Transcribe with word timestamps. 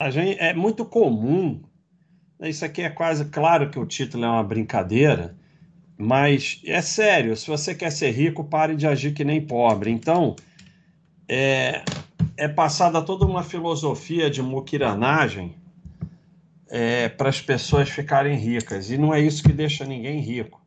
A 0.00 0.10
gente, 0.10 0.38
é 0.38 0.54
muito 0.54 0.84
comum, 0.84 1.60
né, 2.38 2.48
isso 2.48 2.64
aqui 2.64 2.82
é 2.82 2.88
quase 2.88 3.24
claro 3.24 3.68
que 3.68 3.80
o 3.80 3.84
título 3.84 4.24
é 4.24 4.28
uma 4.28 4.44
brincadeira, 4.44 5.36
mas 5.96 6.62
é 6.64 6.80
sério, 6.80 7.36
se 7.36 7.48
você 7.48 7.74
quer 7.74 7.90
ser 7.90 8.12
rico, 8.12 8.44
pare 8.44 8.76
de 8.76 8.86
agir 8.86 9.12
que 9.12 9.24
nem 9.24 9.44
pobre. 9.44 9.90
Então, 9.90 10.36
é, 11.28 11.82
é 12.36 12.46
passada 12.46 13.02
toda 13.02 13.26
uma 13.26 13.42
filosofia 13.42 14.30
de 14.30 14.40
muquiranagem 14.40 15.56
é, 16.68 17.08
para 17.08 17.28
as 17.28 17.40
pessoas 17.40 17.90
ficarem 17.90 18.38
ricas, 18.38 18.92
e 18.92 18.96
não 18.96 19.12
é 19.12 19.20
isso 19.20 19.42
que 19.42 19.52
deixa 19.52 19.84
ninguém 19.84 20.20
rico. 20.20 20.64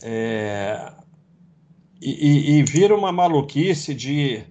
É, 0.00 0.92
e, 2.00 2.10
e, 2.10 2.58
e 2.58 2.62
vira 2.62 2.94
uma 2.94 3.10
maluquice 3.10 3.92
de 3.92 4.44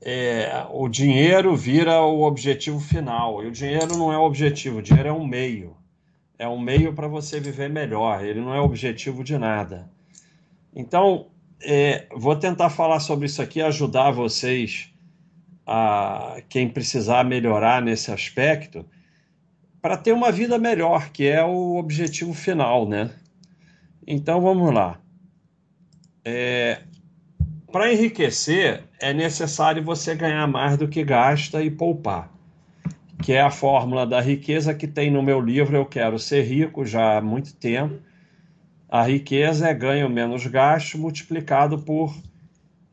é, 0.00 0.66
o 0.70 0.88
dinheiro 0.88 1.56
vira 1.56 2.00
o 2.02 2.22
objetivo 2.22 2.80
final. 2.80 3.42
E 3.42 3.46
o 3.46 3.50
dinheiro 3.50 3.96
não 3.96 4.12
é 4.12 4.18
o 4.18 4.22
objetivo, 4.22 4.78
o 4.78 4.82
dinheiro 4.82 5.08
é 5.08 5.12
um 5.12 5.26
meio. 5.26 5.76
É 6.38 6.46
um 6.48 6.58
meio 6.58 6.92
para 6.92 7.08
você 7.08 7.40
viver 7.40 7.68
melhor, 7.68 8.24
ele 8.24 8.40
não 8.40 8.54
é 8.54 8.60
objetivo 8.60 9.24
de 9.24 9.36
nada. 9.36 9.90
Então, 10.74 11.26
é, 11.60 12.06
vou 12.14 12.36
tentar 12.36 12.70
falar 12.70 13.00
sobre 13.00 13.26
isso 13.26 13.42
aqui, 13.42 13.60
ajudar 13.60 14.12
vocês, 14.12 14.92
a 15.66 16.40
quem 16.48 16.68
precisar 16.68 17.24
melhorar 17.24 17.82
nesse 17.82 18.12
aspecto, 18.12 18.86
para 19.82 19.96
ter 19.96 20.12
uma 20.12 20.30
vida 20.30 20.58
melhor, 20.58 21.10
que 21.10 21.26
é 21.26 21.42
o 21.42 21.76
objetivo 21.76 22.32
final, 22.32 22.88
né? 22.88 23.10
Então, 24.06 24.40
vamos 24.40 24.72
lá. 24.72 25.00
É, 26.24 26.82
para 27.70 27.92
enriquecer, 27.92 28.84
é 29.00 29.12
necessário 29.12 29.82
você 29.82 30.14
ganhar 30.14 30.46
mais 30.46 30.76
do 30.76 30.88
que 30.88 31.04
gasta 31.04 31.62
e 31.62 31.70
poupar, 31.70 32.32
que 33.22 33.32
é 33.32 33.40
a 33.40 33.50
fórmula 33.50 34.06
da 34.06 34.20
riqueza 34.20 34.74
que 34.74 34.86
tem 34.86 35.10
no 35.10 35.22
meu 35.22 35.40
livro 35.40 35.76
Eu 35.76 35.84
Quero 35.84 36.18
Ser 36.18 36.42
Rico 36.42 36.86
já 36.86 37.18
há 37.18 37.20
muito 37.20 37.54
tempo. 37.54 38.00
A 38.88 39.02
riqueza 39.02 39.68
é 39.68 39.74
ganho 39.74 40.08
menos 40.08 40.46
gasto 40.46 40.96
multiplicado 40.96 41.78
por 41.78 42.14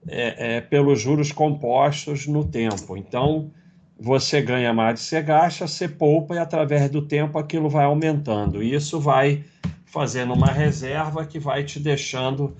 é, 0.08 0.58
é, 0.58 0.62
pelos 0.62 1.00
juros 1.00 1.32
compostos 1.32 2.28
no 2.28 2.44
tempo. 2.44 2.96
Então, 2.96 3.52
você 4.00 4.42
ganha 4.42 4.74
mais 4.74 4.96
do 4.96 4.98
que 4.98 5.06
você 5.06 5.22
gasta, 5.22 5.68
você 5.68 5.88
poupa 5.88 6.36
e 6.36 6.38
através 6.38 6.90
do 6.90 7.02
tempo 7.02 7.40
aquilo 7.40 7.70
vai 7.70 7.86
aumentando. 7.86 8.62
E 8.62 8.74
isso 8.74 9.00
vai 9.00 9.46
fazendo 9.86 10.34
uma 10.34 10.52
reserva 10.52 11.26
que 11.26 11.40
vai 11.40 11.64
te 11.64 11.80
deixando 11.80 12.56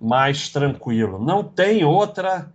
mais 0.00 0.48
tranquilo. 0.48 1.18
Não 1.18 1.42
tem 1.42 1.84
outra 1.84 2.52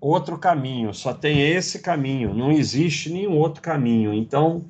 outro 0.00 0.38
caminho, 0.38 0.92
só 0.94 1.12
tem 1.12 1.40
esse 1.40 1.80
caminho, 1.80 2.34
não 2.34 2.52
existe 2.52 3.10
nenhum 3.10 3.36
outro 3.36 3.62
caminho. 3.62 4.12
Então, 4.12 4.64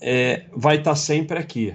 é, 0.00 0.44
vai 0.52 0.76
estar 0.76 0.90
tá 0.90 0.96
sempre 0.96 1.38
aqui. 1.38 1.74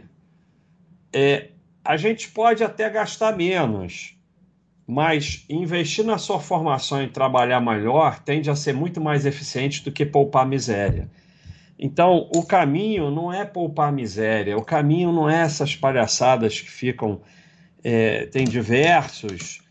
É, 1.12 1.50
a 1.84 1.98
gente 1.98 2.30
pode 2.30 2.64
até 2.64 2.90
gastar 2.90 3.36
menos, 3.36 4.16
mas 4.86 5.46
investir 5.50 6.06
na 6.06 6.18
sua 6.18 6.40
formação 6.40 7.02
e 7.02 7.08
trabalhar 7.08 7.60
melhor 7.60 8.20
tende 8.20 8.50
a 8.50 8.56
ser 8.56 8.74
muito 8.74 9.02
mais 9.02 9.26
eficiente 9.26 9.84
do 9.84 9.92
que 9.92 10.06
poupar 10.06 10.46
miséria. 10.46 11.10
Então, 11.80 12.30
o 12.36 12.44
caminho 12.46 13.10
não 13.10 13.34
é 13.34 13.44
poupar 13.44 13.92
miséria, 13.92 14.56
o 14.56 14.64
caminho 14.64 15.12
não 15.12 15.28
é 15.28 15.42
essas 15.42 15.76
palhaçadas 15.76 16.62
que 16.62 16.70
ficam. 16.70 17.22
É, 17.84 18.26
tem 18.28 18.46
diversos 18.46 19.62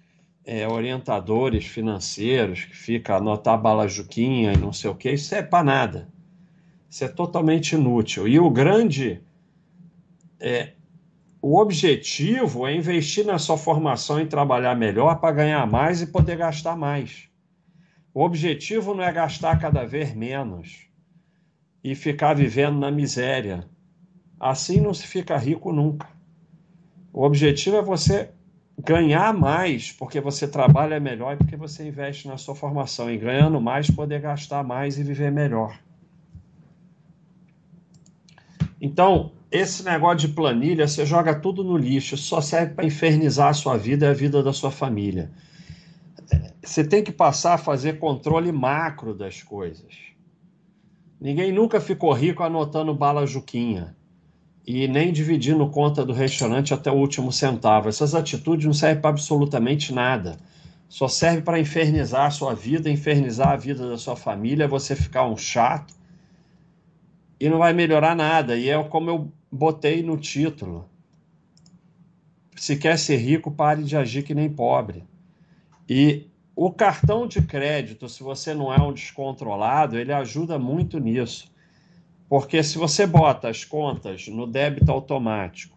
é, 0.45 0.67
orientadores 0.67 1.67
financeiros 1.67 2.65
que 2.65 2.77
fica 2.77 3.17
anotar 3.17 3.61
balajuquinha 3.61 4.53
e 4.53 4.57
não 4.57 4.73
sei 4.73 4.91
o 4.91 4.95
que, 4.95 5.11
isso 5.11 5.35
é 5.35 5.43
para 5.43 5.63
nada. 5.65 6.09
Isso 6.89 7.05
é 7.05 7.09
totalmente 7.09 7.75
inútil. 7.75 8.27
E 8.27 8.39
o 8.41 8.51
grande. 8.51 9.23
É, 10.41 10.73
o 11.41 11.59
objetivo 11.59 12.67
é 12.67 12.75
investir 12.75 13.25
na 13.25 13.39
sua 13.39 13.57
formação 13.57 14.21
e 14.21 14.27
trabalhar 14.27 14.75
melhor 14.75 15.21
para 15.21 15.35
ganhar 15.35 15.67
mais 15.67 16.03
e 16.03 16.07
poder 16.07 16.37
gastar 16.37 16.77
mais. 16.77 17.29
O 18.13 18.23
objetivo 18.23 18.93
não 18.93 19.05
é 19.05 19.13
gastar 19.13 19.59
cada 19.59 19.85
vez 19.85 20.15
menos 20.15 20.89
e 21.83 21.95
ficar 21.95 22.35
vivendo 22.35 22.79
na 22.79 22.91
miséria. 22.91 23.67
Assim 24.39 24.81
não 24.81 24.93
se 24.93 25.07
fica 25.07 25.37
rico 25.37 25.73
nunca. 25.73 26.09
O 27.13 27.25
objetivo 27.25 27.77
é 27.77 27.83
você 27.83 28.31
ganhar 28.79 29.35
mais 29.35 29.93
porque 29.93 30.21
você 30.21 30.47
trabalha 30.47 31.01
melhor 31.01 31.35
e 31.35 31.37
porque 31.37 31.57
você 31.57 31.87
investe 31.87 32.29
na 32.29 32.37
sua 32.37 32.55
formação. 32.55 33.11
E 33.11 33.19
ganhando 33.19 33.61
mais, 33.61 33.91
poder 33.91 34.21
gastar 34.21 34.63
mais 34.63 34.99
e 34.99 35.03
viver 35.03 35.31
melhor. 35.31 35.79
Então, 38.81 39.33
esse 39.51 39.85
negócio 39.85 40.29
de 40.29 40.29
planilha, 40.29 40.89
você 40.89 41.05
joga 41.05 41.35
tudo 41.35 41.63
no 41.63 41.77
lixo, 41.77 42.17
só 42.17 42.41
serve 42.41 42.75
para 42.75 42.87
infernizar 42.87 43.49
a 43.49 43.55
sua 43.55 43.77
vida 43.77 44.07
e 44.07 44.09
a 44.09 44.15
vida 44.15 44.43
da 44.43 44.53
sua 44.53 44.71
família. 44.71 45.31
Você 46.63 46.85
tem 46.85 47.03
que 47.03 47.13
passar 47.13 47.55
a 47.55 47.59
fazer 47.59 47.99
controle 47.99 48.53
macro 48.53 49.13
das 49.13 49.43
coisas. 49.43 49.95
Ninguém 51.21 51.53
nunca 51.53 51.81
ficou 51.81 52.13
rico 52.13 52.43
anotando 52.43 52.95
bala 52.95 53.27
juquinha 53.27 53.95
e 54.67 54.87
nem 54.87 55.13
dividindo 55.13 55.69
conta 55.69 56.05
do 56.05 56.13
restaurante 56.13 56.75
até 56.75 56.91
o 56.91 56.97
último 56.97 57.33
centavo. 57.33 57.89
Essas 57.89 58.15
atitudes 58.15 58.67
não 58.67 58.73
servem 58.73 59.01
para 59.01 59.11
absolutamente 59.11 59.93
nada. 59.93 60.37
Só 60.89 61.09
serve 61.09 61.43
para 61.43 61.59
infernizar 61.59 62.27
a 62.27 62.31
sua 62.31 62.55
vida, 62.55 62.91
infernizar 62.91 63.51
a 63.51 63.57
vida 63.57 63.89
da 63.89 63.97
sua 63.97 64.17
família, 64.17 64.67
você 64.67 64.97
ficar 64.97 65.27
um 65.27 65.37
chato 65.37 65.95
e 67.39 67.49
não 67.49 67.59
vai 67.59 67.73
melhorar 67.73 68.15
nada. 68.15 68.57
E 68.57 68.69
é 68.69 68.83
como 68.85 69.09
eu 69.09 69.33
botei 69.51 70.03
no 70.03 70.17
título. 70.17 70.89
Se 72.57 72.77
quer 72.77 72.99
ser 72.99 73.17
rico, 73.17 73.51
pare 73.51 73.83
de 73.83 73.97
agir 73.97 74.23
que 74.23 74.35
nem 74.35 74.51
pobre. 74.51 75.05
E 75.89 76.27
o 76.55 76.71
cartão 76.71 77.27
de 77.27 77.41
crédito, 77.41 78.09
se 78.09 78.23
você 78.23 78.53
não 78.53 78.73
é 78.73 78.81
um 78.81 78.93
descontrolado, 78.93 79.99
ele 79.99 80.13
ajuda 80.13 80.59
muito 80.59 80.99
nisso. 80.99 81.51
Porque 82.31 82.63
se 82.63 82.79
você 82.79 83.09
bota 83.09 83.49
as 83.49 83.65
contas 83.65 84.29
no 84.29 84.47
débito 84.47 84.93
automático 84.93 85.77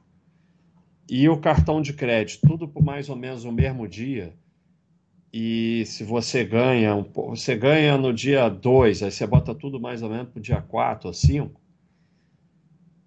e 1.10 1.28
o 1.28 1.40
cartão 1.40 1.82
de 1.82 1.94
crédito, 1.94 2.48
tudo 2.48 2.68
por 2.68 2.84
mais 2.84 3.10
ou 3.10 3.16
menos 3.16 3.44
o 3.44 3.52
mesmo 3.52 3.88
dia, 3.88 4.36
e 5.34 5.84
se 5.88 6.04
você 6.04 6.44
ganha, 6.44 6.94
você 7.12 7.56
ganha 7.56 7.98
no 7.98 8.14
dia 8.14 8.48
2, 8.50 9.02
aí 9.02 9.10
você 9.10 9.26
bota 9.26 9.56
tudo 9.56 9.80
mais 9.80 10.04
ou 10.04 10.10
menos 10.12 10.30
para 10.30 10.38
o 10.38 10.44
dia 10.44 10.62
4 10.62 11.08
ou 11.08 11.14
5, 11.16 11.60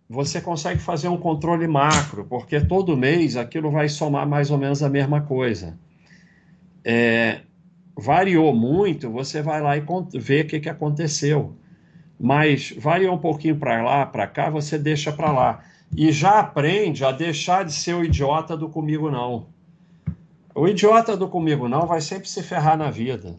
você 0.08 0.40
consegue 0.40 0.80
fazer 0.80 1.06
um 1.06 1.16
controle 1.16 1.68
macro, 1.68 2.24
porque 2.24 2.60
todo 2.60 2.96
mês 2.96 3.36
aquilo 3.36 3.70
vai 3.70 3.88
somar 3.88 4.26
mais 4.26 4.50
ou 4.50 4.58
menos 4.58 4.82
a 4.82 4.88
mesma 4.88 5.20
coisa. 5.20 5.78
É, 6.84 7.42
variou 7.96 8.52
muito, 8.52 9.08
você 9.08 9.40
vai 9.40 9.62
lá 9.62 9.76
e 9.76 9.84
vê 10.18 10.40
o 10.40 10.46
que, 10.48 10.58
que 10.58 10.68
aconteceu 10.68 11.56
mas 12.18 12.72
varia 12.78 13.12
um 13.12 13.18
pouquinho 13.18 13.56
para 13.56 13.82
lá, 13.82 14.06
para 14.06 14.26
cá, 14.26 14.50
você 14.50 14.78
deixa 14.78 15.12
para 15.12 15.32
lá. 15.32 15.64
E 15.94 16.10
já 16.10 16.40
aprende 16.40 17.04
a 17.04 17.12
deixar 17.12 17.64
de 17.64 17.72
ser 17.72 17.94
o 17.94 18.04
idiota 18.04 18.56
do 18.56 18.68
comigo 18.68 19.10
não. 19.10 19.46
O 20.54 20.66
idiota 20.66 21.16
do 21.16 21.28
comigo 21.28 21.68
não 21.68 21.86
vai 21.86 22.00
sempre 22.00 22.28
se 22.28 22.42
ferrar 22.42 22.76
na 22.76 22.90
vida. 22.90 23.38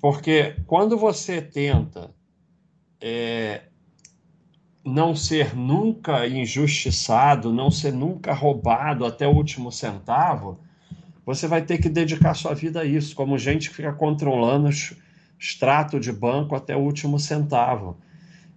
Porque 0.00 0.54
quando 0.66 0.96
você 0.96 1.42
tenta 1.42 2.10
é, 3.00 3.62
não 4.84 5.14
ser 5.14 5.54
nunca 5.54 6.26
injustiçado, 6.26 7.52
não 7.52 7.70
ser 7.70 7.92
nunca 7.92 8.32
roubado 8.32 9.04
até 9.04 9.26
o 9.26 9.34
último 9.34 9.70
centavo, 9.70 10.58
você 11.26 11.46
vai 11.46 11.62
ter 11.62 11.78
que 11.78 11.88
dedicar 11.88 12.34
sua 12.34 12.54
vida 12.54 12.80
a 12.80 12.84
isso, 12.84 13.14
como 13.14 13.36
gente 13.36 13.68
que 13.68 13.76
fica 13.76 13.92
controlando 13.92 14.68
os 14.68 14.94
extrato 15.40 15.98
de 15.98 16.12
banco 16.12 16.54
até 16.54 16.76
o 16.76 16.80
último 16.80 17.18
centavo. 17.18 17.96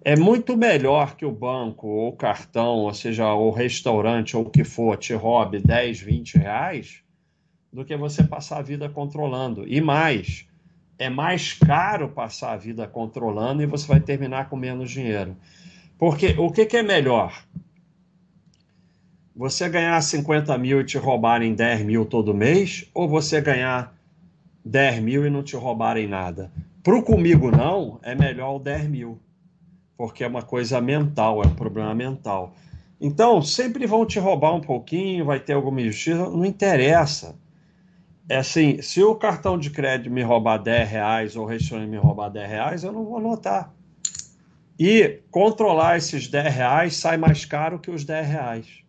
É 0.03 0.17
muito 0.17 0.57
melhor 0.57 1.15
que 1.15 1.25
o 1.25 1.31
banco, 1.31 1.87
ou 1.87 2.09
o 2.09 2.15
cartão, 2.17 2.79
ou 2.79 2.93
seja, 2.93 3.33
o 3.33 3.49
restaurante, 3.51 4.35
ou 4.35 4.43
o 4.43 4.49
que 4.49 4.65
for, 4.65 4.97
te 4.97 5.13
roube 5.13 5.59
10, 5.61 6.01
20 6.01 6.37
reais, 6.37 7.01
do 7.71 7.85
que 7.85 7.95
você 7.95 8.21
passar 8.21 8.57
a 8.57 8.61
vida 8.61 8.89
controlando. 8.89 9.65
E 9.65 9.79
mais, 9.79 10.45
é 10.99 11.09
mais 11.09 11.53
caro 11.53 12.09
passar 12.09 12.51
a 12.51 12.57
vida 12.57 12.85
controlando 12.85 13.63
e 13.63 13.65
você 13.65 13.87
vai 13.87 14.01
terminar 14.01 14.49
com 14.49 14.57
menos 14.57 14.91
dinheiro. 14.91 15.37
Porque 15.97 16.35
o 16.37 16.51
que, 16.51 16.65
que 16.65 16.75
é 16.75 16.83
melhor? 16.83 17.45
Você 19.33 19.69
ganhar 19.69 19.99
50 20.01 20.57
mil 20.57 20.81
e 20.81 20.83
te 20.83 20.97
roubarem 20.97 21.55
10 21.55 21.81
mil 21.83 22.05
todo 22.05 22.33
mês, 22.33 22.89
ou 22.93 23.07
você 23.07 23.39
ganhar 23.39 23.95
10 24.65 24.99
mil 24.99 25.25
e 25.25 25.29
não 25.29 25.41
te 25.41 25.55
roubarem 25.55 26.07
nada? 26.07 26.51
Para 26.83 26.97
o 26.97 27.01
comigo 27.01 27.49
não, 27.49 27.97
é 28.03 28.13
melhor 28.13 28.57
o 28.57 28.59
10 28.59 28.89
mil, 28.89 29.17
porque 29.95 30.21
é 30.21 30.27
uma 30.27 30.41
coisa 30.41 30.81
mental, 30.81 31.41
é 31.41 31.47
um 31.47 31.55
problema 31.55 31.95
mental. 31.95 32.53
Então, 32.99 33.41
sempre 33.41 33.87
vão 33.87 34.05
te 34.05 34.19
roubar 34.19 34.53
um 34.53 34.59
pouquinho, 34.59 35.23
vai 35.23 35.39
ter 35.39 35.53
alguma 35.53 35.79
injustiça, 35.79 36.29
não 36.29 36.43
interessa. 36.45 37.39
É 38.27 38.37
assim, 38.37 38.81
se 38.81 39.01
o 39.01 39.15
cartão 39.15 39.57
de 39.57 39.69
crédito 39.69 40.11
me 40.11 40.23
roubar 40.23 40.57
10 40.57 40.89
reais 40.89 41.35
ou 41.37 41.45
o 41.45 41.47
restaurante 41.47 41.89
me 41.89 41.97
roubar 41.97 42.29
10 42.29 42.49
reais, 42.49 42.83
eu 42.83 42.91
não 42.91 43.05
vou 43.05 43.21
notar. 43.21 43.73
E 44.77 45.21
controlar 45.31 45.97
esses 45.97 46.27
10 46.27 46.53
reais 46.53 46.95
sai 46.97 47.15
mais 47.15 47.45
caro 47.45 47.79
que 47.79 47.91
os 47.91 48.03
10 48.03 48.27
reais. 48.27 48.83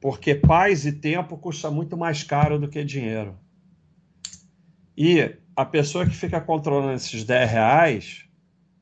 Porque 0.00 0.34
paz 0.34 0.86
e 0.86 0.92
tempo 0.92 1.36
custa 1.36 1.70
muito 1.70 1.94
mais 1.94 2.22
caro 2.22 2.58
do 2.58 2.68
que 2.68 2.82
dinheiro. 2.82 3.36
E 4.96 5.36
a 5.62 5.64
pessoa 5.64 6.04
que 6.04 6.14
fica 6.14 6.40
controlando 6.40 6.94
esses 6.94 7.22
10 7.22 7.50
reais 7.50 8.24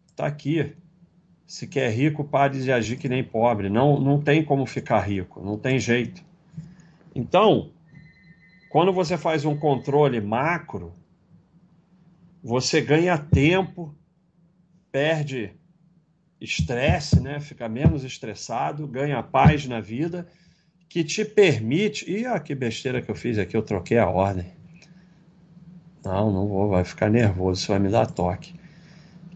está 0.08 0.26
aqui. 0.26 0.74
Se 1.46 1.66
quer 1.66 1.90
rico, 1.90 2.24
pare 2.24 2.62
de 2.62 2.72
agir 2.72 2.96
que 2.96 3.08
nem 3.08 3.22
pobre. 3.22 3.68
Não, 3.68 4.00
não 4.00 4.20
tem 4.20 4.42
como 4.42 4.64
ficar 4.64 5.00
rico, 5.00 5.44
não 5.44 5.58
tem 5.58 5.78
jeito. 5.78 6.22
Então, 7.14 7.70
quando 8.70 8.92
você 8.92 9.18
faz 9.18 9.44
um 9.44 9.56
controle 9.56 10.20
macro, 10.20 10.92
você 12.42 12.80
ganha 12.80 13.18
tempo, 13.18 13.94
perde 14.90 15.52
estresse, 16.40 17.20
né? 17.20 17.40
Fica 17.40 17.68
menos 17.68 18.04
estressado, 18.04 18.86
ganha 18.86 19.22
paz 19.22 19.66
na 19.66 19.80
vida, 19.80 20.26
que 20.88 21.04
te 21.04 21.26
permite. 21.26 22.10
Ih, 22.10 22.24
ah, 22.24 22.40
que 22.40 22.54
besteira 22.54 23.02
que 23.02 23.10
eu 23.10 23.14
fiz 23.14 23.36
aqui, 23.36 23.54
eu 23.54 23.62
troquei 23.62 23.98
a 23.98 24.08
ordem. 24.08 24.59
Não, 26.04 26.32
não 26.32 26.48
vou, 26.48 26.68
vai 26.68 26.84
ficar 26.84 27.10
nervoso, 27.10 27.60
isso 27.60 27.68
vai 27.72 27.78
me 27.78 27.88
dar 27.88 28.06
toque. 28.06 28.54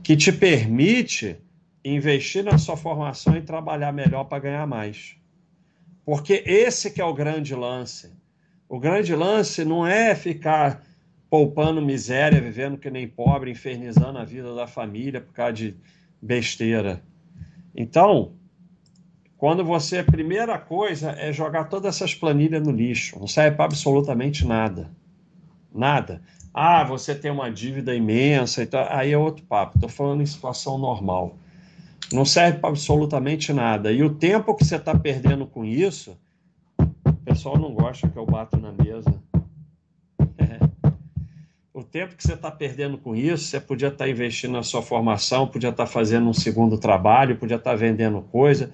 Que 0.03 0.17
te 0.17 0.33
permite 0.33 1.37
investir 1.85 2.43
na 2.43 2.57
sua 2.57 2.77
formação 2.77 3.37
e 3.37 3.43
trabalhar 3.43 3.93
melhor 3.93 4.25
para 4.25 4.39
ganhar 4.39 4.67
mais. 4.67 5.17
Porque 6.05 6.43
esse 6.47 6.91
que 6.91 7.01
é 7.01 7.05
o 7.05 7.15
grande 7.15 7.55
lance. 7.55 8.13
O 8.69 8.79
grande 8.79 9.15
lance 9.15 9.65
não 9.65 9.87
é 9.87 10.15
ficar 10.15 10.83
poupando 11.29 11.83
miséria, 11.83 12.41
vivendo 12.41 12.79
que 12.79 12.91
nem 12.91 13.09
pobre, 13.09 13.51
infernizando 13.51 14.19
a 14.19 14.25
vida 14.25 14.55
da 14.55 14.67
família 14.67 15.21
por 15.21 15.33
causa 15.33 15.53
de 15.53 15.77
besteira. 16.21 17.03
Então, 17.75 18.33
quando 19.37 19.65
você, 19.65 19.99
a 19.99 20.05
primeira 20.05 20.59
coisa 20.59 21.11
é 21.11 21.33
jogar 21.33 21.65
todas 21.65 21.97
essas 21.97 22.15
planilhas 22.15 22.63
no 22.63 22.73
lixo, 22.73 23.19
não 23.19 23.27
serve 23.27 23.57
para 23.57 23.67
absolutamente 23.67 24.47
nada. 24.47 24.91
Nada. 25.75 26.23
Ah, 26.57 26.85
você 26.85 27.17
tem 27.17 27.33
uma 27.33 27.51
dívida 27.51 27.93
imensa, 27.97 28.63
então, 28.63 28.87
aí 28.89 29.11
é 29.11 29.19
outro 29.19 29.45
papo. 29.45 29.77
Estou 29.77 29.89
falando 29.89 30.23
em 30.23 30.27
situação 30.27 30.79
normal. 30.79 31.37
Não 32.13 32.25
serve 32.25 32.59
para 32.59 32.69
absolutamente 32.69 33.53
nada. 33.53 33.91
E 33.91 34.05
o 34.05 34.15
tempo 34.15 34.55
que 34.55 34.65
você 34.65 34.77
está 34.77 34.97
perdendo 34.97 35.47
com 35.47 35.65
isso, 35.65 36.17
o 36.79 37.13
pessoal 37.25 37.59
não 37.59 37.75
gosta 37.75 38.09
que 38.09 38.17
eu 38.17 38.25
bato 38.25 38.57
na 38.57 38.71
mesa. 38.71 39.21
o 41.75 41.83
tempo 41.83 42.15
que 42.15 42.23
você 42.23 42.35
está 42.35 42.53
perdendo 42.53 42.99
com 42.99 43.17
isso, 43.17 43.47
você 43.47 43.59
podia 43.59 43.89
estar 43.89 44.05
tá 44.05 44.09
investindo 44.09 44.53
na 44.53 44.63
sua 44.63 44.81
formação, 44.81 45.49
podia 45.49 45.71
estar 45.71 45.87
tá 45.87 45.91
fazendo 45.91 46.29
um 46.29 46.33
segundo 46.33 46.79
trabalho, 46.79 47.37
podia 47.37 47.57
estar 47.57 47.73
tá 47.73 47.77
vendendo 47.77 48.23
coisa, 48.23 48.73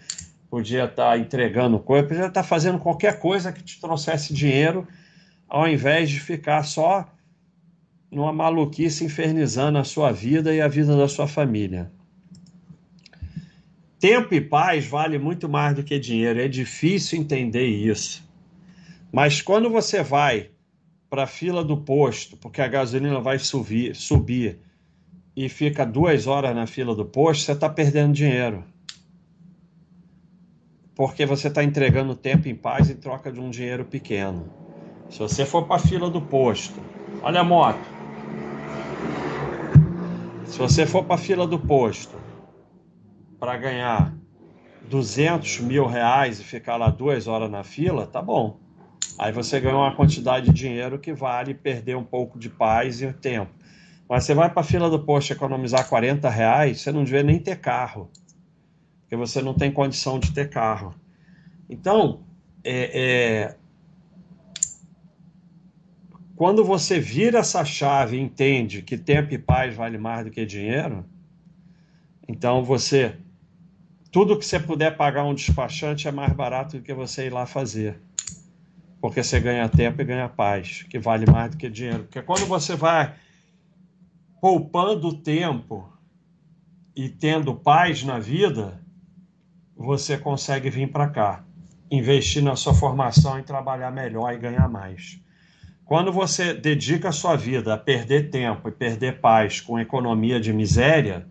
podia 0.51 0.85
estar 0.85 1.19
entregando 1.19 1.79
coisa, 1.79 2.07
podia 2.07 2.27
estar 2.27 2.43
fazendo 2.43 2.79
qualquer 2.79 3.19
coisa 3.19 3.51
que 3.51 3.63
te 3.63 3.81
trouxesse 3.81 4.35
dinheiro, 4.35 4.87
ao 5.49 5.67
invés 5.67 6.11
de 6.11 6.21
ficar 6.21 6.63
só 6.63 7.09
numa 8.11 8.33
maluquice 8.33 9.05
infernizando 9.05 9.79
a 9.79 9.85
sua 9.85 10.11
vida 10.11 10.55
e 10.55 10.61
a 10.61 10.69
vida 10.69 10.97
da 10.97 11.07
sua 11.07 11.29
família. 11.29 11.91
Tempo 14.01 14.35
e 14.35 14.41
paz 14.41 14.87
vale 14.87 15.19
muito 15.19 15.49
mais 15.49 15.77
do 15.77 15.85
que 15.85 15.99
dinheiro. 15.99 16.41
É 16.41 16.49
difícil 16.49 17.21
entender 17.21 17.67
isso. 17.67 18.27
Mas 19.13 19.43
quando 19.43 19.69
você 19.69 20.03
vai 20.03 20.51
para 21.11 21.25
a 21.25 21.27
fila 21.27 21.63
do 21.63 21.77
posto, 21.77 22.37
porque 22.37 22.63
a 22.63 22.69
gasolina 22.69 23.21
vai 23.21 23.39
subir, 23.39 23.95
subir 23.95 24.61
e 25.37 25.49
fica 25.49 25.85
duas 25.85 26.27
horas 26.27 26.55
na 26.55 26.67
fila 26.67 26.95
do 26.95 27.05
posto, 27.05 27.45
você 27.45 27.53
está 27.53 27.69
perdendo 27.69 28.15
dinheiro. 28.15 28.65
Porque 30.95 31.27
você 31.27 31.49
está 31.49 31.63
entregando 31.65 32.15
tempo 32.15 32.49
em 32.49 32.55
paz 32.55 32.89
em 32.89 32.97
troca 32.97 33.31
de 33.33 33.41
um 33.41 33.51
dinheiro 33.51 33.85
pequeno. 33.85 34.51
Se 35.09 35.19
você 35.19 35.45
for 35.45 35.67
para 35.67 35.77
a 35.77 35.87
fila 35.87 36.09
do 36.09 36.23
posto, 36.23 36.87
olha 37.21 37.41
a 37.41 37.45
moto. 37.45 37.90
Se 40.61 40.63
você 40.63 40.87
for 40.87 41.05
para 41.05 41.15
a 41.15 41.19
fila 41.19 41.47
do 41.47 41.59
posto 41.59 42.21
para 43.39 43.57
ganhar 43.57 44.15
200 44.91 45.61
mil 45.61 45.87
reais 45.87 46.39
e 46.39 46.45
ficar 46.45 46.77
lá 46.77 46.91
duas 46.91 47.27
horas 47.27 47.51
na 47.51 47.65
fila, 47.65 48.07
tá 48.07 48.21
bom. 48.21 48.61
Aí 49.19 49.33
você 49.33 49.59
ganha 49.59 49.79
uma 49.79 49.97
quantidade 49.97 50.45
de 50.45 50.53
dinheiro 50.53 50.99
que 50.99 51.15
vale 51.15 51.55
perder 51.55 51.97
um 51.97 52.05
pouco 52.05 52.39
de 52.39 52.51
paz 52.51 53.01
e 53.01 53.11
tempo. 53.11 53.51
Mas 54.07 54.25
você 54.25 54.35
vai 54.35 54.51
para 54.51 54.61
a 54.61 54.63
fila 54.63 54.91
do 54.91 54.99
posto 54.99 55.33
economizar 55.33 55.89
40 55.89 56.29
reais, 56.29 56.83
você 56.83 56.93
não 56.93 57.05
devia 57.05 57.23
nem 57.23 57.39
ter 57.39 57.57
carro. 57.57 58.11
Porque 59.01 59.17
você 59.17 59.41
não 59.41 59.55
tem 59.55 59.73
condição 59.73 60.19
de 60.19 60.31
ter 60.31 60.51
carro. 60.51 60.95
Então, 61.71 62.21
é, 62.63 63.01
é... 63.01 63.57
quando 66.41 66.65
você 66.65 66.99
vira 66.99 67.41
essa 67.41 67.63
chave 67.67 68.17
e 68.17 68.21
entende 68.23 68.81
que 68.81 68.97
tempo 68.97 69.35
e 69.35 69.37
paz 69.37 69.77
vale 69.77 69.99
mais 69.99 70.25
do 70.25 70.31
que 70.31 70.47
dinheiro, 70.47 71.05
então 72.27 72.65
você. 72.65 73.15
Tudo 74.11 74.39
que 74.39 74.47
você 74.47 74.59
puder 74.59 74.97
pagar 74.97 75.23
um 75.25 75.35
despachante 75.35 76.09
é 76.09 76.11
mais 76.11 76.33
barato 76.33 76.79
do 76.79 76.83
que 76.83 76.95
você 76.95 77.27
ir 77.27 77.31
lá 77.31 77.45
fazer 77.45 78.01
porque 79.03 79.23
você 79.23 79.39
ganha 79.39 79.69
tempo 79.69 80.01
e 80.01 80.05
ganha 80.05 80.31
paz, 80.31 80.83
que 80.89 80.99
vale 80.99 81.31
mais 81.31 81.51
do 81.51 81.59
que 81.59 81.69
dinheiro. 81.69 82.05
Porque 82.05 82.23
quando 82.23 82.47
você 82.47 82.75
vai 82.75 83.15
poupando 84.41 85.13
tempo 85.19 85.93
e 86.97 87.11
tendo 87.11 87.55
paz 87.55 88.03
na 88.03 88.19
vida, 88.19 88.81
você 89.77 90.17
consegue 90.17 90.71
vir 90.71 90.91
para 90.91 91.11
cá, 91.11 91.45
investir 91.91 92.43
na 92.43 92.57
sua 92.57 92.73
formação 92.73 93.39
e 93.39 93.43
trabalhar 93.43 93.91
melhor 93.91 94.33
e 94.33 94.39
ganhar 94.39 94.69
mais. 94.71 95.21
Quando 95.91 96.13
você 96.13 96.55
dedica 96.55 97.09
a 97.09 97.13
sua 97.13 97.35
vida 97.35 97.75
a 97.75 97.77
perder 97.77 98.31
tempo 98.31 98.69
e 98.69 98.71
perder 98.71 99.21
paz 99.21 99.61
com 99.61 99.77
economia 99.77 100.39
de 100.39 100.53
miséria, 100.53 101.27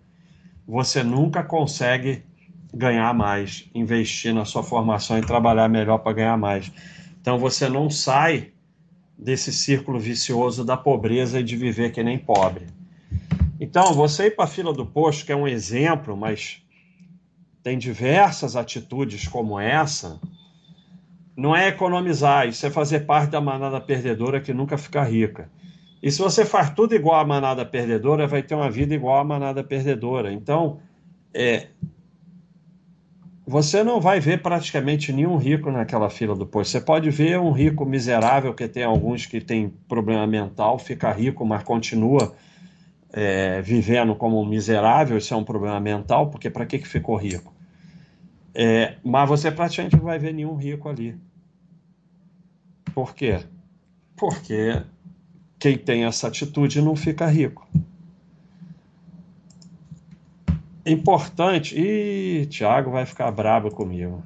você 0.67 1.01
nunca 1.01 1.41
consegue 1.41 2.25
ganhar 2.73 3.13
mais, 3.13 3.69
investir 3.73 4.33
na 4.33 4.43
sua 4.43 4.61
formação 4.61 5.17
e 5.17 5.21
trabalhar 5.21 5.69
melhor 5.69 5.99
para 5.99 6.11
ganhar 6.11 6.37
mais. 6.37 6.69
Então 7.21 7.39
você 7.39 7.69
não 7.69 7.89
sai 7.89 8.51
desse 9.17 9.53
círculo 9.53 9.97
vicioso 9.97 10.65
da 10.65 10.75
pobreza 10.75 11.39
e 11.39 11.43
de 11.43 11.55
viver 11.55 11.93
que 11.93 12.03
nem 12.03 12.19
pobre. 12.19 12.67
Então, 13.61 13.93
você 13.93 14.25
ir 14.25 14.35
para 14.35 14.43
a 14.43 14.47
fila 14.47 14.73
do 14.73 14.85
posto, 14.85 15.25
que 15.25 15.31
é 15.31 15.35
um 15.37 15.47
exemplo, 15.47 16.17
mas 16.17 16.61
tem 17.63 17.77
diversas 17.77 18.57
atitudes 18.57 19.25
como 19.25 19.57
essa, 19.57 20.19
não 21.39 21.55
é 21.55 21.69
economizar, 21.69 22.47
isso 22.47 22.65
é 22.65 22.69
fazer 22.69 23.05
parte 23.05 23.31
da 23.31 23.39
manada 23.39 23.79
perdedora 23.79 24.41
que 24.41 24.53
nunca 24.53 24.77
fica 24.77 25.01
rica. 25.03 25.49
E 26.03 26.11
se 26.11 26.19
você 26.21 26.43
faz 26.43 26.69
tudo 26.71 26.93
igual 26.93 27.17
à 27.17 27.25
manada 27.25 27.65
perdedora, 27.65 28.27
vai 28.27 28.43
ter 28.43 28.55
uma 28.55 28.69
vida 28.69 28.93
igual 28.93 29.19
à 29.19 29.23
manada 29.23 29.63
perdedora. 29.63 30.33
Então, 30.33 30.79
é, 31.33 31.67
você 33.47 33.83
não 33.83 34.01
vai 34.01 34.19
ver 34.19 34.41
praticamente 34.41 35.13
nenhum 35.13 35.37
rico 35.37 35.71
naquela 35.71 36.09
fila 36.09 36.35
do 36.35 36.45
posto. 36.45 36.71
Você 36.71 36.81
pode 36.81 37.09
ver 37.09 37.39
um 37.39 37.51
rico 37.51 37.85
miserável, 37.85 38.53
que 38.53 38.67
tem 38.67 38.83
alguns 38.83 39.25
que 39.25 39.39
tem 39.39 39.73
problema 39.87 40.27
mental, 40.27 40.77
fica 40.77 41.09
rico, 41.09 41.45
mas 41.45 41.63
continua 41.63 42.35
é, 43.13 43.61
vivendo 43.61 44.13
como 44.13 44.41
um 44.41 44.45
miserável. 44.45 45.17
Isso 45.17 45.33
é 45.33 45.37
um 45.37 45.45
problema 45.45 45.79
mental, 45.79 46.29
porque 46.29 46.49
para 46.49 46.65
que, 46.65 46.79
que 46.79 46.87
ficou 46.87 47.15
rico? 47.15 47.53
É, 48.53 48.95
mas 49.05 49.29
você 49.29 49.49
praticamente 49.49 49.95
não 49.95 50.03
vai 50.03 50.19
ver 50.19 50.33
nenhum 50.33 50.55
rico 50.55 50.89
ali. 50.89 51.15
Por 52.93 53.13
quê? 53.13 53.43
Porque 54.17 54.81
quem 55.57 55.77
tem 55.77 56.05
essa 56.05 56.27
atitude 56.27 56.81
não 56.81 56.95
fica 56.95 57.25
rico 57.27 57.67
importante. 60.91 61.79
Ih, 61.79 62.45
Thiago 62.47 62.91
vai 62.91 63.05
ficar 63.05 63.31
bravo 63.31 63.69
comigo. 63.71 64.23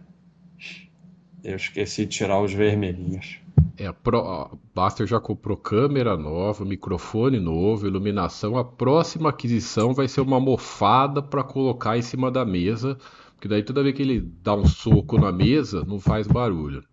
Eu 1.43 1.57
esqueci 1.57 2.05
de 2.05 2.11
tirar 2.11 2.41
os 2.41 2.53
vermelhinhos. 2.53 3.39
É, 3.77 3.87
a 3.87 3.93
Pro, 3.93 4.57
Baster 4.73 5.05
já 5.05 5.19
comprou 5.19 5.57
câmera 5.57 6.15
nova, 6.15 6.63
microfone 6.63 7.39
novo, 7.39 7.87
iluminação. 7.87 8.57
A 8.57 8.63
próxima 8.63 9.29
aquisição 9.29 9.93
vai 9.93 10.07
ser 10.07 10.21
uma 10.21 10.39
mofada 10.39 11.21
para 11.21 11.43
colocar 11.43 11.97
em 11.97 12.01
cima 12.01 12.31
da 12.31 12.45
mesa, 12.45 12.97
porque 13.35 13.47
daí 13.47 13.63
toda 13.63 13.83
vez 13.83 13.95
que 13.95 14.01
ele 14.01 14.21
dá 14.41 14.55
um 14.55 14.65
soco 14.65 15.17
na 15.17 15.31
mesa, 15.31 15.83
não 15.85 15.99
faz 15.99 16.27
barulho. 16.27 16.83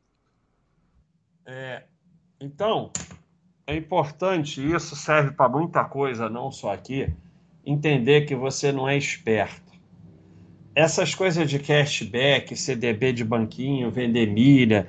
É, 1.52 1.82
então, 2.40 2.92
é 3.66 3.74
importante, 3.74 4.64
isso 4.64 4.94
serve 4.94 5.32
para 5.32 5.48
muita 5.48 5.84
coisa, 5.84 6.28
não 6.28 6.52
só 6.52 6.72
aqui 6.72 7.12
entender 7.66 8.20
que 8.20 8.36
você 8.36 8.70
não 8.70 8.88
é 8.88 8.96
esperto. 8.96 9.72
Essas 10.76 11.12
coisas 11.12 11.50
de 11.50 11.58
cashback, 11.58 12.54
CDB 12.54 13.12
de 13.12 13.24
banquinho, 13.24 13.90
vender 13.90 14.26
milha, 14.26 14.86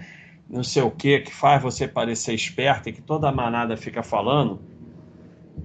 não 0.48 0.64
sei 0.64 0.84
o 0.84 0.92
que, 0.92 1.22
que 1.22 1.34
faz 1.34 1.64
você 1.64 1.88
parecer 1.88 2.36
esperto 2.36 2.90
e 2.90 2.94
que 2.94 3.02
toda 3.02 3.28
a 3.28 3.32
manada 3.32 3.76
fica 3.76 4.04
falando, 4.04 4.62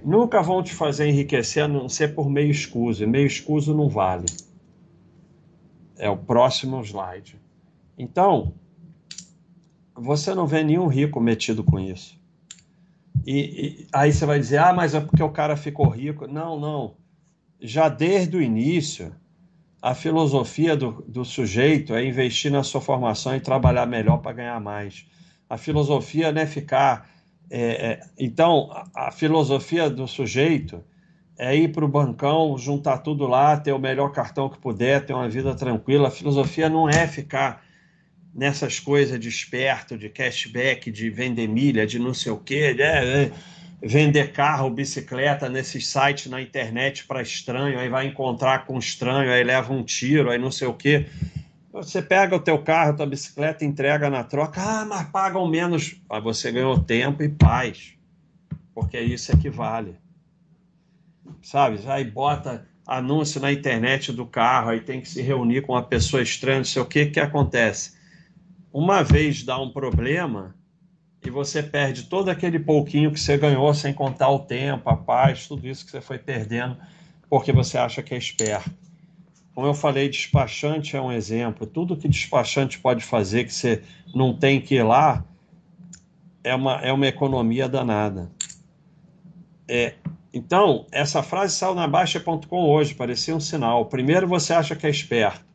nunca 0.03 0.41
vão 0.41 0.63
te 0.63 0.73
fazer 0.73 1.07
enriquecer 1.09 1.65
a 1.65 1.67
não 1.67 1.87
ser 1.87 2.15
por 2.15 2.27
meio 2.27 2.49
escuso. 2.49 3.03
E 3.03 3.05
meio 3.05 3.27
escuso 3.27 3.77
não 3.77 3.87
vale. 3.87 4.25
É 5.95 6.09
o 6.09 6.17
próximo 6.17 6.81
slide. 6.81 7.39
Então, 7.95 8.51
você 9.97 10.35
não 10.35 10.45
vê 10.45 10.63
nenhum 10.63 10.87
rico 10.87 11.19
metido 11.19 11.63
com 11.63 11.79
isso. 11.79 12.19
E, 13.25 13.39
e, 13.39 13.87
aí 13.91 14.13
você 14.13 14.25
vai 14.25 14.39
dizer, 14.39 14.59
ah, 14.59 14.71
mas 14.71 14.93
é 14.93 15.01
porque 15.01 15.23
o 15.23 15.31
cara 15.31 15.57
ficou 15.57 15.89
rico. 15.89 16.27
Não, 16.27 16.59
não. 16.59 16.95
Já 17.59 17.89
desde 17.89 18.37
o 18.37 18.41
início, 18.41 19.13
a 19.81 19.95
filosofia 19.95 20.77
do, 20.77 21.03
do 21.07 21.25
sujeito 21.25 21.95
é 21.95 22.05
investir 22.05 22.51
na 22.51 22.63
sua 22.63 22.79
formação 22.79 23.35
e 23.35 23.39
trabalhar 23.39 23.85
melhor 23.87 24.17
para 24.19 24.33
ganhar 24.33 24.61
mais. 24.61 25.05
A 25.49 25.57
filosofia 25.57 26.31
não 26.31 26.41
é 26.41 26.45
ficar. 26.45 27.09
É, 27.49 27.59
é, 27.61 27.99
então, 28.19 28.69
a, 28.71 29.07
a 29.07 29.11
filosofia 29.11 29.89
do 29.89 30.07
sujeito 30.07 30.83
é 31.37 31.55
ir 31.55 31.71
para 31.71 31.85
o 31.85 31.87
bancão, 31.87 32.57
juntar 32.57 32.99
tudo 32.99 33.27
lá, 33.27 33.57
ter 33.57 33.71
o 33.71 33.79
melhor 33.79 34.11
cartão 34.11 34.49
que 34.49 34.57
puder, 34.57 35.05
ter 35.05 35.13
uma 35.13 35.29
vida 35.29 35.55
tranquila. 35.55 36.07
A 36.07 36.11
filosofia 36.11 36.69
não 36.69 36.87
é 36.87 37.07
ficar 37.07 37.66
nessas 38.37 38.79
coisas 38.79 39.19
de 39.19 39.27
esperto, 39.27 39.97
de 39.97 40.09
cashback, 40.09 40.91
de 40.91 41.09
vender 41.09 41.47
milha, 41.47 41.87
de 41.87 41.97
não 41.97 42.13
sei 42.13 42.31
o 42.31 42.37
quê, 42.37 42.71
né? 42.75 43.31
vender 43.81 44.31
carro, 44.31 44.69
bicicleta 44.69 45.49
nesses 45.49 45.87
sites 45.87 46.27
na 46.27 46.41
internet 46.41 47.05
para 47.05 47.21
estranho, 47.21 47.79
aí 47.79 47.89
vai 47.89 48.07
encontrar 48.07 48.65
com 48.65 48.77
estranho, 48.77 49.31
aí 49.31 49.43
leva 49.43 49.73
um 49.73 49.83
tiro, 49.83 50.29
aí 50.29 50.37
não 50.37 50.51
sei 50.51 50.67
o 50.67 50.73
quê. 50.73 51.07
Você 51.71 52.01
pega 52.01 52.35
o 52.35 52.39
teu 52.39 52.59
carro, 52.59 52.95
tua 52.95 53.05
bicicleta, 53.05 53.65
entrega 53.65 54.09
na 54.09 54.23
troca, 54.23 54.61
ah, 54.61 54.85
mas 54.85 55.07
pagam 55.09 55.47
menos. 55.47 55.95
Mas 56.09 56.23
você 56.23 56.51
ganhou 56.51 56.79
tempo 56.79 57.21
e 57.21 57.29
paz, 57.29 57.93
porque 58.73 58.99
isso 58.99 59.31
equivale. 59.31 59.95
Sabe? 61.41 61.79
Aí 61.87 62.03
bota 62.03 62.67
anúncio 62.85 63.39
na 63.39 63.51
internet 63.51 64.11
do 64.11 64.25
carro, 64.25 64.69
aí 64.69 64.79
tem 64.79 65.01
que 65.01 65.09
se 65.09 65.21
reunir 65.21 65.61
com 65.61 65.73
uma 65.73 65.83
pessoa 65.83 66.21
estranha, 66.21 66.59
não 66.59 66.65
sei 66.65 66.81
o 66.81 66.85
que, 66.85 67.07
que 67.07 67.19
acontece? 67.19 67.96
Uma 68.71 69.03
vez 69.03 69.43
dá 69.43 69.59
um 69.59 69.69
problema 69.69 70.55
e 71.25 71.29
você 71.29 71.63
perde 71.63 72.03
todo 72.03 72.29
aquele 72.29 72.59
pouquinho 72.59 73.11
que 73.11 73.19
você 73.19 73.37
ganhou 73.37 73.73
sem 73.73 73.93
contar 73.93 74.29
o 74.29 74.39
tempo, 74.39 74.89
a 74.89 74.95
paz, 74.95 75.47
tudo 75.47 75.67
isso 75.67 75.85
que 75.85 75.91
você 75.91 76.01
foi 76.01 76.17
perdendo 76.17 76.77
porque 77.29 77.51
você 77.51 77.77
acha 77.77 78.01
que 78.01 78.13
é 78.13 78.17
esperto. 78.17 78.71
Como 79.53 79.67
eu 79.67 79.73
falei, 79.73 80.07
despachante 80.07 80.95
é 80.95 81.01
um 81.01 81.11
exemplo. 81.11 81.65
Tudo 81.65 81.97
que 81.97 82.07
despachante 82.07 82.79
pode 82.79 83.03
fazer 83.03 83.43
que 83.43 83.53
você 83.53 83.81
não 84.13 84.33
tem 84.33 84.61
que 84.61 84.75
ir 84.75 84.83
lá 84.83 85.25
é 86.43 86.53
uma, 86.55 86.75
é 86.75 86.93
uma 86.93 87.07
economia 87.07 87.67
danada. 87.67 88.31
É, 89.67 89.95
então, 90.33 90.85
essa 90.91 91.23
frase 91.23 91.55
saiu 91.55 91.73
na 91.73 91.87
Baixa.com 91.87 92.69
hoje, 92.69 92.93
parecia 92.93 93.35
um 93.35 93.39
sinal. 93.39 93.85
Primeiro 93.87 94.27
você 94.27 94.53
acha 94.53 94.75
que 94.75 94.85
é 94.85 94.89
esperto 94.89 95.46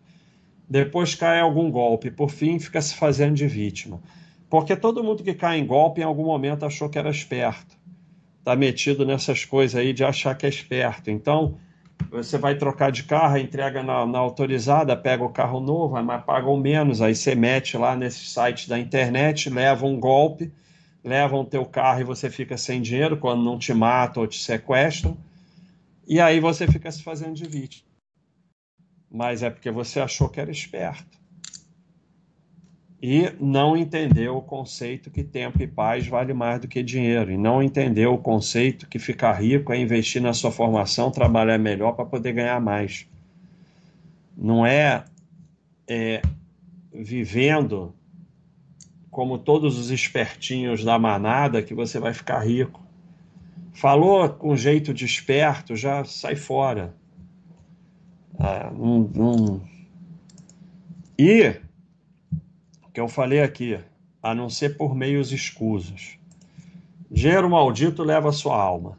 depois 0.73 1.15
cai 1.15 1.39
algum 1.39 1.71
golpe, 1.71 2.11
por 2.11 2.31
fim 2.31 2.59
fica 2.59 2.81
se 2.81 2.95
fazendo 2.95 3.35
de 3.35 3.47
vítima. 3.47 4.01
Porque 4.49 4.75
todo 4.75 5.05
mundo 5.05 5.23
que 5.23 5.35
cai 5.35 5.59
em 5.59 5.67
golpe 5.67 6.01
em 6.01 6.05
algum 6.05 6.25
momento 6.25 6.65
achou 6.65 6.89
que 6.89 6.99
era 6.99 7.11
esperto. 7.11 7.77
Está 8.39 8.57
metido 8.57 9.05
nessas 9.05 9.45
coisas 9.45 9.79
aí 9.79 9.93
de 9.93 10.03
achar 10.03 10.35
que 10.35 10.47
é 10.47 10.49
esperto. 10.49 11.11
Então, 11.11 11.59
você 12.11 12.39
vai 12.39 12.55
trocar 12.55 12.91
de 12.91 13.03
carro, 13.03 13.37
entrega 13.37 13.83
na, 13.83 14.07
na 14.07 14.19
autorizada, 14.19 14.97
pega 14.97 15.23
o 15.23 15.29
carro 15.29 15.61
novo, 15.61 16.03
mas 16.03 16.25
pagam 16.25 16.57
menos. 16.57 17.03
Aí 17.03 17.15
você 17.15 17.35
mete 17.35 17.77
lá 17.77 17.95
nesse 17.95 18.25
site 18.25 18.67
da 18.67 18.79
internet, 18.79 19.51
leva 19.51 19.85
um 19.85 20.01
golpe, 20.01 20.51
levam 21.05 21.43
o 21.43 21.45
teu 21.45 21.67
carro 21.67 22.01
e 22.01 22.05
você 22.05 22.31
fica 22.31 22.57
sem 22.57 22.81
dinheiro 22.81 23.19
quando 23.19 23.45
não 23.45 23.59
te 23.59 23.75
matam 23.75 24.23
ou 24.23 24.27
te 24.27 24.41
sequestram. 24.43 25.19
E 26.09 26.19
aí 26.19 26.41
você 26.41 26.67
fica 26.67 26.91
se 26.91 27.03
fazendo 27.03 27.35
de 27.35 27.47
vítima 27.47 27.92
mas 29.13 29.43
é 29.43 29.51
porque 29.51 29.71
você 29.71 30.01
achou 30.01 30.29
que 30.29 30.41
era 30.41 30.51
esperto. 30.51 31.21
E 33.01 33.33
não 33.41 33.77
entendeu 33.77 34.37
o 34.37 34.43
conceito 34.43 35.11
que 35.11 35.25
tempo 35.25 35.61
e 35.61 35.67
paz 35.67 36.07
vale 36.07 36.33
mais 36.33 36.61
do 36.61 36.69
que 36.69 36.83
dinheiro. 36.83 37.33
E 37.33 37.37
não 37.37 37.63
entendeu 37.63 38.15
o 38.15 38.19
conceito 38.19 38.89
que 38.89 38.99
ficar 38.99 39.33
rico 39.33 39.73
é 39.73 39.79
investir 39.79 40.23
na 40.23 40.33
sua 40.33 40.53
formação, 40.53 41.11
trabalhar 41.11 41.59
melhor 41.59 41.93
para 41.93 42.07
poder 42.07 42.33
ganhar 42.33 42.61
mais. 42.61 43.07
Não 44.37 44.65
é, 44.65 45.05
é 45.87 46.23
vivendo 46.95 47.93
como 49.11 49.37
todos 49.37 49.79
os 49.79 49.91
espertinhos 49.91 50.85
da 50.85 50.99
manada 50.99 51.61
que 51.61 51.75
você 51.75 51.99
vai 51.99 52.15
ficar 52.15 52.39
rico. 52.39 52.81
Falou 53.75 54.29
com 54.29 54.57
jeito 54.57 54.95
de 54.95 55.05
esperto, 55.05 55.75
já 55.75 56.05
sai 56.05 56.37
fora. 56.37 56.95
Ah, 58.45 58.73
um, 58.77 59.09
um... 59.15 59.61
E, 61.17 61.55
que 62.93 62.99
eu 62.99 63.07
falei 63.07 63.41
aqui, 63.41 63.79
a 64.21 64.35
não 64.35 64.51
ser 64.51 64.77
por 64.77 64.97
meios 64.97 65.31
escusos. 65.31 66.19
Dinheiro 67.09 67.49
maldito 67.49 68.03
leva 68.03 68.31
a 68.31 68.33
sua 68.33 68.61
alma. 68.61 68.99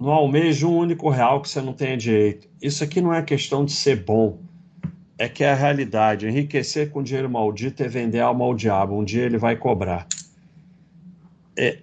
Não 0.00 0.10
almeja 0.10 0.66
um 0.66 0.74
único 0.74 1.10
real 1.10 1.42
que 1.42 1.50
você 1.50 1.60
não 1.60 1.74
tenha 1.74 1.98
direito. 1.98 2.48
Isso 2.62 2.82
aqui 2.82 2.98
não 3.02 3.12
é 3.12 3.20
questão 3.20 3.62
de 3.62 3.72
ser 3.72 4.02
bom. 4.02 4.38
É 5.18 5.28
que 5.28 5.44
é 5.44 5.52
a 5.52 5.54
realidade. 5.54 6.26
Enriquecer 6.26 6.90
com 6.90 7.02
dinheiro 7.02 7.28
maldito 7.28 7.82
é 7.82 7.88
vender 7.88 8.20
alma 8.20 8.46
ao 8.46 8.54
diabo. 8.54 8.98
Um 8.98 9.04
dia 9.04 9.24
ele 9.24 9.36
vai 9.36 9.54
cobrar. 9.54 10.06
É, 11.58 11.80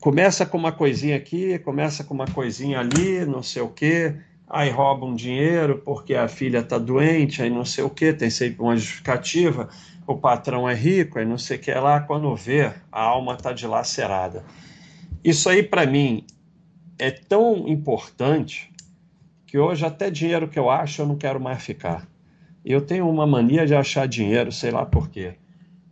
começa 0.00 0.46
com 0.46 0.56
uma 0.56 0.72
coisinha 0.72 1.16
aqui, 1.16 1.58
começa 1.58 2.02
com 2.02 2.14
uma 2.14 2.26
coisinha 2.26 2.80
ali, 2.80 3.26
não 3.26 3.42
sei 3.42 3.60
o 3.60 3.68
quê 3.68 4.16
aí 4.52 4.68
roubam 4.68 5.14
dinheiro 5.14 5.80
porque 5.82 6.14
a 6.14 6.28
filha 6.28 6.58
está 6.58 6.76
doente, 6.76 7.42
aí 7.42 7.48
não 7.48 7.64
sei 7.64 7.82
o 7.82 7.88
que, 7.88 8.12
tem 8.12 8.28
sempre 8.28 8.62
uma 8.62 8.76
justificativa, 8.76 9.70
o 10.06 10.14
patrão 10.14 10.68
é 10.68 10.74
rico, 10.74 11.18
aí 11.18 11.24
não 11.24 11.38
sei 11.38 11.56
o 11.56 11.60
que 11.60 11.72
lá, 11.72 12.00
quando 12.00 12.36
vê, 12.36 12.70
a 12.92 13.00
alma 13.00 13.32
está 13.32 13.50
dilacerada. 13.50 14.44
Isso 15.24 15.48
aí, 15.48 15.62
para 15.62 15.86
mim, 15.86 16.26
é 16.98 17.10
tão 17.10 17.66
importante 17.66 18.70
que 19.46 19.58
hoje 19.58 19.86
até 19.86 20.10
dinheiro 20.10 20.46
que 20.46 20.58
eu 20.58 20.68
acho 20.68 21.00
eu 21.00 21.06
não 21.06 21.16
quero 21.16 21.40
mais 21.40 21.62
ficar. 21.62 22.06
Eu 22.62 22.82
tenho 22.82 23.08
uma 23.08 23.26
mania 23.26 23.66
de 23.66 23.74
achar 23.74 24.06
dinheiro, 24.06 24.52
sei 24.52 24.70
lá 24.70 24.84
por 24.84 25.08
quê. 25.08 25.34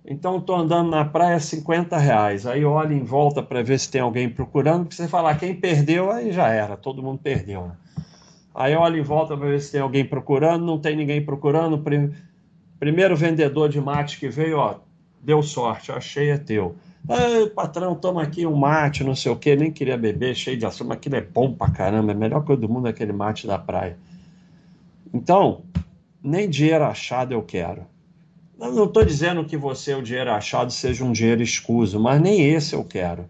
Então 0.05 0.37
estou 0.37 0.57
andando 0.57 0.91
na 0.91 1.05
praia 1.05 1.41
50 1.41 1.97
reais, 1.97 2.47
aí 2.47 2.65
olho 2.65 2.93
em 2.93 3.05
volta 3.05 3.43
para 3.43 3.63
ver 3.63 3.79
se 3.79 3.91
tem 3.91 4.01
alguém 4.03 4.29
procurando, 4.29 4.85
porque 4.85 4.97
você 4.97 5.09
falar 5.09 5.39
quem 5.39 5.55
perdeu, 5.55 6.11
aí 6.11 6.31
já 6.31 6.49
era, 6.49 6.77
todo 6.77 7.03
mundo 7.03 7.21
perdeu. 7.23 7.69
Né? 7.69 7.73
Aí 8.55 8.75
olha 8.75 8.99
em 8.99 9.03
volta 9.03 9.37
para 9.37 9.49
ver 9.49 9.61
se 9.61 9.73
tem 9.73 9.81
alguém 9.81 10.05
procurando, 10.05 10.65
não 10.65 10.79
tem 10.79 10.97
ninguém 10.97 11.25
procurando. 11.25 11.83
Primeiro 12.79 13.17
vendedor 13.17 13.69
de 13.69 13.81
mate 13.81 14.19
que 14.19 14.29
veio, 14.29 14.59
ó, 14.59 14.81
deu 15.23 15.43
sorte, 15.43 15.93
achei 15.93 16.31
é 16.31 16.39
teu. 16.39 16.75
Ei, 17.09 17.49
patrão, 17.49 17.95
toma 17.95 18.23
aqui 18.23 18.47
um 18.47 18.55
mate, 18.55 19.05
não 19.05 19.15
sei 19.15 19.33
o 19.33 19.37
que, 19.37 19.57
nem 19.57 19.71
queria 19.71 19.97
beber, 19.97 20.35
cheio 20.35 20.57
de 20.57 20.67
açúcar, 20.67 20.89
mas 20.89 20.97
aquilo 20.99 21.17
é 21.17 21.21
bom 21.21 21.55
pra 21.55 21.71
caramba, 21.71 22.13
é 22.13 22.15
melhor 22.15 22.45
coisa 22.45 22.61
do 22.61 22.69
mundo 22.69 22.87
aquele 22.87 23.13
mate 23.13 23.47
da 23.47 23.59
praia. 23.59 23.97
Então, 25.13 25.63
nem 26.23 26.49
dinheiro 26.49 26.85
achado 26.85 27.33
eu 27.33 27.43
quero. 27.43 27.87
Eu 28.61 28.73
não 28.73 28.85
estou 28.85 29.05
dizendo 29.05 29.45
que 29.45 29.57
você, 29.57 29.95
o 29.95 30.03
dinheiro 30.03 30.31
achado, 30.31 30.71
seja 30.71 31.03
um 31.03 31.13
dinheiro 31.13 31.43
escuso, 31.43 31.99
mas 31.99 32.21
nem 32.21 32.43
esse 32.43 32.75
eu 32.75 32.85
quero. 32.85 33.27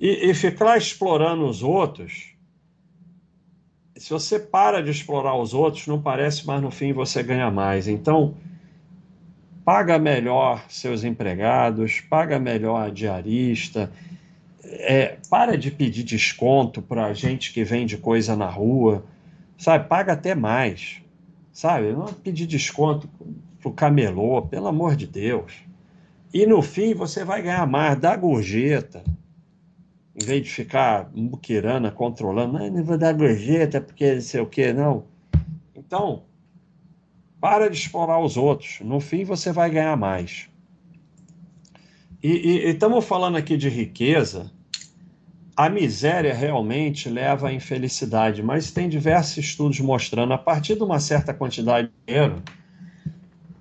E, 0.00 0.30
e 0.30 0.34
ficar 0.34 0.76
explorando 0.76 1.46
os 1.46 1.62
outros, 1.62 2.29
se 4.00 4.14
você 4.14 4.38
para 4.38 4.82
de 4.82 4.90
explorar 4.90 5.36
os 5.36 5.52
outros, 5.52 5.86
não 5.86 6.00
parece, 6.00 6.46
mas 6.46 6.62
no 6.62 6.70
fim 6.70 6.90
você 6.90 7.22
ganha 7.22 7.50
mais. 7.50 7.86
Então, 7.86 8.34
paga 9.62 9.98
melhor 9.98 10.64
seus 10.70 11.04
empregados, 11.04 12.00
paga 12.00 12.38
melhor 12.38 12.86
a 12.86 12.88
diarista, 12.88 13.92
é, 14.64 15.18
para 15.28 15.58
de 15.58 15.70
pedir 15.70 16.02
desconto 16.02 16.80
para 16.80 17.12
gente 17.12 17.52
que 17.52 17.62
vende 17.62 17.98
coisa 17.98 18.34
na 18.34 18.48
rua, 18.48 19.04
sabe? 19.58 19.86
Paga 19.86 20.14
até 20.14 20.34
mais, 20.34 21.02
sabe? 21.52 21.92
Não 21.92 22.06
pedir 22.06 22.46
desconto 22.46 23.06
pro 23.60 23.70
camelô, 23.70 24.40
pelo 24.40 24.68
amor 24.68 24.96
de 24.96 25.06
Deus. 25.06 25.52
E 26.32 26.46
no 26.46 26.62
fim 26.62 26.94
você 26.94 27.22
vai 27.22 27.42
ganhar 27.42 27.66
mais, 27.66 28.00
dá 28.00 28.16
gorjeta 28.16 29.04
em 30.20 30.24
vez 30.24 30.44
de 30.44 30.50
ficar 30.50 31.10
muquirana, 31.14 31.90
controlando, 31.90 32.58
não, 32.58 32.70
não 32.70 32.84
vou 32.84 32.98
dar 32.98 33.14
gorjeta 33.14 33.80
porque 33.80 34.14
não 34.14 34.20
sei 34.20 34.40
o 34.40 34.46
que, 34.46 34.72
não. 34.72 35.04
Então, 35.74 36.24
para 37.40 37.70
de 37.70 37.78
explorar 37.78 38.20
os 38.20 38.36
outros. 38.36 38.80
No 38.82 39.00
fim, 39.00 39.24
você 39.24 39.50
vai 39.50 39.70
ganhar 39.70 39.96
mais. 39.96 40.48
E 42.22 42.68
estamos 42.68 43.04
falando 43.06 43.36
aqui 43.36 43.56
de 43.56 43.70
riqueza. 43.70 44.50
A 45.56 45.70
miséria 45.70 46.34
realmente 46.34 47.08
leva 47.08 47.48
à 47.48 47.52
infelicidade, 47.52 48.42
mas 48.42 48.70
tem 48.70 48.88
diversos 48.88 49.38
estudos 49.38 49.80
mostrando, 49.80 50.34
a 50.34 50.38
partir 50.38 50.74
de 50.74 50.82
uma 50.82 51.00
certa 51.00 51.32
quantidade 51.32 51.88
de 51.88 51.94
dinheiro, 52.06 52.42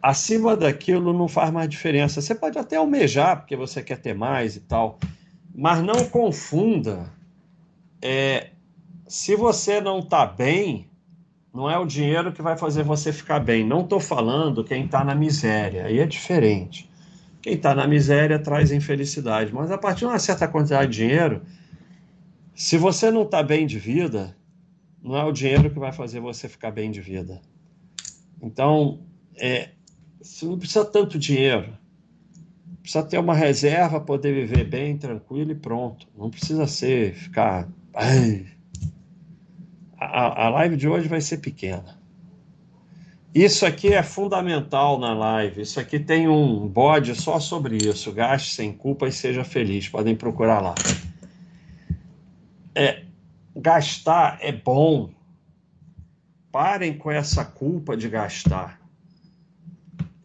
acima 0.01 0.57
daquilo 0.57 1.13
não 1.13 1.27
faz 1.29 1.51
mais 1.51 1.69
diferença. 1.69 2.21
Você 2.21 2.35
pode 2.35 2.57
até 2.57 2.75
almejar, 2.75 3.37
porque 3.37 3.55
você 3.55 3.81
quer 3.81 3.97
ter 3.97 4.13
mais 4.13 4.57
e 4.57 4.59
tal, 4.61 4.99
mas 5.53 5.83
não 5.83 6.05
confunda. 6.05 7.11
É, 8.01 8.51
se 9.07 9.35
você 9.35 9.81
não 9.81 9.99
está 9.99 10.25
bem, 10.25 10.89
não 11.53 11.69
é 11.69 11.77
o 11.77 11.85
dinheiro 11.85 12.31
que 12.31 12.41
vai 12.41 12.57
fazer 12.57 12.83
você 12.83 13.11
ficar 13.11 13.39
bem. 13.39 13.65
Não 13.65 13.81
estou 13.81 13.99
falando 13.99 14.63
quem 14.63 14.85
está 14.85 15.03
na 15.03 15.15
miséria, 15.15 15.85
aí 15.85 15.99
é 15.99 16.05
diferente. 16.05 16.89
Quem 17.41 17.53
está 17.53 17.73
na 17.73 17.87
miséria 17.87 18.37
traz 18.37 18.71
infelicidade, 18.71 19.53
mas 19.53 19.71
a 19.71 19.77
partir 19.77 19.99
de 19.99 20.05
uma 20.05 20.19
certa 20.19 20.47
quantidade 20.47 20.91
de 20.91 20.97
dinheiro, 20.97 21.41
se 22.53 22.77
você 22.77 23.09
não 23.09 23.23
está 23.23 23.41
bem 23.41 23.65
de 23.65 23.79
vida, 23.79 24.35
não 25.01 25.15
é 25.15 25.23
o 25.23 25.31
dinheiro 25.31 25.69
que 25.69 25.79
vai 25.79 25.93
fazer 25.93 26.19
você 26.19 26.49
ficar 26.49 26.71
bem 26.71 26.91
de 26.91 26.99
vida. 26.99 27.41
Então, 28.41 28.99
é, 29.37 29.69
você 30.21 30.45
não 30.45 30.59
precisa 30.59 30.83
tanto 30.83 31.17
dinheiro. 31.17 31.77
Precisa 32.81 33.03
ter 33.03 33.19
uma 33.19 33.35
reserva, 33.35 33.99
poder 33.99 34.33
viver 34.33 34.63
bem, 34.63 34.97
tranquilo 34.97 35.51
e 35.51 35.55
pronto. 35.55 36.07
Não 36.17 36.29
precisa 36.29 36.65
ser, 36.65 37.13
ficar. 37.13 37.67
Ai. 37.93 38.45
A, 39.97 40.45
a 40.45 40.49
live 40.49 40.77
de 40.77 40.87
hoje 40.87 41.07
vai 41.07 41.21
ser 41.21 41.37
pequena. 41.37 41.99
Isso 43.33 43.65
aqui 43.65 43.93
é 43.93 44.01
fundamental 44.01 44.99
na 44.99 45.13
live. 45.13 45.61
Isso 45.61 45.79
aqui 45.79 45.99
tem 45.99 46.27
um 46.27 46.67
bode 46.67 47.13
só 47.15 47.39
sobre 47.39 47.77
isso. 47.77 48.11
Gaste 48.11 48.55
sem 48.55 48.73
culpa 48.73 49.07
e 49.07 49.11
seja 49.11 49.43
feliz. 49.43 49.87
Podem 49.87 50.15
procurar 50.15 50.61
lá. 50.61 50.75
É, 52.73 53.03
gastar 53.55 54.39
é 54.41 54.51
bom. 54.51 55.11
Parem 56.51 56.97
com 56.97 57.11
essa 57.11 57.45
culpa 57.45 57.95
de 57.95 58.09
gastar. 58.09 58.81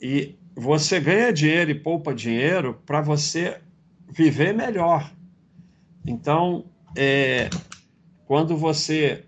E 0.00 0.34
você 0.54 1.00
ganha 1.00 1.32
dinheiro 1.32 1.70
e 1.70 1.74
poupa 1.74 2.14
dinheiro 2.14 2.80
para 2.86 3.00
você 3.00 3.60
viver 4.08 4.54
melhor. 4.54 5.12
Então, 6.06 6.64
é, 6.96 7.50
quando 8.26 8.56
você. 8.56 9.24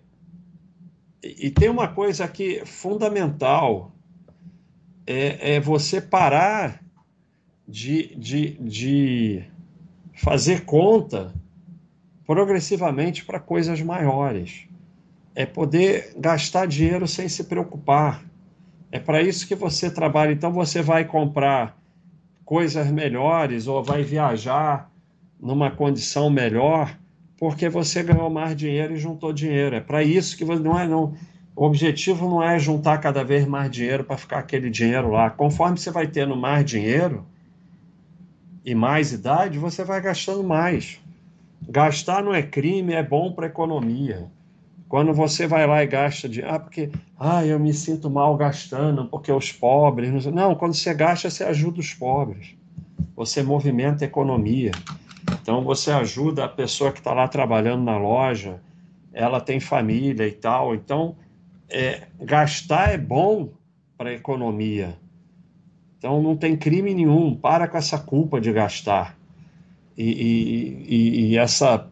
E 1.22 1.50
tem 1.50 1.68
uma 1.68 1.88
coisa 1.88 2.24
aqui 2.24 2.64
fundamental: 2.64 3.92
é, 5.06 5.56
é 5.56 5.60
você 5.60 6.00
parar 6.00 6.82
de, 7.66 8.14
de, 8.16 8.50
de 8.60 9.44
fazer 10.14 10.64
conta 10.64 11.34
progressivamente 12.26 13.24
para 13.24 13.40
coisas 13.40 13.80
maiores. 13.82 14.66
É 15.34 15.44
poder 15.44 16.14
gastar 16.16 16.66
dinheiro 16.66 17.06
sem 17.06 17.28
se 17.28 17.44
preocupar. 17.44 18.24
É 18.96 18.98
para 18.98 19.20
isso 19.20 19.46
que 19.46 19.54
você 19.54 19.90
trabalha. 19.90 20.32
Então 20.32 20.50
você 20.50 20.80
vai 20.80 21.04
comprar 21.04 21.76
coisas 22.46 22.90
melhores 22.90 23.66
ou 23.66 23.84
vai 23.84 24.02
viajar 24.02 24.90
numa 25.38 25.70
condição 25.70 26.30
melhor 26.30 26.96
porque 27.38 27.68
você 27.68 28.02
ganhou 28.02 28.30
mais 28.30 28.56
dinheiro 28.56 28.94
e 28.94 28.96
juntou 28.96 29.34
dinheiro. 29.34 29.76
É 29.76 29.80
para 29.80 30.02
isso 30.02 30.34
que 30.34 30.46
você 30.46 30.62
não 30.62 30.80
é 30.80 30.88
não. 30.88 31.14
O 31.54 31.66
objetivo 31.66 32.26
não 32.26 32.42
é 32.42 32.58
juntar 32.58 32.96
cada 32.96 33.22
vez 33.22 33.46
mais 33.46 33.70
dinheiro 33.70 34.02
para 34.02 34.16
ficar 34.16 34.38
aquele 34.38 34.70
dinheiro 34.70 35.10
lá. 35.10 35.28
Conforme 35.28 35.76
você 35.76 35.90
vai 35.90 36.06
tendo 36.06 36.34
mais 36.34 36.64
dinheiro 36.64 37.26
e 38.64 38.74
mais 38.74 39.12
idade, 39.12 39.58
você 39.58 39.84
vai 39.84 40.00
gastando 40.00 40.42
mais. 40.42 40.98
Gastar 41.68 42.22
não 42.22 42.32
é 42.32 42.42
crime, 42.42 42.94
é 42.94 43.02
bom 43.02 43.30
para 43.32 43.44
a 43.44 43.48
economia. 43.48 44.26
Quando 44.88 45.12
você 45.12 45.46
vai 45.46 45.66
lá 45.66 45.82
e 45.82 45.86
gasta 45.86 46.28
de, 46.28 46.42
ah, 46.42 46.58
porque, 46.58 46.90
ah, 47.18 47.44
eu 47.44 47.58
me 47.58 47.74
sinto 47.74 48.08
mal 48.08 48.36
gastando, 48.36 49.06
porque 49.06 49.32
os 49.32 49.50
pobres. 49.50 50.26
Não, 50.26 50.54
quando 50.54 50.74
você 50.74 50.94
gasta, 50.94 51.28
você 51.28 51.42
ajuda 51.42 51.80
os 51.80 51.92
pobres. 51.92 52.54
Você 53.16 53.42
movimenta 53.42 54.04
a 54.04 54.06
economia. 54.06 54.70
Então 55.42 55.64
você 55.64 55.90
ajuda 55.90 56.44
a 56.44 56.48
pessoa 56.48 56.92
que 56.92 56.98
está 56.98 57.12
lá 57.12 57.26
trabalhando 57.26 57.82
na 57.82 57.98
loja, 57.98 58.60
ela 59.12 59.40
tem 59.40 59.58
família 59.58 60.26
e 60.26 60.32
tal. 60.32 60.74
Então, 60.74 61.16
é, 61.68 62.02
gastar 62.20 62.92
é 62.92 62.98
bom 62.98 63.50
para 63.98 64.10
a 64.10 64.14
economia. 64.14 64.96
Então 65.98 66.22
não 66.22 66.36
tem 66.36 66.56
crime 66.56 66.94
nenhum. 66.94 67.34
Para 67.34 67.66
com 67.66 67.76
essa 67.76 67.98
culpa 67.98 68.40
de 68.40 68.52
gastar. 68.52 69.16
E, 69.96 70.04
e, 70.04 70.86
e, 70.88 71.20
e 71.30 71.38
essa 71.38 71.90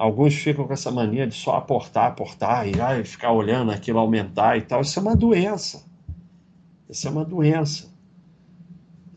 Alguns 0.00 0.34
ficam 0.34 0.66
com 0.66 0.72
essa 0.72 0.90
mania 0.90 1.26
de 1.26 1.34
só 1.34 1.56
aportar, 1.56 2.06
aportar 2.06 2.66
e 2.66 2.80
ai, 2.80 3.04
ficar 3.04 3.32
olhando 3.32 3.70
aquilo 3.70 3.98
aumentar 3.98 4.56
e 4.56 4.62
tal. 4.62 4.80
Isso 4.80 4.98
é 4.98 5.02
uma 5.02 5.14
doença. 5.14 5.84
Isso 6.88 7.06
é 7.06 7.10
uma 7.10 7.22
doença. 7.22 7.92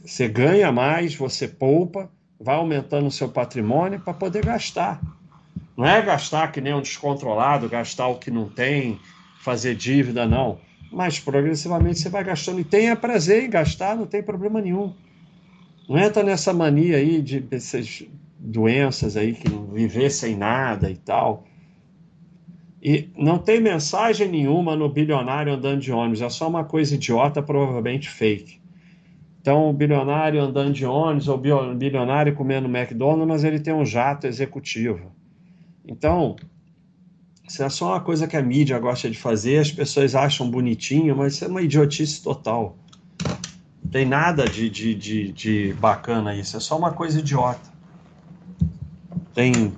Você 0.03 0.27
ganha 0.27 0.73
mais, 0.73 1.15
você 1.15 1.47
poupa, 1.47 2.11
vai 2.37 2.55
aumentando 2.55 3.07
o 3.07 3.11
seu 3.11 3.29
patrimônio 3.29 4.01
para 4.01 4.13
poder 4.13 4.43
gastar. 4.43 4.99
Não 5.77 5.85
é 5.85 6.01
gastar 6.01 6.51
que 6.51 6.59
nem 6.59 6.73
um 6.73 6.81
descontrolado, 6.81 7.69
gastar 7.69 8.09
o 8.09 8.19
que 8.19 8.29
não 8.29 8.49
tem, 8.49 8.99
fazer 9.39 9.75
dívida, 9.75 10.25
não. 10.25 10.59
Mas 10.91 11.17
progressivamente 11.17 11.99
você 11.99 12.09
vai 12.09 12.25
gastando 12.25 12.59
e 12.59 12.65
tenha 12.65 12.93
prazer 12.93 13.45
em 13.45 13.49
gastar, 13.49 13.95
não 13.95 14.05
tem 14.05 14.21
problema 14.21 14.59
nenhum. 14.59 14.93
Não 15.87 15.97
entra 15.97 16.23
nessa 16.23 16.51
mania 16.51 16.97
aí 16.97 17.21
de 17.21 17.39
doenças 18.43 19.15
aí 19.15 19.34
que 19.34 19.47
viver 19.71 20.10
sem 20.10 20.36
nada 20.36 20.91
e 20.91 20.97
tal. 20.97 21.45
E 22.82 23.10
não 23.17 23.39
tem 23.39 23.62
mensagem 23.62 24.27
nenhuma 24.27 24.75
no 24.75 24.89
bilionário 24.89 25.53
andando 25.53 25.79
de 25.79 25.91
ônibus, 25.91 26.21
é 26.21 26.29
só 26.29 26.49
uma 26.49 26.65
coisa 26.65 26.95
idiota, 26.95 27.41
provavelmente 27.41 28.10
fake. 28.10 28.62
Então, 29.39 29.69
o 29.69 29.73
bilionário 29.73 30.41
andando 30.41 30.73
de 30.73 30.86
ônibus 30.86 31.29
ou 31.29 31.38
bilionário 31.38 32.36
comendo 32.36 32.67
McDonald's, 32.67 33.43
ele 33.45 33.60
tem 33.60 33.73
um 33.73 33.86
jato 33.86 34.27
executivo. 34.27 35.13
Então, 35.86 36.36
isso 37.47 37.63
é 37.63 37.69
só 37.69 37.91
uma 37.91 38.01
coisa 38.01 38.27
que 38.27 38.36
a 38.36 38.41
mídia 38.41 38.77
gosta 38.79 39.10
de 39.10 39.17
fazer, 39.17 39.60
as 39.60 39.71
pessoas 39.71 40.15
acham 40.15 40.49
bonitinho, 40.49 41.15
mas 41.15 41.34
isso 41.34 41.45
é 41.45 41.47
uma 41.47 41.62
idiotice 41.62 42.21
total. 42.21 42.77
Não 43.84 43.91
tem 43.91 44.06
nada 44.06 44.45
de, 44.45 44.69
de, 44.69 44.95
de, 44.95 45.32
de 45.32 45.73
bacana 45.73 46.36
isso, 46.36 46.58
é 46.58 46.60
só 46.60 46.77
uma 46.77 46.91
coisa 46.91 47.19
idiota 47.19 47.72
tem. 49.33 49.73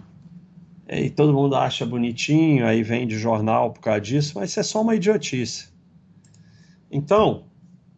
E 0.88 1.10
todo 1.10 1.34
mundo 1.34 1.56
acha 1.56 1.86
bonitinho, 1.86 2.66
aí 2.66 2.84
vende 2.84 3.18
jornal 3.18 3.72
por 3.72 3.82
causa 3.82 4.02
disso, 4.02 4.34
mas 4.36 4.52
isso 4.52 4.60
é 4.60 4.64
só 4.64 4.82
uma 4.82 4.96
idiotice. 4.96 5.70
Então, 6.92 7.46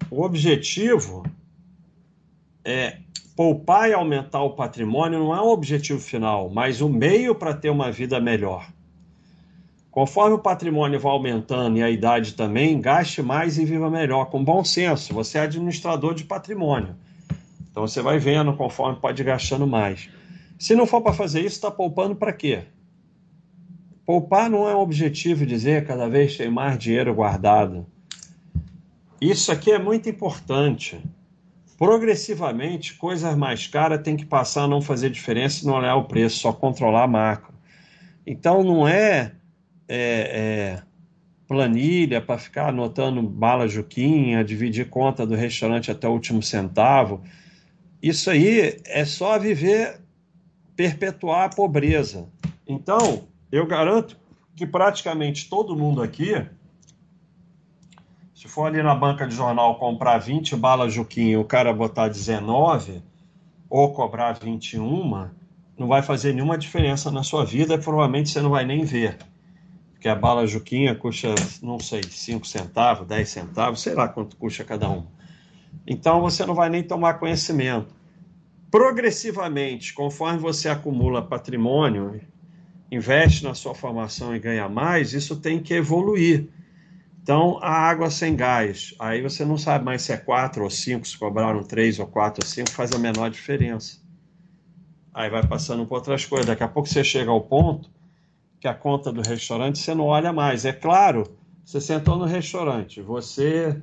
o 0.10 0.24
objetivo 0.24 1.24
é 2.64 3.00
poupar 3.36 3.90
e 3.90 3.94
aumentar 3.94 4.42
o 4.42 4.52
patrimônio 4.52 5.20
não 5.20 5.36
é 5.36 5.42
o 5.42 5.50
objetivo 5.50 6.00
final, 6.00 6.50
mas 6.50 6.82
o 6.82 6.90
meio 6.90 7.36
para 7.36 7.54
ter 7.54 7.70
uma 7.70 7.92
vida 7.92 8.20
melhor. 8.20 8.68
Conforme 9.92 10.36
o 10.36 10.40
patrimônio 10.40 11.00
vai 11.00 11.12
aumentando 11.12 11.78
e 11.78 11.84
a 11.84 11.90
idade 11.90 12.36
também, 12.36 12.80
gaste 12.80 13.22
mais 13.22 13.58
e 13.58 13.66
viva 13.66 13.90
melhor, 13.90 14.26
com 14.26 14.44
bom 14.44 14.64
senso. 14.64 15.14
Você 15.14 15.38
é 15.38 15.42
administrador 15.42 16.14
de 16.14 16.24
patrimônio. 16.24 16.96
Então 17.70 17.86
você 17.86 18.02
vai 18.02 18.20
vendo 18.20 18.54
conforme 18.54 19.00
pode 19.00 19.24
gastando 19.24 19.68
mais. 19.68 20.10
Se 20.58 20.76
não 20.76 20.88
for 20.88 21.02
para 21.02 21.14
fazer 21.14 21.40
isso, 21.40 21.56
está 21.56 21.70
poupando 21.70 22.16
para 22.16 22.34
quê? 22.34 22.64
Poupar 24.06 24.50
não 24.50 24.68
é 24.68 24.76
um 24.76 24.80
objetivo 24.80 25.46
dizer 25.46 25.86
cada 25.86 26.08
vez 26.08 26.38
tem 26.38 26.50
mais 26.50 26.80
dinheiro 26.80 27.14
guardado. 27.14 27.86
Isso 29.20 29.52
aqui 29.52 29.72
é 29.72 29.78
muito 29.78 30.10
importante. 30.10 31.00
Progressivamente, 31.78 32.96
coisas 32.96 33.36
mais 33.36 33.68
caras 33.68 34.02
têm 34.02 34.16
que 34.16 34.26
passar 34.26 34.64
a 34.64 34.68
não 34.68 34.82
fazer 34.82 35.10
diferença 35.10 35.64
e 35.64 35.68
não 35.68 35.76
olhar 35.76 35.96
o 35.96 36.06
preço, 36.06 36.40
só 36.40 36.54
controlar 36.54 37.04
a 37.04 37.08
macro. 37.08 37.54
Então 38.26 38.64
não 38.64 38.88
é, 38.88 39.34
é, 39.88 40.80
é 40.80 40.82
planilha 41.48 42.20
para 42.20 42.38
ficar 42.38 42.70
anotando 42.70 43.22
bala 43.22 43.68
juquinha, 43.68 44.44
dividir 44.44 44.90
conta 44.90 45.26
do 45.26 45.36
restaurante 45.36 45.92
até 45.92 46.08
o 46.08 46.12
último 46.12 46.42
centavo. 46.42 47.22
Isso 48.02 48.30
aí 48.30 48.80
é 48.86 49.06
só 49.06 49.38
viver 49.38 50.07
perpetuar 50.78 51.46
a 51.46 51.50
pobreza. 51.50 52.30
Então, 52.68 53.24
eu 53.52 53.66
garanto 53.66 54.16
que 54.56 54.66
praticamente 54.66 55.50
todo 55.50 55.76
mundo 55.76 56.04
aqui, 56.04 56.46
se 58.36 58.48
for 58.48 58.68
ali 58.68 58.84
na 58.84 58.94
banca 58.94 59.28
de 59.28 59.36
jornal 59.36 59.80
comprar 59.80 60.20
20 60.20 60.56
balas 60.56 60.94
Juquinha 60.94 61.40
o 61.40 61.44
cara 61.44 61.74
botar 61.74 62.08
19 62.08 63.02
ou 63.68 63.92
cobrar 63.92 64.34
21, 64.34 65.30
não 65.78 65.88
vai 65.88 66.04
fazer 66.04 66.34
nenhuma 66.34 66.58
diferença 66.58 67.10
na 67.10 67.24
sua 67.24 67.44
vida 67.44 67.78
provavelmente 67.80 68.30
você 68.30 68.40
não 68.40 68.52
vai 68.52 68.64
nem 68.64 68.86
ver. 68.86 69.18
Porque 69.94 70.08
a 70.08 70.16
bala 70.16 70.46
Juquinha 70.46 70.94
custa, 70.94 71.34
não 71.64 71.80
sei, 71.80 72.04
5 72.04 72.46
centavos, 72.46 73.08
10 73.08 73.28
centavos, 73.28 73.82
sei 73.82 73.96
lá 73.96 74.08
quanto 74.08 74.38
custa 74.38 74.64
cada 74.64 74.88
um. 74.88 75.08
Então 75.88 76.22
você 76.22 76.46
não 76.46 76.54
vai 76.54 76.70
nem 76.70 76.84
tomar 76.84 77.16
conhecimento 77.16 77.97
progressivamente, 78.70 79.94
conforme 79.94 80.40
você 80.40 80.70
acumula 80.70 81.22
patrimônio, 81.22 82.22
investe 82.92 83.44
na 83.44 83.54
sua 83.54 83.74
formação 83.74 84.36
e 84.36 84.40
ganha 84.40 84.68
mais, 84.68 85.14
isso 85.14 85.38
tem 85.38 85.62
que 85.62 85.74
evoluir. 85.74 86.50
Então, 87.22 87.60
a 87.62 87.70
água 87.70 88.10
sem 88.10 88.36
gás, 88.36 88.96
aí 89.00 89.22
você 89.22 89.44
não 89.44 89.58
sabe 89.58 89.84
mais 89.84 90.02
se 90.02 90.14
é 90.14 90.18
4 90.18 90.64
ou 90.64 90.70
5, 90.70 91.06
se 91.06 91.18
cobraram 91.18 91.62
3 91.62 92.00
ou 92.00 92.08
4 92.08 92.44
ou 92.44 92.50
5, 92.50 92.70
faz 92.72 92.94
a 92.94 92.98
menor 92.98 93.30
diferença. 93.30 94.00
Aí 95.14 95.30
vai 95.30 95.46
passando 95.46 95.86
por 95.86 95.96
outras 95.96 96.26
coisas. 96.26 96.46
Daqui 96.46 96.64
a 96.64 96.68
pouco 96.68 96.88
você 96.88 97.04
chega 97.04 97.32
ao 97.32 97.42
ponto 97.42 97.90
que 98.60 98.68
a 98.68 98.74
conta 98.74 99.12
do 99.12 99.22
restaurante 99.22 99.80
você 99.80 99.94
não 99.94 100.06
olha 100.06 100.32
mais. 100.32 100.64
É 100.64 100.72
claro 100.72 101.36
Você 101.66 101.82
sentou 101.82 102.18
no 102.18 102.24
restaurante, 102.24 103.02
você 103.02 103.82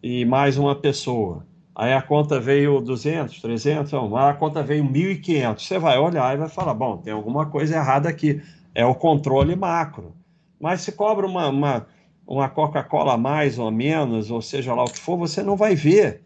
e 0.00 0.24
mais 0.24 0.56
uma 0.56 0.76
pessoa. 0.76 1.44
Aí 1.74 1.92
a 1.92 2.02
conta 2.02 2.38
veio 2.38 2.80
200, 2.80 3.40
300, 3.40 3.92
não, 3.92 4.14
a 4.16 4.34
conta 4.34 4.62
veio 4.62 4.84
1.500. 4.84 5.58
Você 5.58 5.78
vai 5.78 5.98
olhar 5.98 6.34
e 6.34 6.38
vai 6.38 6.48
falar: 6.48 6.74
bom, 6.74 6.98
tem 6.98 7.12
alguma 7.12 7.46
coisa 7.46 7.76
errada 7.76 8.08
aqui. 8.08 8.42
É 8.74 8.84
o 8.84 8.94
controle 8.94 9.56
macro. 9.56 10.14
Mas 10.60 10.82
se 10.82 10.92
cobra 10.92 11.26
uma, 11.26 11.48
uma, 11.48 11.86
uma 12.26 12.48
Coca-Cola 12.48 13.16
mais 13.16 13.58
ou 13.58 13.70
menos, 13.70 14.30
ou 14.30 14.40
seja 14.40 14.74
lá 14.74 14.84
o 14.84 14.90
que 14.90 15.00
for, 15.00 15.16
você 15.16 15.42
não 15.42 15.56
vai 15.56 15.74
ver. 15.74 16.22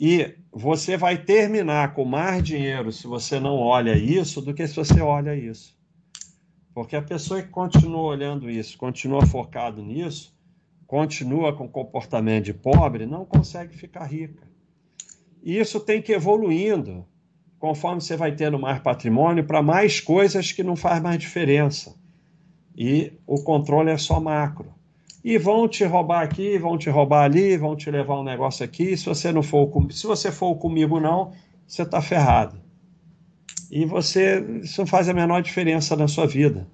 E 0.00 0.34
você 0.52 0.96
vai 0.96 1.18
terminar 1.18 1.92
com 1.92 2.04
mais 2.04 2.42
dinheiro 2.42 2.92
se 2.92 3.06
você 3.06 3.38
não 3.40 3.56
olha 3.56 3.96
isso 3.96 4.40
do 4.40 4.54
que 4.54 4.66
se 4.66 4.76
você 4.76 5.00
olha 5.00 5.34
isso. 5.34 5.76
Porque 6.72 6.94
a 6.94 7.02
pessoa 7.02 7.42
que 7.42 7.48
continua 7.48 8.02
olhando 8.02 8.48
isso, 8.48 8.78
continua 8.78 9.26
focado 9.26 9.82
nisso, 9.82 10.32
continua 10.86 11.52
com 11.52 11.68
comportamento 11.68 12.44
de 12.44 12.54
pobre, 12.54 13.04
não 13.04 13.24
consegue 13.24 13.76
ficar 13.76 14.04
rica. 14.04 14.47
E 15.42 15.58
isso 15.58 15.80
tem 15.80 16.02
que 16.02 16.12
ir 16.12 16.16
evoluindo, 16.16 17.06
conforme 17.58 18.00
você 18.00 18.16
vai 18.16 18.34
tendo 18.34 18.58
mais 18.58 18.80
patrimônio, 18.80 19.44
para 19.44 19.62
mais 19.62 20.00
coisas 20.00 20.52
que 20.52 20.62
não 20.62 20.76
faz 20.76 21.02
mais 21.02 21.18
diferença. 21.18 21.94
E 22.76 23.12
o 23.26 23.42
controle 23.42 23.90
é 23.90 23.98
só 23.98 24.20
macro. 24.20 24.74
E 25.24 25.36
vão 25.36 25.68
te 25.68 25.84
roubar 25.84 26.22
aqui, 26.22 26.58
vão 26.58 26.78
te 26.78 26.88
roubar 26.88 27.24
ali, 27.24 27.56
vão 27.56 27.76
te 27.76 27.90
levar 27.90 28.20
um 28.20 28.24
negócio 28.24 28.64
aqui. 28.64 28.96
Se 28.96 29.06
você 29.06 29.32
não 29.32 29.42
for, 29.42 29.70
se 29.90 30.06
você 30.06 30.30
for 30.30 30.54
comigo 30.56 31.00
não, 31.00 31.32
você 31.66 31.82
está 31.82 32.00
ferrado. 32.00 32.60
E 33.70 33.84
você, 33.84 34.40
isso 34.62 34.80
não 34.80 34.86
faz 34.86 35.08
a 35.08 35.14
menor 35.14 35.42
diferença 35.42 35.96
na 35.96 36.08
sua 36.08 36.26
vida 36.26 36.66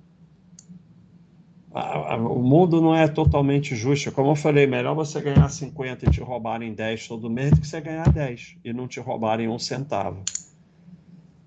o 1.74 2.38
mundo 2.38 2.80
não 2.80 2.94
é 2.94 3.08
totalmente 3.08 3.74
justo. 3.74 4.12
Como 4.12 4.30
eu 4.30 4.36
falei, 4.36 4.66
melhor 4.66 4.94
você 4.94 5.20
ganhar 5.20 5.48
50 5.48 6.06
e 6.06 6.10
te 6.10 6.20
roubarem 6.20 6.72
10 6.72 7.08
todo 7.08 7.28
mês 7.28 7.50
do 7.50 7.60
que 7.60 7.66
você 7.66 7.80
ganhar 7.80 8.08
10 8.08 8.58
e 8.64 8.72
não 8.72 8.86
te 8.86 9.00
roubarem 9.00 9.48
um 9.48 9.58
centavo. 9.58 10.22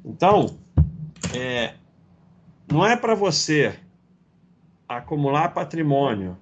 Então, 0.03 0.57
é, 1.33 1.75
não 2.69 2.85
é 2.85 2.97
para 2.97 3.15
você 3.15 3.79
acumular 4.87 5.53
patrimônio 5.53 6.37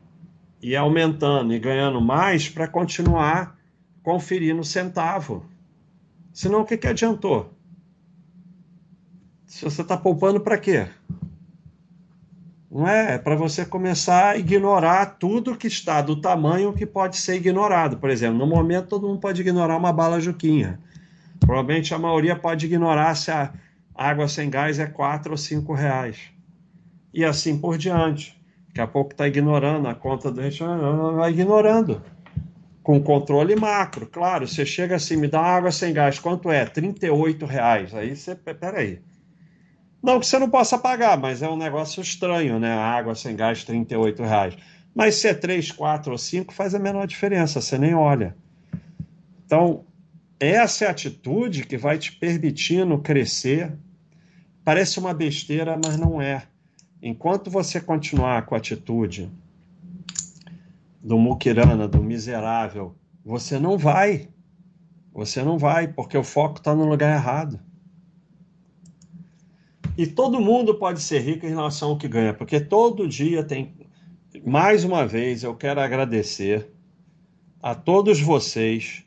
e 0.62 0.76
aumentando 0.76 1.54
e 1.54 1.60
ganhando 1.60 2.02
mais 2.02 2.50
para 2.50 2.68
continuar 2.68 3.56
conferindo 4.02 4.64
centavo. 4.64 5.46
Senão, 6.34 6.62
o 6.62 6.66
que, 6.66 6.78
que 6.78 6.88
adiantou? 6.88 7.54
Se 9.46 9.64
você 9.64 9.84
está 9.84 9.96
poupando 9.96 10.40
para 10.42 10.58
quê? 10.58 10.88
Não 12.76 12.86
é? 12.86 13.14
É 13.14 13.18
para 13.18 13.38
você 13.38 13.66
começar 13.66 14.32
a 14.32 14.38
ignorar 14.38 15.16
tudo 15.18 15.56
que 15.56 15.66
está 15.66 16.02
do 16.02 16.18
tamanho 16.18 16.74
que 16.74 16.86
pode 16.86 17.16
ser 17.16 17.38
ignorado. 17.38 17.96
Por 17.96 18.10
exemplo, 18.10 18.38
no 18.38 18.46
momento 18.46 18.90
todo 18.90 19.08
mundo 19.08 19.22
pode 19.22 19.40
ignorar 19.40 19.78
uma 19.78 19.94
bala 19.94 20.20
juquinha. 20.20 20.78
Provavelmente 21.40 21.94
a 21.94 21.98
maioria 21.98 22.36
pode 22.36 22.66
ignorar 22.66 23.16
se 23.16 23.32
a 23.32 23.54
água 23.96 24.28
sem 24.28 24.50
gás 24.50 24.78
é 24.78 24.88
4 24.88 25.32
ou 25.32 25.38
5 25.38 25.74
reais. 25.74 26.18
E 27.14 27.24
assim 27.24 27.58
por 27.58 27.78
diante. 27.78 28.38
Daqui 28.68 28.82
a 28.82 28.88
pouco 28.88 29.14
está 29.14 29.26
ignorando 29.26 29.88
a 29.88 29.96
conta 29.96 30.30
do 30.30 30.42
restaurante, 30.42 31.16
vai 31.16 31.32
ignorando. 31.32 32.02
Com 32.84 33.02
controle 33.02 33.56
macro, 33.56 34.06
claro. 34.06 34.46
Você 34.46 34.66
chega 34.66 34.98
assim, 34.98 35.16
me 35.16 35.30
dá 35.30 35.40
água 35.40 35.72
sem 35.72 35.94
gás, 35.94 36.20
quanto 36.20 36.52
é? 36.52 36.66
38 36.66 37.46
reais. 37.46 37.96
Aí 37.96 38.18
você, 38.18 38.36
peraí. 38.36 39.00
Não 40.06 40.20
que 40.20 40.28
você 40.28 40.38
não 40.38 40.48
possa 40.48 40.78
pagar, 40.78 41.18
mas 41.18 41.42
é 41.42 41.50
um 41.50 41.58
negócio 41.58 42.00
estranho, 42.00 42.60
né? 42.60 42.72
Água 42.72 43.16
sem 43.16 43.36
gás, 43.36 43.64
38 43.64 44.22
reais. 44.22 44.56
Mas 44.94 45.16
se 45.16 45.28
é 45.28 45.34
3, 45.34 45.72
4 45.72 46.12
ou 46.12 46.18
5, 46.18 46.54
faz 46.54 46.76
a 46.76 46.80
menor 46.80 47.08
diferença, 47.08 47.60
você 47.60 47.76
nem 47.76 47.96
olha. 47.96 48.36
Então, 49.44 49.84
essa 50.40 50.86
é 50.86 50.88
a 50.88 50.92
atitude 50.92 51.66
que 51.66 51.76
vai 51.76 51.98
te 51.98 52.12
permitindo 52.12 53.00
crescer. 53.00 53.74
Parece 54.64 55.00
uma 55.00 55.12
besteira, 55.12 55.76
mas 55.84 55.98
não 55.98 56.22
é. 56.22 56.44
Enquanto 57.02 57.50
você 57.50 57.82
continuar 57.82 58.46
com 58.46 58.54
a 58.54 58.60
atitude 58.60 59.32
do 61.04 61.18
muquirana, 61.18 61.88
do 61.88 62.04
miserável, 62.04 62.96
você 63.26 63.58
não 63.58 63.76
vai. 63.76 64.30
Você 65.12 65.42
não 65.42 65.58
vai, 65.58 65.88
porque 65.88 66.16
o 66.16 66.24
foco 66.24 66.60
está 66.60 66.76
no 66.76 66.86
lugar 66.86 67.12
errado. 67.12 67.60
E 69.98 70.06
todo 70.06 70.42
mundo 70.42 70.76
pode 70.76 71.02
ser 71.02 71.20
rico 71.20 71.46
em 71.46 71.50
relação 71.50 71.92
ao 71.92 71.98
que 71.98 72.08
ganha, 72.08 72.34
porque 72.34 72.60
todo 72.60 73.08
dia 73.08 73.44
tem. 73.44 73.74
Mais 74.46 74.84
uma 74.84 75.08
vez, 75.08 75.44
eu 75.44 75.56
quero 75.56 75.80
agradecer 75.80 76.70
a 77.62 77.74
todos 77.74 78.20
vocês 78.20 79.06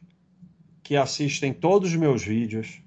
que 0.83 0.97
assistem 0.97 1.53
todos 1.53 1.91
os 1.91 1.97
meus 1.97 2.25
vídeos 2.25 2.81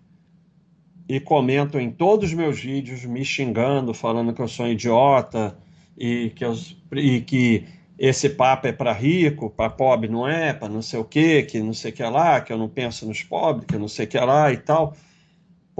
e 1.08 1.20
comentam 1.20 1.80
em 1.80 1.92
todos 1.92 2.30
os 2.30 2.34
meus 2.34 2.60
vídeos 2.60 3.06
me 3.06 3.24
xingando, 3.24 3.94
falando 3.94 4.34
que 4.34 4.42
eu 4.42 4.48
sou 4.48 4.66
um 4.66 4.70
idiota 4.70 5.56
e 5.96 6.32
que, 6.36 6.44
eu, 6.44 6.58
e 6.94 7.22
que 7.22 7.66
esse 8.00 8.32
papo 8.32 8.66
é 8.66 8.72
para 8.72 8.92
rico, 8.92 9.52
para 9.52 9.70
pobre 9.70 10.10
não 10.10 10.28
é, 10.28 10.52
para 10.52 10.68
não 10.68 10.82
sei 10.82 11.00
o 11.00 11.06
quê, 11.06 11.44
que 11.44 11.60
não 11.60 11.74
sei 11.74 11.92
o 11.92 11.94
que 11.94 12.04
lá, 12.04 12.42
que 12.42 12.52
eu 12.52 12.58
não 12.58 12.68
penso 12.68 13.06
nos 13.06 13.22
pobres, 13.22 13.68
que 13.68 13.78
não 13.78 13.88
sei 13.88 14.06
o 14.06 14.10
que 14.10 14.18
lá 14.18 14.52
e 14.52 14.58
tal 14.58 14.96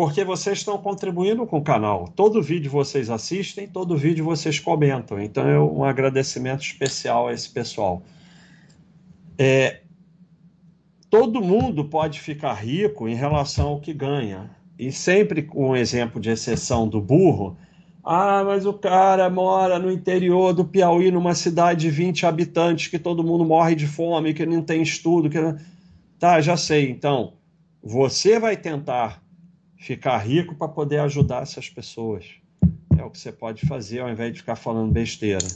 porque 0.02 0.24
vocês 0.24 0.58
estão 0.58 0.80
contribuindo 0.80 1.46
com 1.46 1.60
o 1.60 1.64
canal. 1.64 2.08
Todo 2.16 2.42
vídeo 2.42 2.72
vocês 2.72 3.08
assistem, 3.08 3.68
todo 3.68 3.96
vídeo 3.96 4.26
vocês 4.26 4.60
comentam. 4.60 5.22
Então 5.22 5.48
é 5.48 5.60
um 5.60 5.84
agradecimento 5.84 6.62
especial 6.62 7.28
a 7.28 7.34
esse 7.34 7.48
pessoal. 7.48 8.02
É, 9.38 9.82
todo 11.08 11.40
mundo 11.40 11.86
pode 11.86 12.20
ficar 12.20 12.56
rico 12.56 13.08
em 13.08 13.14
relação 13.14 13.68
ao 13.68 13.80
que 13.80 13.94
ganha. 13.94 14.50
E 14.80 14.92
sempre 14.92 15.44
com 15.44 15.70
um 15.70 15.76
exemplo 15.76 16.20
de 16.20 16.32
exceção 16.32 16.88
do 16.88 17.00
burro. 17.00 17.56
Ah, 18.04 18.44
mas 18.44 18.66
o 18.66 18.74
cara 18.74 19.30
mora 19.30 19.78
no 19.78 19.92
interior 19.92 20.52
do 20.52 20.66
Piauí, 20.66 21.12
numa 21.12 21.36
cidade 21.36 21.82
de 21.82 21.92
20 21.92 22.26
habitantes, 22.26 22.88
que 22.88 22.98
todo 22.98 23.24
mundo 23.24 23.46
morre 23.46 23.76
de 23.76 23.86
fome, 23.86 24.34
que 24.34 24.48
não 24.48 24.64
tem 24.64 24.82
estudo. 24.82 25.30
Que... 25.30 25.38
Tá, 26.18 26.42
já 26.42 26.58
sei. 26.58 26.90
Então, 26.90 27.34
você 27.84 28.40
vai 28.40 28.58
tentar 28.58 29.21
ficar 29.82 30.20
rico 30.20 30.54
para 30.54 30.68
poder 30.68 31.00
ajudar 31.00 31.42
essas 31.42 31.68
pessoas. 31.68 32.36
É 32.96 33.04
o 33.04 33.10
que 33.10 33.18
você 33.18 33.32
pode 33.32 33.66
fazer 33.66 34.00
ao 34.00 34.12
invés 34.12 34.32
de 34.32 34.40
ficar 34.40 34.56
falando 34.56 34.92
besteira. 34.92 35.48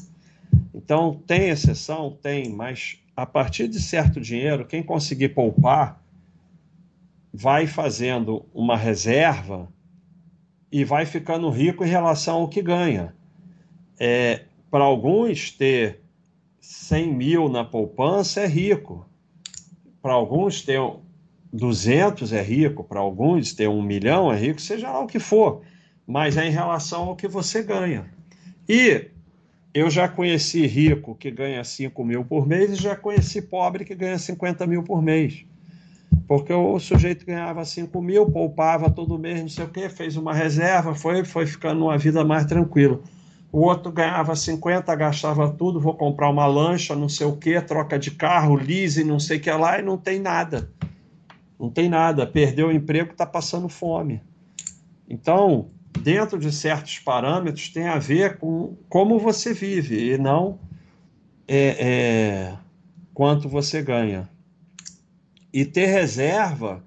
Então, 0.73 1.21
tem 1.27 1.49
exceção? 1.49 2.17
Tem, 2.23 2.49
mas 2.49 2.97
a 3.15 3.23
partir 3.23 3.67
de 3.67 3.79
certo 3.79 4.19
dinheiro, 4.19 4.65
quem 4.65 4.81
conseguir 4.81 5.29
poupar 5.29 6.01
vai 7.31 7.67
fazendo 7.67 8.43
uma 8.51 8.75
reserva 8.75 9.71
e 10.71 10.83
vai 10.83 11.05
ficando 11.05 11.47
rico 11.51 11.85
em 11.85 11.89
relação 11.89 12.38
ao 12.38 12.49
que 12.49 12.63
ganha. 12.63 13.15
É, 13.99 14.45
para 14.71 14.83
alguns, 14.83 15.51
ter 15.51 16.01
100 16.59 17.13
mil 17.13 17.47
na 17.47 17.63
poupança 17.63 18.41
é 18.41 18.47
rico. 18.47 19.07
Para 20.01 20.13
alguns, 20.13 20.63
ter 20.63 20.81
200 21.51 22.34
é 22.34 22.41
rico, 22.41 22.84
para 22.84 22.99
alguns 22.99 23.53
ter 23.53 23.69
um 23.69 23.81
milhão 23.81 24.31
é 24.31 24.38
rico, 24.38 24.62
seja 24.62 24.91
lá 24.91 24.99
o 24.99 25.08
que 25.08 25.19
for, 25.19 25.62
mas 26.05 26.38
é 26.38 26.47
em 26.47 26.51
relação 26.51 27.03
ao 27.03 27.15
que 27.15 27.27
você 27.27 27.63
ganha. 27.63 28.05
E 28.67 29.10
eu 29.73 29.89
já 29.89 30.08
conheci 30.08 30.65
rico 30.65 31.15
que 31.15 31.29
ganha 31.29 31.63
5 31.63 32.03
mil 32.03 32.23
por 32.23 32.47
mês 32.47 32.71
e 32.71 32.75
já 32.75 32.95
conheci 32.95 33.41
pobre 33.41 33.84
que 33.86 33.93
ganha 33.93 34.17
50 34.17 34.65
mil 34.65 34.84
por 34.84 35.01
mês. 35.01 35.45
Porque 36.27 36.53
o 36.53 36.79
sujeito 36.79 37.25
ganhava 37.25 37.63
5 37.63 38.01
mil, 38.01 38.25
poupava 38.31 38.89
todo 38.89 39.19
mês, 39.19 39.41
não 39.41 39.49
sei 39.49 39.65
o 39.65 39.69
quê, 39.69 39.89
fez 39.89 40.17
uma 40.17 40.34
reserva, 40.34 40.95
foi, 40.95 41.23
foi 41.23 41.45
ficando 41.45 41.84
uma 41.84 41.97
vida 41.97 42.23
mais 42.23 42.45
tranquila. 42.45 42.99
O 43.51 43.60
outro 43.60 43.91
ganhava 43.91 44.36
50, 44.36 44.93
gastava 44.95 45.49
tudo, 45.49 45.79
vou 45.79 45.93
comprar 45.93 46.29
uma 46.29 46.45
lancha, 46.45 46.95
não 46.95 47.08
sei 47.08 47.27
o 47.27 47.38
quê, 47.38 47.62
troca 47.62 47.99
de 47.99 48.12
carro, 48.12 48.55
lease, 48.55 49.03
não 49.03 49.19
sei 49.19 49.38
o 49.38 49.39
que 49.41 49.51
lá, 49.51 49.79
e 49.79 49.81
não 49.81 49.97
tem 49.97 50.19
nada. 50.19 50.69
Não 51.59 51.69
tem 51.69 51.89
nada. 51.89 52.25
Perdeu 52.27 52.67
o 52.67 52.71
emprego, 52.71 53.11
está 53.11 53.25
passando 53.25 53.69
fome. 53.69 54.21
Então, 55.09 55.69
dentro 55.99 56.37
de 56.37 56.51
certos 56.51 56.99
parâmetros, 56.99 57.69
tem 57.69 57.87
a 57.87 57.97
ver 57.97 58.37
com 58.37 58.75
como 58.89 59.19
você 59.19 59.53
vive 59.53 60.13
e 60.13 60.17
não 60.17 60.59
é, 61.47 61.67
é, 61.79 62.53
quanto 63.13 63.47
você 63.47 63.81
ganha. 63.81 64.29
E 65.53 65.63
ter 65.63 65.85
reserva 65.85 66.83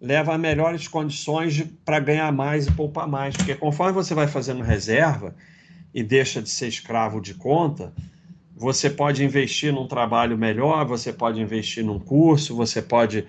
leva 0.00 0.34
a 0.34 0.38
melhores 0.38 0.86
condições 0.86 1.64
para 1.84 1.98
ganhar 1.98 2.30
mais 2.30 2.66
e 2.66 2.72
poupar 2.72 3.08
mais. 3.08 3.34
Porque 3.34 3.54
conforme 3.54 3.92
você 3.92 4.14
vai 4.14 4.28
fazendo 4.28 4.62
reserva 4.62 5.34
e 5.94 6.02
deixa 6.02 6.42
de 6.42 6.50
ser 6.50 6.68
escravo 6.68 7.20
de 7.20 7.34
conta, 7.34 7.92
você 8.54 8.90
pode 8.90 9.24
investir 9.24 9.72
num 9.72 9.88
trabalho 9.88 10.36
melhor, 10.36 10.84
você 10.84 11.12
pode 11.12 11.40
investir 11.40 11.84
num 11.84 11.98
curso, 11.98 12.54
você 12.54 12.82
pode 12.82 13.26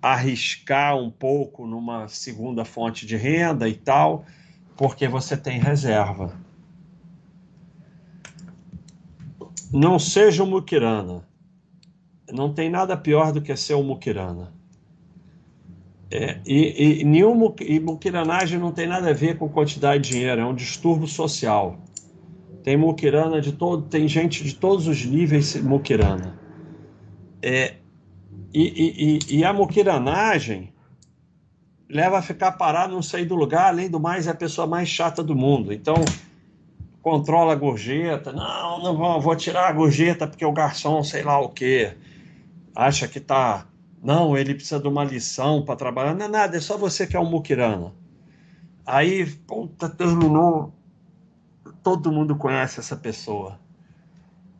arriscar 0.00 0.96
um 0.96 1.10
pouco 1.10 1.66
numa 1.66 2.08
segunda 2.08 2.64
fonte 2.64 3.06
de 3.06 3.16
renda 3.16 3.68
e 3.68 3.74
tal, 3.74 4.24
porque 4.76 5.08
você 5.08 5.36
tem 5.36 5.58
reserva. 5.58 6.32
não 9.72 9.98
seja 9.98 10.42
um 10.42 10.46
muquirana. 10.46 11.26
Não 12.30 12.52
tem 12.52 12.68
nada 12.68 12.96
pior 12.96 13.32
do 13.32 13.40
que 13.40 13.54
ser 13.56 13.74
um 13.74 13.82
muquirana. 13.82 14.52
É, 16.10 16.40
e, 16.46 17.00
e, 17.00 17.04
nenhum, 17.04 17.54
e 17.60 17.78
muquiranagem 17.78 18.58
não 18.58 18.72
tem 18.72 18.86
nada 18.86 19.10
a 19.10 19.12
ver 19.12 19.36
com 19.36 19.48
quantidade 19.48 20.04
de 20.04 20.10
dinheiro, 20.10 20.40
é 20.40 20.46
um 20.46 20.54
distúrbio 20.54 21.06
social. 21.06 21.78
Tem 22.62 22.76
muquirana 22.76 23.40
de 23.40 23.52
todo, 23.52 23.82
tem 23.82 24.08
gente 24.08 24.42
de 24.42 24.54
todos 24.54 24.86
os 24.88 25.04
níveis 25.04 25.54
muquirana. 25.56 26.38
É, 27.42 27.76
e, 28.52 29.18
e, 29.30 29.38
e 29.38 29.44
a 29.44 29.52
muquiranagem 29.52 30.72
leva 31.88 32.18
a 32.18 32.22
ficar 32.22 32.52
parado, 32.52 32.94
não 32.94 33.02
sair 33.02 33.24
do 33.24 33.34
lugar, 33.34 33.68
além 33.68 33.88
do 33.88 33.98
mais, 33.98 34.26
é 34.26 34.30
a 34.30 34.34
pessoa 34.34 34.66
mais 34.66 34.88
chata 34.88 35.22
do 35.22 35.34
mundo. 35.34 35.72
Então, 35.72 35.96
controla 37.02 37.52
a 37.52 37.56
gorjeta. 37.56 38.32
Não, 38.32 38.82
não 38.82 38.96
vou, 38.96 39.20
vou 39.20 39.36
tirar 39.36 39.68
a 39.68 39.72
gorjeta 39.72 40.26
porque 40.26 40.44
o 40.44 40.52
garçom, 40.52 41.02
sei 41.02 41.22
lá 41.22 41.40
o 41.40 41.48
quê, 41.48 41.96
acha 42.74 43.08
que 43.08 43.20
tá. 43.20 43.66
Não, 44.02 44.36
ele 44.36 44.54
precisa 44.54 44.78
de 44.78 44.86
uma 44.86 45.04
lição 45.04 45.64
para 45.64 45.76
trabalhar. 45.76 46.14
Não 46.14 46.26
é 46.26 46.28
nada, 46.28 46.56
é 46.56 46.60
só 46.60 46.76
você 46.76 47.06
que 47.06 47.16
é 47.16 47.20
um 47.20 47.28
muquirana. 47.28 47.92
Aí, 48.86 49.26
puta, 49.26 49.88
terminou. 49.88 50.72
Todo 51.82 52.12
mundo 52.12 52.36
conhece 52.36 52.80
essa 52.80 52.96
pessoa. 52.96 53.58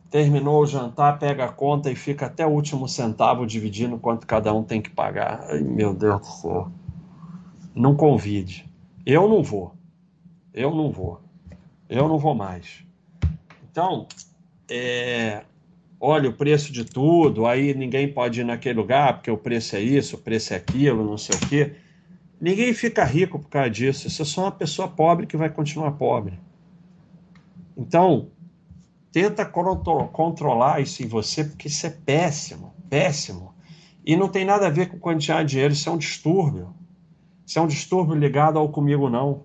Terminou 0.09 0.63
o 0.63 0.65
jantar, 0.65 1.19
pega 1.19 1.45
a 1.45 1.51
conta 1.51 1.91
e 1.91 1.95
fica 1.95 2.25
até 2.25 2.45
o 2.45 2.49
último 2.49 2.87
centavo 2.87 3.45
dividindo 3.45 3.99
quanto 3.99 4.25
cada 4.25 4.53
um 4.53 4.63
tem 4.63 4.81
que 4.81 4.89
pagar. 4.89 5.45
Ai, 5.49 5.61
meu 5.61 5.93
Deus 5.93 6.19
do 6.21 6.25
céu. 6.25 6.71
Não 7.75 7.95
convide. 7.95 8.67
Eu 9.05 9.29
não 9.29 9.43
vou. 9.43 9.75
Eu 10.53 10.73
não 10.73 10.91
vou. 10.91 11.21
Eu 11.87 12.07
não 12.07 12.17
vou 12.17 12.33
mais. 12.33 12.83
Então, 13.71 14.07
é, 14.69 15.43
olha 15.99 16.29
o 16.29 16.33
preço 16.33 16.71
de 16.71 16.83
tudo, 16.83 17.45
aí 17.45 17.73
ninguém 17.75 18.11
pode 18.11 18.41
ir 18.41 18.43
naquele 18.43 18.79
lugar 18.79 19.13
porque 19.13 19.29
o 19.29 19.37
preço 19.37 19.75
é 19.75 19.81
isso, 19.81 20.15
o 20.15 20.19
preço 20.19 20.53
é 20.53 20.57
aquilo, 20.57 21.05
não 21.05 21.17
sei 21.17 21.35
o 21.35 21.47
quê. 21.47 21.75
Ninguém 22.41 22.73
fica 22.73 23.03
rico 23.03 23.37
por 23.37 23.49
causa 23.49 23.69
disso. 23.69 24.09
Você 24.09 24.21
é 24.21 24.25
só 24.25 24.41
uma 24.43 24.51
pessoa 24.51 24.87
pobre 24.87 25.27
que 25.27 25.37
vai 25.37 25.49
continuar 25.49 25.91
pobre. 25.91 26.39
Então, 27.77 28.29
Tenta 29.11 29.43
controlar 29.45 30.81
isso 30.81 31.03
em 31.03 31.07
você, 31.07 31.43
porque 31.43 31.67
isso 31.67 31.85
é 31.87 31.89
péssimo, 31.89 32.73
péssimo. 32.89 33.55
E 34.05 34.15
não 34.15 34.29
tem 34.29 34.45
nada 34.45 34.67
a 34.67 34.69
ver 34.69 34.87
com 34.87 34.99
quantidade 34.99 35.47
de 35.47 35.51
dinheiro, 35.53 35.73
isso 35.73 35.89
é 35.89 35.91
um 35.91 35.97
distúrbio. 35.97 36.73
Isso 37.45 37.57
é 37.57 37.61
um 37.61 37.67
distúrbio 37.67 38.15
ligado 38.15 38.59
ao 38.59 38.69
comigo 38.69 39.09
não. 39.09 39.43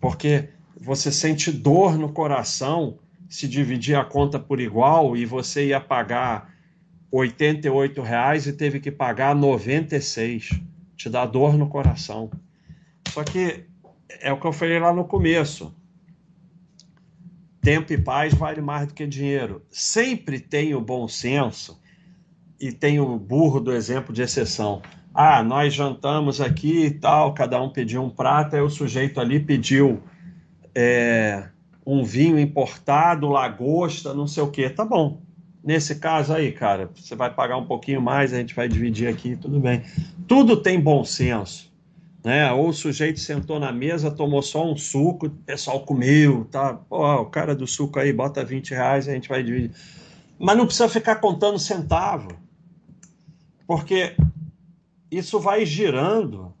Porque 0.00 0.50
você 0.76 1.12
sente 1.12 1.52
dor 1.52 1.96
no 1.96 2.12
coração 2.12 2.98
se 3.28 3.46
dividir 3.46 3.96
a 3.96 4.04
conta 4.04 4.38
por 4.38 4.60
igual 4.60 5.16
e 5.16 5.24
você 5.24 5.68
ia 5.68 5.80
pagar 5.80 6.52
88 7.10 8.02
reais 8.02 8.46
e 8.46 8.52
teve 8.52 8.80
que 8.80 8.90
pagar 8.90 9.34
96. 9.34 10.60
Te 10.96 11.08
dá 11.08 11.24
dor 11.24 11.54
no 11.54 11.68
coração. 11.68 12.30
Só 13.08 13.22
que 13.22 13.64
é 14.20 14.32
o 14.32 14.40
que 14.40 14.46
eu 14.46 14.52
falei 14.52 14.80
lá 14.80 14.92
no 14.92 15.04
começo 15.04 15.74
Tempo 17.64 17.94
e 17.94 17.98
paz 17.98 18.34
vale 18.34 18.60
mais 18.60 18.88
do 18.88 18.92
que 18.92 19.06
dinheiro. 19.06 19.62
Sempre 19.70 20.38
tem 20.38 20.74
o 20.74 20.82
bom 20.82 21.08
senso 21.08 21.80
e 22.60 22.70
tem 22.70 23.00
o 23.00 23.18
burro 23.18 23.58
do 23.58 23.72
exemplo 23.72 24.12
de 24.12 24.20
exceção. 24.20 24.82
Ah, 25.14 25.42
nós 25.42 25.72
jantamos 25.72 26.42
aqui 26.42 26.84
e 26.84 26.90
tal, 26.90 27.32
cada 27.32 27.60
um 27.62 27.70
pediu 27.70 28.02
um 28.02 28.10
prato, 28.10 28.54
aí 28.54 28.60
o 28.60 28.68
sujeito 28.68 29.18
ali 29.18 29.40
pediu 29.40 30.02
é, 30.74 31.48
um 31.86 32.04
vinho 32.04 32.38
importado, 32.38 33.28
lagosta, 33.28 34.12
não 34.12 34.26
sei 34.26 34.42
o 34.42 34.50
quê. 34.50 34.68
Tá 34.68 34.84
bom. 34.84 35.22
Nesse 35.64 35.94
caso 35.94 36.34
aí, 36.34 36.52
cara, 36.52 36.90
você 36.94 37.16
vai 37.16 37.32
pagar 37.32 37.56
um 37.56 37.64
pouquinho 37.64 38.02
mais, 38.02 38.34
a 38.34 38.36
gente 38.36 38.54
vai 38.54 38.68
dividir 38.68 39.08
aqui, 39.08 39.36
tudo 39.36 39.58
bem. 39.58 39.82
Tudo 40.28 40.58
tem 40.58 40.78
bom 40.78 41.02
senso 41.02 41.73
né? 42.24 42.50
Ou 42.50 42.70
o 42.70 42.72
sujeito 42.72 43.20
sentou 43.20 43.60
na 43.60 43.70
mesa, 43.70 44.10
tomou 44.10 44.40
só 44.40 44.66
um 44.66 44.76
suco, 44.76 45.26
o 45.26 45.30
pessoal 45.30 45.80
comeu, 45.84 46.46
tá? 46.46 46.72
Pô, 46.72 47.20
o 47.20 47.26
cara 47.26 47.54
do 47.54 47.66
suco 47.66 47.98
aí 47.98 48.12
bota 48.14 48.42
20 48.42 48.70
reais, 48.70 49.06
a 49.06 49.12
gente 49.12 49.28
vai 49.28 49.42
dividir. 49.42 49.72
Mas 50.38 50.56
não 50.56 50.64
precisa 50.64 50.88
ficar 50.88 51.16
contando 51.16 51.58
centavo, 51.58 52.28
porque 53.66 54.16
isso 55.10 55.38
vai 55.38 55.66
girando 55.66 56.54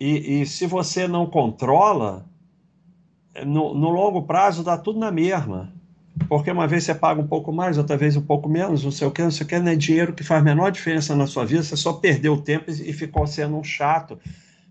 e, 0.00 0.40
e 0.40 0.46
se 0.46 0.66
você 0.66 1.06
não 1.06 1.26
controla, 1.26 2.24
no, 3.44 3.74
no 3.74 3.90
longo 3.90 4.22
prazo 4.22 4.64
dá 4.64 4.78
tudo 4.78 4.98
na 4.98 5.12
mesma. 5.12 5.72
Porque 6.28 6.50
uma 6.50 6.66
vez 6.66 6.84
você 6.84 6.94
paga 6.94 7.20
um 7.20 7.26
pouco 7.26 7.52
mais, 7.52 7.78
outra 7.78 7.96
vez 7.96 8.16
um 8.16 8.22
pouco 8.22 8.48
menos, 8.48 8.84
não 8.84 8.90
sei 8.90 9.06
o 9.06 9.10
que, 9.10 9.22
não 9.22 9.30
sei 9.30 9.44
o 9.44 9.48
que, 9.48 9.58
não 9.58 9.72
é 9.72 9.76
dinheiro 9.76 10.12
que 10.12 10.24
faz 10.24 10.40
a 10.40 10.44
menor 10.44 10.70
diferença 10.70 11.14
na 11.14 11.26
sua 11.26 11.44
vida, 11.44 11.62
você 11.62 11.76
só 11.76 11.94
perdeu 11.94 12.36
tempo 12.40 12.70
e 12.70 12.92
ficou 12.92 13.26
sendo 13.26 13.56
um 13.56 13.64
chato 13.64 14.18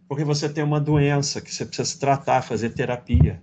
porque 0.10 0.24
você 0.24 0.50
tem 0.50 0.64
uma 0.64 0.80
doença 0.80 1.40
que 1.40 1.54
você 1.54 1.64
precisa 1.64 2.00
tratar, 2.00 2.42
fazer 2.42 2.72
terapia. 2.72 3.40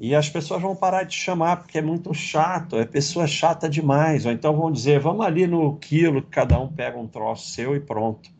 E 0.00 0.14
as 0.14 0.30
pessoas 0.30 0.62
vão 0.62 0.74
parar 0.74 1.02
de 1.02 1.14
chamar 1.14 1.58
porque 1.58 1.76
é 1.76 1.82
muito 1.82 2.12
chato, 2.14 2.78
é 2.78 2.86
pessoa 2.86 3.26
chata 3.26 3.68
demais. 3.68 4.24
Ou 4.24 4.32
então 4.32 4.56
vão 4.56 4.72
dizer, 4.72 4.98
vamos 4.98 5.26
ali 5.26 5.46
no 5.46 5.76
quilo, 5.76 6.22
que 6.22 6.30
cada 6.30 6.58
um 6.58 6.68
pega 6.68 6.98
um 6.98 7.06
troço 7.06 7.50
seu 7.50 7.76
e 7.76 7.80
pronto. 7.80 8.30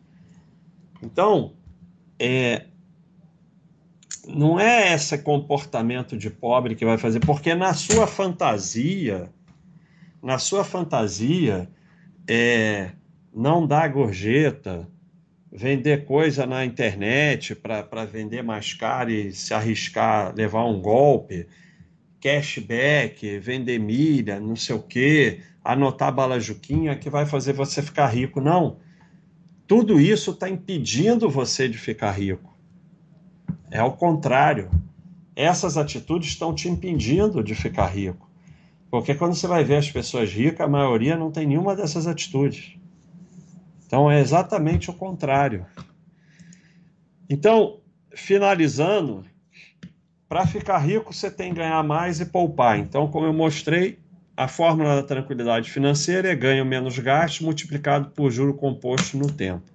Então, 1.02 1.52
é, 2.18 2.64
não 4.26 4.58
é 4.58 4.94
esse 4.94 5.18
comportamento 5.18 6.16
de 6.16 6.30
pobre 6.30 6.74
que 6.74 6.86
vai 6.86 6.96
fazer, 6.96 7.20
porque 7.20 7.54
na 7.54 7.74
sua 7.74 8.06
fantasia, 8.06 9.28
na 10.22 10.38
sua 10.38 10.64
fantasia, 10.64 11.68
é, 12.26 12.92
não 13.34 13.66
dá 13.66 13.86
gorjeta, 13.86 14.88
vender 15.54 16.04
coisa 16.04 16.44
na 16.44 16.64
internet 16.64 17.54
para 17.54 18.04
vender 18.04 18.42
mais 18.42 18.74
caro 18.74 19.12
e 19.12 19.32
se 19.32 19.54
arriscar, 19.54 20.34
levar 20.34 20.64
um 20.64 20.80
golpe, 20.80 21.46
cashback, 22.20 23.38
vender 23.38 23.78
milha, 23.78 24.40
não 24.40 24.56
sei 24.56 24.74
o 24.74 24.82
quê, 24.82 25.42
anotar 25.62 26.12
balajuquinha 26.12 26.96
que 26.96 27.08
vai 27.08 27.24
fazer 27.24 27.52
você 27.52 27.80
ficar 27.80 28.08
rico. 28.08 28.40
Não. 28.40 28.78
Tudo 29.64 30.00
isso 30.00 30.32
está 30.32 30.48
impedindo 30.48 31.30
você 31.30 31.68
de 31.68 31.78
ficar 31.78 32.10
rico. 32.10 32.52
É 33.70 33.82
o 33.82 33.92
contrário. 33.92 34.68
Essas 35.36 35.76
atitudes 35.76 36.30
estão 36.30 36.52
te 36.52 36.68
impedindo 36.68 37.42
de 37.44 37.54
ficar 37.54 37.86
rico. 37.86 38.28
Porque 38.90 39.14
quando 39.14 39.34
você 39.34 39.46
vai 39.46 39.62
ver 39.64 39.76
as 39.76 39.90
pessoas 39.90 40.32
ricas, 40.32 40.66
a 40.66 40.68
maioria 40.68 41.16
não 41.16 41.30
tem 41.30 41.46
nenhuma 41.46 41.76
dessas 41.76 42.06
atitudes. 42.06 42.76
Então 43.94 44.10
é 44.10 44.20
exatamente 44.20 44.90
o 44.90 44.92
contrário. 44.92 45.64
Então, 47.30 47.78
finalizando, 48.12 49.24
para 50.28 50.44
ficar 50.48 50.78
rico 50.78 51.14
você 51.14 51.30
tem 51.30 51.50
que 51.50 51.60
ganhar 51.60 51.80
mais 51.84 52.18
e 52.18 52.26
poupar. 52.26 52.76
Então, 52.76 53.06
como 53.06 53.24
eu 53.24 53.32
mostrei, 53.32 54.00
a 54.36 54.48
fórmula 54.48 54.96
da 54.96 55.04
tranquilidade 55.04 55.70
financeira 55.70 56.28
é 56.28 56.34
ganho 56.34 56.66
menos 56.66 56.98
gasto 56.98 57.44
multiplicado 57.44 58.10
por 58.10 58.32
juro 58.32 58.54
composto 58.54 59.16
no 59.16 59.30
tempo. 59.30 59.70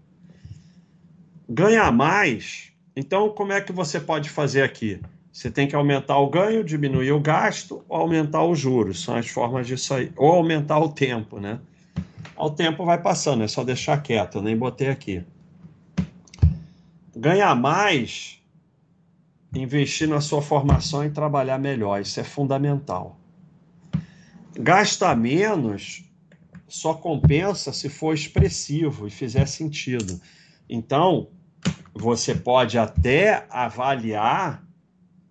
Ganhar 1.48 1.90
mais, 1.90 2.74
então 2.98 3.30
como 3.30 3.54
é 3.54 3.62
que 3.62 3.72
você 3.72 4.02
pode 4.02 4.30
fazer 4.30 4.64
aqui? 4.64 5.00
Você 5.32 5.50
tem 5.50 5.66
que 5.66 5.78
aumentar 5.78 6.18
o 6.18 6.30
ganho, 6.30 6.62
diminuir 6.62 7.14
o 7.14 7.22
gasto 7.22 7.86
ou 7.88 8.02
aumentar 8.02 8.44
os 8.44 8.60
juros. 8.60 9.02
São 9.02 9.16
as 9.16 9.30
formas 9.30 9.66
disso 9.66 9.94
aí. 9.94 10.12
Ou 10.18 10.34
aumentar 10.34 10.78
o 10.80 10.90
tempo, 10.90 11.40
né? 11.40 11.62
Ao 12.36 12.50
tempo 12.50 12.86
vai 12.86 13.02
passando, 13.02 13.44
é 13.44 13.48
só 13.50 13.64
deixar 13.66 14.02
quieto, 14.02 14.38
eu 14.38 14.42
nem 14.42 14.58
botei 14.58 14.88
aqui. 14.88 15.24
Ganhar 17.14 17.54
mais, 17.54 18.42
investir 19.54 20.08
na 20.08 20.22
sua 20.22 20.42
formação 20.42 21.04
e 21.04 21.10
trabalhar 21.10 21.58
melhor, 21.58 22.00
isso 22.00 22.18
é 22.18 22.24
fundamental. 22.24 23.20
Gastar 24.58 25.18
menos 25.18 26.06
só 26.66 26.94
compensa 26.94 27.74
se 27.74 27.90
for 27.90 28.14
expressivo 28.14 29.06
e 29.06 29.10
fizer 29.10 29.46
sentido. 29.46 30.22
Então, 30.70 31.28
você 31.94 32.34
pode 32.34 32.78
até 32.78 33.46
avaliar 33.50 34.64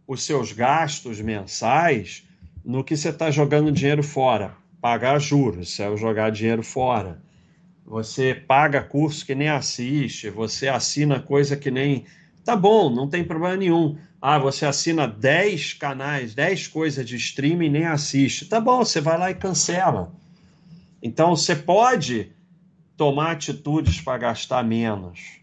os 0.06 0.22
seus 0.22 0.52
gastos 0.52 1.20
mensais 1.20 2.24
no 2.62 2.84
que 2.84 2.96
você 2.96 3.08
está 3.08 3.30
jogando 3.30 3.72
dinheiro 3.72 4.02
fora 4.02 4.54
pagar 4.80 5.18
juros, 5.18 5.68
isso 5.68 5.82
é 5.82 5.96
jogar 5.96 6.30
dinheiro 6.30 6.62
fora. 6.62 7.20
Você 7.84 8.34
paga 8.34 8.82
curso 8.82 9.24
que 9.24 9.34
nem 9.34 9.48
assiste, 9.48 10.30
você 10.30 10.68
assina 10.68 11.20
coisa 11.20 11.56
que 11.56 11.70
nem. 11.70 12.04
Tá 12.44 12.54
bom, 12.54 12.90
não 12.90 13.08
tem 13.08 13.24
problema 13.24 13.56
nenhum. 13.56 13.98
Ah, 14.20 14.38
você 14.38 14.66
assina 14.66 15.06
10 15.06 15.74
canais, 15.74 16.34
10 16.34 16.68
coisas 16.68 17.06
de 17.06 17.16
streaming 17.16 17.66
e 17.66 17.70
nem 17.70 17.84
assiste. 17.86 18.46
Tá 18.46 18.60
bom, 18.60 18.84
você 18.84 19.00
vai 19.00 19.18
lá 19.18 19.30
e 19.30 19.34
cancela. 19.34 20.12
Então 21.02 21.36
você 21.36 21.54
pode 21.54 22.32
tomar 22.96 23.32
atitudes 23.32 24.00
para 24.00 24.18
gastar 24.18 24.64
menos, 24.64 25.40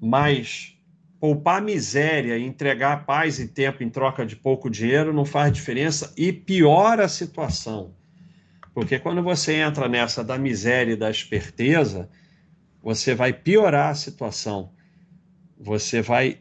mas 0.00 0.76
Poupar 1.20 1.60
miséria 1.60 2.38
e 2.38 2.46
entregar 2.46 3.04
paz 3.04 3.38
e 3.38 3.46
tempo 3.46 3.84
em 3.84 3.90
troca 3.90 4.24
de 4.24 4.34
pouco 4.34 4.70
dinheiro 4.70 5.12
não 5.12 5.26
faz 5.26 5.52
diferença 5.52 6.14
e 6.16 6.32
piora 6.32 7.04
a 7.04 7.08
situação. 7.08 7.92
Porque 8.80 8.98
quando 8.98 9.22
você 9.22 9.56
entra 9.56 9.90
nessa 9.90 10.24
da 10.24 10.38
miséria 10.38 10.94
e 10.94 10.96
da 10.96 11.10
esperteza, 11.10 12.08
você 12.82 13.14
vai 13.14 13.30
piorar 13.30 13.90
a 13.90 13.94
situação. 13.94 14.70
Você 15.58 16.00
vai 16.00 16.38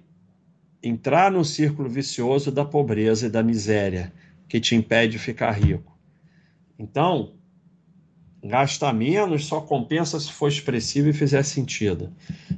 entrar 0.81 1.29
no 1.29 1.43
círculo 1.43 1.89
vicioso 1.89 2.49
da 2.49 2.63
pobreza 2.63 3.27
e 3.27 3.29
da 3.29 3.43
miséria, 3.43 4.13
que 4.47 4.57
te 4.57 4.73
impede 4.73 5.11
de 5.11 5.19
ficar 5.19 5.51
rico. 5.51 5.99
Então, 6.79 7.33
gastar 8.41 8.93
menos 8.93 9.45
só 9.45 9.59
compensa 9.59 10.17
se 10.17 10.31
for 10.31 10.47
expressivo 10.47 11.09
e 11.09 11.13
fizer 11.13 11.43
sentido. 11.43 12.09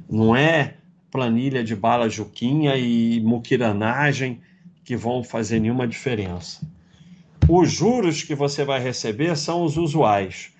Não 0.08 0.36
é 0.36 0.76
planilha 1.10 1.64
de 1.64 1.74
bala 1.74 2.08
juquinha 2.08 2.76
e 2.76 3.20
muquiranagem 3.20 4.40
que 4.84 4.94
vão 4.94 5.24
fazer 5.24 5.58
nenhuma 5.58 5.88
diferença. 5.88 6.64
Os 7.48 7.70
juros 7.70 8.22
que 8.22 8.34
você 8.34 8.64
vai 8.64 8.80
receber 8.80 9.36
são 9.36 9.64
os 9.64 9.76
usuais. 9.76 10.52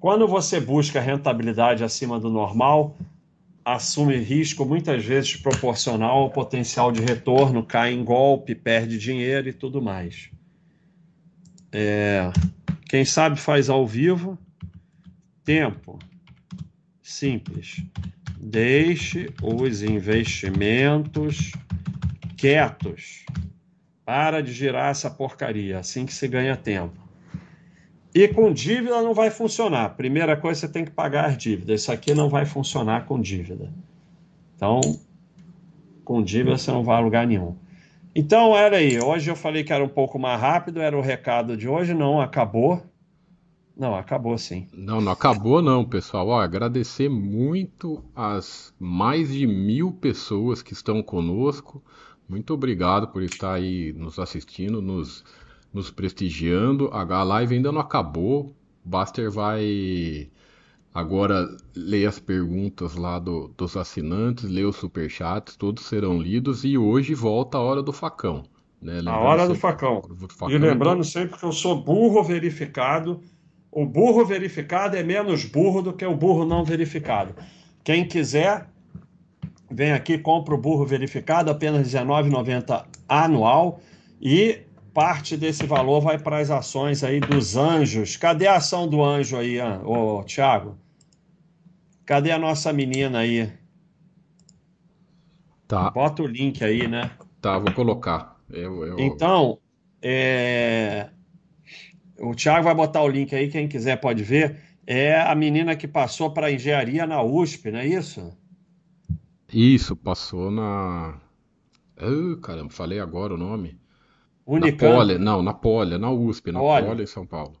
Quando 0.00 0.26
você 0.26 0.60
busca 0.60 1.00
rentabilidade 1.00 1.82
acima 1.82 2.20
do 2.20 2.28
normal, 2.28 2.96
assume 3.64 4.16
risco 4.18 4.64
muitas 4.66 5.04
vezes 5.04 5.36
proporcional 5.36 6.18
ao 6.18 6.30
potencial 6.30 6.92
de 6.92 7.00
retorno, 7.00 7.64
cai 7.64 7.94
em 7.94 8.04
golpe, 8.04 8.54
perde 8.54 8.98
dinheiro 8.98 9.48
e 9.48 9.52
tudo 9.52 9.80
mais. 9.80 10.28
É, 11.72 12.30
quem 12.88 13.04
sabe 13.04 13.40
faz 13.40 13.70
ao 13.70 13.86
vivo. 13.86 14.38
Tempo. 15.44 15.98
Simples. 17.02 17.82
Deixe 18.38 19.30
os 19.42 19.82
investimentos 19.82 21.52
quietos. 22.36 23.24
Para 24.04 24.42
de 24.42 24.52
girar 24.52 24.90
essa 24.90 25.10
porcaria, 25.10 25.78
assim 25.78 26.04
que 26.04 26.12
se 26.12 26.28
ganha 26.28 26.56
tempo. 26.56 27.04
E 28.14 28.28
com 28.28 28.52
dívida 28.52 29.02
não 29.02 29.12
vai 29.12 29.30
funcionar. 29.30 29.96
Primeira 29.96 30.36
coisa, 30.36 30.60
você 30.60 30.68
tem 30.68 30.84
que 30.84 30.90
pagar 30.90 31.24
as 31.26 31.36
dívidas. 31.36 31.80
Isso 31.80 31.90
aqui 31.90 32.14
não 32.14 32.28
vai 32.28 32.46
funcionar 32.46 33.06
com 33.06 33.20
dívida. 33.20 33.72
Então, 34.54 34.80
com 36.04 36.22
dívida 36.22 36.56
você 36.56 36.70
não 36.70 36.84
vai 36.84 36.96
a 36.96 37.00
lugar 37.00 37.26
nenhum. 37.26 37.56
Então, 38.14 38.56
era 38.56 38.76
aí. 38.76 39.00
Hoje 39.00 39.28
eu 39.28 39.34
falei 39.34 39.64
que 39.64 39.72
era 39.72 39.82
um 39.82 39.88
pouco 39.88 40.16
mais 40.16 40.40
rápido, 40.40 40.80
era 40.80 40.96
o 40.96 41.00
recado 41.00 41.56
de 41.56 41.68
hoje. 41.68 41.92
Não, 41.92 42.20
acabou. 42.20 42.80
Não, 43.76 43.96
acabou 43.96 44.38
sim. 44.38 44.68
Não, 44.72 45.00
não 45.00 45.10
acabou 45.10 45.60
não, 45.60 45.84
pessoal. 45.84 46.28
Ó, 46.28 46.40
agradecer 46.40 47.08
muito 47.08 48.04
as 48.14 48.72
mais 48.78 49.32
de 49.32 49.44
mil 49.44 49.90
pessoas 49.90 50.62
que 50.62 50.72
estão 50.72 51.02
conosco. 51.02 51.82
Muito 52.28 52.54
obrigado 52.54 53.08
por 53.08 53.22
estar 53.22 53.54
aí 53.54 53.92
nos 53.92 54.18
assistindo, 54.18 54.80
nos 54.80 55.24
nos 55.74 55.90
prestigiando. 55.90 56.88
A 56.92 57.24
live 57.24 57.56
ainda 57.56 57.72
não 57.72 57.80
acabou. 57.80 58.54
Baster 58.84 59.30
vai 59.30 60.30
agora 60.94 61.48
ler 61.74 62.06
as 62.06 62.20
perguntas 62.20 62.94
lá 62.94 63.18
do, 63.18 63.48
dos 63.56 63.76
assinantes, 63.76 64.44
ler 64.44 64.64
os 64.64 64.76
superchats, 64.76 65.56
todos 65.56 65.86
serão 65.86 66.22
lidos 66.22 66.64
e 66.64 66.78
hoje 66.78 67.12
volta 67.14 67.58
a 67.58 67.60
hora 67.60 67.82
do 67.82 67.92
facão. 67.92 68.44
Né? 68.80 69.00
a 69.06 69.18
hora 69.18 69.48
do 69.48 69.54
facão. 69.54 70.02
do 70.02 70.28
facão. 70.28 70.54
E 70.54 70.58
lembrando 70.58 71.02
sempre 71.02 71.38
que 71.38 71.44
eu 71.44 71.52
sou 71.52 71.82
burro 71.82 72.22
verificado. 72.22 73.20
O 73.72 73.84
burro 73.84 74.24
verificado 74.24 74.96
é 74.96 75.02
menos 75.02 75.44
burro 75.44 75.82
do 75.82 75.92
que 75.92 76.04
o 76.06 76.14
burro 76.14 76.44
não 76.44 76.64
verificado. 76.64 77.34
Quem 77.82 78.06
quiser, 78.06 78.68
vem 79.74 79.92
aqui, 79.92 80.16
compra 80.16 80.54
o 80.54 80.58
burro 80.58 80.86
verificado, 80.86 81.50
apenas 81.50 81.92
R$19,90 81.92 82.84
anual. 83.08 83.80
E 84.20 84.60
parte 84.94 85.36
desse 85.36 85.66
valor 85.66 86.00
vai 86.00 86.18
para 86.18 86.38
as 86.38 86.50
ações 86.50 87.02
aí 87.02 87.18
dos 87.18 87.56
anjos. 87.56 88.16
Cadê 88.16 88.46
a 88.46 88.56
ação 88.56 88.88
do 88.88 89.02
anjo 89.02 89.36
aí, 89.36 89.58
ô 89.60 90.22
Thiago? 90.22 90.78
Cadê 92.06 92.30
a 92.30 92.38
nossa 92.38 92.72
menina 92.72 93.18
aí? 93.18 93.52
Tá. 95.66 95.90
Bota 95.90 96.22
o 96.22 96.26
link 96.26 96.62
aí, 96.62 96.86
né? 96.86 97.10
Tá, 97.40 97.58
vou 97.58 97.72
colocar. 97.72 98.36
Eu, 98.48 98.84
eu... 98.86 99.00
Então, 99.00 99.58
é... 100.00 101.08
o 102.20 102.34
Thiago 102.34 102.64
vai 102.64 102.74
botar 102.74 103.02
o 103.02 103.08
link 103.08 103.34
aí, 103.34 103.48
quem 103.48 103.66
quiser 103.66 103.96
pode 103.96 104.22
ver. 104.22 104.60
É 104.86 105.18
a 105.20 105.34
menina 105.34 105.74
que 105.74 105.88
passou 105.88 106.30
para 106.30 106.52
engenharia 106.52 107.06
na 107.06 107.22
USP, 107.22 107.70
não 107.70 107.80
é 107.80 107.86
isso? 107.86 108.36
Isso, 109.54 109.94
passou 109.94 110.50
na. 110.50 111.14
Oh, 111.96 112.36
caramba, 112.40 112.70
falei 112.70 112.98
agora 112.98 113.34
o 113.34 113.38
nome. 113.38 113.78
Unicamp. 114.44 114.82
Na 114.82 114.98
Poli, 114.98 115.18
não, 115.18 115.42
na 115.42 115.54
Poli, 115.54 115.96
na 115.96 116.10
USP, 116.10 116.50
na 116.50 116.60
Olha, 116.60 116.86
Poli 116.86 117.04
em 117.04 117.06
São 117.06 117.24
Paulo. 117.24 117.56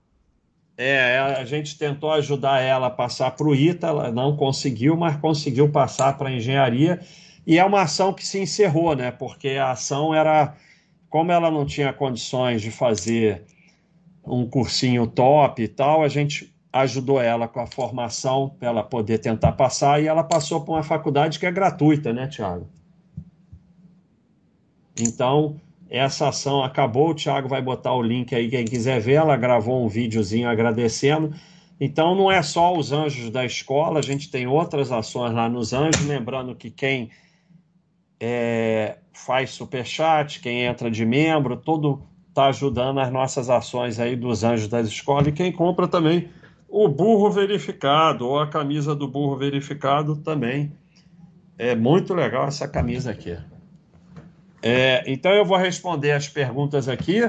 É, 0.76 1.18
a 1.18 1.44
gente 1.44 1.78
tentou 1.78 2.10
ajudar 2.10 2.60
ela 2.60 2.88
a 2.88 2.90
passar 2.90 3.30
para 3.30 3.46
o 3.46 3.54
ITA, 3.54 3.86
ela 3.86 4.10
não 4.10 4.36
conseguiu, 4.36 4.96
mas 4.96 5.16
conseguiu 5.18 5.70
passar 5.70 6.18
para 6.18 6.30
a 6.30 6.32
engenharia. 6.32 7.00
E 7.46 7.58
é 7.58 7.64
uma 7.64 7.82
ação 7.82 8.12
que 8.12 8.26
se 8.26 8.40
encerrou, 8.40 8.96
né? 8.96 9.12
Porque 9.12 9.50
a 9.50 9.70
ação 9.70 10.12
era, 10.12 10.56
como 11.08 11.30
ela 11.30 11.48
não 11.48 11.64
tinha 11.64 11.92
condições 11.92 12.60
de 12.60 12.72
fazer 12.72 13.44
um 14.24 14.48
cursinho 14.48 15.06
top 15.06 15.62
e 15.62 15.68
tal, 15.68 16.02
a 16.02 16.08
gente 16.08 16.53
ajudou 16.74 17.20
ela 17.20 17.46
com 17.46 17.60
a 17.60 17.66
formação 17.68 18.48
para 18.58 18.68
ela 18.68 18.82
poder 18.82 19.18
tentar 19.18 19.52
passar 19.52 20.02
e 20.02 20.08
ela 20.08 20.24
passou 20.24 20.60
para 20.60 20.74
uma 20.74 20.82
faculdade 20.82 21.38
que 21.38 21.46
é 21.46 21.52
gratuita, 21.52 22.12
né, 22.12 22.26
Tiago? 22.26 22.66
Então, 25.00 25.54
essa 25.88 26.28
ação 26.28 26.64
acabou, 26.64 27.10
o 27.10 27.14
Thiago 27.14 27.48
vai 27.48 27.62
botar 27.62 27.94
o 27.94 28.02
link 28.02 28.34
aí, 28.34 28.48
quem 28.48 28.64
quiser 28.64 29.00
ver, 29.00 29.14
ela 29.14 29.36
gravou 29.36 29.84
um 29.84 29.88
videozinho 29.88 30.48
agradecendo. 30.48 31.32
Então 31.80 32.14
não 32.16 32.30
é 32.30 32.42
só 32.42 32.76
os 32.76 32.90
anjos 32.90 33.30
da 33.30 33.44
escola, 33.44 34.00
a 34.00 34.02
gente 34.02 34.28
tem 34.28 34.48
outras 34.48 34.90
ações 34.90 35.32
lá 35.32 35.48
nos 35.48 35.72
anjos, 35.72 36.04
lembrando 36.06 36.56
que 36.56 36.70
quem 36.70 37.08
é, 38.18 38.98
faz 39.12 39.50
superchat, 39.50 40.40
quem 40.40 40.62
entra 40.62 40.90
de 40.90 41.06
membro, 41.06 41.56
todo 41.56 42.02
está 42.28 42.46
ajudando 42.46 42.98
as 42.98 43.12
nossas 43.12 43.48
ações 43.48 44.00
aí 44.00 44.16
dos 44.16 44.42
anjos 44.42 44.66
da 44.66 44.80
escola 44.80 45.28
e 45.28 45.32
quem 45.32 45.52
compra 45.52 45.86
também 45.86 46.28
o 46.76 46.88
burro 46.88 47.30
verificado 47.30 48.26
ou 48.26 48.40
a 48.40 48.48
camisa 48.48 48.96
do 48.96 49.06
burro 49.06 49.36
verificado 49.36 50.16
também. 50.16 50.72
É 51.56 51.72
muito 51.76 52.12
legal 52.12 52.48
essa 52.48 52.66
camisa 52.66 53.12
aqui. 53.12 53.38
É, 54.60 55.04
então 55.06 55.30
eu 55.30 55.44
vou 55.44 55.56
responder 55.56 56.10
as 56.10 56.28
perguntas 56.28 56.88
aqui. 56.88 57.20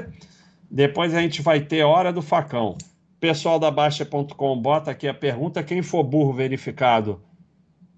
Depois 0.68 1.14
a 1.14 1.20
gente 1.20 1.42
vai 1.42 1.60
ter 1.60 1.84
hora 1.84 2.12
do 2.12 2.20
facão. 2.20 2.76
Pessoal 3.20 3.60
da 3.60 3.70
Baixa.com 3.70 4.60
bota 4.60 4.90
aqui 4.90 5.06
a 5.06 5.14
pergunta. 5.14 5.62
Quem 5.62 5.80
for 5.80 6.02
burro 6.02 6.32
verificado 6.32 7.22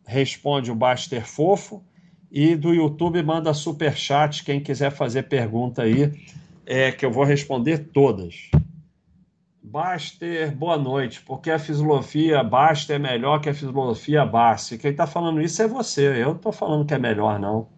responde 0.06 0.70
o 0.70 0.74
Baster 0.74 1.26
Fofo. 1.26 1.82
E 2.30 2.54
do 2.56 2.74
YouTube 2.74 3.22
manda 3.22 3.54
super 3.54 3.96
chat 3.96 4.44
quem 4.44 4.60
quiser 4.60 4.90
fazer 4.90 5.22
pergunta 5.22 5.80
aí, 5.80 6.12
é, 6.66 6.92
que 6.92 7.06
eu 7.06 7.10
vou 7.10 7.24
responder 7.24 7.88
todas. 7.90 8.50
Baster, 9.70 10.56
boa 10.56 10.78
noite. 10.78 11.20
Porque 11.20 11.50
a 11.50 11.58
filosofia 11.58 12.42
Baster 12.42 12.96
é 12.96 12.98
melhor 12.98 13.38
que 13.38 13.50
a 13.50 13.54
filosofia 13.54 14.24
Bassi. 14.24 14.78
Quem 14.78 14.92
está 14.92 15.06
falando 15.06 15.42
isso 15.42 15.62
é 15.62 15.68
você. 15.68 16.22
Eu 16.22 16.28
não 16.28 16.36
estou 16.36 16.52
falando 16.52 16.86
que 16.86 16.94
é 16.94 16.98
melhor, 16.98 17.38
não. 17.38 17.68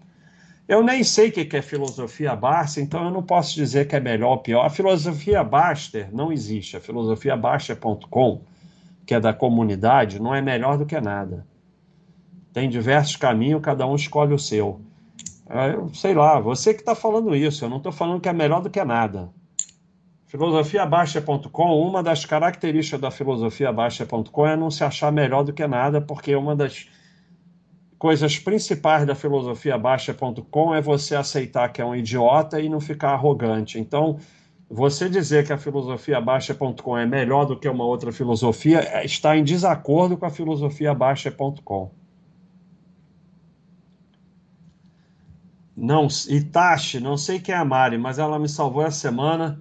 Eu 0.68 0.84
nem 0.84 1.02
sei 1.02 1.30
o 1.30 1.32
que 1.32 1.56
é 1.56 1.60
filosofia 1.60 2.36
Baster, 2.36 2.84
então 2.84 3.04
eu 3.04 3.10
não 3.10 3.24
posso 3.24 3.56
dizer 3.56 3.88
que 3.88 3.96
é 3.96 4.00
melhor 4.00 4.30
ou 4.30 4.38
pior. 4.38 4.64
A 4.64 4.70
filosofia 4.70 5.42
Baster 5.42 6.08
não 6.14 6.32
existe. 6.32 6.76
A 6.76 6.80
filosofia 6.80 7.36
Baster.com, 7.36 8.40
que 9.04 9.12
é 9.12 9.18
da 9.18 9.32
comunidade, 9.32 10.22
não 10.22 10.32
é 10.32 10.40
melhor 10.40 10.78
do 10.78 10.86
que 10.86 11.00
nada. 11.00 11.44
Tem 12.52 12.68
diversos 12.68 13.16
caminhos, 13.16 13.62
cada 13.62 13.84
um 13.84 13.96
escolhe 13.96 14.32
o 14.32 14.38
seu. 14.38 14.80
É, 15.48 15.74
eu 15.74 15.92
sei 15.92 16.14
lá, 16.14 16.38
você 16.38 16.72
que 16.72 16.80
está 16.82 16.94
falando 16.94 17.34
isso, 17.34 17.64
eu 17.64 17.68
não 17.68 17.78
estou 17.78 17.90
falando 17.90 18.20
que 18.20 18.28
é 18.28 18.32
melhor 18.32 18.62
do 18.62 18.70
que 18.70 18.84
nada. 18.84 19.28
Filosofiabaixa.com, 20.30 21.82
uma 21.82 22.04
das 22.04 22.24
características 22.24 23.00
da 23.00 23.10
filosofiabaixa.com 23.10 24.46
é 24.46 24.56
não 24.56 24.70
se 24.70 24.84
achar 24.84 25.10
melhor 25.10 25.42
do 25.42 25.52
que 25.52 25.66
nada, 25.66 26.00
porque 26.00 26.36
uma 26.36 26.54
das 26.54 26.88
coisas 27.98 28.38
principais 28.38 29.04
da 29.04 29.16
filosofia 29.16 29.76
baixa.com 29.76 30.72
é 30.72 30.80
você 30.80 31.16
aceitar 31.16 31.72
que 31.72 31.82
é 31.82 31.84
um 31.84 31.96
idiota 31.96 32.60
e 32.60 32.68
não 32.68 32.80
ficar 32.80 33.10
arrogante. 33.10 33.80
Então, 33.80 34.20
você 34.70 35.08
dizer 35.08 35.44
que 35.44 35.52
a 35.52 35.58
filosofia 35.58 36.20
baixa.com 36.20 36.96
é 36.96 37.04
melhor 37.04 37.44
do 37.44 37.58
que 37.58 37.68
uma 37.68 37.84
outra 37.84 38.12
filosofia 38.12 38.78
é, 38.82 39.04
está 39.04 39.36
em 39.36 39.42
desacordo 39.42 40.16
com 40.16 40.26
a 40.26 40.30
filosofia 40.30 40.94
baixa.com. 40.94 41.90
Não, 45.76 46.06
Itachi, 46.28 47.00
não 47.00 47.16
sei 47.16 47.40
quem 47.40 47.52
é 47.52 47.58
a 47.58 47.64
Mari, 47.64 47.98
mas 47.98 48.20
ela 48.20 48.38
me 48.38 48.48
salvou 48.48 48.86
essa 48.86 48.96
semana 48.96 49.60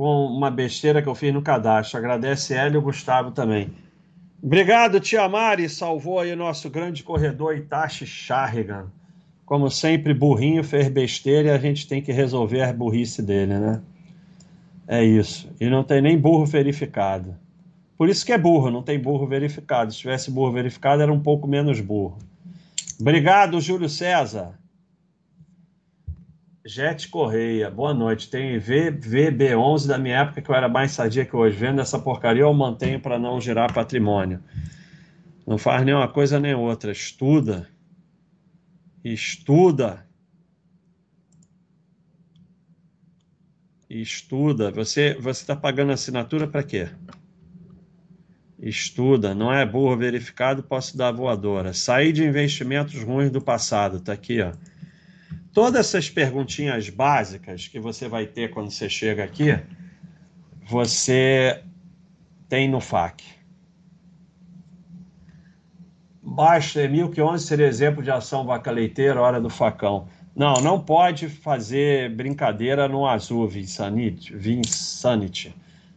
com 0.00 0.28
uma 0.28 0.50
besteira 0.50 1.02
que 1.02 1.08
eu 1.10 1.14
fiz 1.14 1.30
no 1.30 1.42
cadastro. 1.42 1.98
Agradece 1.98 2.54
ela 2.54 2.74
e 2.74 2.80
Gustavo 2.80 3.32
também. 3.32 3.70
Obrigado, 4.42 4.98
Tia 4.98 5.28
Mari. 5.28 5.68
Salvou 5.68 6.18
aí 6.18 6.34
nosso 6.34 6.70
grande 6.70 7.02
corredor 7.02 7.54
Itachi 7.54 8.06
Charrigan. 8.06 8.86
como 9.44 9.68
sempre, 9.68 10.14
burrinho 10.14 10.64
fez 10.64 10.88
besteira 10.88 11.48
e 11.48 11.50
a 11.50 11.58
gente 11.58 11.86
tem 11.86 12.00
que 12.00 12.12
resolver 12.12 12.62
a 12.62 12.72
burrice 12.72 13.20
dele, 13.20 13.58
né? 13.58 13.82
É 14.88 15.04
isso. 15.04 15.50
E 15.60 15.68
não 15.68 15.84
tem 15.84 16.00
nem 16.00 16.16
burro 16.16 16.46
verificado. 16.46 17.36
Por 17.98 18.08
isso 18.08 18.24
que 18.24 18.32
é 18.32 18.38
burro, 18.38 18.70
não 18.70 18.82
tem 18.82 18.98
burro 18.98 19.26
verificado. 19.26 19.92
Se 19.92 19.98
tivesse 19.98 20.30
burro 20.30 20.52
verificado, 20.52 21.02
era 21.02 21.12
um 21.12 21.20
pouco 21.20 21.46
menos 21.46 21.78
burro. 21.78 22.16
Obrigado, 22.98 23.60
Júlio 23.60 23.90
César. 23.90 24.58
Jet 26.70 27.08
Correia, 27.08 27.68
boa 27.68 27.92
noite. 27.92 28.30
Tem 28.30 28.56
VB11 28.60 29.88
da 29.88 29.98
minha 29.98 30.18
época 30.18 30.40
que 30.40 30.48
eu 30.48 30.54
era 30.54 30.68
mais 30.68 30.92
sadia 30.92 31.26
que 31.26 31.34
hoje. 31.34 31.56
Vendo 31.56 31.80
essa 31.80 31.98
porcaria, 31.98 32.42
eu 32.42 32.54
mantenho 32.54 33.00
para 33.00 33.18
não 33.18 33.40
gerar 33.40 33.72
patrimônio. 33.72 34.40
Não 35.44 35.58
faz 35.58 35.84
nenhuma 35.84 36.06
coisa 36.06 36.38
nem 36.38 36.54
outra. 36.54 36.92
Estuda. 36.92 37.68
Estuda. 39.02 40.06
Estuda. 43.88 44.70
Você 44.70 45.14
você 45.14 45.42
está 45.42 45.56
pagando 45.56 45.90
assinatura 45.90 46.46
para 46.46 46.62
quê? 46.62 46.88
Estuda. 48.60 49.34
Não 49.34 49.52
é 49.52 49.66
burro 49.66 49.96
verificado, 49.96 50.62
posso 50.62 50.96
dar 50.96 51.10
voadora. 51.10 51.72
Sair 51.72 52.12
de 52.12 52.22
investimentos 52.22 53.02
ruins 53.02 53.32
do 53.32 53.42
passado. 53.42 53.96
Está 53.96 54.12
aqui, 54.12 54.40
ó. 54.40 54.52
Todas 55.52 55.86
essas 55.86 56.08
perguntinhas 56.08 56.88
básicas 56.88 57.66
que 57.66 57.80
você 57.80 58.08
vai 58.08 58.26
ter 58.26 58.50
quando 58.50 58.70
você 58.70 58.88
chega 58.88 59.24
aqui, 59.24 59.58
você 60.64 61.62
tem 62.48 62.68
no 62.68 62.80
FAQ. 62.80 63.24
Basta 66.22 66.82
Emil 66.82 67.10
que 67.10 67.20
11 67.20 67.44
seria 67.44 67.66
exemplo 67.66 68.02
de 68.02 68.10
ação 68.10 68.46
vaca 68.46 68.70
leiteira, 68.70 69.20
hora 69.20 69.40
do 69.40 69.50
facão. 69.50 70.06
Não, 70.34 70.54
não 70.54 70.80
pode 70.80 71.28
fazer 71.28 72.14
brincadeira 72.14 72.86
no 72.86 73.06
azul. 73.06 73.48
Vinsanity. 73.48 75.54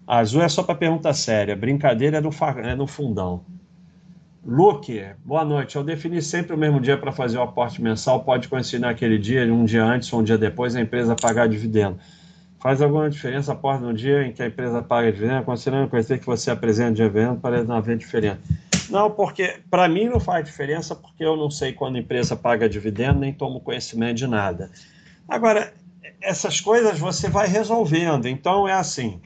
Azul 0.08 0.42
é 0.42 0.50
só 0.50 0.64
para 0.64 0.76
pergunta 0.76 1.14
séria, 1.14 1.56
brincadeira 1.56 2.18
é 2.18 2.22
no, 2.22 2.32
é 2.64 2.76
no 2.76 2.88
fundão. 2.88 3.46
Luke, 4.46 5.02
boa 5.24 5.46
noite. 5.46 5.78
Eu 5.78 5.86
defini 5.86 6.22
sempre 6.22 6.54
o 6.54 6.58
mesmo 6.58 6.82
dia 6.82 6.98
para 6.98 7.14
fazer 7.14 7.38
o 7.38 7.42
aporte 7.42 7.82
mensal. 7.82 8.26
Pode 8.26 8.50
coincidir 8.50 8.82
naquele 8.82 9.18
dia, 9.18 9.42
um 9.54 9.64
dia 9.64 9.86
antes 9.86 10.12
ou 10.12 10.20
um 10.20 10.24
dia 10.24 10.38
depois, 10.38 10.76
a 10.76 10.82
empresa 10.82 11.16
pagar 11.16 11.48
dividendo. 11.48 11.98
Faz 12.60 12.82
alguma 12.82 13.10
diferença 13.10 13.54
aporte 13.54 13.82
no 13.84 13.94
dia 13.94 14.28
em 14.28 14.34
que 14.34 14.44
a 14.44 14.48
empresa 14.48 14.82
paga 14.82 15.10
dividendo, 15.14 15.44
considerando 15.44 15.86
o 15.86 15.90
que 15.90 16.26
você 16.26 16.52
apresenta 16.52 16.92
dividendo, 16.92 17.40
parece 17.40 17.66
não 17.66 17.76
haver 17.76 17.98
diferença. 17.98 18.40
Não, 18.90 19.10
porque 19.10 19.60
para 19.72 19.88
mim 19.88 20.10
não 20.10 20.20
faz 20.20 20.46
diferença, 20.46 20.94
porque 20.94 21.24
eu 21.24 21.38
não 21.38 21.50
sei 21.50 21.72
quando 21.72 21.96
a 21.96 22.00
empresa 22.00 22.36
paga 22.36 22.68
dividendo, 22.68 23.20
nem 23.20 23.32
tomo 23.32 23.62
conhecimento 23.62 24.18
de 24.18 24.28
nada. 24.28 24.70
Agora, 25.28 25.74
essas 26.22 26.60
coisas 26.60 27.00
você 27.00 27.30
vai 27.30 27.48
resolvendo. 27.48 28.28
Então 28.28 28.68
é 28.68 28.74
assim. 28.74 29.22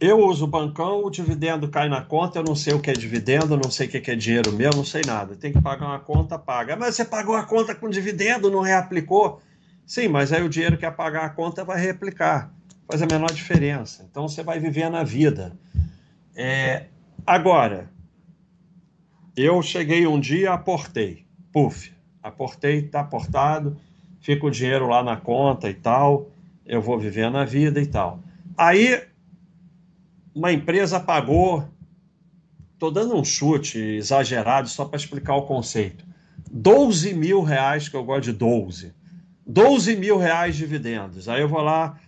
Eu 0.00 0.18
uso 0.18 0.44
o 0.44 0.48
bancão, 0.48 1.04
o 1.04 1.10
dividendo 1.10 1.68
cai 1.68 1.88
na 1.88 2.02
conta, 2.02 2.38
eu 2.38 2.44
não 2.44 2.56
sei 2.56 2.74
o 2.74 2.80
que 2.80 2.90
é 2.90 2.92
dividendo, 2.92 3.56
não 3.56 3.70
sei 3.70 3.86
o 3.86 3.90
que 3.90 4.10
é 4.10 4.16
dinheiro 4.16 4.52
meu, 4.52 4.70
não 4.74 4.84
sei 4.84 5.02
nada. 5.06 5.36
Tem 5.36 5.52
que 5.52 5.60
pagar 5.60 5.86
uma 5.86 6.00
conta, 6.00 6.38
paga. 6.38 6.76
Mas 6.76 6.96
você 6.96 7.04
pagou 7.04 7.36
a 7.36 7.44
conta 7.44 7.74
com 7.74 7.88
dividendo, 7.88 8.50
não 8.50 8.60
reaplicou? 8.60 9.40
Sim, 9.86 10.08
mas 10.08 10.32
aí 10.32 10.42
o 10.42 10.48
dinheiro 10.48 10.76
que 10.76 10.84
é 10.84 10.90
pagar 10.90 11.24
a 11.24 11.30
conta 11.30 11.64
vai 11.64 11.80
reaplicar. 11.80 12.52
Faz 12.88 13.02
a 13.02 13.06
menor 13.06 13.32
diferença. 13.32 14.06
Então 14.10 14.28
você 14.28 14.42
vai 14.42 14.58
viver 14.58 14.90
na 14.90 15.04
vida. 15.04 15.56
É... 16.34 16.86
Agora, 17.26 17.88
eu 19.36 19.62
cheguei 19.62 20.06
um 20.06 20.18
dia, 20.18 20.52
aportei. 20.52 21.24
Puf, 21.52 21.92
aportei, 22.22 22.80
está 22.80 23.00
aportado, 23.00 23.76
fica 24.20 24.44
o 24.44 24.50
dinheiro 24.50 24.88
lá 24.88 25.02
na 25.02 25.16
conta 25.16 25.70
e 25.70 25.74
tal, 25.74 26.28
eu 26.66 26.82
vou 26.82 26.98
viver 26.98 27.30
na 27.30 27.44
vida 27.44 27.80
e 27.80 27.86
tal. 27.86 28.20
Aí 28.56 29.02
uma 30.34 30.52
empresa 30.52 30.98
pagou, 30.98 31.68
estou 32.72 32.90
dando 32.90 33.14
um 33.14 33.24
chute 33.24 33.78
exagerado 33.78 34.68
só 34.68 34.84
para 34.84 34.98
explicar 34.98 35.36
o 35.36 35.42
conceito, 35.42 36.04
12 36.50 37.14
mil 37.14 37.42
reais, 37.42 37.88
que 37.88 37.96
eu 37.96 38.04
gosto 38.04 38.24
de 38.24 38.32
12, 38.32 38.92
12 39.46 39.96
mil 39.96 40.18
reais 40.18 40.56
de 40.56 40.62
dividendos. 40.62 41.28
Aí 41.28 41.40
eu 41.40 41.48
vou 41.48 41.60
lá, 41.60 41.98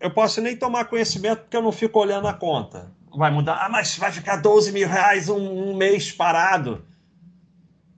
eu 0.00 0.10
posso 0.10 0.40
nem 0.40 0.56
tomar 0.56 0.84
conhecimento 0.84 1.40
porque 1.40 1.56
eu 1.56 1.62
não 1.62 1.72
fico 1.72 1.98
olhando 1.98 2.28
a 2.28 2.34
conta. 2.34 2.92
Vai 3.14 3.30
mudar, 3.30 3.58
ah, 3.64 3.68
mas 3.68 3.96
vai 3.96 4.10
ficar 4.10 4.36
12 4.36 4.72
mil 4.72 4.88
reais 4.88 5.28
um, 5.28 5.70
um 5.70 5.76
mês 5.76 6.10
parado. 6.10 6.84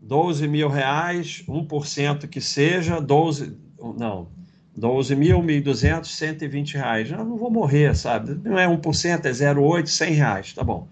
12 0.01 0.47
mil 0.49 0.69
reais, 0.69 1.43
1% 1.49 2.29
que 2.29 2.41
seja, 2.41 3.01
12, 3.01 3.57
não, 3.97 4.29
12 4.77 5.15
mil, 5.15 5.41
1.200, 5.41 6.07
120 6.07 6.75
reais. 6.75 7.11
Eu 7.11 7.25
não 7.25 7.37
vou 7.37 7.51
morrer, 7.51 7.97
sabe? 7.97 8.35
Não 8.43 8.59
é 8.59 8.67
1%, 8.67 9.25
é 9.25 9.31
0,8, 9.31 9.87
100 9.87 10.13
reais, 10.13 10.53
tá 10.53 10.65
bom. 10.65 10.89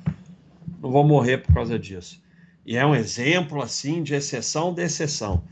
Não 0.80 0.90
vou 0.90 1.04
morrer 1.04 1.38
por 1.38 1.54
causa 1.54 1.78
disso. 1.78 2.22
E 2.64 2.76
é 2.76 2.86
um 2.86 2.94
exemplo, 2.94 3.60
assim, 3.60 4.02
de 4.02 4.14
exceção 4.14 4.72
de 4.72 4.82
exceção. 4.82 5.42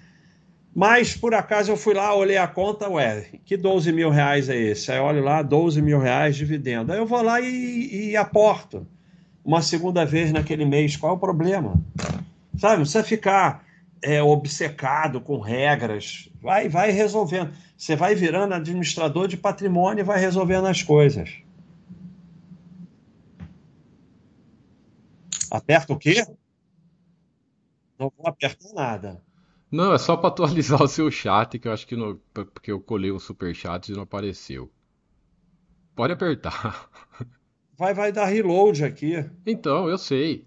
Mas, 0.72 1.16
por 1.16 1.34
acaso, 1.34 1.72
eu 1.72 1.76
fui 1.76 1.94
lá, 1.94 2.14
olhei 2.14 2.36
a 2.36 2.46
conta, 2.46 2.88
ué, 2.88 3.26
que 3.44 3.56
12 3.56 3.92
mil 3.92 4.10
reais 4.10 4.48
é 4.48 4.56
esse? 4.56 4.92
Aí 4.92 5.00
olho 5.00 5.22
lá, 5.22 5.42
12 5.42 5.82
mil 5.82 5.98
reais 5.98 6.36
dividendo. 6.36 6.92
Aí 6.92 6.98
eu 6.98 7.06
vou 7.06 7.22
lá 7.22 7.40
e, 7.40 8.10
e 8.10 8.16
aporto 8.16 8.86
uma 9.44 9.62
segunda 9.62 10.04
vez 10.04 10.30
naquele 10.30 10.64
mês. 10.64 10.96
Qual 10.96 11.12
é 11.12 11.16
o 11.16 11.18
problema? 11.18 11.74
Sabe, 12.56 12.74
não 12.76 12.82
precisa 12.82 13.02
ficar 13.02 13.64
é, 14.02 14.22
obcecado 14.22 15.20
com 15.20 15.38
regras. 15.38 16.28
Vai, 16.40 16.68
vai 16.68 16.90
resolvendo. 16.90 17.52
Você 17.76 17.96
vai 17.96 18.14
virando 18.14 18.54
administrador 18.54 19.28
de 19.28 19.36
patrimônio 19.36 20.02
e 20.02 20.04
vai 20.04 20.18
resolvendo 20.18 20.66
as 20.66 20.82
coisas. 20.82 21.30
Aperta 25.50 25.92
o 25.92 25.98
quê? 25.98 26.24
Não 27.98 28.12
vou 28.16 28.26
apertar 28.26 28.72
nada. 28.72 29.22
Não, 29.70 29.92
é 29.92 29.98
só 29.98 30.16
para 30.16 30.28
atualizar 30.28 30.80
o 30.82 30.88
seu 30.88 31.10
chat, 31.10 31.58
que 31.58 31.68
eu 31.68 31.72
acho 31.72 31.86
que 31.86 31.96
não, 31.96 32.18
porque 32.32 32.72
eu 32.72 32.80
colei 32.80 33.12
um 33.12 33.18
super 33.18 33.54
chat 33.54 33.88
e 33.88 33.92
não 33.92 34.02
apareceu. 34.02 34.70
Pode 35.94 36.12
apertar. 36.12 36.88
Vai, 37.76 37.94
vai 37.94 38.12
dar 38.12 38.26
reload 38.26 38.84
aqui. 38.84 39.24
Então, 39.46 39.88
eu 39.88 39.96
sei. 39.96 40.46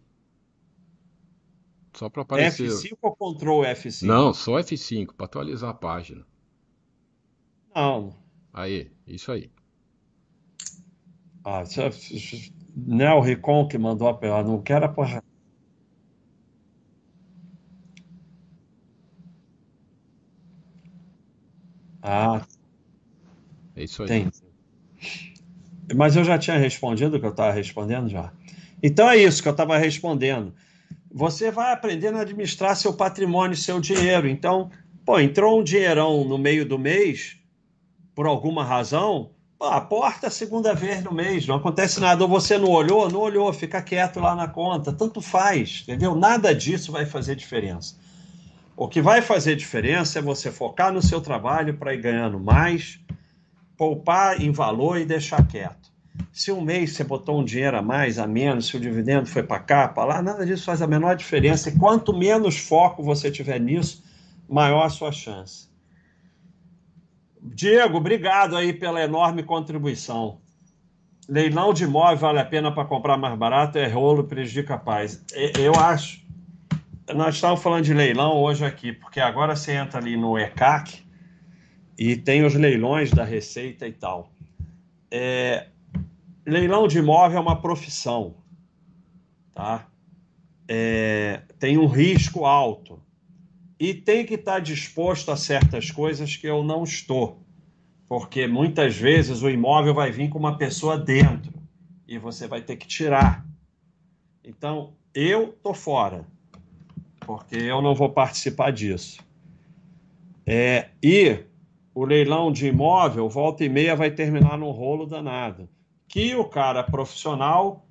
Só 1.93 2.09
para 2.09 2.23
aparecer. 2.23 2.67
F5 2.69 2.97
ou 3.01 3.15
Ctrl 3.15 3.63
F5? 3.65 4.07
Não, 4.07 4.33
só 4.33 4.59
F5 4.59 5.13
para 5.13 5.25
atualizar 5.25 5.69
a 5.69 5.73
página. 5.73 6.25
Não. 7.75 8.13
Aí, 8.53 8.91
isso 9.07 9.31
aí. 9.31 9.49
Ah, 11.45 11.63
isso 11.63 11.81
é, 11.81 11.89
não 12.75 13.05
é 13.05 13.13
o 13.13 13.19
Ricon 13.21 13.67
que 13.67 13.77
mandou 13.77 14.07
a 14.07 14.13
pergunta, 14.13 14.43
não 14.43 14.61
quero 14.61 14.85
a 14.85 14.89
porra. 14.89 15.23
Ah, 22.01 22.45
É 23.75 23.83
isso 23.83 24.03
aí. 24.03 24.07
tem. 24.09 24.31
Mas 25.95 26.15
eu 26.15 26.23
já 26.23 26.37
tinha 26.37 26.57
respondido 26.57 27.17
o 27.17 27.19
que 27.19 27.25
eu 27.25 27.31
estava 27.31 27.51
respondendo 27.51 28.09
já. 28.09 28.31
Então 28.81 29.09
é 29.09 29.17
isso 29.17 29.41
que 29.41 29.47
eu 29.47 29.51
estava 29.53 29.77
respondendo. 29.77 30.53
Você 31.13 31.51
vai 31.51 31.71
aprendendo 31.71 32.17
a 32.17 32.21
administrar 32.21 32.75
seu 32.75 32.91
patrimônio, 32.91 33.55
seu 33.55 33.79
dinheiro. 33.79 34.27
Então, 34.27 34.71
pô, 35.05 35.19
entrou 35.19 35.59
um 35.59 35.63
dinheirão 35.63 36.25
no 36.25 36.39
meio 36.39 36.65
do 36.65 36.79
mês, 36.79 37.37
por 38.15 38.25
alguma 38.25 38.65
razão, 38.65 39.29
pô, 39.59 39.65
aporta 39.65 40.25
a 40.25 40.31
segunda 40.31 40.73
vez 40.73 41.03
no 41.03 41.13
mês, 41.13 41.45
não 41.45 41.57
acontece 41.57 41.99
nada. 41.99 42.23
Ou 42.23 42.29
você 42.29 42.57
não 42.57 42.69
olhou, 42.69 43.11
não 43.11 43.19
olhou, 43.19 43.53
fica 43.53 43.79
quieto 43.79 44.19
lá 44.19 44.35
na 44.35 44.47
conta. 44.47 44.91
Tanto 44.91 45.21
faz, 45.21 45.83
entendeu? 45.83 46.15
Nada 46.15 46.53
disso 46.53 46.91
vai 46.91 47.05
fazer 47.05 47.35
diferença. 47.35 47.95
O 48.75 48.87
que 48.87 48.99
vai 48.99 49.21
fazer 49.21 49.55
diferença 49.55 50.17
é 50.17 50.21
você 50.21 50.51
focar 50.51 50.91
no 50.91 51.01
seu 51.01 51.21
trabalho 51.21 51.77
para 51.77 51.93
ir 51.93 52.01
ganhando 52.01 52.39
mais, 52.39 52.99
poupar 53.77 54.41
em 54.41 54.51
valor 54.51 54.99
e 54.99 55.05
deixar 55.05 55.45
quieto. 55.47 55.92
Se 56.31 56.51
um 56.51 56.61
mês 56.61 56.91
você 56.91 57.03
botou 57.03 57.39
um 57.39 57.43
dinheiro 57.43 57.77
a 57.77 57.81
mais, 57.81 58.19
a 58.19 58.27
menos, 58.27 58.67
se 58.67 58.77
o 58.77 58.79
dividendo 58.79 59.27
foi 59.27 59.43
para 59.43 59.59
cá, 59.59 59.87
para 59.87 60.05
lá, 60.05 60.21
nada 60.21 60.45
disso 60.45 60.65
faz 60.65 60.81
a 60.81 60.87
menor 60.87 61.15
diferença. 61.15 61.69
E 61.69 61.77
quanto 61.77 62.13
menos 62.13 62.57
foco 62.57 63.03
você 63.03 63.31
tiver 63.31 63.59
nisso, 63.59 64.03
maior 64.47 64.85
a 64.85 64.89
sua 64.89 65.11
chance. 65.11 65.69
Diego, 67.41 67.97
obrigado 67.97 68.55
aí 68.55 68.73
pela 68.73 69.01
enorme 69.01 69.43
contribuição. 69.43 70.39
Leilão 71.27 71.73
de 71.73 71.83
imóvel 71.83 72.17
vale 72.17 72.39
a 72.39 72.45
pena 72.45 72.71
para 72.71 72.85
comprar 72.85 73.17
mais 73.17 73.37
barato? 73.37 73.77
É 73.77 73.87
rolo, 73.87 74.23
prejudica 74.23 74.75
a 74.75 74.77
paz. 74.77 75.23
Eu 75.59 75.73
acho. 75.75 76.23
Nós 77.13 77.35
estávamos 77.35 77.61
falando 77.61 77.83
de 77.83 77.93
leilão 77.93 78.37
hoje 78.37 78.65
aqui, 78.65 78.93
porque 78.93 79.19
agora 79.19 79.55
você 79.55 79.73
entra 79.73 79.99
ali 79.99 80.15
no 80.15 80.37
ECAC 80.37 81.03
e 81.97 82.15
tem 82.15 82.45
os 82.45 82.53
leilões 82.53 83.11
da 83.11 83.23
Receita 83.23 83.87
e 83.87 83.91
tal. 83.91 84.31
É, 85.11 85.67
leilão 86.45 86.87
de 86.87 86.99
imóvel 86.99 87.37
é 87.37 87.41
uma 87.41 87.61
profissão, 87.61 88.35
tá? 89.53 89.87
É, 90.67 91.41
tem 91.59 91.77
um 91.77 91.87
risco 91.87 92.45
alto. 92.45 93.01
e 93.79 93.93
tem 93.93 94.25
que 94.25 94.35
estar 94.35 94.59
disposto 94.59 95.29
a 95.29 95.35
certas 95.35 95.91
coisas 95.91 96.37
que 96.37 96.47
eu 96.47 96.63
não 96.63 96.83
estou. 96.83 97.43
Porque 98.07 98.47
muitas 98.47 98.95
vezes 98.95 99.41
o 99.41 99.49
imóvel 99.49 99.93
vai 99.93 100.11
vir 100.11 100.29
com 100.29 100.39
uma 100.39 100.57
pessoa 100.57 100.97
dentro 100.97 101.51
e 102.07 102.17
você 102.17 102.47
vai 102.47 102.61
ter 102.61 102.77
que 102.77 102.87
tirar. 102.87 103.45
Então, 104.43 104.93
eu 105.13 105.53
tô 105.61 105.73
fora, 105.73 106.25
porque 107.21 107.55
eu 107.55 107.81
não 107.81 107.95
vou 107.95 108.09
participar 108.09 108.71
disso. 108.71 109.21
É, 110.45 110.89
e 111.01 111.39
o 111.93 112.05
leilão 112.05 112.51
de 112.51 112.67
imóvel, 112.67 113.27
volta 113.29 113.63
e 113.63 113.69
meia, 113.69 113.95
vai 113.95 114.11
terminar 114.11 114.57
num 114.57 114.71
rolo 114.71 115.05
danado. 115.05 115.67
Que 116.13 116.35
o 116.35 116.45
cara 116.45 116.83
profissional 116.83 117.87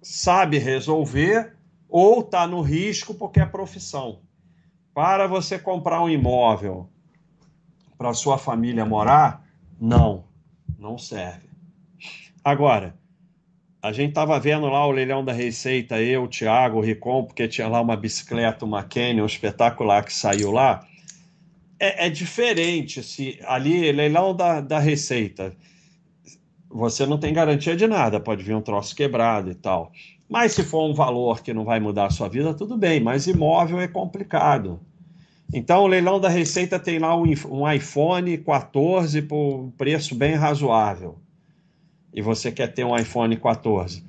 sabe 0.00 0.56
resolver 0.56 1.54
ou 1.86 2.20
está 2.20 2.46
no 2.46 2.62
risco 2.62 3.12
porque 3.12 3.38
é 3.38 3.44
profissão. 3.44 4.20
Para 4.94 5.26
você 5.26 5.58
comprar 5.58 6.02
um 6.02 6.08
imóvel 6.08 6.88
para 7.98 8.14
sua 8.14 8.38
família 8.38 8.86
morar, 8.86 9.46
não, 9.78 10.24
não 10.78 10.96
serve. 10.96 11.46
Agora, 12.42 12.96
a 13.82 13.92
gente 13.92 14.08
estava 14.08 14.40
vendo 14.40 14.66
lá 14.68 14.86
o 14.86 14.90
leilão 14.90 15.22
da 15.22 15.34
Receita, 15.34 16.00
eu, 16.00 16.22
o 16.22 16.28
Thiago, 16.28 16.78
o 16.78 16.80
Ricom, 16.80 17.22
porque 17.22 17.46
tinha 17.46 17.68
lá 17.68 17.82
uma 17.82 17.98
bicicleta, 17.98 18.64
uma 18.64 18.82
Canyon 18.82 19.26
espetacular 19.26 20.02
que 20.06 20.12
saiu 20.14 20.52
lá. 20.52 20.86
É, 21.78 22.06
é 22.06 22.08
diferente 22.08 23.02
se 23.02 23.38
ali, 23.44 23.92
leilão 23.92 24.34
da, 24.34 24.62
da 24.62 24.78
Receita, 24.78 25.54
você 26.76 27.06
não 27.06 27.16
tem 27.16 27.32
garantia 27.32 27.74
de 27.74 27.86
nada, 27.86 28.20
pode 28.20 28.42
vir 28.42 28.54
um 28.54 28.60
troço 28.60 28.94
quebrado 28.94 29.50
e 29.50 29.54
tal. 29.54 29.92
Mas 30.28 30.52
se 30.52 30.62
for 30.62 30.84
um 30.88 30.92
valor 30.92 31.40
que 31.40 31.54
não 31.54 31.64
vai 31.64 31.80
mudar 31.80 32.06
a 32.06 32.10
sua 32.10 32.28
vida, 32.28 32.52
tudo 32.52 32.76
bem, 32.76 33.00
mas 33.00 33.26
imóvel 33.26 33.80
é 33.80 33.88
complicado. 33.88 34.78
Então, 35.54 35.84
o 35.84 35.86
leilão 35.86 36.20
da 36.20 36.28
Receita 36.28 36.78
tem 36.78 36.98
lá 36.98 37.16
um, 37.16 37.72
iPhone 37.72 38.36
14 38.36 39.22
por 39.22 39.60
um 39.60 39.70
preço 39.70 40.14
bem 40.14 40.34
razoável. 40.34 41.16
E 42.12 42.20
você 42.20 42.52
quer 42.52 42.66
ter 42.74 42.84
um 42.84 42.94
iPhone 42.94 43.36
14. 43.36 44.04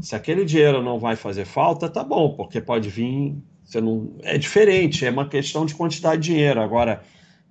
Se 0.00 0.14
aquele 0.14 0.44
dinheiro 0.44 0.82
não 0.82 0.98
vai 0.98 1.16
fazer 1.16 1.46
falta, 1.46 1.88
tá 1.88 2.04
bom, 2.04 2.34
porque 2.34 2.60
pode 2.60 2.90
vir. 2.90 3.36
Você 3.64 3.80
não, 3.80 4.12
é 4.22 4.36
diferente, 4.36 5.06
é 5.06 5.10
uma 5.10 5.28
questão 5.28 5.64
de 5.64 5.74
quantidade 5.74 6.20
de 6.22 6.28
dinheiro. 6.34 6.60
Agora, 6.60 7.02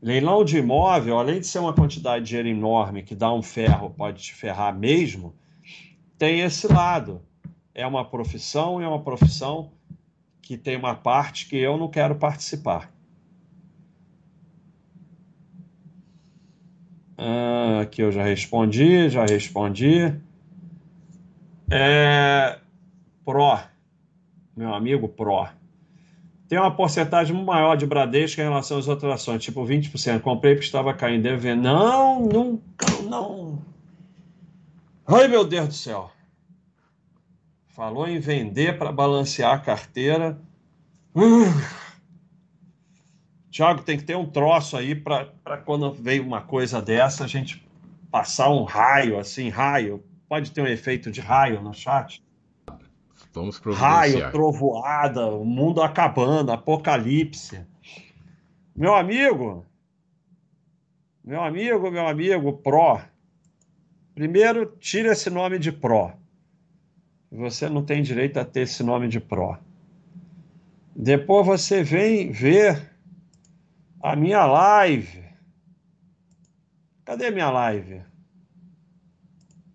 leilão 0.02 0.44
de 0.44 0.58
imóvel, 0.58 1.18
além 1.18 1.40
de 1.40 1.48
ser 1.48 1.60
uma 1.60 1.74
quantidade 1.74 2.24
de 2.24 2.30
dinheiro 2.30 2.50
enorme 2.50 3.04
que 3.04 3.16
dá 3.16 3.34
um 3.34 3.42
ferro, 3.42 3.90
pode 3.90 4.22
te 4.22 4.34
ferrar 4.34 4.78
mesmo, 4.78 5.34
tem 6.18 6.42
esse 6.42 6.68
lado 6.68 7.22
é 7.74 7.86
uma 7.86 8.06
profissão 8.06 8.82
e 8.82 8.86
é 8.86 8.88
uma 8.88 9.02
profissão 9.02 9.72
que 10.42 10.58
tem 10.58 10.78
uma 10.78 10.96
parte 10.96 11.48
que 11.48 11.58
eu 11.58 11.78
não 11.78 11.90
quero 11.90 12.16
participar. 12.16 12.94
Ah, 17.18 17.82
aqui 17.82 18.02
eu 18.02 18.12
já 18.12 18.24
respondi, 18.24 19.10
já 19.10 19.26
respondi. 19.26 20.14
É, 21.70 22.60
Pro, 23.26 23.58
meu 24.56 24.74
amigo 24.74 25.10
Pro. 25.10 25.48
Tem 26.48 26.60
uma 26.60 26.76
porcentagem 26.76 27.36
maior 27.44 27.76
de 27.76 27.88
Bradesco 27.88 28.40
em 28.40 28.44
relação 28.44 28.78
às 28.78 28.88
outras 28.88 29.14
ações, 29.14 29.44
tipo 29.44 29.66
20%. 29.66 30.22
Comprei 30.22 30.54
porque 30.54 30.66
estava 30.66 30.94
caindo, 30.94 31.24
devendo. 31.24 31.64
Não, 31.64 32.22
nunca, 32.22 32.86
não. 33.04 33.60
Ai, 35.08 35.28
meu 35.28 35.44
Deus 35.44 35.68
do 35.68 35.74
céu. 35.74 36.12
Falou 37.68 38.08
em 38.08 38.20
vender 38.20 38.78
para 38.78 38.92
balancear 38.92 39.54
a 39.54 39.60
carteira. 39.60 40.40
Uh. 41.16 41.46
Tiago, 43.50 43.84
tem 43.84 43.98
que 43.98 44.04
ter 44.04 44.16
um 44.16 44.26
troço 44.26 44.76
aí 44.76 44.94
para 44.94 45.28
quando 45.66 45.94
veio 45.94 46.24
uma 46.24 46.42
coisa 46.42 46.82
dessa, 46.82 47.24
a 47.24 47.28
gente 47.28 47.66
passar 48.12 48.50
um 48.50 48.64
raio, 48.64 49.18
assim, 49.18 49.50
raio. 49.50 50.04
Pode 50.28 50.52
ter 50.52 50.62
um 50.62 50.68
efeito 50.68 51.10
de 51.10 51.22
raio 51.22 51.62
no 51.62 51.74
chat? 51.74 52.25
Vamos 53.36 53.58
Raio, 53.58 54.32
trovoada, 54.32 55.28
o 55.28 55.46
mundo 55.46 55.82
acabando, 55.82 56.52
apocalipse. 56.52 57.66
Meu 58.76 58.96
amigo, 58.96 59.66
meu 61.24 61.42
amigo, 61.42 61.92
meu 61.92 62.08
amigo, 62.08 62.54
Pro. 62.54 63.00
Primeiro, 64.14 64.66
tira 64.80 65.12
esse 65.12 65.30
nome 65.30 65.60
de 65.60 65.72
Pro 65.72 66.14
você 67.36 67.70
não 67.70 67.84
tem 67.84 68.02
direito 68.02 68.40
a 68.40 68.46
ter 68.46 68.62
esse 68.62 68.82
nome 68.82 69.08
de 69.08 69.20
pró. 69.20 69.58
Depois 70.96 71.46
você 71.46 71.84
vem 71.84 72.32
ver 72.32 72.92
a 74.02 74.16
minha 74.16 74.46
live. 74.46 75.26
Cadê 77.04 77.30
minha 77.30 77.50
live? 77.50 78.04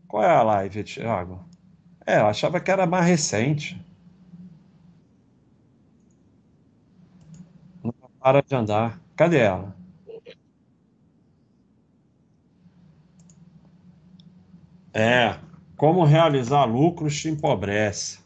Qual 0.08 0.22
é 0.22 0.30
a 0.30 0.42
live, 0.42 0.82
Thiago? 0.82 1.44
É, 2.06 2.18
eu 2.20 2.26
achava 2.26 2.60
que 2.60 2.70
era 2.70 2.86
mais 2.86 3.06
recente. 3.06 3.80
Não 7.84 7.92
para 8.18 8.42
de 8.42 8.54
andar. 8.54 8.98
Cadê 9.16 9.38
ela? 9.38 9.74
É, 14.92 15.36
como 15.76 16.04
realizar 16.04 16.64
lucros 16.64 17.18
te 17.20 17.28
empobrece. 17.28 18.20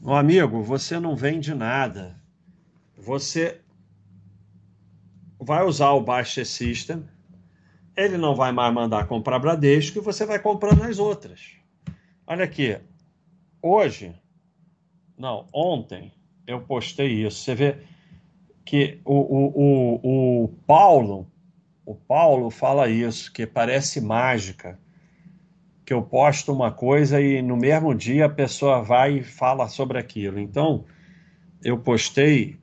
Meu 0.00 0.14
amigo, 0.14 0.62
você 0.62 0.98
não 0.98 1.14
vende 1.16 1.54
nada. 1.54 2.16
Você 2.96 3.60
vai 5.38 5.64
usar 5.64 5.90
o 5.92 6.00
Baixa 6.00 6.44
System, 6.44 7.04
ele 7.96 8.16
não 8.16 8.34
vai 8.34 8.52
mais 8.52 8.72
mandar 8.72 9.06
comprar 9.06 9.38
Bradesco 9.38 9.98
e 9.98 10.02
você 10.02 10.24
vai 10.24 10.38
comprando 10.38 10.80
nas 10.80 10.98
outras. 10.98 11.56
Olha 12.26 12.44
aqui, 12.44 12.78
hoje, 13.60 14.14
não, 15.18 15.48
ontem 15.52 16.12
eu 16.46 16.60
postei 16.60 17.24
isso. 17.24 17.40
Você 17.40 17.54
vê 17.54 17.78
que 18.64 19.00
o, 19.04 19.14
o, 19.14 20.00
o, 20.02 20.44
o 20.44 20.48
Paulo, 20.66 21.30
o 21.84 21.94
Paulo 21.94 22.50
fala 22.50 22.88
isso, 22.88 23.32
que 23.32 23.46
parece 23.46 24.00
mágica 24.00 24.78
que 25.84 25.92
eu 25.92 26.02
posto 26.02 26.52
uma 26.52 26.70
coisa 26.70 27.20
e 27.20 27.42
no 27.42 27.56
mesmo 27.56 27.94
dia 27.94 28.26
a 28.26 28.30
pessoa 28.30 28.82
vai 28.82 29.18
e 29.18 29.24
fala 29.24 29.68
sobre 29.68 29.98
aquilo. 29.98 30.38
Então, 30.38 30.84
eu 31.62 31.78
postei 31.78 32.56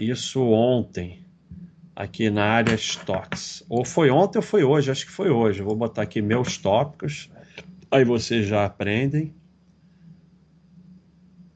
isso 0.00 0.42
ontem 0.42 1.25
aqui 1.96 2.30
na 2.30 2.44
área 2.44 2.74
Stocks. 2.76 3.64
Ou 3.68 3.84
foi 3.84 4.10
ontem 4.10 4.38
ou 4.38 4.42
foi 4.42 4.62
hoje, 4.62 4.90
acho 4.90 5.06
que 5.06 5.12
foi 5.12 5.30
hoje. 5.30 5.60
Eu 5.60 5.66
vou 5.66 5.74
botar 5.74 6.02
aqui 6.02 6.22
meus 6.22 6.58
tópicos, 6.58 7.28
aí 7.90 8.04
vocês 8.04 8.46
já 8.46 8.64
aprendem. 8.64 9.34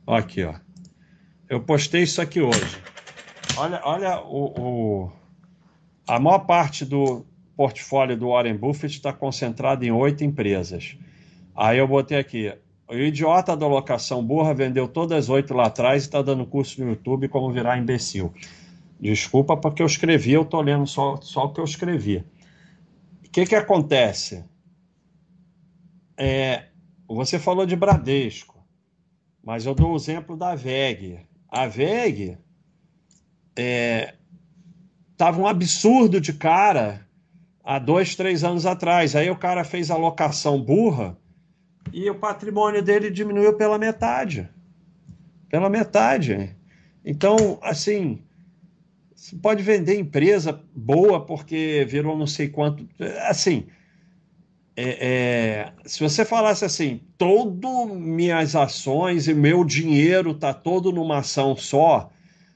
Aqui, 0.06 0.42
ó. 0.42 0.54
Eu 1.48 1.60
postei 1.60 2.02
isso 2.02 2.20
aqui 2.20 2.40
hoje. 2.40 2.78
Olha, 3.56 3.80
olha 3.84 4.20
o, 4.20 4.60
o 4.60 5.12
a 6.08 6.18
maior 6.18 6.40
parte 6.40 6.84
do, 6.84 7.24
portfólio 7.60 8.16
do 8.16 8.30
Warren 8.30 8.56
Buffett 8.56 8.96
está 8.96 9.12
concentrado 9.12 9.84
em 9.84 9.90
oito 9.90 10.24
empresas. 10.24 10.96
Aí 11.54 11.76
eu 11.76 11.86
botei 11.86 12.16
aqui, 12.16 12.50
o 12.88 12.94
idiota 12.94 13.54
da 13.54 13.66
locação 13.66 14.24
burra 14.24 14.54
vendeu 14.54 14.88
todas 14.88 15.24
as 15.24 15.28
oito 15.28 15.52
lá 15.52 15.66
atrás 15.66 16.02
e 16.02 16.06
está 16.06 16.22
dando 16.22 16.46
curso 16.46 16.82
no 16.82 16.88
YouTube 16.88 17.28
como 17.28 17.52
virar 17.52 17.76
imbecil. 17.76 18.32
Desculpa 19.00 19.56
porque 19.56 19.82
eu 19.82 19.86
escrevi, 19.86 20.32
eu 20.32 20.42
estou 20.42 20.60
lendo 20.60 20.86
só, 20.86 21.16
só 21.22 21.46
o 21.46 21.52
que 21.52 21.60
eu 21.60 21.64
escrevi. 21.64 22.18
O 23.24 23.30
que, 23.30 23.46
que 23.46 23.54
acontece? 23.54 24.44
É, 26.18 26.66
você 27.08 27.38
falou 27.38 27.64
de 27.64 27.74
Bradesco, 27.74 28.62
mas 29.42 29.64
eu 29.64 29.74
dou 29.74 29.92
o 29.92 29.96
exemplo 29.96 30.36
da 30.36 30.54
VEG. 30.54 31.20
A 31.48 31.66
VEG 31.66 32.36
estava 35.10 35.38
é, 35.38 35.42
um 35.42 35.46
absurdo 35.46 36.20
de 36.20 36.34
cara 36.34 37.06
há 37.64 37.78
dois, 37.78 38.14
três 38.14 38.44
anos 38.44 38.66
atrás. 38.66 39.16
Aí 39.16 39.30
o 39.30 39.36
cara 39.36 39.64
fez 39.64 39.90
a 39.90 39.96
locação 39.96 40.60
burra 40.60 41.16
e 41.90 42.10
o 42.10 42.14
patrimônio 42.14 42.82
dele 42.82 43.10
diminuiu 43.10 43.56
pela 43.56 43.78
metade. 43.78 44.46
Pela 45.48 45.70
metade. 45.70 46.54
Então, 47.02 47.58
assim, 47.62 48.22
você 49.20 49.36
pode 49.36 49.62
vender 49.62 49.98
empresa 49.98 50.58
boa 50.74 51.26
porque 51.26 51.84
virou 51.88 52.16
não 52.16 52.26
sei 52.26 52.48
quanto. 52.48 52.88
Assim, 53.28 53.66
é, 54.76 54.88
é, 54.88 55.72
se 55.84 56.00
você 56.00 56.24
falasse 56.24 56.64
assim, 56.64 57.02
todo 57.18 57.86
minhas 57.94 58.56
ações 58.56 59.28
e 59.28 59.34
meu 59.34 59.64
dinheiro 59.64 60.30
está 60.30 60.54
todo 60.54 60.90
numa 60.90 61.18
ação 61.18 61.54
só, 61.54 62.10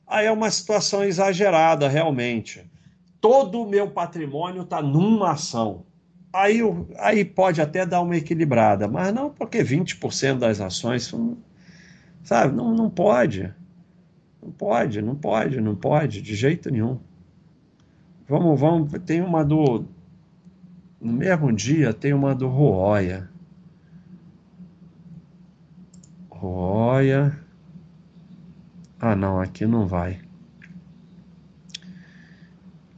aí 0.07 0.27
é 0.27 0.33
uma 0.33 0.51
situação 0.51 1.05
exagerada, 1.05 1.89
realmente 1.89 2.65
todo 3.25 3.63
o 3.63 3.67
meu 3.67 3.91
patrimônio 3.91 4.65
está 4.65 4.83
numa 4.83 5.31
ação. 5.31 5.87
Aí, 6.31 6.61
aí 6.99 7.25
pode 7.25 7.59
até 7.59 7.87
dar 7.87 8.03
uma 8.03 8.19
equilibrada, 8.19 8.87
mas 8.87 9.15
não 9.15 9.31
porque 9.31 9.65
20% 9.65 10.41
das 10.41 10.61
ações, 10.61 11.11
sabe, 12.23 12.55
não, 12.55 12.75
não 12.75 12.91
pode. 12.91 13.51
Não 14.45 14.53
pode, 14.53 15.01
não 15.01 15.17
pode, 15.17 15.59
não 15.59 15.75
pode, 15.75 16.21
de 16.21 16.35
jeito 16.35 16.71
nenhum. 16.71 17.01
Vamos, 18.29 18.61
vamos, 18.61 18.93
tem 19.07 19.23
uma 19.23 19.43
do. 19.43 19.87
No 21.01 21.13
mesmo 21.15 21.51
dia 21.51 21.95
tem 21.95 22.13
uma 22.13 22.35
do 22.35 22.47
Roya. 22.47 23.31
Roya. 26.29 27.39
Ah, 29.01 29.17
não, 29.17 29.41
aqui 29.41 29.67
não 29.67 29.87
vai. 29.87 30.21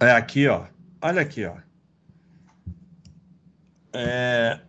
É 0.00 0.10
aqui, 0.10 0.48
ó. 0.48 0.66
Olha 1.00 1.22
aqui, 1.22 1.44
ó. 1.44 1.56
É, 3.92 4.60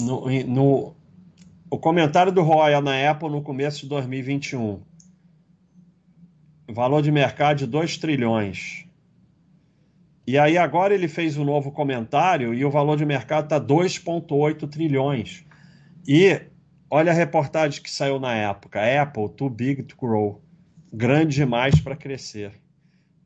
no, 0.00 0.30
no, 0.46 0.94
o 1.68 1.78
comentário 1.78 2.30
do 2.30 2.42
Royal 2.42 2.80
na 2.80 3.10
Apple 3.10 3.28
no 3.28 3.42
começo 3.42 3.80
de 3.80 3.88
2021. 3.88 4.87
Valor 6.70 7.02
de 7.02 7.10
mercado 7.10 7.58
de 7.58 7.66
2 7.66 7.96
trilhões. 7.96 8.86
E 10.26 10.36
aí 10.36 10.58
agora 10.58 10.92
ele 10.92 11.08
fez 11.08 11.38
um 11.38 11.44
novo 11.44 11.72
comentário 11.72 12.52
e 12.52 12.62
o 12.62 12.70
valor 12.70 12.98
de 12.98 13.06
mercado 13.06 13.44
está 13.44 13.58
2,8 13.58 14.68
trilhões. 14.68 15.46
E 16.06 16.42
olha 16.90 17.10
a 17.10 17.14
reportagem 17.14 17.82
que 17.82 17.90
saiu 17.90 18.20
na 18.20 18.34
época. 18.34 18.78
Apple, 19.02 19.30
too 19.30 19.48
big 19.48 19.82
to 19.84 19.96
grow. 19.96 20.42
Grande 20.92 21.36
demais 21.36 21.80
para 21.80 21.96
crescer. 21.96 22.52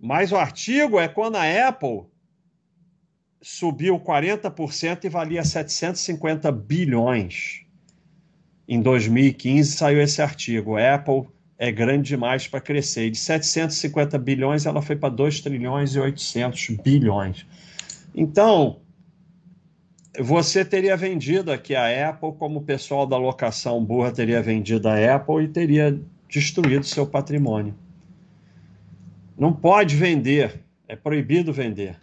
Mas 0.01 0.31
o 0.31 0.37
artigo 0.37 1.01
é 1.01 1.09
quando 1.09 1.35
a 1.35 1.69
Apple 1.69 2.05
subiu 3.41 3.99
40% 3.99 5.05
e 5.05 5.09
valia 5.09 5.43
750 5.43 6.53
bilhões. 6.53 7.67
Em 8.69 8.81
2015 8.81 9.73
saiu 9.73 10.01
esse 10.01 10.23
artigo. 10.23 10.77
Apple 10.77 11.29
é 11.59 11.71
grande 11.71 12.09
demais 12.09 12.47
para 12.47 12.61
crescer. 12.61 13.11
de 13.11 13.19
750 13.19 14.19
bilhões 14.19 14.67
ela 14.67 14.83
foi 14.83 14.97
para 14.97 15.09
2 15.09 15.41
trilhões 15.41 15.95
e 15.95 16.01
800 16.01 16.69
bilhões. 16.83 17.47
Então, 18.15 18.81
você 20.19 20.65
teria 20.65 20.97
vendido 20.97 21.51
aqui 21.51 21.75
a 21.75 22.11
Apple 22.11 22.33
como 22.39 22.59
o 22.59 22.63
pessoal 22.63 23.07
da 23.07 23.17
locação 23.17 23.83
burra 23.85 24.13
teria 24.13 24.43
vendido 24.43 24.89
a 24.89 25.15
Apple 25.15 25.45
e 25.45 25.49
teria 25.49 25.99
destruído 26.29 26.85
seu 26.85 27.07
patrimônio. 27.07 27.75
Não 29.39 29.53
pode 29.53 29.97
vender, 29.97 30.61
é 30.87 30.95
proibido 30.95 31.53
vender. 31.53 31.97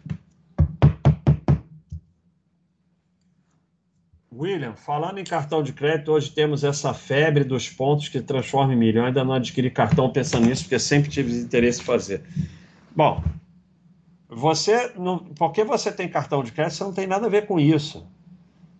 William, 4.40 4.74
falando 4.74 5.20
em 5.20 5.24
cartão 5.26 5.62
de 5.62 5.74
crédito, 5.74 6.14
hoje 6.14 6.32
temos 6.32 6.64
essa 6.64 6.94
febre 6.94 7.44
dos 7.44 7.68
pontos 7.68 8.08
que 8.08 8.22
transforma 8.22 8.74
em 8.74 8.78
milhão. 8.78 9.06
Ainda 9.06 9.22
não 9.22 9.34
adquiri 9.34 9.70
cartão 9.70 10.10
pensando 10.10 10.48
nisso, 10.48 10.64
porque 10.64 10.80
sempre 10.80 11.10
tive 11.10 11.38
interesse 11.38 11.82
em 11.82 11.84
fazer. 11.84 12.24
Bom, 12.96 13.22
você 14.30 14.94
não, 14.96 15.20
porque 15.20 15.66
você 15.66 15.92
tem 15.92 16.08
cartão 16.08 16.42
de 16.42 16.54
crédito, 16.54 16.78
você 16.78 16.84
não 16.86 16.94
tem 16.94 17.06
nada 17.06 17.26
a 17.26 17.30
ver 17.30 17.48
com 17.48 17.60
isso. 17.60 18.08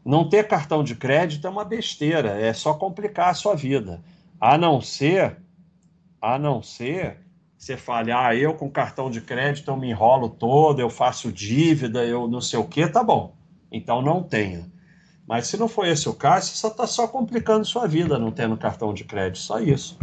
Não 0.06 0.30
ter 0.30 0.48
cartão 0.48 0.82
de 0.82 0.96
crédito 0.96 1.46
é 1.46 1.50
uma 1.50 1.66
besteira, 1.66 2.40
é 2.40 2.54
só 2.54 2.74
complicar 2.74 3.28
a 3.28 3.34
sua 3.34 3.54
vida. 3.54 4.02
A 4.40 4.58
não 4.58 4.80
ser, 4.80 5.36
a 6.22 6.40
não 6.40 6.64
ser 6.64 7.18
você 7.58 7.76
fale, 7.76 8.14
ah, 8.14 8.34
eu 8.34 8.54
com 8.54 8.72
cartão 8.72 9.12
de 9.12 9.20
crédito 9.20 9.70
eu 9.70 9.76
me 9.76 9.90
enrolo 9.90 10.30
todo, 10.30 10.80
eu 10.80 10.90
faço 10.90 11.30
dívida, 11.30 12.06
eu 12.06 12.26
não 12.26 12.40
sei 12.40 12.58
o 12.58 12.64
que, 12.64 12.88
tá 12.88 13.04
bom. 13.04 13.36
Então 13.70 14.02
não 14.02 14.24
tenha. 14.24 14.79
Mas 15.30 15.46
se 15.46 15.58
não 15.58 15.68
for 15.68 15.86
esse 15.86 16.10
o 16.10 16.14
caso, 16.16 16.50
você 16.56 16.66
está 16.66 16.88
só 16.88 17.08
complicando 17.08 17.64
sua 17.64 17.86
vida 17.86 18.18
não 18.18 18.32
tendo 18.32 18.58
cartão 18.58 18.92
de 18.92 19.04
crédito, 19.04 19.38
só 19.38 19.60
isso. 19.60 19.96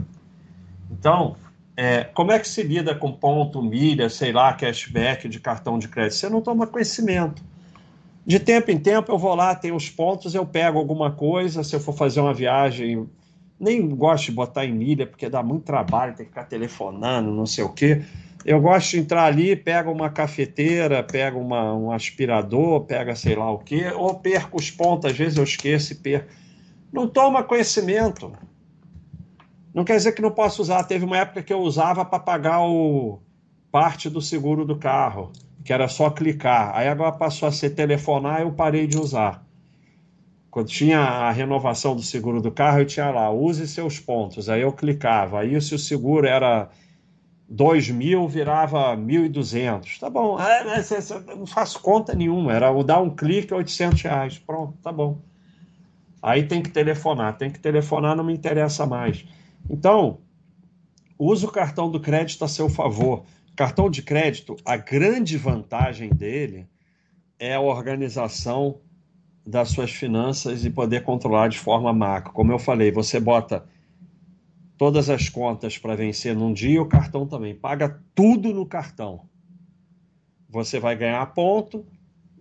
Então, 0.88 1.34
é, 1.76 2.04
como 2.04 2.30
é 2.30 2.38
que 2.38 2.46
se 2.46 2.62
lida 2.62 2.94
com 2.94 3.10
ponto, 3.10 3.60
milha, 3.60 4.08
sei 4.08 4.30
lá, 4.30 4.52
cashback 4.52 5.28
de 5.28 5.40
cartão 5.40 5.80
de 5.80 5.88
crédito? 5.88 6.14
Você 6.14 6.28
não 6.28 6.40
toma 6.40 6.64
conhecimento. 6.64 7.42
De 8.24 8.38
tempo 8.38 8.70
em 8.70 8.78
tempo 8.78 9.10
eu 9.10 9.18
vou 9.18 9.34
lá, 9.34 9.52
tem 9.56 9.72
os 9.72 9.90
pontos, 9.90 10.32
eu 10.32 10.46
pego 10.46 10.78
alguma 10.78 11.10
coisa, 11.10 11.64
se 11.64 11.74
eu 11.74 11.80
for 11.80 11.92
fazer 11.92 12.20
uma 12.20 12.32
viagem, 12.32 13.08
nem 13.58 13.88
gosto 13.88 14.26
de 14.26 14.30
botar 14.30 14.64
em 14.64 14.72
milha, 14.72 15.08
porque 15.08 15.28
dá 15.28 15.42
muito 15.42 15.64
trabalho, 15.64 16.14
tem 16.14 16.24
que 16.24 16.30
ficar 16.30 16.44
telefonando, 16.44 17.32
não 17.32 17.46
sei 17.46 17.64
o 17.64 17.70
quê. 17.70 18.04
Eu 18.46 18.60
gosto 18.60 18.92
de 18.92 19.00
entrar 19.00 19.24
ali, 19.24 19.56
pega 19.56 19.90
uma 19.90 20.08
cafeteira, 20.08 21.02
pega 21.02 21.36
uma, 21.36 21.74
um 21.74 21.90
aspirador, 21.90 22.84
pega 22.84 23.16
sei 23.16 23.34
lá 23.34 23.50
o 23.50 23.58
quê, 23.58 23.90
ou 23.92 24.20
perco 24.20 24.56
os 24.56 24.70
pontos, 24.70 25.10
às 25.10 25.18
vezes 25.18 25.36
eu 25.36 25.42
esqueço 25.42 25.92
e 25.92 25.96
perco. 25.96 26.28
Não 26.92 27.08
toma 27.08 27.42
conhecimento. 27.42 28.30
Não 29.74 29.82
quer 29.82 29.96
dizer 29.96 30.12
que 30.12 30.22
não 30.22 30.30
posso 30.30 30.62
usar. 30.62 30.84
Teve 30.84 31.04
uma 31.04 31.16
época 31.16 31.42
que 31.42 31.52
eu 31.52 31.58
usava 31.58 32.04
para 32.04 32.20
pagar 32.20 32.60
o 32.60 33.18
parte 33.72 34.08
do 34.08 34.22
seguro 34.22 34.64
do 34.64 34.76
carro, 34.76 35.32
que 35.64 35.72
era 35.72 35.88
só 35.88 36.08
clicar. 36.08 36.70
Aí 36.76 36.86
agora 36.86 37.10
passou 37.10 37.48
a 37.48 37.52
ser 37.52 37.70
telefonar, 37.70 38.42
eu 38.42 38.52
parei 38.52 38.86
de 38.86 38.96
usar. 38.96 39.44
Quando 40.52 40.68
tinha 40.68 41.00
a 41.00 41.32
renovação 41.32 41.96
do 41.96 42.02
seguro 42.02 42.40
do 42.40 42.52
carro, 42.52 42.78
eu 42.78 42.86
tinha 42.86 43.10
lá, 43.10 43.28
use 43.28 43.66
seus 43.66 43.98
pontos. 43.98 44.48
Aí 44.48 44.60
eu 44.60 44.70
clicava. 44.72 45.40
Aí 45.40 45.60
se 45.60 45.74
o 45.74 45.78
seguro 45.80 46.28
era 46.28 46.70
2 47.48 47.90
mil 47.90 48.28
virava 48.28 48.96
1.200. 48.96 49.98
Tá 49.98 50.10
bom, 50.10 50.38
é, 50.40 50.62
é, 50.62 51.34
não 51.36 51.46
faço 51.46 51.80
conta 51.80 52.14
nenhuma, 52.14 52.52
era 52.52 52.72
dar 52.82 53.00
um 53.00 53.10
clique 53.10 53.54
800 53.54 54.02
reais. 54.02 54.38
Pronto, 54.38 54.76
tá 54.82 54.90
bom. 54.90 55.20
Aí 56.20 56.42
tem 56.44 56.60
que 56.60 56.70
telefonar, 56.70 57.36
tem 57.36 57.50
que 57.50 57.60
telefonar, 57.60 58.16
não 58.16 58.24
me 58.24 58.34
interessa 58.34 58.84
mais. 58.84 59.24
Então, 59.70 60.18
use 61.18 61.44
o 61.44 61.50
cartão 61.50 61.90
do 61.90 62.00
crédito 62.00 62.44
a 62.44 62.48
seu 62.48 62.68
favor. 62.68 63.24
Cartão 63.54 63.88
de 63.88 64.02
crédito, 64.02 64.56
a 64.64 64.76
grande 64.76 65.38
vantagem 65.38 66.10
dele 66.10 66.66
é 67.38 67.54
a 67.54 67.60
organização 67.60 68.80
das 69.46 69.68
suas 69.68 69.92
finanças 69.92 70.64
e 70.64 70.70
poder 70.70 71.04
controlar 71.04 71.48
de 71.48 71.58
forma 71.58 71.92
macro. 71.92 72.32
Como 72.32 72.50
eu 72.50 72.58
falei, 72.58 72.90
você 72.90 73.20
bota 73.20 73.64
todas 74.76 75.08
as 75.08 75.28
contas 75.28 75.78
para 75.78 75.96
vencer 75.96 76.34
num 76.34 76.52
dia, 76.52 76.80
o 76.80 76.86
cartão 76.86 77.26
também. 77.26 77.54
Paga 77.54 78.00
tudo 78.14 78.52
no 78.52 78.66
cartão. 78.66 79.22
Você 80.48 80.78
vai 80.78 80.96
ganhar 80.96 81.24
ponto. 81.34 81.84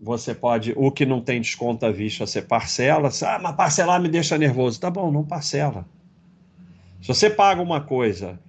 Você 0.01 0.35
pode, 0.35 0.73
o 0.75 0.91
que 0.91 1.05
não 1.05 1.21
tem 1.21 1.39
desconto 1.39 1.85
à 1.85 1.91
vista, 1.91 2.27
você 2.27 2.41
parcela. 2.41 3.09
Ah, 3.23 3.39
mas 3.39 3.55
parcelar 3.55 4.01
me 4.01 4.09
deixa 4.09 4.37
nervoso. 4.37 4.79
Tá 4.79 4.91
bom, 4.91 5.09
não 5.11 5.23
parcela. 5.23 5.87
Se 7.01 7.07
você 7.07 7.29
paga 7.29 7.61
uma 7.61 7.81
coisa 7.81 8.39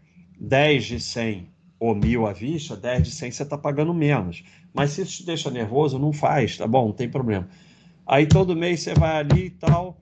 10 0.40 0.84
de 0.84 1.00
100 1.00 1.48
ou 1.78 1.94
mil 1.94 2.26
à 2.26 2.32
vista, 2.32 2.76
10 2.76 3.02
de 3.04 3.10
100 3.10 3.30
você 3.30 3.42
está 3.44 3.56
pagando 3.56 3.94
menos. 3.94 4.42
Mas 4.74 4.90
se 4.90 5.02
isso 5.02 5.18
te 5.18 5.26
deixa 5.26 5.50
nervoso, 5.50 5.98
não 5.98 6.12
faz, 6.12 6.56
tá 6.56 6.66
bom? 6.66 6.86
Não 6.86 6.92
tem 6.92 7.08
problema. 7.08 7.48
Aí 8.06 8.26
todo 8.26 8.56
mês 8.56 8.80
você 8.80 8.94
vai 8.94 9.18
ali 9.18 9.46
e 9.46 9.50
tal 9.50 10.00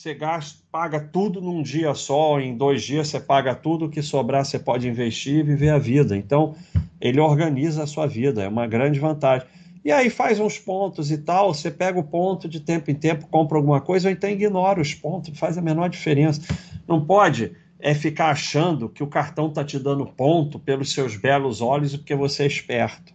você 0.00 0.14
gasta, 0.14 0.62
paga 0.72 0.98
tudo 0.98 1.42
num 1.42 1.62
dia 1.62 1.92
só, 1.92 2.40
em 2.40 2.56
dois 2.56 2.82
dias 2.82 3.08
você 3.08 3.20
paga 3.20 3.54
tudo, 3.54 3.84
o 3.84 3.88
que 3.90 4.00
sobrar 4.00 4.46
você 4.46 4.58
pode 4.58 4.88
investir 4.88 5.40
e 5.40 5.42
viver 5.42 5.68
a 5.68 5.78
vida. 5.78 6.16
Então, 6.16 6.54
ele 6.98 7.20
organiza 7.20 7.82
a 7.82 7.86
sua 7.86 8.06
vida, 8.06 8.42
é 8.42 8.48
uma 8.48 8.66
grande 8.66 8.98
vantagem. 8.98 9.46
E 9.84 9.92
aí 9.92 10.08
faz 10.08 10.40
uns 10.40 10.58
pontos 10.58 11.10
e 11.10 11.18
tal, 11.18 11.52
você 11.52 11.70
pega 11.70 11.98
o 11.98 12.02
ponto 12.02 12.48
de 12.48 12.60
tempo 12.60 12.90
em 12.90 12.94
tempo, 12.94 13.26
compra 13.26 13.58
alguma 13.58 13.78
coisa, 13.78 14.08
ou 14.08 14.12
então 14.12 14.30
ignora 14.30 14.80
os 14.80 14.94
pontos, 14.94 15.38
faz 15.38 15.58
a 15.58 15.62
menor 15.62 15.90
diferença. 15.90 16.40
Não 16.88 17.04
pode 17.04 17.52
é 17.78 17.94
ficar 17.94 18.30
achando 18.30 18.88
que 18.88 19.02
o 19.02 19.06
cartão 19.06 19.48
está 19.48 19.62
te 19.62 19.78
dando 19.78 20.06
ponto 20.06 20.58
pelos 20.58 20.92
seus 20.92 21.14
belos 21.14 21.60
olhos 21.60 21.94
porque 21.94 22.14
você 22.14 22.44
é 22.44 22.46
esperto. 22.46 23.12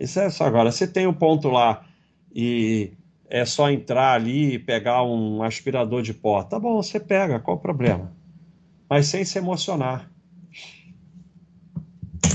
Isso 0.00 0.18
é 0.20 0.30
só 0.30 0.44
agora. 0.44 0.72
Você 0.72 0.86
tem 0.86 1.06
um 1.06 1.12
ponto 1.12 1.48
lá 1.48 1.84
e 2.34 2.92
é 3.28 3.44
só 3.44 3.70
entrar 3.70 4.12
ali 4.12 4.54
e 4.54 4.58
pegar 4.58 5.02
um 5.02 5.42
aspirador 5.42 6.02
de 6.02 6.14
pó. 6.14 6.42
Tá 6.42 6.58
bom, 6.58 6.82
você 6.82 7.00
pega, 7.00 7.40
qual 7.40 7.56
o 7.56 7.60
problema? 7.60 8.12
Mas 8.88 9.06
sem 9.06 9.24
se 9.24 9.38
emocionar. 9.38 10.10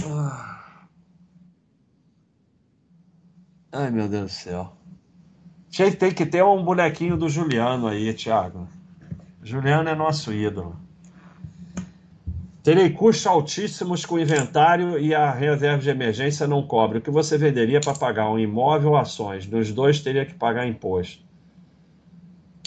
Ah. 0.05 0.87
Ai, 3.71 3.89
meu 3.89 4.09
Deus 4.09 4.23
do 4.23 4.29
céu. 4.29 4.73
Tem 5.97 6.13
que 6.13 6.25
ter 6.25 6.43
um 6.43 6.63
bonequinho 6.63 7.15
do 7.15 7.29
Juliano 7.29 7.87
aí, 7.87 8.13
Thiago. 8.13 8.67
Juliano 9.41 9.89
é 9.89 9.95
nosso 9.95 10.33
ídolo. 10.33 10.77
Terei 12.63 12.91
custos 12.91 13.25
altíssimos 13.25 14.05
com 14.05 14.19
inventário 14.19 14.99
e 14.99 15.15
a 15.15 15.31
reserva 15.31 15.81
de 15.81 15.89
emergência 15.89 16.45
não 16.45 16.61
cobre. 16.61 16.99
O 16.99 17.01
que 17.01 17.09
você 17.09 17.35
venderia 17.35 17.81
para 17.81 17.95
pagar 17.95 18.29
um 18.29 18.37
imóvel 18.37 18.91
ou 18.91 18.97
ações? 18.97 19.47
Dos 19.47 19.71
dois 19.71 19.99
teria 19.99 20.25
que 20.25 20.35
pagar 20.35 20.67
imposto. 20.67 21.23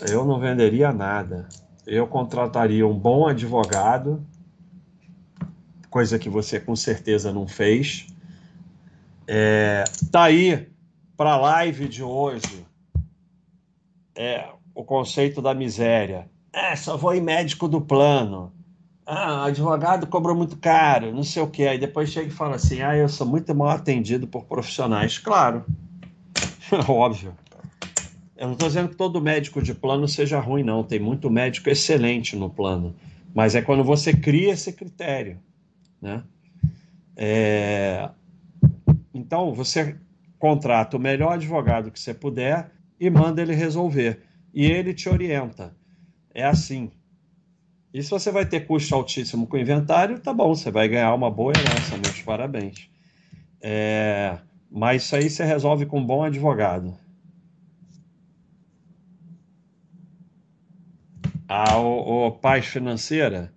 Eu 0.02 0.24
não 0.24 0.40
venderia 0.40 0.92
nada. 0.92 1.48
Eu 1.86 2.08
contrataria 2.08 2.84
um 2.84 2.98
bom 2.98 3.28
advogado, 3.28 4.26
coisa 5.88 6.18
que 6.18 6.28
você 6.28 6.58
com 6.58 6.74
certeza 6.74 7.32
não 7.32 7.46
fez. 7.46 8.08
É, 9.28 9.84
tá 10.10 10.24
aí 10.24 10.68
para 11.16 11.34
a 11.34 11.36
live 11.36 11.86
de 11.86 12.02
hoje 12.02 12.66
é, 14.16 14.48
o 14.74 14.82
conceito 14.82 15.40
da 15.40 15.54
miséria. 15.54 16.28
É, 16.52 16.74
só 16.74 16.96
vou 16.96 17.14
em 17.14 17.20
médico 17.20 17.68
do 17.68 17.80
plano 17.80 18.52
ah, 19.06 19.44
advogado 19.44 20.06
cobrou 20.06 20.34
muito 20.34 20.56
caro, 20.56 21.12
não 21.12 21.22
sei 21.22 21.42
o 21.42 21.50
que. 21.50 21.66
Aí 21.66 21.78
depois 21.78 22.10
chega 22.10 22.28
e 22.28 22.30
fala 22.30 22.56
assim: 22.56 22.80
ah, 22.80 22.96
eu 22.96 23.08
sou 23.08 23.26
muito 23.26 23.54
mal 23.54 23.68
atendido 23.68 24.26
por 24.26 24.44
profissionais. 24.44 25.18
Claro, 25.18 25.64
óbvio. 26.88 27.34
Eu 28.36 28.46
não 28.46 28.54
estou 28.54 28.68
dizendo 28.68 28.88
que 28.88 28.96
todo 28.96 29.20
médico 29.20 29.62
de 29.62 29.74
plano 29.74 30.08
seja 30.08 30.40
ruim, 30.40 30.64
não. 30.64 30.82
Tem 30.82 30.98
muito 30.98 31.30
médico 31.30 31.70
excelente 31.70 32.34
no 32.34 32.50
plano. 32.50 32.94
Mas 33.32 33.54
é 33.54 33.62
quando 33.62 33.84
você 33.84 34.12
cria 34.12 34.52
esse 34.52 34.72
critério. 34.72 35.38
Né? 36.00 36.22
É... 37.16 38.10
Então, 39.12 39.54
você 39.54 39.96
contrata 40.38 40.96
o 40.96 41.00
melhor 41.00 41.34
advogado 41.34 41.90
que 41.90 41.98
você 41.98 42.12
puder 42.12 42.72
e 42.98 43.08
manda 43.08 43.40
ele 43.40 43.54
resolver. 43.54 44.22
E 44.52 44.66
ele 44.66 44.92
te 44.92 45.08
orienta. 45.08 45.74
É 46.34 46.44
assim. 46.44 46.90
E 47.94 48.02
se 48.02 48.10
você 48.10 48.32
vai 48.32 48.44
ter 48.44 48.66
custo 48.66 48.92
altíssimo 48.92 49.46
com 49.46 49.56
o 49.56 49.60
inventário, 49.60 50.18
tá 50.18 50.34
bom, 50.34 50.52
você 50.52 50.68
vai 50.68 50.88
ganhar 50.88 51.14
uma 51.14 51.30
boa 51.30 51.52
herança, 51.52 51.96
meus 51.96 52.20
parabéns. 52.22 52.90
É... 53.62 54.36
Mas 54.68 55.04
isso 55.04 55.14
aí 55.14 55.30
você 55.30 55.44
resolve 55.44 55.86
com 55.86 56.00
um 56.00 56.04
bom 56.04 56.24
advogado. 56.24 56.98
A, 61.46 61.78
o 61.78 62.32
paz 62.32 62.66
financeira, 62.66 63.54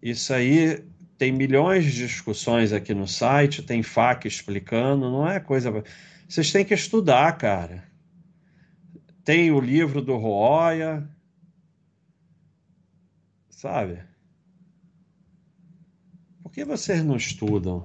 isso 0.00 0.32
aí 0.32 0.84
tem 1.18 1.32
milhões 1.32 1.86
de 1.86 2.06
discussões 2.06 2.72
aqui 2.72 2.94
no 2.94 3.08
site, 3.08 3.64
tem 3.64 3.82
FAQ 3.82 4.28
explicando, 4.28 5.10
não 5.10 5.28
é 5.28 5.40
coisa. 5.40 5.82
Vocês 6.28 6.52
têm 6.52 6.64
que 6.64 6.74
estudar, 6.74 7.36
cara. 7.36 7.82
Tem 9.24 9.50
o 9.50 9.58
livro 9.58 10.00
do 10.00 10.16
Roya, 10.16 11.08
sabe? 13.66 13.98
Por 16.40 16.52
que 16.52 16.64
vocês 16.64 17.04
não 17.04 17.16
estudam? 17.16 17.84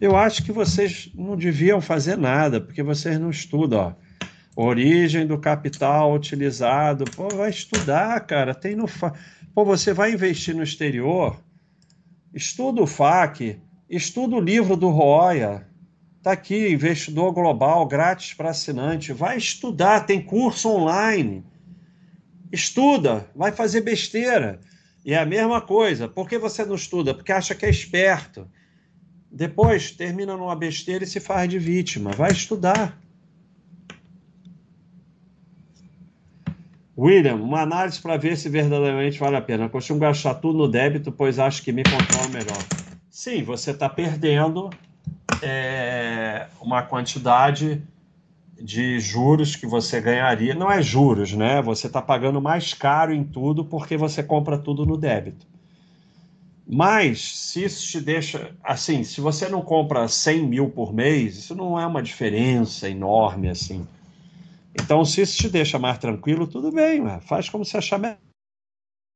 Eu 0.00 0.16
acho 0.16 0.44
que 0.44 0.52
vocês 0.52 1.10
não 1.14 1.36
deviam 1.36 1.80
fazer 1.80 2.16
nada, 2.16 2.60
porque 2.60 2.82
vocês 2.82 3.18
não 3.18 3.28
estudam. 3.28 3.96
Ó. 4.56 4.68
Origem 4.68 5.26
do 5.26 5.36
capital 5.36 6.14
utilizado. 6.14 7.04
Pô, 7.16 7.28
vai 7.28 7.50
estudar, 7.50 8.20
cara. 8.20 8.54
Tem 8.54 8.76
no. 8.76 8.86
Pô, 9.52 9.64
você 9.64 9.92
vai 9.92 10.12
investir 10.12 10.54
no 10.54 10.62
exterior? 10.62 11.42
Estuda 12.32 12.80
o 12.80 12.86
FAC, 12.86 13.60
estuda 13.88 14.36
o 14.36 14.40
livro 14.40 14.76
do 14.76 14.90
Roya. 14.90 15.66
Tá 16.22 16.32
aqui, 16.32 16.72
investidor 16.72 17.32
global, 17.32 17.86
grátis 17.86 18.32
para 18.32 18.50
assinante. 18.50 19.12
Vai 19.12 19.36
estudar, 19.38 20.06
tem 20.06 20.22
curso 20.22 20.68
online. 20.68 21.44
Estuda, 22.52 23.28
vai 23.34 23.50
fazer 23.50 23.80
besteira. 23.80 24.60
E 25.04 25.14
é 25.14 25.18
a 25.18 25.26
mesma 25.26 25.60
coisa. 25.60 26.08
Por 26.08 26.28
que 26.28 26.38
você 26.38 26.64
não 26.64 26.74
estuda? 26.74 27.14
Porque 27.14 27.32
acha 27.32 27.54
que 27.54 27.64
é 27.64 27.70
esperto. 27.70 28.46
Depois 29.30 29.90
termina 29.92 30.36
numa 30.36 30.56
besteira 30.56 31.04
e 31.04 31.06
se 31.06 31.20
faz 31.20 31.48
de 31.48 31.58
vítima. 31.58 32.10
Vai 32.12 32.32
estudar. 32.32 32.98
William, 36.98 37.36
uma 37.36 37.62
análise 37.62 38.00
para 38.00 38.18
ver 38.18 38.36
se 38.36 38.48
verdadeiramente 38.48 39.18
vale 39.18 39.36
a 39.36 39.40
pena. 39.40 39.64
Eu 39.64 39.70
costumo 39.70 39.98
gastar 39.98 40.34
tudo 40.34 40.58
no 40.58 40.68
débito, 40.68 41.10
pois 41.10 41.38
acho 41.38 41.62
que 41.62 41.72
me 41.72 41.82
controla 41.82 42.28
melhor. 42.28 42.62
Sim, 43.08 43.42
você 43.42 43.70
está 43.70 43.88
perdendo 43.88 44.68
é, 45.42 46.46
uma 46.60 46.82
quantidade 46.82 47.82
de 48.60 49.00
juros 49.00 49.56
que 49.56 49.66
você 49.66 50.00
ganharia. 50.00 50.54
Não 50.54 50.70
é 50.70 50.82
juros, 50.82 51.32
né? 51.32 51.62
Você 51.62 51.86
está 51.86 52.02
pagando 52.02 52.40
mais 52.40 52.74
caro 52.74 53.14
em 53.14 53.24
tudo 53.24 53.64
porque 53.64 53.96
você 53.96 54.22
compra 54.22 54.58
tudo 54.58 54.84
no 54.84 54.96
débito. 54.96 55.46
Mas, 56.72 57.20
se 57.20 57.64
isso 57.64 57.88
te 57.88 58.00
deixa. 58.00 58.54
Assim, 58.62 59.02
se 59.02 59.20
você 59.20 59.48
não 59.48 59.60
compra 59.60 60.06
100 60.06 60.46
mil 60.46 60.70
por 60.70 60.92
mês, 60.92 61.36
isso 61.36 61.54
não 61.54 61.80
é 61.80 61.84
uma 61.84 62.02
diferença 62.02 62.88
enorme 62.88 63.48
assim. 63.48 63.86
Então, 64.74 65.04
se 65.04 65.20
isso 65.20 65.36
te 65.36 65.48
deixa 65.48 65.78
mais 65.78 65.98
tranquilo, 65.98 66.46
tudo 66.46 66.70
bem, 66.70 67.02
faz 67.22 67.48
como 67.48 67.64
você 67.64 67.76
achar 67.76 67.98
melhor 67.98 68.18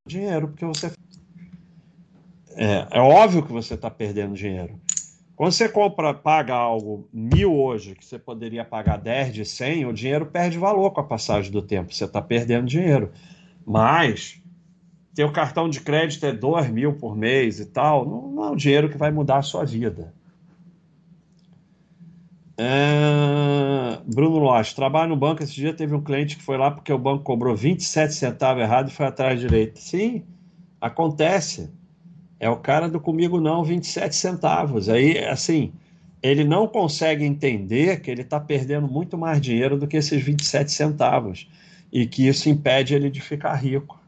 dinheiro, 0.09 0.49
porque 0.49 0.65
você. 0.65 0.93
É, 2.57 2.99
é 2.99 3.01
óbvio 3.01 3.45
que 3.45 3.53
você 3.53 3.75
está 3.75 3.89
perdendo 3.91 4.35
dinheiro. 4.35 4.81
Quando 5.37 5.53
você 5.53 5.69
compra, 5.69 6.15
paga 6.15 6.55
algo 6.55 7.09
mil 7.13 7.55
hoje, 7.55 7.95
que 7.95 8.05
você 8.05 8.19
poderia 8.19 8.65
pagar 8.65 8.99
10 8.99 9.35
de 9.35 9.45
100, 9.45 9.87
o 9.87 9.93
dinheiro 9.93 10.27
perde 10.27 10.59
valor 10.59 10.93
com 10.93 11.01
a 11.01 11.05
passagem 11.05 11.51
do 11.51 11.61
tempo. 11.61 11.93
Você 11.93 12.05
está 12.05 12.23
perdendo 12.23 12.67
dinheiro. 12.67 13.11
Mas, 13.67 14.41
teu 15.13 15.33
cartão 15.33 15.69
de 15.69 15.81
crédito 15.81 16.25
é 16.25 16.33
2 16.33 16.71
mil 16.71 16.95
por 16.95 17.17
mês 17.17 17.59
e 17.59 17.67
tal, 17.67 18.09
não, 18.09 18.31
não 18.31 18.45
é 18.45 18.51
um 18.51 18.57
dinheiro 18.57 18.89
que 18.89 18.97
vai 18.97 19.11
mudar 19.11 19.39
a 19.39 19.43
sua 19.43 19.65
vida. 19.65 20.15
É... 22.57 23.99
Bruno 24.07 24.39
Loss, 24.39 24.73
trabalho 24.73 25.11
no 25.11 25.17
banco. 25.17 25.43
Esse 25.43 25.55
dia 25.55 25.75
teve 25.75 25.95
um 25.95 26.01
cliente 26.01 26.37
que 26.37 26.43
foi 26.43 26.57
lá 26.57 26.71
porque 26.71 26.93
o 26.93 26.99
banco 26.99 27.25
cobrou 27.25 27.57
27 27.57 28.15
centavos 28.15 28.63
errado 28.63 28.89
e 28.89 28.93
foi 28.93 29.07
atrás 29.07 29.41
direito. 29.41 29.81
Sim, 29.81 30.25
acontece. 30.81 31.73
É 32.45 32.49
o 32.51 32.59
cara 32.59 32.91
do 32.91 33.01
comigo 33.01 33.41
não, 33.41 33.65
27 33.65 34.15
centavos. 34.15 34.91
Aí, 34.91 35.17
assim, 35.25 35.73
ele 36.23 36.45
não 36.45 36.69
consegue 36.69 37.25
entender 37.25 38.03
que 38.03 38.11
ele 38.11 38.21
está 38.21 38.39
perdendo 38.39 38.87
muito 38.87 39.17
mais 39.17 39.41
dinheiro 39.41 39.79
do 39.79 39.89
que 39.89 39.97
esses 39.97 40.23
27 40.23 40.71
centavos 40.71 41.49
e 41.91 42.07
que 42.07 42.29
isso 42.29 42.51
impede 42.51 42.95
ele 42.95 43.09
de 43.09 43.23
ficar 43.23 43.55
rico. 43.55 43.99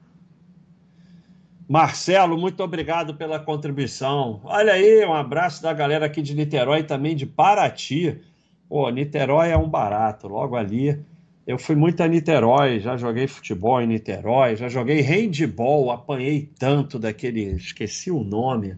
Marcelo, 1.67 2.37
muito 2.37 2.63
obrigado 2.63 3.15
pela 3.15 3.39
contribuição. 3.39 4.43
Olha 4.45 4.75
aí, 4.75 5.03
um 5.07 5.15
abraço 5.15 5.63
da 5.63 5.73
galera 5.73 6.05
aqui 6.05 6.21
de 6.21 6.35
Niterói 6.35 6.83
também 6.83 7.17
de 7.17 7.25
Paraty. 7.25 8.21
Pô, 8.69 8.91
Niterói 8.91 9.49
é 9.49 9.57
um 9.57 9.67
barato, 9.67 10.29
logo 10.29 10.57
ali. 10.57 11.03
Eu 11.47 11.59
fui 11.59 11.77
muito 11.77 12.03
a 12.03 12.09
Niterói, 12.09 12.81
já 12.81 12.97
joguei 12.97 13.29
futebol 13.29 13.81
em 13.81 13.87
Niterói, 13.87 14.57
já 14.57 14.69
joguei 14.69 15.01
handball, 15.01 15.93
apanhei 15.93 16.51
tanto 16.59 16.99
daquele, 16.99 17.53
esqueci 17.53 18.11
o 18.11 18.25
nome. 18.25 18.77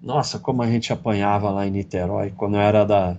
Nossa, 0.00 0.38
como 0.38 0.62
a 0.62 0.66
gente 0.66 0.92
apanhava 0.92 1.50
lá 1.50 1.66
em 1.66 1.70
Niterói, 1.70 2.32
quando 2.34 2.54
eu 2.54 2.60
era 2.62 2.84
da 2.84 3.18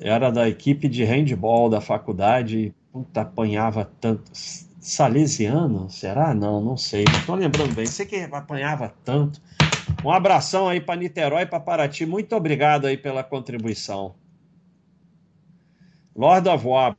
era 0.00 0.30
da 0.30 0.48
equipe 0.48 0.88
de 0.88 1.04
handball 1.04 1.68
da 1.68 1.80
faculdade, 1.80 2.72
puta, 2.92 3.22
apanhava 3.22 3.90
tanto. 4.00 4.30
Salesiano? 4.32 5.90
Será? 5.90 6.32
Não, 6.32 6.60
não 6.62 6.76
sei. 6.76 7.04
Não 7.04 7.18
estou 7.18 7.34
lembrando 7.34 7.74
bem. 7.74 7.84
Sei 7.84 8.06
que 8.06 8.16
apanhava 8.16 8.94
tanto. 9.04 9.42
Um 10.02 10.10
abração 10.10 10.68
aí 10.68 10.80
para 10.80 10.98
Niterói 10.98 11.42
e 11.42 11.46
para 11.46 11.60
Paraty. 11.60 12.06
Muito 12.06 12.34
obrigado 12.34 12.86
aí 12.86 12.96
pela 12.96 13.22
contribuição. 13.22 14.14
Lord 16.16 16.48
of 16.48 16.66
War. 16.66 16.96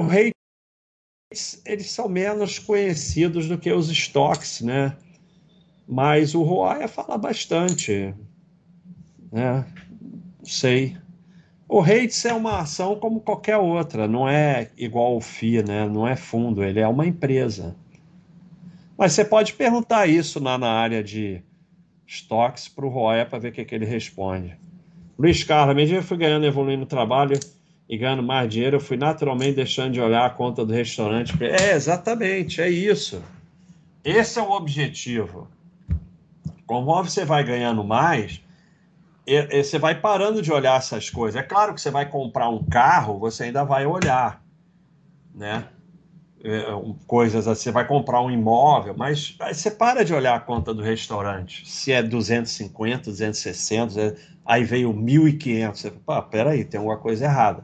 Rei 0.00 0.32
eles 1.64 1.90
são 1.90 2.08
menos 2.08 2.58
conhecidos 2.58 3.48
do 3.48 3.56
que 3.56 3.72
os 3.72 3.90
estoques, 3.90 4.60
né? 4.60 4.96
Mas 5.88 6.34
o 6.34 6.42
Roaya 6.42 6.86
fala 6.88 7.16
bastante, 7.16 8.14
né? 9.30 9.64
Sei. 10.42 10.96
O 11.68 11.80
REITs 11.80 12.24
é 12.26 12.34
uma 12.34 12.58
ação 12.58 12.96
como 12.96 13.20
qualquer 13.20 13.56
outra, 13.56 14.06
não 14.06 14.28
é 14.28 14.70
igual 14.76 15.16
o 15.16 15.20
FII, 15.22 15.62
né? 15.62 15.88
não 15.88 16.06
é 16.06 16.14
fundo, 16.14 16.62
ele 16.62 16.80
é 16.80 16.86
uma 16.86 17.06
empresa. 17.06 17.74
Mas 18.96 19.14
você 19.14 19.24
pode 19.24 19.54
perguntar 19.54 20.06
isso 20.06 20.38
na 20.38 20.58
área 20.68 21.02
de 21.02 21.42
estoques 22.06 22.68
para 22.68 22.84
o 22.84 22.90
Roya 22.90 23.24
para 23.24 23.38
ver 23.38 23.48
o 23.48 23.52
que, 23.52 23.64
que 23.64 23.74
ele 23.74 23.86
responde. 23.86 24.54
Luiz 25.18 25.42
Carlos, 25.44 25.72
à 25.72 25.74
medida 25.74 25.98
que 25.98 26.04
eu 26.04 26.08
fui 26.08 26.18
ganhando, 26.18 26.44
evoluindo 26.44 26.80
no 26.80 26.86
trabalho 26.86 27.40
e 27.92 27.98
ganhando 27.98 28.22
mais 28.22 28.50
dinheiro, 28.50 28.76
eu 28.76 28.80
fui 28.80 28.96
naturalmente 28.96 29.56
deixando 29.56 29.92
de 29.92 30.00
olhar 30.00 30.24
a 30.24 30.30
conta 30.30 30.64
do 30.64 30.72
restaurante. 30.72 31.34
É, 31.44 31.72
exatamente, 31.74 32.58
é 32.62 32.70
isso. 32.70 33.22
Esse 34.02 34.38
é 34.38 34.42
o 34.42 34.50
objetivo. 34.50 35.46
Conforme 36.66 37.10
você 37.10 37.22
vai 37.26 37.44
ganhando 37.44 37.84
mais, 37.84 38.40
você 39.62 39.78
vai 39.78 40.00
parando 40.00 40.40
de 40.40 40.50
olhar 40.50 40.78
essas 40.78 41.10
coisas. 41.10 41.38
É 41.38 41.44
claro 41.44 41.74
que 41.74 41.82
você 41.82 41.90
vai 41.90 42.08
comprar 42.08 42.48
um 42.48 42.64
carro, 42.64 43.18
você 43.18 43.44
ainda 43.44 43.62
vai 43.62 43.84
olhar, 43.84 44.42
né? 45.34 45.66
É, 46.42 46.64
coisas 47.06 47.46
assim, 47.46 47.64
você 47.64 47.72
vai 47.72 47.86
comprar 47.86 48.22
um 48.22 48.30
imóvel, 48.30 48.94
mas 48.96 49.36
aí 49.38 49.54
você 49.54 49.70
para 49.70 50.02
de 50.02 50.14
olhar 50.14 50.34
a 50.34 50.40
conta 50.40 50.72
do 50.72 50.82
restaurante. 50.82 51.68
Se 51.68 51.92
é 51.92 52.02
250, 52.02 53.10
260, 53.10 54.16
aí 54.46 54.64
veio 54.64 54.94
1.500. 54.94 55.76
Você 55.76 55.92
fala, 56.06 56.22
peraí, 56.22 56.64
tem 56.64 56.78
alguma 56.78 56.96
coisa 56.96 57.26
errada. 57.26 57.62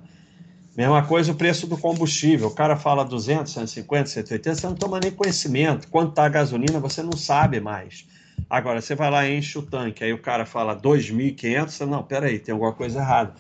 Mesma 0.79 1.05
coisa 1.05 1.33
o 1.33 1.35
preço 1.35 1.67
do 1.67 1.77
combustível. 1.77 2.47
O 2.47 2.55
cara 2.55 2.77
fala 2.77 3.05
200, 3.05 3.53
150, 3.53 4.11
180, 4.11 4.55
você 4.55 4.67
não 4.69 4.77
toma 4.77 5.01
nem 5.01 5.11
conhecimento. 5.11 5.89
Quanto 5.89 6.11
está 6.11 6.25
a 6.25 6.29
gasolina, 6.29 6.79
você 6.79 7.03
não 7.03 7.17
sabe 7.17 7.59
mais. 7.59 8.07
Agora, 8.49 8.81
você 8.81 8.95
vai 8.95 9.11
lá 9.11 9.27
e 9.27 9.37
enche 9.37 9.59
o 9.59 9.63
tanque, 9.63 10.05
aí 10.05 10.13
o 10.13 10.23
cara 10.23 10.47
fala 10.47 10.81
2.500, 10.81 11.81
não, 11.81 12.05
peraí, 12.05 12.39
tem 12.39 12.53
alguma 12.53 12.73
coisa 12.73 13.01
errada. 13.01 13.35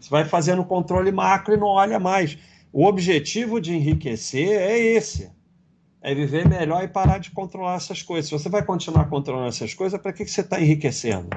Você 0.00 0.10
vai 0.10 0.24
fazendo 0.24 0.64
controle 0.64 1.12
macro 1.12 1.54
e 1.54 1.56
não 1.56 1.68
olha 1.68 2.00
mais. 2.00 2.36
O 2.72 2.84
objetivo 2.84 3.60
de 3.60 3.72
enriquecer 3.76 4.48
é 4.48 4.76
esse. 4.76 5.30
É 6.00 6.12
viver 6.12 6.48
melhor 6.48 6.82
e 6.82 6.88
parar 6.88 7.18
de 7.18 7.30
controlar 7.30 7.76
essas 7.76 8.02
coisas. 8.02 8.28
Se 8.28 8.32
você 8.32 8.48
vai 8.48 8.64
continuar 8.64 9.04
controlando 9.04 9.50
essas 9.50 9.72
coisas, 9.72 10.00
para 10.00 10.12
que, 10.12 10.24
que 10.24 10.30
você 10.32 10.40
está 10.40 10.60
enriquecendo? 10.60 11.28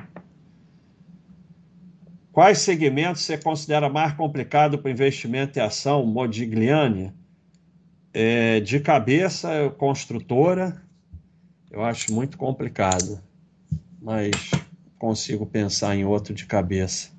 Quais 2.36 2.58
segmentos 2.58 3.22
você 3.22 3.38
considera 3.38 3.88
mais 3.88 4.12
complicado 4.12 4.78
para 4.78 4.92
investimento 4.92 5.58
e 5.58 5.62
ação? 5.62 6.06
Modigliani? 6.06 7.14
É, 8.14 8.60
de 8.60 8.82
cabeça, 8.82 9.74
construtora, 9.78 10.84
eu 11.72 11.82
acho 11.82 12.14
muito 12.14 12.38
complicado, 12.38 13.22
mas 14.02 14.52
consigo 15.00 15.46
pensar 15.46 15.96
em 15.96 16.04
outro 16.04 16.34
de 16.34 16.46
cabeça. 16.46 17.10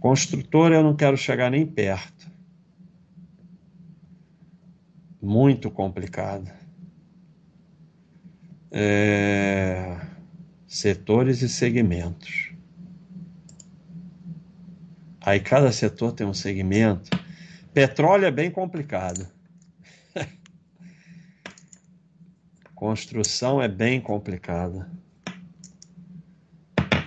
Construtora, 0.00 0.74
eu 0.74 0.82
não 0.82 0.96
quero 0.96 1.16
chegar 1.16 1.48
nem 1.48 1.64
perto. 1.64 2.28
Muito 5.22 5.70
complicado. 5.70 6.50
É... 8.72 9.96
Setores 10.66 11.40
e 11.40 11.48
segmentos. 11.48 12.51
Aí 15.24 15.38
cada 15.38 15.70
setor 15.70 16.12
tem 16.12 16.26
um 16.26 16.34
segmento. 16.34 17.10
Petróleo 17.72 18.26
é 18.26 18.30
bem 18.30 18.50
complicado. 18.50 19.26
Construção 22.74 23.62
é 23.62 23.68
bem 23.68 24.00
complicada. 24.00 24.90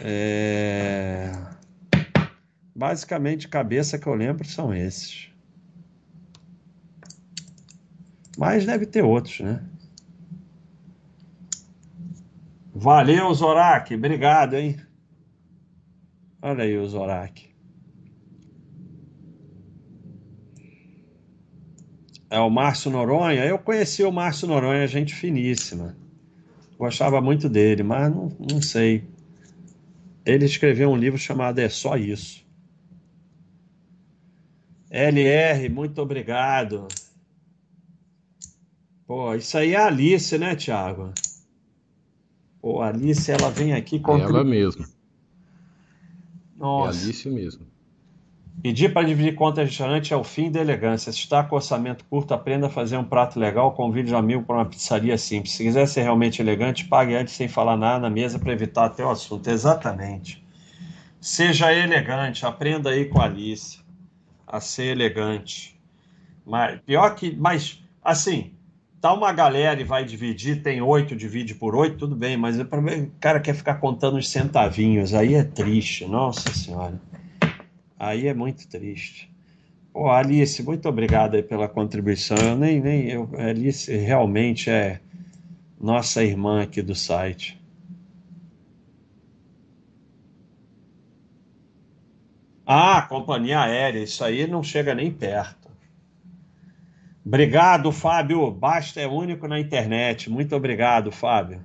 É... 0.02 1.32
Basicamente, 2.74 3.48
cabeça 3.48 4.00
que 4.00 4.08
eu 4.08 4.14
lembro 4.14 4.48
são 4.48 4.74
esses. 4.74 5.30
Mas 8.38 8.66
deve 8.66 8.86
ter 8.86 9.04
outros, 9.04 9.40
né? 9.42 9.64
Valeu, 12.74 13.34
Zorak. 13.34 13.94
Obrigado, 13.96 14.56
hein? 14.56 14.78
Olha 16.42 16.64
aí 16.64 16.78
o 16.78 16.88
Zorak. 16.88 17.55
É 22.36 22.40
o 22.40 22.50
Márcio 22.50 22.92
Noronha. 22.92 23.46
Eu 23.46 23.58
conheci 23.58 24.04
o 24.04 24.12
Márcio 24.12 24.46
Noronha, 24.46 24.86
gente 24.88 25.16
finíssima. 25.16 25.96
Gostava 26.78 27.22
muito 27.22 27.48
dele, 27.48 27.82
mas 27.82 28.14
não, 28.14 28.30
não 28.52 28.62
sei. 28.62 29.06
Ele 30.26 30.44
escreveu 30.44 30.90
um 30.90 30.98
livro 30.98 31.18
chamado 31.18 31.60
É 31.60 31.70
Só 31.70 31.96
Isso. 31.96 32.46
LR, 34.92 35.70
muito 35.70 36.02
obrigado. 36.02 36.90
Pô, 39.08 39.34
isso 39.34 39.58
aí 39.58 39.72
é 39.72 39.78
a 39.78 39.88
Alice, 39.88 40.38
né, 40.38 40.58
Thiago? 40.58 41.14
Pô, 42.60 42.82
a 42.82 42.90
Alice, 42.90 43.32
ela 43.32 43.50
vem 43.50 43.72
aqui 43.72 43.98
com. 43.98 44.18
É 44.18 44.22
ela 44.24 44.44
mesmo. 44.44 44.86
Nossa. 46.58 47.00
É 47.00 47.02
Alice 47.02 47.30
mesmo. 47.30 47.66
Pedir 48.66 48.92
para 48.92 49.06
dividir 49.06 49.36
conta 49.36 49.64
de 49.64 49.70
restaurante 49.70 50.12
é 50.12 50.18
o 50.18 50.24
fim 50.24 50.50
da 50.50 50.60
elegância. 50.60 51.12
Se 51.12 51.20
está 51.20 51.44
com 51.44 51.56
orçamento 51.56 52.04
curto, 52.06 52.34
aprenda 52.34 52.66
a 52.66 52.70
fazer 52.70 52.98
um 52.98 53.04
prato 53.04 53.40
legal, 53.40 53.74
convide 53.74 54.12
um 54.12 54.18
amigo 54.18 54.42
para 54.42 54.56
uma 54.56 54.66
pizzaria 54.66 55.16
simples. 55.20 55.54
Se 55.54 55.64
quiser 55.64 55.88
ser 55.88 56.02
realmente 56.02 56.42
elegante, 56.42 56.86
pague 56.86 57.14
antes 57.14 57.36
sem 57.36 57.48
falar 57.48 57.78
nada 57.78 58.00
na 58.00 58.10
mesa 58.10 58.40
para 58.40 58.52
evitar 58.52 58.86
até 58.86 59.06
o 59.06 59.12
assunto. 59.12 59.48
Exatamente. 59.52 60.44
Seja 61.22 61.72
elegante, 61.72 62.44
aprenda 62.44 62.90
aí 62.90 63.06
com 63.06 63.22
a 63.22 63.26
Alice 63.26 63.82
a 64.48 64.60
ser 64.60 64.86
elegante. 64.86 65.80
Mas, 66.44 66.82
pior 66.82 67.14
que, 67.14 67.36
mas 67.36 67.84
assim, 68.04 68.52
tá 69.00 69.14
uma 69.14 69.32
galera 69.32 69.80
e 69.80 69.84
vai 69.84 70.04
dividir, 70.04 70.64
tem 70.64 70.82
oito, 70.82 71.16
divide 71.16 71.54
por 71.54 71.76
oito, 71.76 71.98
tudo 71.98 72.16
bem, 72.16 72.36
mas 72.36 72.60
o 72.60 72.66
cara 73.20 73.40
quer 73.40 73.54
ficar 73.54 73.76
contando 73.76 74.18
os 74.18 74.28
centavinhos, 74.28 75.14
aí 75.14 75.36
é 75.36 75.44
triste, 75.44 76.08
nossa 76.08 76.52
senhora. 76.52 77.00
Aí 77.98 78.28
é 78.28 78.34
muito 78.34 78.68
triste. 78.68 79.34
Pô, 79.94 80.10
Alice, 80.12 80.62
muito 80.62 80.90
obrigado 80.90 81.36
aí 81.36 81.44
pela 81.44 81.70
contribuição. 81.70 82.38
Eu 82.38 82.58
nem, 82.58 82.82
nem, 82.82 83.10
eu, 83.10 83.30
Alice 83.38 83.96
realmente 83.96 84.70
é 84.70 85.00
nossa 85.80 86.24
irmã 86.24 86.64
aqui 86.64 86.82
do 86.82 86.94
site. 86.94 87.62
Ah, 92.66 93.04
companhia 93.04 93.62
aérea, 93.62 94.04
isso 94.04 94.24
aí 94.24 94.48
não 94.48 94.64
chega 94.64 94.96
nem 94.96 95.12
perto. 95.12 95.70
Obrigado, 97.24 97.92
Fábio. 97.92 98.52
Basta 98.52 99.00
é 99.00 99.08
único 99.08 99.48
na 99.48 99.60
internet. 99.60 100.30
Muito 100.30 100.56
obrigado, 100.56 101.12
Fábio. 101.12 101.64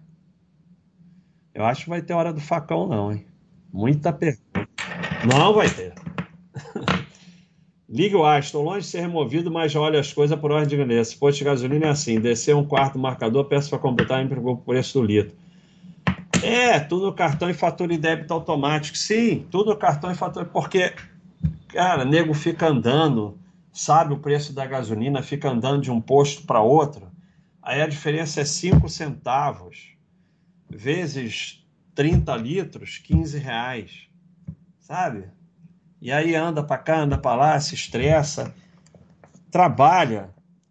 Eu 1.55 1.65
acho 1.65 1.85
que 1.85 1.91
vai 1.91 2.01
ter 2.01 2.13
hora 2.13 2.33
do 2.33 2.41
facão, 2.41 2.87
não, 2.87 3.13
hein? 3.13 3.27
Muita 3.73 4.13
pergunta. 4.13 4.69
Não 5.27 5.55
vai 5.55 5.69
ter. 5.69 6.00
Ligue 7.89 8.15
o 8.15 8.25
ar, 8.25 8.39
estou 8.39 8.63
longe 8.63 8.83
de 8.83 8.87
ser 8.87 9.01
removido, 9.01 9.51
mas 9.51 9.73
já 9.73 9.81
olho 9.81 9.99
as 9.99 10.13
coisas 10.13 10.39
por 10.39 10.53
ordem 10.53 10.69
de 10.69 10.77
grandeza. 10.77 11.17
Posto 11.19 11.39
de 11.39 11.45
gasolina 11.45 11.87
é 11.87 11.91
assim, 11.91 12.21
descer 12.21 12.55
um 12.55 12.65
quarto 12.65 12.93
do 12.93 13.01
marcador, 13.01 13.45
peço 13.47 13.69
para 13.69 13.81
completar 13.81 14.25
o 14.25 14.57
preço 14.59 15.01
do 15.01 15.05
litro. 15.05 15.35
É, 16.41 16.79
tudo 16.79 17.07
no 17.07 17.13
cartão 17.13 17.51
e 17.51 17.55
fatura 17.55 17.93
e 17.93 17.99
débito 17.99 18.33
automático. 18.33 18.97
Sim, 18.97 19.45
tudo 19.51 19.71
no 19.71 19.77
cartão 19.77 20.11
e 20.11 20.15
fatura, 20.15 20.45
porque, 20.47 20.93
cara, 21.69 22.05
nego 22.05 22.33
fica 22.33 22.69
andando, 22.69 23.37
sabe 23.73 24.15
o 24.15 24.19
preço 24.19 24.53
da 24.53 24.65
gasolina, 24.65 25.21
fica 25.21 25.51
andando 25.51 25.83
de 25.83 25.91
um 25.91 26.01
posto 26.01 26.47
para 26.47 26.61
outro, 26.61 27.09
aí 27.61 27.83
a 27.83 27.87
diferença 27.89 28.41
é 28.41 28.45
5 28.45 28.89
centavos, 28.89 29.95
vezes 30.69 31.67
30 31.95 32.37
litros, 32.37 32.99
15 32.99 33.37
reais, 33.39 34.07
sabe? 34.79 35.25
E 36.01 36.11
aí 36.11 36.35
anda 36.35 36.63
para 36.63 36.79
cá, 36.79 37.01
anda 37.01 37.19
para 37.19 37.37
lá, 37.37 37.61
se 37.61 37.75
estressa, 37.75 38.55
trabalha, 39.51 40.31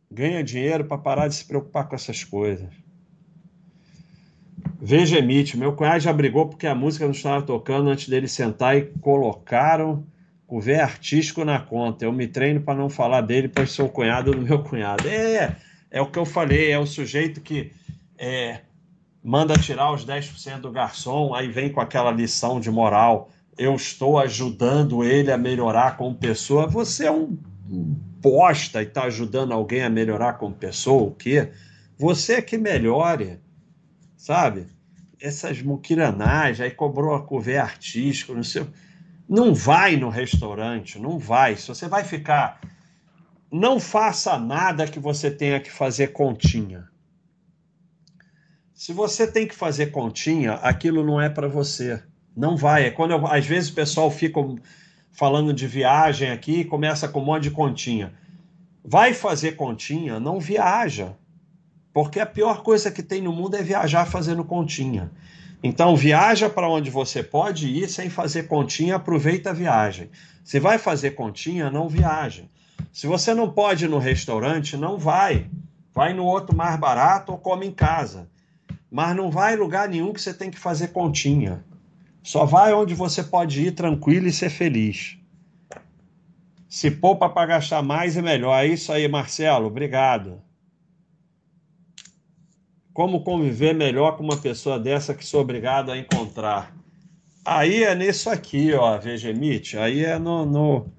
ganha 0.09 0.43
dinheiro 0.43 0.85
para 0.85 0.97
parar 0.97 1.27
de 1.27 1.35
se 1.35 1.45
preocupar 1.45 1.87
com 1.87 1.95
essas 1.95 2.23
coisas. 2.23 2.67
Veja 4.81 5.19
Emite, 5.19 5.57
meu 5.57 5.73
cunhado 5.73 5.99
já 5.99 6.11
brigou 6.11 6.47
porque 6.47 6.65
a 6.65 6.73
música 6.73 7.05
não 7.05 7.11
estava 7.11 7.41
tocando 7.41 7.89
antes 7.89 8.07
dele 8.07 8.27
sentar 8.27 8.77
e 8.77 8.85
colocaram 9.01 10.05
o 10.47 10.59
V 10.59 10.79
artístico 10.79 11.45
na 11.45 11.59
conta. 11.59 12.05
Eu 12.05 12.13
me 12.13 12.27
treino 12.27 12.61
para 12.61 12.79
não 12.79 12.89
falar 12.89 13.21
dele, 13.21 13.49
pois 13.49 13.71
sou 13.71 13.89
cunhado 13.89 14.31
do 14.31 14.41
meu 14.41 14.63
cunhado. 14.63 15.07
É, 15.07 15.55
é 15.91 16.01
o 16.01 16.09
que 16.09 16.17
eu 16.17 16.25
falei, 16.25 16.71
é 16.71 16.79
o 16.79 16.87
sujeito 16.87 17.41
que 17.41 17.71
é, 18.17 18.61
manda 19.23 19.53
tirar 19.59 19.91
os 19.91 20.05
10% 20.05 20.61
do 20.61 20.71
garçom, 20.71 21.35
aí 21.35 21.47
vem 21.47 21.69
com 21.71 21.81
aquela 21.81 22.09
lição 22.09 22.59
de 22.59 22.71
moral 22.71 23.29
eu 23.59 23.75
estou 23.75 24.17
ajudando 24.17 25.03
ele 25.03 25.29
a 25.29 25.37
melhorar 25.37 25.97
como 25.97 26.15
pessoa. 26.15 26.65
Você 26.65 27.05
é 27.05 27.11
um 27.11 27.37
bosta 27.67 28.81
e 28.81 28.85
está 28.85 29.03
ajudando 29.03 29.51
alguém 29.51 29.83
a 29.83 29.89
melhorar 29.89 30.33
como 30.35 30.55
pessoa, 30.55 31.09
o 31.09 31.15
quê? 31.15 31.51
Você 31.97 32.35
é 32.35 32.41
que 32.41 32.57
melhore, 32.57 33.41
sabe? 34.15 34.67
Essas 35.21 35.61
muquiranagens, 35.61 36.61
aí 36.61 36.71
cobrou 36.71 37.13
a 37.13 37.21
cover 37.21 37.61
artístico, 37.61 38.33
não 38.33 38.43
sei. 38.43 38.65
Não 39.27 39.53
vai 39.53 39.97
no 39.97 40.07
restaurante, 40.07 40.97
não 40.97 41.19
vai. 41.19 41.57
Se 41.57 41.67
você 41.67 41.89
vai 41.89 42.05
ficar. 42.05 42.61
Não 43.51 43.77
faça 43.77 44.39
nada 44.39 44.87
que 44.87 44.99
você 44.99 45.29
tenha 45.29 45.59
que 45.59 45.69
fazer 45.69 46.07
continha. 46.13 46.87
Se 48.73 48.93
você 48.93 49.29
tem 49.29 49.45
que 49.45 49.55
fazer 49.55 49.87
continha, 49.87 50.53
aquilo 50.53 51.03
não 51.03 51.19
é 51.19 51.29
para 51.29 51.49
você. 51.49 52.01
Não 52.35 52.55
vai. 52.55 52.85
É 52.85 52.91
quando 52.91 53.11
eu, 53.11 53.27
às 53.27 53.45
vezes 53.45 53.69
o 53.69 53.73
pessoal 53.73 54.09
fica 54.09 54.39
falando 55.11 55.53
de 55.53 55.67
viagem 55.67 56.31
aqui, 56.31 56.63
começa 56.63 57.07
com 57.07 57.21
um 57.21 57.25
monte 57.25 57.43
de 57.43 57.51
continha. 57.51 58.13
Vai 58.83 59.13
fazer 59.13 59.53
continha, 59.53 60.19
não 60.19 60.39
viaja. 60.39 61.15
Porque 61.93 62.19
a 62.19 62.25
pior 62.25 62.63
coisa 62.63 62.91
que 62.91 63.03
tem 63.03 63.21
no 63.21 63.33
mundo 63.33 63.55
é 63.55 63.63
viajar 63.63 64.05
fazendo 64.05 64.43
continha. 64.43 65.11
Então, 65.61 65.95
viaja 65.95 66.49
para 66.49 66.69
onde 66.69 66.89
você 66.89 67.21
pode 67.21 67.67
ir 67.67 67.89
sem 67.89 68.09
fazer 68.09 68.43
continha, 68.43 68.95
aproveita 68.95 69.49
a 69.49 69.53
viagem. 69.53 70.09
Se 70.43 70.59
vai 70.59 70.77
fazer 70.77 71.11
continha, 71.11 71.69
não 71.69 71.89
viaja. 71.89 72.43
Se 72.93 73.05
você 73.07 73.33
não 73.33 73.51
pode 73.51 73.85
ir 73.85 73.89
no 73.89 73.97
restaurante, 73.97 74.77
não 74.77 74.97
vai. 74.97 75.47
Vai 75.93 76.13
no 76.13 76.23
outro 76.23 76.55
mais 76.55 76.79
barato 76.79 77.33
ou 77.33 77.37
come 77.37 77.67
em 77.67 77.71
casa. 77.71 78.29
Mas 78.89 79.15
não 79.15 79.29
vai 79.29 79.55
em 79.55 79.57
lugar 79.57 79.89
nenhum 79.89 80.13
que 80.13 80.21
você 80.21 80.33
tem 80.33 80.49
que 80.49 80.57
fazer 80.57 80.89
continha. 80.89 81.63
Só 82.29 82.45
vai 82.45 82.71
onde 82.75 82.93
você 82.93 83.23
pode 83.23 83.59
ir 83.59 83.71
tranquilo 83.71 84.27
e 84.27 84.31
ser 84.31 84.51
feliz. 84.51 85.17
Se 86.67 86.91
poupa 86.91 87.27
para 87.27 87.47
gastar 87.47 87.81
mais 87.81 88.15
é 88.15 88.21
melhor. 88.21 88.55
É 88.63 88.67
isso 88.67 88.91
aí, 88.91 89.07
Marcelo. 89.07 89.65
Obrigado. 89.65 90.39
Como 92.93 93.23
conviver 93.23 93.73
melhor 93.73 94.15
com 94.15 94.23
uma 94.23 94.37
pessoa 94.37 94.77
dessa 94.77 95.15
que 95.15 95.25
sou 95.25 95.41
obrigado 95.41 95.91
a 95.91 95.97
encontrar? 95.97 96.71
Aí 97.43 97.83
é 97.83 97.95
nisso 97.95 98.29
aqui, 98.29 98.73
ó, 98.73 98.95
Vegemite. 98.99 99.75
Aí 99.75 100.05
é 100.05 100.19
no, 100.19 100.45
no, 100.45 100.93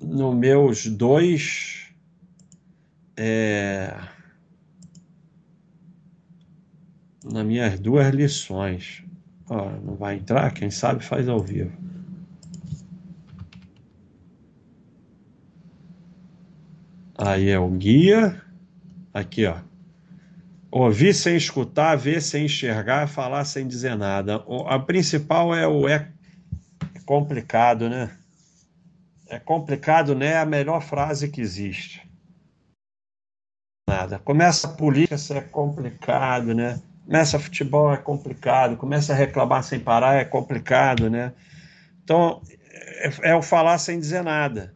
no 0.00 0.32
meus 0.32 0.86
dois. 0.86 1.88
É, 3.16 3.98
nas 7.24 7.44
minhas 7.44 7.80
duas 7.80 8.14
lições. 8.14 9.02
Ó, 9.52 9.68
não 9.84 9.96
vai 9.96 10.16
entrar? 10.16 10.50
Quem 10.54 10.70
sabe 10.70 11.04
faz 11.04 11.28
ao 11.28 11.38
vivo. 11.38 11.76
Aí 17.18 17.50
é 17.50 17.58
o 17.58 17.68
guia. 17.68 18.40
Aqui, 19.12 19.44
ó. 19.44 19.58
Ouvir 20.70 21.12
sem 21.12 21.36
escutar, 21.36 21.96
ver 21.96 22.22
sem 22.22 22.46
enxergar, 22.46 23.06
falar 23.06 23.44
sem 23.44 23.68
dizer 23.68 23.94
nada. 23.94 24.42
A 24.66 24.78
principal 24.78 25.54
é 25.54 25.68
o 25.68 25.86
é, 25.86 26.10
é 26.94 27.00
complicado, 27.04 27.90
né? 27.90 28.16
É 29.28 29.38
complicado, 29.38 30.14
né? 30.14 30.28
É 30.28 30.38
a 30.38 30.46
melhor 30.46 30.80
frase 30.80 31.28
que 31.28 31.42
existe. 31.42 32.10
Nada. 33.86 34.18
Começa 34.18 34.66
a 34.66 34.72
política, 34.72 35.16
isso 35.16 35.34
é 35.34 35.42
complicado, 35.42 36.54
né? 36.54 36.80
Começa 37.04 37.38
futebol, 37.38 37.92
é 37.92 37.96
complicado. 37.96 38.76
Começa 38.76 39.12
a 39.12 39.16
reclamar 39.16 39.62
sem 39.62 39.80
parar, 39.80 40.14
é 40.14 40.24
complicado, 40.24 41.10
né? 41.10 41.32
Então, 42.04 42.40
é, 43.02 43.30
é 43.30 43.34
o 43.34 43.42
falar 43.42 43.78
sem 43.78 43.98
dizer 43.98 44.22
nada. 44.22 44.74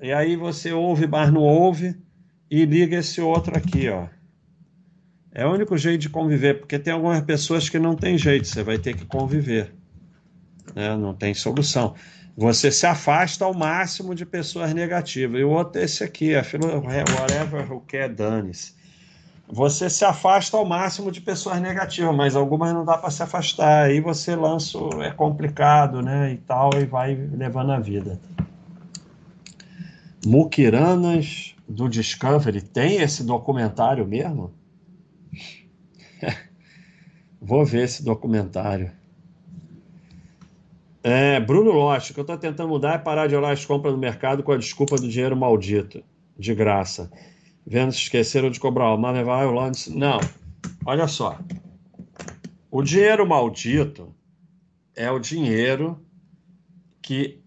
E 0.00 0.12
aí 0.12 0.36
você 0.36 0.72
ouve, 0.72 1.06
mas 1.06 1.32
não 1.32 1.42
ouve, 1.42 1.96
e 2.50 2.64
liga 2.64 2.96
esse 2.96 3.20
outro 3.20 3.56
aqui, 3.56 3.88
ó. 3.88 4.06
É 5.34 5.46
o 5.46 5.52
único 5.52 5.78
jeito 5.78 6.02
de 6.02 6.08
conviver, 6.10 6.60
porque 6.60 6.78
tem 6.78 6.92
algumas 6.92 7.22
pessoas 7.22 7.68
que 7.68 7.78
não 7.78 7.96
tem 7.96 8.18
jeito, 8.18 8.46
você 8.46 8.62
vai 8.62 8.78
ter 8.78 8.94
que 8.94 9.06
conviver. 9.06 9.72
Né? 10.74 10.94
Não 10.96 11.14
tem 11.14 11.32
solução. 11.32 11.94
Você 12.36 12.70
se 12.70 12.86
afasta 12.86 13.44
ao 13.44 13.54
máximo 13.54 14.14
de 14.14 14.26
pessoas 14.26 14.74
negativas. 14.74 15.40
E 15.40 15.44
o 15.44 15.50
outro 15.50 15.80
é 15.80 15.84
esse 15.84 16.02
aqui, 16.04 16.34
é 16.34 16.42
whatever 16.42 17.70
who 17.70 17.80
quer, 17.80 18.08
dane-se. 18.08 18.74
Você 19.48 19.90
se 19.90 20.04
afasta 20.04 20.56
ao 20.56 20.64
máximo 20.64 21.10
de 21.10 21.20
pessoas 21.20 21.60
negativas, 21.60 22.14
mas 22.14 22.34
algumas 22.34 22.72
não 22.72 22.84
dá 22.84 22.96
para 22.96 23.10
se 23.10 23.22
afastar. 23.22 23.84
Aí 23.84 24.00
você 24.00 24.34
lança, 24.34 24.78
é 25.02 25.10
complicado, 25.10 26.00
né? 26.00 26.32
E 26.32 26.38
tal, 26.38 26.70
e 26.74 26.86
vai 26.86 27.14
levando 27.14 27.72
a 27.72 27.78
vida. 27.78 28.18
Mukiranas 30.24 31.54
do 31.68 31.88
Discovery 31.88 32.62
tem 32.62 32.96
esse 32.96 33.24
documentário 33.24 34.06
mesmo? 34.06 34.52
Vou 37.40 37.64
ver 37.64 37.84
esse 37.84 38.04
documentário. 38.04 38.92
É, 41.02 41.40
Bruno 41.40 41.72
Lotti, 41.72 42.12
o 42.12 42.14
que 42.14 42.20
eu 42.20 42.22
estou 42.22 42.38
tentando 42.38 42.68
mudar 42.68 42.94
é 42.94 42.98
parar 42.98 43.26
de 43.26 43.34
olhar 43.34 43.50
as 43.50 43.66
compras 43.66 43.92
no 43.92 43.98
mercado 43.98 44.42
com 44.44 44.52
a 44.52 44.56
desculpa 44.56 44.96
do 44.96 45.08
dinheiro 45.08 45.36
maldito, 45.36 46.04
de 46.38 46.54
graça. 46.54 47.10
Vendo 47.66 47.92
se 47.92 47.98
esqueceram 47.98 48.50
de 48.50 48.58
cobrar 48.58 48.92
o 48.94 48.98
Maneval 48.98 49.50
Londres. 49.50 49.88
Não, 49.88 50.18
olha 50.84 51.06
só. 51.06 51.38
O 52.70 52.82
dinheiro 52.82 53.26
maldito 53.26 54.14
é 54.96 55.10
o 55.10 55.18
dinheiro 55.18 56.00
que 57.00 57.40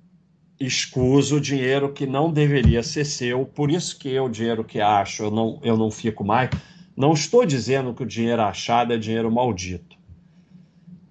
escusa 0.59 1.35
o 1.35 1.41
dinheiro 1.41 1.91
que 1.91 2.05
não 2.05 2.31
deveria 2.31 2.81
ser 2.81 3.05
seu. 3.05 3.45
Por 3.45 3.69
isso 3.69 3.97
que 3.97 4.09
eu, 4.09 4.25
o 4.25 4.29
dinheiro 4.29 4.63
que 4.63 4.79
acho, 4.79 5.23
eu 5.23 5.31
não, 5.31 5.59
eu 5.63 5.75
não 5.75 5.91
fico 5.91 6.23
mais 6.23 6.49
não 6.95 7.11
estou 7.11 7.45
dizendo 7.45 7.93
que 7.93 8.03
o 8.03 8.05
dinheiro 8.05 8.41
achado 8.41 8.93
é 8.93 8.97
dinheiro 8.97 9.29
maldito. 9.29 9.97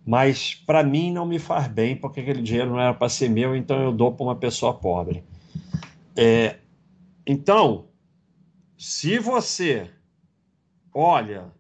Mas 0.07 0.55
para 0.55 0.82
mim 0.82 1.12
não 1.12 1.26
me 1.26 1.38
faz 1.38 1.68
bem, 1.68 1.94
porque 1.96 2.20
aquele 2.20 2.42
dinheiro 2.42 2.70
não 2.70 2.80
era 2.80 2.94
para 2.94 3.09
ser 3.09 3.28
meu, 3.28 3.55
então 3.55 3.80
eu 3.82 3.92
dou 3.92 4.12
para 4.12 4.24
uma 4.24 4.36
pessoa 4.36 4.72
pobre. 4.72 5.22
É, 6.16 6.57
então, 7.26 7.86
se 8.85 9.18
você 9.18 9.91
olha 10.93 11.51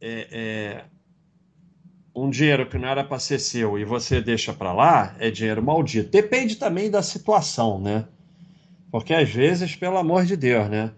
é, 0.00 0.28
é, 0.32 0.84
um 2.14 2.30
dinheiro 2.30 2.66
que 2.66 2.78
não 2.78 2.88
era 2.88 3.04
para 3.04 3.18
ser 3.18 3.38
seu 3.38 3.78
e 3.78 3.84
você 3.84 4.18
deixa 4.22 4.54
para 4.54 4.72
lá, 4.72 5.14
é 5.18 5.30
dinheiro 5.30 5.62
maldito. 5.62 6.08
Depende 6.08 6.56
também 6.56 6.90
da 6.90 7.02
situação, 7.02 7.78
né? 7.78 8.06
Porque 8.90 9.12
às 9.12 9.28
vezes, 9.28 9.76
pelo 9.76 9.98
amor 9.98 10.24
de 10.24 10.34
Deus, 10.34 10.70
né? 10.70 10.92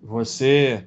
Você 0.00 0.86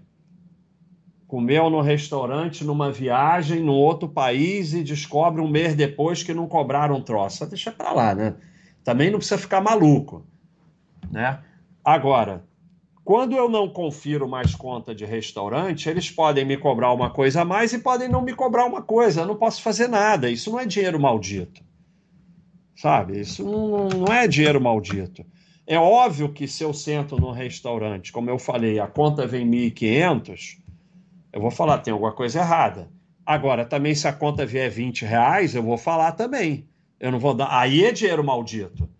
comeu 1.28 1.70
no 1.70 1.82
restaurante 1.82 2.64
numa 2.64 2.90
viagem 2.90 3.60
num 3.60 3.76
outro 3.76 4.08
país 4.08 4.74
e 4.74 4.82
descobre 4.82 5.42
um 5.42 5.50
mês 5.50 5.76
depois 5.76 6.24
que 6.24 6.34
não 6.34 6.48
cobraram 6.48 7.02
troço. 7.02 7.46
Deixa 7.46 7.70
para 7.70 7.92
lá, 7.92 8.16
né? 8.16 8.34
Também 8.82 9.12
não 9.12 9.20
precisa 9.20 9.38
ficar 9.38 9.60
maluco, 9.60 10.26
né? 11.12 11.42
Agora, 11.84 12.48
quando 13.08 13.38
eu 13.38 13.48
não 13.48 13.70
confiro 13.70 14.28
mais 14.28 14.54
conta 14.54 14.94
de 14.94 15.06
restaurante, 15.06 15.88
eles 15.88 16.12
podem 16.12 16.44
me 16.44 16.58
cobrar 16.58 16.92
uma 16.92 17.10
coisa 17.10 17.44
a 17.44 17.46
mais 17.46 17.72
e 17.72 17.80
podem 17.80 18.10
não 18.10 18.22
me 18.22 18.34
cobrar 18.34 18.66
uma 18.66 18.82
coisa. 18.82 19.22
Eu 19.22 19.26
não 19.26 19.38
posso 19.38 19.62
fazer 19.62 19.88
nada. 19.88 20.30
Isso 20.30 20.52
não 20.52 20.60
é 20.60 20.66
dinheiro 20.66 21.00
maldito. 21.00 21.64
Sabe? 22.76 23.18
Isso 23.18 23.46
não, 23.46 23.88
não 23.88 24.14
é 24.14 24.28
dinheiro 24.28 24.60
maldito. 24.60 25.26
É 25.66 25.80
óbvio 25.80 26.34
que 26.34 26.50
se 26.50 26.66
eu 26.66 26.74
sento 26.74 27.16
num 27.16 27.32
restaurante, 27.32 28.12
como 28.12 28.30
eu 28.30 28.38
falei, 28.38 28.78
a 28.78 28.88
conta 28.88 29.26
vem 29.26 29.50
1.500, 29.50 30.58
eu 31.32 31.40
vou 31.40 31.50
falar, 31.50 31.78
tem 31.78 31.94
alguma 31.94 32.12
coisa 32.12 32.40
errada. 32.40 32.90
Agora, 33.26 33.64
também 33.64 33.96
se 33.96 34.06
a 34.06 34.12
conta 34.12 34.46
vier 34.46 34.70
20 34.70 35.06
reais, 35.06 35.56
eu 35.56 35.64
vou 35.64 35.78
falar 35.78 36.12
também. 36.12 36.68
Eu 37.00 37.14
não 37.14 37.20
vou 37.20 37.34
dar. 37.34 37.58
Aí 37.58 37.86
é 37.86 37.94
dinheiro 37.94 38.22
maldito. 38.22 38.97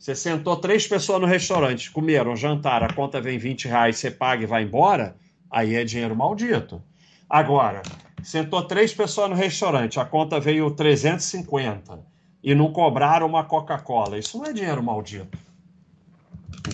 Você 0.00 0.14
sentou 0.14 0.56
três 0.56 0.88
pessoas 0.88 1.20
no 1.20 1.26
restaurante, 1.26 1.90
comeram, 1.90 2.34
jantaram, 2.34 2.86
a 2.86 2.92
conta 2.92 3.20
vem 3.20 3.38
20 3.38 3.68
reais, 3.68 3.98
você 3.98 4.10
paga 4.10 4.42
e 4.42 4.46
vai 4.46 4.62
embora, 4.62 5.14
aí 5.50 5.74
é 5.76 5.84
dinheiro 5.84 6.16
maldito. 6.16 6.82
Agora, 7.28 7.82
sentou 8.22 8.62
três 8.62 8.94
pessoas 8.94 9.28
no 9.28 9.36
restaurante, 9.36 10.00
a 10.00 10.04
conta 10.04 10.40
veio 10.40 10.70
350 10.70 12.00
e 12.42 12.54
não 12.54 12.72
cobraram 12.72 13.26
uma 13.26 13.44
Coca-Cola. 13.44 14.18
Isso 14.18 14.38
não 14.38 14.46
é 14.46 14.52
dinheiro 14.54 14.82
maldito. 14.82 15.38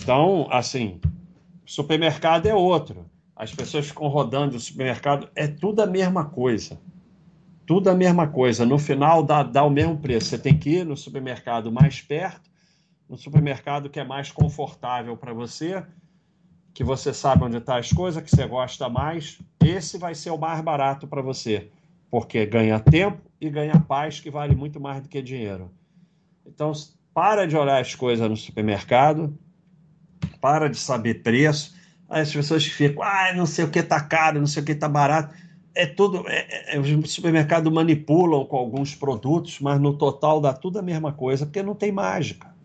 Então, 0.01 0.47
assim, 0.49 1.01
supermercado 1.65 2.45
é 2.45 2.55
outro 2.55 3.05
as 3.37 3.53
pessoas 3.53 3.85
ficam 3.87 4.07
rodando 4.07 4.57
o 4.57 4.59
supermercado, 4.59 5.29
é 5.35 5.47
tudo 5.47 5.81
a 5.83 5.85
mesma 5.85 6.25
coisa. 6.25 6.79
Tudo 7.67 7.89
a 7.89 7.93
mesma 7.93 8.27
coisa. 8.27 8.65
No 8.65 8.79
final 8.79 9.21
dá, 9.21 9.43
dá 9.43 9.63
o 9.63 9.69
mesmo 9.69 9.95
preço. 9.97 10.29
Você 10.29 10.39
tem 10.39 10.57
que 10.57 10.77
ir 10.77 10.85
no 10.85 10.97
supermercado 10.97 11.71
mais 11.71 12.01
perto, 12.01 12.46
no 13.09 13.17
supermercado 13.17 13.89
que 13.89 13.99
é 13.99 14.03
mais 14.03 14.31
confortável 14.31 15.15
para 15.15 15.33
você, 15.33 15.83
que 16.73 16.83
você 16.83 17.13
sabe 17.13 17.43
onde 17.43 17.57
estão 17.57 17.75
tá 17.75 17.79
as 17.79 17.91
coisas, 17.91 18.23
que 18.23 18.29
você 18.29 18.45
gosta 18.45 18.87
mais. 18.89 19.39
Esse 19.63 19.97
vai 19.97 20.13
ser 20.13 20.29
o 20.29 20.37
mais 20.37 20.61
barato 20.61 21.07
para 21.07 21.21
você, 21.21 21.69
porque 22.09 22.45
ganha 22.45 22.79
tempo 22.79 23.21
e 23.39 23.49
ganha 23.49 23.79
paz, 23.79 24.19
que 24.19 24.29
vale 24.29 24.55
muito 24.55 24.79
mais 24.79 25.01
do 25.01 25.09
que 25.09 25.21
dinheiro. 25.21 25.71
Então, 26.45 26.71
para 27.13 27.47
de 27.47 27.57
olhar 27.57 27.81
as 27.81 27.95
coisas 27.95 28.29
no 28.29 28.37
supermercado, 28.37 29.37
para 30.39 30.69
de 30.69 30.77
saber 30.77 31.23
preço 31.23 31.77
as 32.09 32.31
pessoas 32.31 32.65
ficam, 32.65 33.03
ah, 33.03 33.33
não 33.35 33.45
sei 33.45 33.65
o 33.65 33.69
que 33.69 33.79
está 33.79 33.99
caro, 33.99 34.39
não 34.39 34.47
sei 34.47 34.63
o 34.63 34.65
que 34.65 34.71
está 34.71 34.87
barato. 34.87 35.35
É 35.75 35.85
tudo. 35.85 36.23
É, 36.27 36.75
é, 36.75 36.79
os 36.79 37.11
supermercados 37.11 37.71
manipulam 37.71 38.45
com 38.45 38.57
alguns 38.57 38.95
produtos, 38.95 39.59
mas 39.59 39.79
no 39.79 39.93
total 39.93 40.39
dá 40.39 40.53
tudo 40.53 40.79
a 40.79 40.81
mesma 40.81 41.11
coisa, 41.11 41.45
porque 41.45 41.61
não 41.61 41.75
tem 41.75 41.91
mágica. 41.91 42.55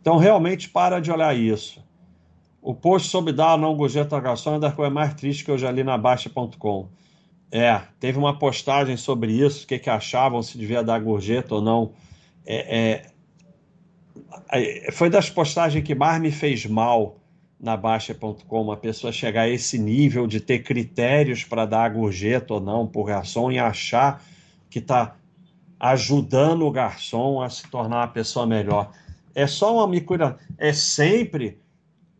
Então, 0.00 0.16
realmente, 0.16 0.68
para 0.68 1.00
de 1.00 1.10
olhar 1.10 1.36
isso. 1.36 1.84
O 2.62 2.74
post 2.74 3.08
sobre 3.08 3.32
dar 3.32 3.58
não 3.58 3.76
gorjeta 3.76 4.20
garçom 4.20 4.56
é 4.56 4.58
das 4.58 4.74
coisas 4.74 4.92
mais 4.92 5.14
tristes 5.14 5.44
que 5.44 5.50
eu 5.50 5.58
já 5.58 5.70
li 5.70 5.82
na 5.82 5.96
Baixa.com. 5.96 6.88
É, 7.50 7.80
teve 7.98 8.18
uma 8.18 8.38
postagem 8.38 8.96
sobre 8.96 9.32
isso, 9.32 9.64
o 9.64 9.66
que, 9.66 9.78
que 9.78 9.90
achavam, 9.90 10.42
se 10.42 10.56
devia 10.56 10.82
dar 10.82 11.00
gorjeta 11.00 11.56
ou 11.56 11.62
não. 11.62 11.92
É, 12.46 13.02
é, 14.52 14.92
foi 14.92 15.10
das 15.10 15.28
postagens 15.30 15.84
que 15.84 15.94
mais 15.94 16.20
me 16.20 16.30
fez 16.30 16.66
mal 16.66 17.16
na 17.58 17.76
Baixa.com 17.76 18.62
uma 18.62 18.76
pessoa 18.76 19.12
chegar 19.12 19.42
a 19.42 19.48
esse 19.48 19.78
nível 19.78 20.26
de 20.26 20.40
ter 20.40 20.60
critérios 20.60 21.44
para 21.44 21.66
dar 21.66 21.90
gorjeta 21.90 22.54
ou 22.54 22.60
não 22.60 22.86
por 22.86 23.04
garçom 23.04 23.50
e 23.50 23.58
achar 23.58 24.22
que 24.70 24.78
está 24.78 25.16
ajudando 25.78 26.66
o 26.66 26.70
garçom 26.70 27.40
a 27.42 27.50
se 27.50 27.68
tornar 27.68 27.98
uma 27.98 28.08
pessoa 28.08 28.46
melhor. 28.46 28.90
É 29.34 29.46
só 29.46 29.76
uma 29.76 29.86
micura, 29.86 30.38
é 30.58 30.72
sempre 30.72 31.58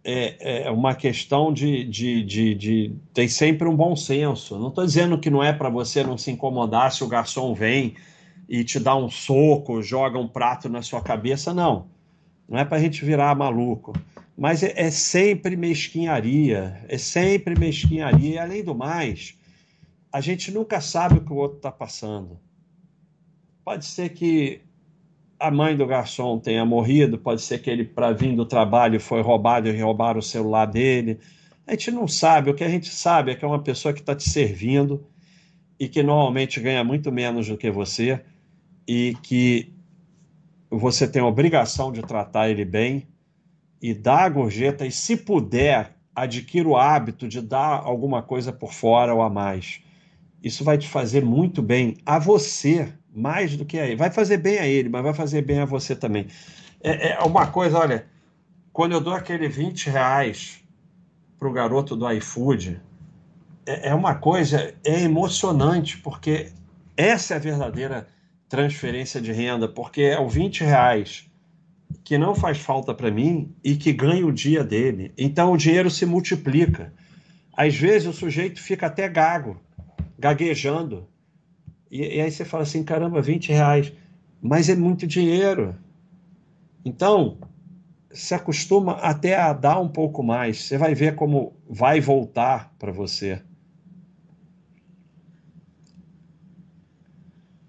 é, 0.04 0.64
é 0.66 0.70
uma 0.70 0.94
questão 0.94 1.52
de, 1.52 1.84
de, 1.84 2.22
de, 2.22 2.54
de, 2.54 2.94
Tem 3.12 3.28
sempre 3.28 3.68
um 3.68 3.76
bom 3.76 3.94
senso. 3.94 4.58
Não 4.58 4.68
estou 4.68 4.84
dizendo 4.84 5.18
que 5.18 5.30
não 5.30 5.42
é 5.42 5.52
para 5.52 5.68
você 5.68 6.02
não 6.02 6.16
se 6.16 6.30
incomodar 6.30 6.92
se 6.92 7.04
o 7.04 7.08
garçom 7.08 7.54
vem 7.54 7.94
e 8.48 8.64
te 8.64 8.80
dá 8.80 8.96
um 8.96 9.08
soco, 9.08 9.82
joga 9.82 10.18
um 10.18 10.28
prato 10.28 10.68
na 10.68 10.82
sua 10.82 11.02
cabeça, 11.02 11.52
não. 11.52 11.86
Não 12.48 12.58
é 12.58 12.64
para 12.64 12.78
a 12.78 12.80
gente 12.80 13.04
virar 13.04 13.34
maluco 13.36 13.92
mas 14.40 14.62
é, 14.62 14.72
é 14.74 14.90
sempre 14.90 15.54
mesquinharia, 15.54 16.82
é 16.88 16.96
sempre 16.96 17.54
mesquinharia. 17.60 18.36
E 18.36 18.38
além 18.38 18.64
do 18.64 18.74
mais, 18.74 19.38
a 20.10 20.18
gente 20.22 20.50
nunca 20.50 20.80
sabe 20.80 21.18
o 21.18 21.20
que 21.20 21.30
o 21.30 21.36
outro 21.36 21.58
está 21.58 21.70
passando. 21.70 22.40
Pode 23.62 23.84
ser 23.84 24.08
que 24.08 24.62
a 25.40 25.50
mãe 25.50 25.74
do 25.74 25.86
garçom 25.86 26.38
tenha 26.38 26.64
morrido, 26.66 27.16
pode 27.16 27.40
ser 27.40 27.62
que 27.62 27.70
ele, 27.70 27.82
para 27.82 28.12
vir 28.12 28.36
do 28.36 28.44
trabalho, 28.44 29.00
foi 29.00 29.22
roubado 29.22 29.68
e 29.68 29.80
roubaram 29.80 30.20
o 30.20 30.22
celular 30.22 30.66
dele. 30.66 31.18
A 31.66 31.72
gente 31.72 31.90
não 31.90 32.06
sabe. 32.06 32.50
O 32.50 32.54
que 32.54 32.62
a 32.62 32.68
gente 32.68 32.90
sabe 32.90 33.32
é 33.32 33.34
que 33.34 33.42
é 33.42 33.48
uma 33.48 33.62
pessoa 33.62 33.94
que 33.94 34.00
está 34.00 34.14
te 34.14 34.28
servindo 34.28 35.02
e 35.78 35.88
que 35.88 36.02
normalmente 36.02 36.60
ganha 36.60 36.84
muito 36.84 37.10
menos 37.10 37.48
do 37.48 37.56
que 37.56 37.70
você 37.70 38.20
e 38.86 39.16
que 39.22 39.72
você 40.70 41.08
tem 41.08 41.22
a 41.22 41.26
obrigação 41.26 41.90
de 41.90 42.02
tratar 42.02 42.50
ele 42.50 42.66
bem 42.66 43.08
e 43.80 43.94
dar 43.94 44.24
a 44.24 44.28
gorjeta 44.28 44.86
e, 44.86 44.92
se 44.92 45.16
puder, 45.16 45.96
adquira 46.14 46.68
o 46.68 46.76
hábito 46.76 47.26
de 47.26 47.40
dar 47.40 47.80
alguma 47.82 48.22
coisa 48.22 48.52
por 48.52 48.74
fora 48.74 49.14
ou 49.14 49.22
a 49.22 49.30
mais. 49.30 49.80
Isso 50.42 50.62
vai 50.64 50.76
te 50.76 50.86
fazer 50.86 51.24
muito 51.24 51.62
bem 51.62 51.96
a 52.04 52.18
você, 52.18 52.92
mais 53.12 53.56
do 53.56 53.64
que 53.64 53.78
a 53.78 53.86
ele. 53.86 53.96
Vai 53.96 54.10
fazer 54.10 54.36
bem 54.38 54.58
a 54.58 54.66
ele, 54.66 54.88
mas 54.88 55.02
vai 55.02 55.14
fazer 55.14 55.42
bem 55.42 55.60
a 55.60 55.64
você 55.64 55.94
também. 55.94 56.26
É, 56.82 57.12
é 57.12 57.18
uma 57.20 57.46
coisa, 57.46 57.78
olha, 57.78 58.06
quando 58.72 58.92
eu 58.92 59.00
dou 59.00 59.14
aquele 59.14 59.48
20 59.48 59.90
reais 59.90 60.62
para 61.38 61.48
o 61.48 61.52
garoto 61.52 61.96
do 61.96 62.10
iFood, 62.12 62.80
é, 63.66 63.88
é 63.88 63.94
uma 63.94 64.14
coisa, 64.14 64.74
é 64.84 65.02
emocionante, 65.02 65.98
porque 65.98 66.52
essa 66.96 67.34
é 67.34 67.36
a 67.36 67.40
verdadeira 67.40 68.06
transferência 68.48 69.20
de 69.20 69.32
renda, 69.32 69.68
porque 69.68 70.02
é 70.02 70.18
o 70.18 70.28
20 70.28 70.64
reais 70.64 71.30
que 72.04 72.18
não 72.18 72.34
faz 72.34 72.58
falta 72.58 72.94
para 72.94 73.10
mim 73.10 73.54
e 73.62 73.76
que 73.76 73.92
ganha 73.92 74.26
o 74.26 74.32
dia 74.32 74.64
dele. 74.64 75.12
Então 75.16 75.52
o 75.52 75.56
dinheiro 75.56 75.90
se 75.90 76.06
multiplica. 76.06 76.92
Às 77.56 77.76
vezes 77.76 78.08
o 78.08 78.12
sujeito 78.12 78.60
fica 78.60 78.86
até 78.86 79.08
gago, 79.08 79.60
gaguejando. 80.18 81.06
E, 81.90 82.16
e 82.16 82.20
aí 82.20 82.30
você 82.30 82.44
fala 82.44 82.62
assim: 82.62 82.84
caramba, 82.84 83.20
20 83.20 83.50
reais. 83.50 83.92
Mas 84.40 84.68
é 84.68 84.76
muito 84.76 85.06
dinheiro. 85.06 85.76
Então, 86.84 87.38
se 88.10 88.34
acostuma 88.34 88.92
até 88.94 89.36
a 89.36 89.52
dar 89.52 89.78
um 89.80 89.88
pouco 89.88 90.22
mais. 90.22 90.64
Você 90.64 90.78
vai 90.78 90.94
ver 90.94 91.14
como 91.14 91.54
vai 91.68 92.00
voltar 92.00 92.74
para 92.78 92.92
você. 92.92 93.42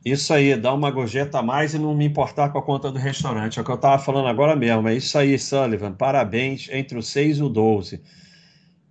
Isso 0.04 0.34
aí, 0.34 0.56
dar 0.58 0.74
uma 0.74 0.90
gorjeta 0.90 1.38
a 1.38 1.44
mais 1.44 1.76
e 1.76 1.80
não 1.80 1.96
me 1.96 2.06
importar 2.06 2.50
com 2.50 2.58
a 2.58 2.64
conta 2.64 2.92
do 2.92 2.98
restaurante. 2.98 3.60
É 3.60 3.62
o 3.62 3.66
que 3.66 3.70
eu 3.70 3.76
estava 3.76 4.02
falando 4.02 4.28
agora 4.28 4.56
mesmo. 4.56 4.88
É 4.88 4.96
isso 4.96 5.16
aí, 5.16 5.38
Sullivan. 5.38 5.94
Parabéns 5.94 6.68
entre 6.72 6.98
o 6.98 7.04
6 7.04 7.38
e 7.38 7.44
o 7.44 7.50
12. 7.50 8.02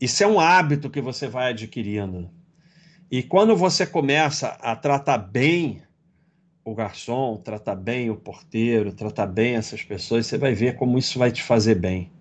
Isso 0.01 0.23
é 0.23 0.27
um 0.27 0.39
hábito 0.39 0.89
que 0.89 1.01
você 1.01 1.27
vai 1.27 1.51
adquirindo. 1.51 2.31
E 3.11 3.23
quando 3.23 3.57
você 3.57 3.85
começa 3.85 4.49
a 4.61 4.77
tratar 4.77 5.19
bem 5.19 5.83
o 6.65 6.75
garçom, 6.75 7.37
tratar 7.39 7.75
bem 7.75 8.09
o 8.09 8.17
porteiro, 8.17 8.93
tratar 8.93 9.27
bem 9.27 9.57
essas 9.57 9.83
pessoas, 9.83 10.27
você 10.27 10.39
vai 10.39 10.55
ver 10.55 10.77
como 10.77 10.97
isso 10.97 11.19
vai 11.19 11.33
te 11.33 11.43
fazer 11.43 11.75
bem. 11.75 12.13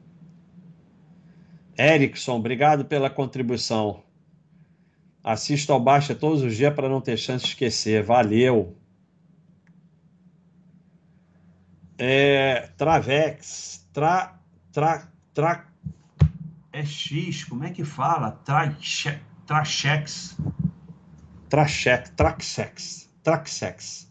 Erickson, 1.78 2.38
obrigado 2.38 2.86
pela 2.86 3.10
contribuição. 3.10 4.04
Assisto 5.24 5.72
ao 5.72 5.80
Baixa 5.80 6.16
todos 6.16 6.42
os 6.42 6.56
dias 6.56 6.74
para 6.74 6.90
não 6.90 7.02
ter 7.02 7.18
chance 7.18 7.46
de 7.46 7.52
esquecer. 7.52 8.02
Valeu. 8.04 8.76
É, 11.98 12.70
Travex, 12.78 13.88
tra, 13.94 14.40
tra, 14.72 15.12
tra, 15.34 15.68
é 16.72 16.84
X, 16.86 17.44
como 17.44 17.66
é 17.66 17.70
que 17.70 17.84
fala? 17.84 18.32
Trachex, 18.32 19.20
Trachex, 19.46 20.38
Trachex, 21.50 22.12
Traxex, 22.16 23.10
Traxex. 23.24 24.10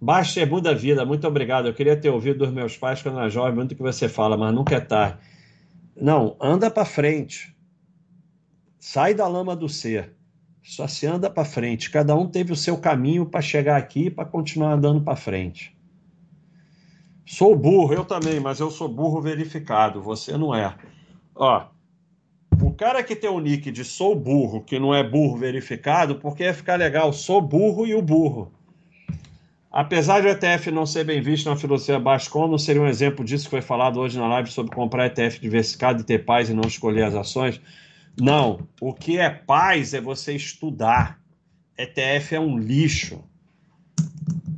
Baixa 0.00 0.44
muda 0.44 0.70
a 0.70 0.74
vida, 0.74 1.04
muito 1.04 1.26
obrigado. 1.26 1.66
Eu 1.66 1.74
queria 1.74 1.96
ter 1.96 2.10
ouvido 2.10 2.40
dos 2.40 2.52
meus 2.52 2.76
pais 2.76 3.00
quando 3.02 3.18
era 3.18 3.28
jovem, 3.28 3.54
muito 3.54 3.74
que 3.74 3.82
você 3.82 4.08
fala, 4.08 4.36
mas 4.36 4.54
nunca 4.54 4.76
é 4.76 4.80
tarde. 4.80 5.18
Não, 6.00 6.36
anda 6.40 6.70
para 6.70 6.84
frente. 6.84 7.56
Sai 8.78 9.14
da 9.14 9.26
lama 9.26 9.56
do 9.56 9.68
ser. 9.68 10.12
Só 10.62 10.86
se 10.86 11.06
anda 11.06 11.30
para 11.30 11.44
frente. 11.44 11.90
Cada 11.90 12.14
um 12.14 12.28
teve 12.28 12.52
o 12.52 12.56
seu 12.56 12.76
caminho 12.76 13.26
para 13.26 13.40
chegar 13.40 13.76
aqui 13.76 14.06
e 14.06 14.10
para 14.10 14.24
continuar 14.24 14.74
andando 14.74 15.00
para 15.00 15.16
frente. 15.16 15.76
Sou 17.26 17.56
burro, 17.56 17.92
eu 17.92 18.04
também, 18.04 18.40
mas 18.40 18.60
eu 18.60 18.70
sou 18.70 18.88
burro 18.88 19.20
verificado, 19.20 20.00
você 20.00 20.36
não 20.36 20.54
é. 20.54 20.74
Ó, 21.34 21.66
o 22.60 22.72
cara 22.72 23.02
que 23.02 23.14
tem 23.14 23.30
o 23.30 23.40
nick 23.40 23.70
de 23.70 23.84
sou 23.84 24.14
burro, 24.14 24.62
que 24.62 24.78
não 24.78 24.94
é 24.94 25.02
burro 25.02 25.36
verificado, 25.36 26.16
porque 26.16 26.42
ia 26.42 26.54
ficar 26.54 26.76
legal, 26.76 27.12
sou 27.12 27.40
burro 27.40 27.86
e 27.86 27.94
o 27.94 28.02
burro. 28.02 28.52
Apesar 29.70 30.20
de 30.20 30.26
o 30.26 30.30
ETF 30.30 30.70
não 30.70 30.86
ser 30.86 31.04
bem 31.04 31.20
visto 31.20 31.48
na 31.48 31.56
filosofia 31.56 32.00
Bascom, 32.00 32.48
não 32.48 32.58
seria 32.58 32.80
um 32.80 32.86
exemplo 32.86 33.24
disso 33.24 33.44
que 33.44 33.50
foi 33.50 33.60
falado 33.60 34.00
hoje 34.00 34.18
na 34.18 34.26
live 34.26 34.50
sobre 34.50 34.74
comprar 34.74 35.06
ETF 35.06 35.40
diversificado 35.40 36.00
e 36.00 36.04
ter 36.04 36.24
paz 36.24 36.48
e 36.48 36.54
não 36.54 36.66
escolher 36.66 37.04
as 37.04 37.14
ações? 37.14 37.60
Não. 38.18 38.66
O 38.80 38.92
que 38.92 39.18
é 39.18 39.28
paz 39.28 39.92
é 39.92 40.00
você 40.00 40.34
estudar. 40.34 41.20
ETF 41.76 42.34
é 42.34 42.40
um 42.40 42.58
lixo. 42.58 43.22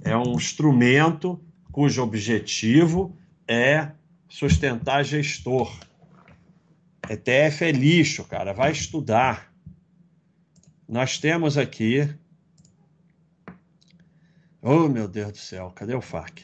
É 0.03 0.17
um 0.17 0.37
instrumento 0.37 1.39
cujo 1.73 2.03
objetivo 2.03 3.15
é 3.47 3.89
sustentar 4.29 5.05
gestor. 5.05 5.71
ETF 7.09 7.65
é 7.65 7.73
lixo, 7.73 8.25
cara. 8.25 8.53
Vai 8.53 8.73
estudar. 8.73 9.53
Nós 10.89 11.19
temos 11.19 11.57
aqui. 11.57 12.09
Oh, 14.63 14.89
meu 14.89 15.09
Deus 15.09 15.33
do 15.33 15.39
céu, 15.39 15.71
cadê 15.71 15.95
o 15.95 16.01
FAC? 16.01 16.43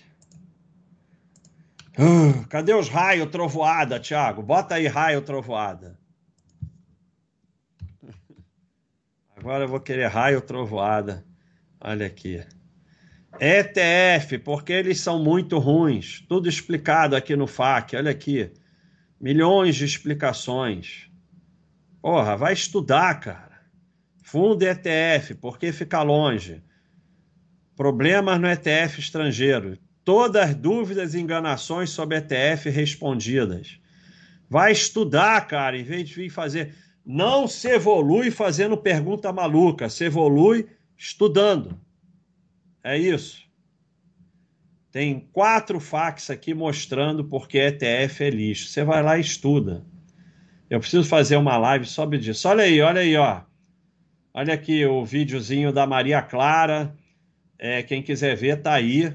Uh, 1.99 2.47
cadê 2.49 2.75
os 2.75 2.89
raios 2.89 3.31
trovoada, 3.31 3.99
Thiago? 3.99 4.43
Bota 4.43 4.75
aí 4.75 4.87
raio 4.87 5.23
trovoada. 5.23 5.99
Agora 9.37 9.65
eu 9.65 9.69
vou 9.69 9.81
querer 9.81 10.07
raio 10.09 10.41
trovoada. 10.41 11.25
Olha 11.81 12.07
aqui. 12.07 12.45
ETF, 13.41 14.39
porque 14.39 14.73
eles 14.73 15.01
são 15.01 15.23
muito 15.23 15.59
ruins. 15.59 16.25
Tudo 16.29 16.49
explicado 16.49 17.15
aqui 17.15 17.37
no 17.37 17.47
FAQ, 17.47 17.97
olha 17.97 18.11
aqui. 18.11 18.51
Milhões 19.21 19.77
de 19.77 19.85
explicações. 19.85 21.11
Porra, 22.03 22.37
vai 22.37 22.53
estudar, 22.53 23.19
cara. 23.21 23.61
Fundo 24.23 24.63
ETF, 24.63 25.35
porque 25.35 25.73
fica 25.73 26.03
longe. 26.03 26.63
Problemas 27.75 28.41
no 28.41 28.49
ETF 28.49 29.01
estrangeiro. 29.01 29.79
Todas 30.05 30.55
dúvidas 30.55 31.15
e 31.15 31.21
enganações 31.21 31.91
sobre 31.91 32.19
ETF 32.19 32.71
respondidas. 32.71 33.81
Vai 34.49 34.73
estudar, 34.73 35.47
cara, 35.47 35.79
em 35.79 35.83
vez 35.83 36.09
de 36.09 36.15
vir 36.15 36.31
fazer. 36.31 36.75
Não 37.05 37.49
se 37.49 37.69
evolui 37.69 38.31
fazendo 38.31 38.77
pergunta 38.77 39.33
maluca, 39.33 39.89
se 39.89 40.05
evolui 40.05 40.69
estudando. 40.97 41.81
É 42.83 42.97
isso. 42.97 43.46
Tem 44.97 45.29
quatro 45.31 45.79
fax 45.79 46.31
aqui 46.31 46.55
mostrando 46.55 47.23
porque 47.23 47.59
ETF 47.59 48.25
é 48.25 48.31
lixo. 48.31 48.69
Você 48.69 48.83
vai 48.83 49.03
lá 49.03 49.19
e 49.19 49.21
estuda. 49.21 49.85
Eu 50.71 50.81
preciso 50.81 51.07
fazer 51.07 51.37
uma 51.37 51.59
live 51.59 51.85
sobre 51.85 52.17
disso. 52.17 52.49
Olha 52.49 52.65
aí, 52.65 52.81
olha 52.81 53.03
aí, 53.03 53.15
ó. 53.15 53.43
Olha 54.33 54.55
aqui 54.55 54.87
o 54.87 55.05
videozinho 55.05 55.71
da 55.71 55.87
Maria 55.87 56.23
Clara. 56.23 56.95
É, 57.59 57.83
quem 57.83 58.03
quiser 58.03 58.35
ver, 58.37 58.63
tá 58.63 58.73
aí. 58.73 59.15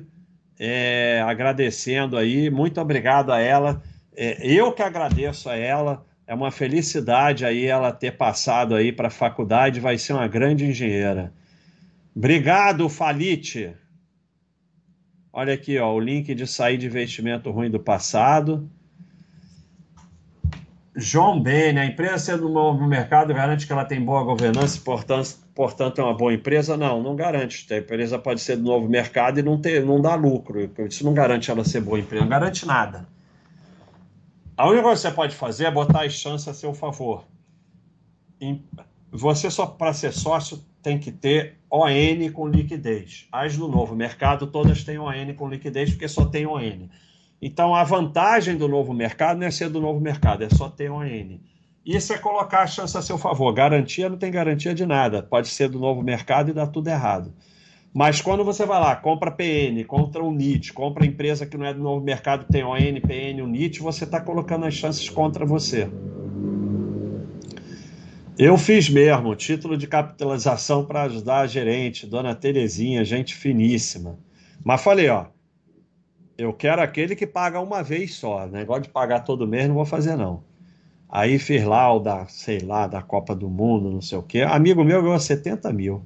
É, 0.59 1.19
agradecendo 1.25 2.15
aí. 2.15 2.51
Muito 2.51 2.79
obrigado 2.79 3.31
a 3.31 3.39
ela. 3.39 3.81
É, 4.15 4.37
eu 4.45 4.71
que 4.73 4.83
agradeço 4.83 5.49
a 5.49 5.55
ela. 5.55 6.05
É 6.27 6.35
uma 6.35 6.51
felicidade 6.51 7.43
aí 7.43 7.65
ela 7.65 7.91
ter 7.91 8.11
passado 8.11 8.75
aí 8.75 8.91
para 8.91 9.07
a 9.07 9.09
faculdade. 9.09 9.79
Vai 9.79 9.97
ser 9.97 10.13
uma 10.13 10.27
grande 10.27 10.63
engenheira. 10.63 11.33
Obrigado, 12.15 12.87
Falite. 12.87 13.80
Olha 15.33 15.53
aqui, 15.53 15.77
ó, 15.77 15.93
o 15.93 15.99
link 15.99 16.35
de 16.35 16.45
sair 16.45 16.77
de 16.77 16.87
investimento 16.87 17.49
ruim 17.51 17.69
do 17.69 17.79
passado. 17.79 18.69
João 20.93 21.41
Bene, 21.41 21.79
a 21.79 21.85
empresa 21.85 22.17
sendo 22.19 22.49
novo 22.49 22.81
no 22.81 22.87
mercado 22.87 23.33
garante 23.33 23.65
que 23.65 23.71
ela 23.71 23.85
tem 23.85 24.03
boa 24.03 24.25
governança 24.25 24.81
portanto, 24.83 25.37
portanto 25.55 26.01
é 26.01 26.03
uma 26.03 26.13
boa 26.13 26.33
empresa? 26.33 26.75
Não, 26.75 27.01
não 27.01 27.15
garante. 27.15 27.73
A 27.73 27.77
empresa 27.77 28.19
pode 28.19 28.41
ser 28.41 28.57
do 28.57 28.63
novo 28.63 28.89
mercado 28.89 29.39
e 29.39 29.43
não, 29.43 29.57
ter, 29.57 29.85
não 29.85 30.01
dar 30.01 30.15
lucro. 30.15 30.69
Isso 30.85 31.05
não 31.05 31.13
garante 31.13 31.49
ela 31.49 31.63
ser 31.63 31.79
boa 31.79 31.97
empresa, 31.97 32.23
não 32.23 32.29
garante 32.29 32.65
nada. 32.65 33.07
A 34.57 34.67
única 34.67 34.83
coisa 34.83 35.01
que 35.01 35.07
você 35.07 35.15
pode 35.15 35.35
fazer 35.35 35.65
é 35.65 35.71
botar 35.71 36.03
as 36.03 36.11
chances 36.11 36.47
a 36.49 36.53
seu 36.53 36.73
favor. 36.73 37.25
Você 39.09 39.49
só 39.49 39.65
para 39.65 39.93
ser 39.93 40.11
sócio 40.11 40.61
tem 40.81 40.99
que 40.99 41.11
ter 41.11 41.57
ON 41.69 42.31
com 42.33 42.47
liquidez. 42.47 43.27
As 43.31 43.57
do 43.57 43.67
novo 43.67 43.95
mercado 43.95 44.47
todas 44.47 44.83
têm 44.83 44.97
ON 44.97 45.33
com 45.35 45.49
liquidez 45.49 45.91
porque 45.91 46.07
só 46.07 46.25
tem 46.25 46.45
ON. 46.45 46.87
Então 47.41 47.73
a 47.73 47.83
vantagem 47.83 48.57
do 48.57 48.67
novo 48.67 48.93
mercado 48.93 49.39
não 49.39 49.47
é 49.47 49.51
ser 49.51 49.69
do 49.69 49.81
novo 49.81 49.99
mercado, 49.99 50.43
é 50.43 50.49
só 50.49 50.69
ter 50.69 50.91
ON. 50.91 51.39
Isso 51.85 52.13
é 52.13 52.17
colocar 52.17 52.61
a 52.61 52.67
chance 52.67 52.95
a 52.95 53.01
seu 53.01 53.17
favor. 53.17 53.51
Garantia 53.53 54.07
não 54.07 54.17
tem 54.17 54.31
garantia 54.31 54.73
de 54.73 54.85
nada. 54.85 55.23
Pode 55.23 55.47
ser 55.47 55.67
do 55.67 55.79
novo 55.79 56.03
mercado 56.03 56.51
e 56.51 56.53
dar 56.53 56.67
tudo 56.67 56.87
errado. 56.89 57.33
Mas 57.93 58.21
quando 58.21 58.45
você 58.45 58.65
vai 58.65 58.79
lá, 58.79 58.95
compra 58.95 59.31
PN, 59.31 59.83
compra 59.85 60.23
o 60.23 60.31
NIT, 60.31 60.71
compra 60.71 61.05
empresa 61.05 61.45
que 61.45 61.57
não 61.57 61.65
é 61.65 61.73
do 61.73 61.81
novo 61.81 62.03
mercado, 62.05 62.45
tem 62.49 62.63
ON, 62.63 62.77
PN, 62.77 63.41
o 63.43 63.47
NIT, 63.47 63.81
você 63.81 64.05
está 64.05 64.21
colocando 64.21 64.65
as 64.65 64.73
chances 64.73 65.09
contra 65.09 65.45
você. 65.45 65.89
Eu 68.37 68.57
fiz 68.57 68.89
mesmo, 68.89 69.35
título 69.35 69.77
de 69.77 69.87
capitalização 69.87 70.85
para 70.85 71.03
ajudar 71.03 71.41
a 71.41 71.47
gerente, 71.47 72.07
dona 72.07 72.33
Terezinha, 72.33 73.03
gente 73.03 73.35
finíssima. 73.35 74.17
Mas 74.63 74.81
falei, 74.81 75.09
ó, 75.09 75.25
eu 76.37 76.53
quero 76.53 76.81
aquele 76.81 77.15
que 77.15 77.27
paga 77.27 77.59
uma 77.59 77.83
vez 77.83 78.15
só. 78.15 78.47
Negócio 78.47 78.83
de 78.83 78.89
pagar 78.89 79.21
todo 79.21 79.47
mês 79.47 79.67
não 79.67 79.75
vou 79.75 79.85
fazer, 79.85 80.15
não. 80.15 80.43
Aí 81.09 81.37
fiz 81.37 81.63
lá 81.65 81.93
o 81.93 81.99
da, 81.99 82.25
sei 82.27 82.59
lá, 82.59 82.87
da 82.87 83.01
Copa 83.01 83.35
do 83.35 83.49
Mundo, 83.49 83.91
não 83.91 84.01
sei 84.01 84.17
o 84.17 84.23
quê. 84.23 84.41
Amigo 84.41 84.83
meu 84.83 85.03
ganhou 85.03 85.19
70 85.19 85.71
mil. 85.73 86.01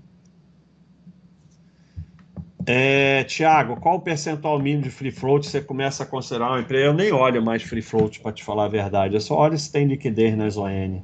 É, 2.66 3.24
Tiago, 3.26 3.80
qual 3.80 3.98
o 3.98 4.02
percentual 4.02 4.58
mínimo 4.60 4.82
de 4.82 4.90
free 4.90 5.12
float 5.12 5.48
você 5.48 5.62
começa 5.62 6.02
a 6.02 6.06
considerar 6.08 6.50
uma 6.50 6.60
empresa? 6.60 6.86
Eu 6.86 6.94
nem 6.94 7.12
olho 7.12 7.44
mais 7.46 7.62
free 7.62 7.84
float, 7.84 8.20
para 8.20 8.32
te 8.32 8.44
falar 8.44 8.66
a 8.66 8.70
verdade. 8.70 9.14
Eu 9.14 9.22
só 9.22 9.38
olho 9.38 9.58
se 9.58 9.72
tem 9.72 9.86
liquidez 9.86 10.36
nas 10.36 10.58
ON. 10.58 11.02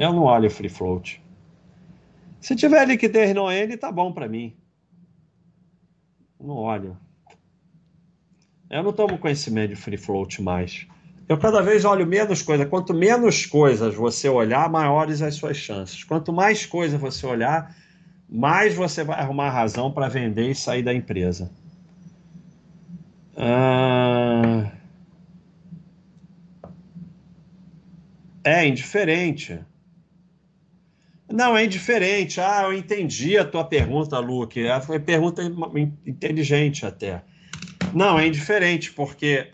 Eu 0.00 0.14
não 0.14 0.22
olho 0.22 0.50
free 0.50 0.70
float. 0.70 1.22
Se 2.40 2.56
tiver 2.56 2.88
liquidez 2.88 3.34
no 3.34 3.44
ON, 3.44 3.76
tá 3.78 3.92
bom 3.92 4.10
para 4.10 4.26
mim. 4.26 4.56
Não 6.40 6.54
olho. 6.54 6.96
Eu 8.70 8.82
não 8.82 8.94
tomo 8.94 9.18
conhecimento 9.18 9.68
de 9.68 9.76
free 9.76 9.98
float 9.98 10.40
mais. 10.40 10.86
Eu 11.28 11.36
cada 11.36 11.60
vez 11.60 11.84
olho 11.84 12.06
menos 12.06 12.40
coisas. 12.40 12.66
Quanto 12.66 12.94
menos 12.94 13.44
coisas 13.44 13.94
você 13.94 14.26
olhar, 14.26 14.70
maiores 14.70 15.20
as 15.20 15.34
suas 15.34 15.58
chances. 15.58 16.02
Quanto 16.02 16.32
mais 16.32 16.64
coisas 16.64 16.98
você 16.98 17.26
olhar, 17.26 17.76
mais 18.26 18.74
você 18.74 19.04
vai 19.04 19.20
arrumar 19.20 19.50
razão 19.50 19.92
para 19.92 20.08
vender 20.08 20.50
e 20.50 20.54
sair 20.54 20.82
da 20.82 20.94
empresa. 20.94 21.52
Ah... 23.36 24.72
É 28.42 28.66
indiferente. 28.66 29.60
Não, 31.32 31.56
é 31.56 31.64
indiferente. 31.64 32.40
Ah, 32.40 32.62
eu 32.64 32.72
entendi 32.72 33.38
a 33.38 33.44
tua 33.44 33.64
pergunta, 33.64 34.18
Luke. 34.18 34.60
Foi 34.84 34.98
pergunta 34.98 35.42
inteligente 36.06 36.84
até. 36.84 37.22
Não, 37.94 38.18
é 38.18 38.26
indiferente, 38.26 38.92
porque 38.92 39.50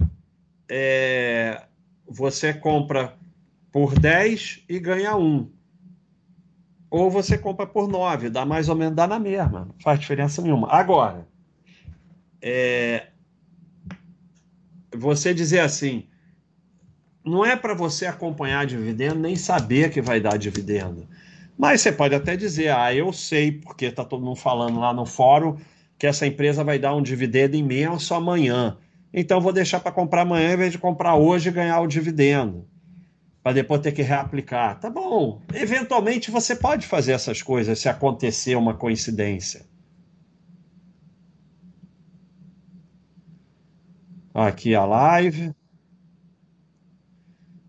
é, 0.68 1.62
você 2.08 2.54
compra 2.54 3.14
por 3.70 3.98
10 3.98 4.64
e 4.68 4.78
ganha 4.78 5.16
1. 5.16 5.50
Ou 6.90 7.10
você 7.10 7.36
compra 7.36 7.66
por 7.66 7.88
9, 7.88 8.30
dá 8.30 8.46
mais 8.46 8.68
ou 8.68 8.76
menos, 8.76 8.94
dá 8.94 9.06
na 9.06 9.18
mesma. 9.18 9.66
Não 9.66 9.74
faz 9.82 10.00
diferença 10.00 10.40
nenhuma. 10.40 10.68
Agora, 10.70 11.26
é, 12.40 13.08
você 14.94 15.34
dizer 15.34 15.60
assim, 15.60 16.06
não 17.24 17.44
é 17.44 17.56
para 17.56 17.74
você 17.74 18.06
acompanhar 18.06 18.66
dividendo 18.66 19.18
nem 19.18 19.36
saber 19.36 19.90
que 19.90 20.00
vai 20.00 20.20
dar 20.20 20.38
dividendo. 20.38 21.06
Mas 21.56 21.80
você 21.80 21.90
pode 21.90 22.14
até 22.14 22.36
dizer, 22.36 22.70
ah, 22.70 22.94
eu 22.94 23.12
sei, 23.12 23.52
porque 23.52 23.86
está 23.86 24.04
todo 24.04 24.24
mundo 24.24 24.36
falando 24.36 24.78
lá 24.78 24.92
no 24.92 25.06
fórum 25.06 25.56
que 25.98 26.06
essa 26.06 26.26
empresa 26.26 26.62
vai 26.62 26.78
dar 26.78 26.94
um 26.94 27.02
dividendo 27.02 27.56
imenso 27.56 28.14
amanhã. 28.14 28.76
Então 29.12 29.40
vou 29.40 29.52
deixar 29.52 29.80
para 29.80 29.92
comprar 29.92 30.22
amanhã 30.22 30.52
em 30.52 30.56
vez 30.56 30.72
de 30.72 30.78
comprar 30.78 31.16
hoje 31.16 31.48
e 31.48 31.52
ganhar 31.52 31.80
o 31.80 31.86
dividendo. 31.86 32.68
Para 33.42 33.52
depois 33.52 33.80
ter 33.80 33.92
que 33.92 34.02
reaplicar. 34.02 34.78
Tá 34.78 34.90
bom. 34.90 35.40
Eventualmente 35.54 36.30
você 36.30 36.54
pode 36.54 36.86
fazer 36.86 37.12
essas 37.12 37.40
coisas 37.40 37.78
se 37.78 37.88
acontecer 37.88 38.56
uma 38.56 38.74
coincidência. 38.74 39.64
Aqui 44.34 44.74
a 44.74 44.84
live. 44.84 45.54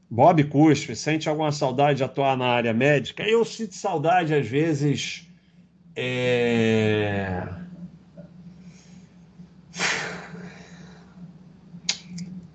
Bob 0.09 0.43
Cuspe, 0.45 0.95
sente 0.95 1.27
alguma 1.27 1.51
saudade 1.51 1.97
de 1.97 2.03
atuar 2.03 2.37
na 2.37 2.47
área 2.47 2.73
médica? 2.73 3.23
Eu 3.23 3.43
sinto 3.43 3.75
saudade, 3.75 4.33
às 4.33 4.47
vezes. 4.47 5.27
É... 5.95 7.43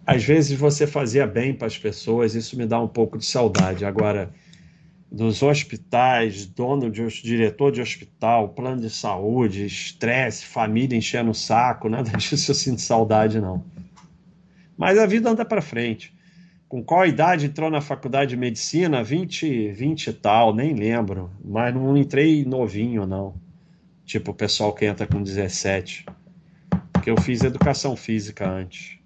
Às 0.07 0.25
vezes 0.25 0.59
você 0.59 0.87
fazia 0.87 1.27
bem 1.27 1.55
para 1.55 1.67
as 1.67 1.79
pessoas, 1.79 2.35
isso 2.35 2.57
me 2.57 2.67
dá 2.67 2.81
um 2.81 2.89
pouco 2.89 3.19
de 3.19 3.25
saudade. 3.25 3.85
Agora, 3.85 4.33
dos 5.11 5.43
hospitais, 5.43 6.47
dono 6.47 6.91
de 6.91 7.07
diretor 7.23 7.71
de 7.71 7.81
hospital, 7.81 8.49
plano 8.49 8.81
de 8.81 8.91
saúde, 8.91 9.67
estresse, 9.67 10.47
família 10.47 10.97
enchendo 10.97 11.31
o 11.31 11.35
saco, 11.35 11.89
nada 11.89 12.11
disso 12.17 12.51
eu 12.51 12.55
sinto 12.55 12.81
saudade, 12.81 13.39
não. 13.41 13.63
Mas 14.77 14.99
a 14.99 15.07
vida 15.07 15.31
anda 15.31 15.45
para 15.45 15.61
frente. 15.61 16.12
Com 16.73 16.83
qual 16.83 17.05
idade 17.05 17.45
entrou 17.45 17.71
na 17.71 17.83
faculdade 17.83 18.31
de 18.31 18.37
medicina? 18.39 19.05
20, 19.05 19.73
20 19.73 20.07
e 20.07 20.13
tal, 20.15 20.55
nem 20.55 20.73
lembro. 20.73 21.31
Mas 21.45 21.75
não 21.75 21.95
entrei 21.99 22.47
novinho, 22.47 23.05
não. 23.05 23.35
Tipo 24.07 24.31
o 24.31 24.35
pessoal 24.35 24.73
que 24.73 24.87
entra 24.87 25.07
com 25.07 25.23
17. 25.23 26.07
Porque 26.91 27.11
eu 27.11 27.21
fiz 27.21 27.43
educação 27.43 27.95
física 27.95 28.49
antes. 28.49 28.99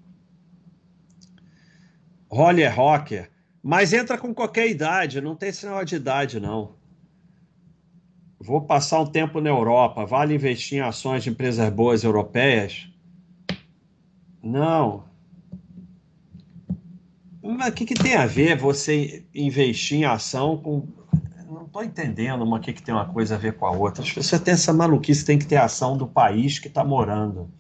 Roller 2.31 2.73
rocker. 2.73 3.33
Mas 3.61 3.93
entra 3.93 4.17
com 4.17 4.33
qualquer 4.33 4.71
idade, 4.71 5.21
não 5.21 5.35
tem 5.35 5.51
sinal 5.51 5.85
de 5.85 5.97
idade, 5.97 6.39
não. 6.39 6.77
Vou 8.39 8.61
passar 8.61 9.01
um 9.01 9.07
tempo 9.07 9.41
na 9.41 9.51
Europa. 9.51 10.07
Vale 10.07 10.37
investir 10.37 10.79
em 10.79 10.83
ações 10.83 11.25
de 11.25 11.31
empresas 11.31 11.69
boas 11.71 12.05
europeias? 12.05 12.89
Não. 14.41 15.06
Mas 17.55 17.69
o 17.69 17.73
que, 17.73 17.85
que 17.85 17.95
tem 17.95 18.15
a 18.15 18.27
ver 18.27 18.57
você 18.57 19.25
investir 19.35 19.99
em 19.99 20.05
ação 20.05 20.57
com. 20.57 20.87
Não 21.49 21.65
estou 21.65 21.85
entendendo 21.85 22.43
o 22.43 22.61
que, 22.61 22.73
que 22.73 22.83
tem 22.83 22.95
uma 22.95 23.07
coisa 23.07 23.37
a 23.37 23.39
ver 23.39 23.55
com 23.55 23.67
a 23.67 23.71
outra. 23.71 24.03
As 24.03 24.11
pessoas 24.11 24.43
têm 24.43 24.55
essa 24.55 24.73
maluquice, 24.73 25.25
tem 25.25 25.39
que 25.39 25.47
ter 25.47 25.57
ação 25.57 25.97
do 25.97 26.07
país 26.07 26.59
que 26.59 26.67
está 26.69 26.85
morando. 26.85 27.51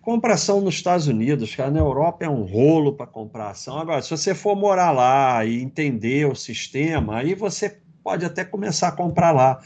Compra 0.00 0.32
ação 0.32 0.62
nos 0.62 0.76
Estados 0.76 1.06
Unidos, 1.06 1.54
cara, 1.54 1.70
na 1.70 1.78
Europa 1.78 2.24
é 2.24 2.28
um 2.28 2.42
rolo 2.42 2.94
para 2.94 3.06
comprar 3.06 3.50
ação. 3.50 3.78
Agora, 3.78 4.00
se 4.00 4.10
você 4.10 4.34
for 4.34 4.56
morar 4.56 4.90
lá 4.92 5.44
e 5.44 5.60
entender 5.62 6.26
o 6.26 6.34
sistema, 6.34 7.18
aí 7.18 7.34
você 7.34 7.78
pode 8.02 8.24
até 8.24 8.42
começar 8.42 8.88
a 8.88 8.92
comprar 8.92 9.30
lá. 9.30 9.60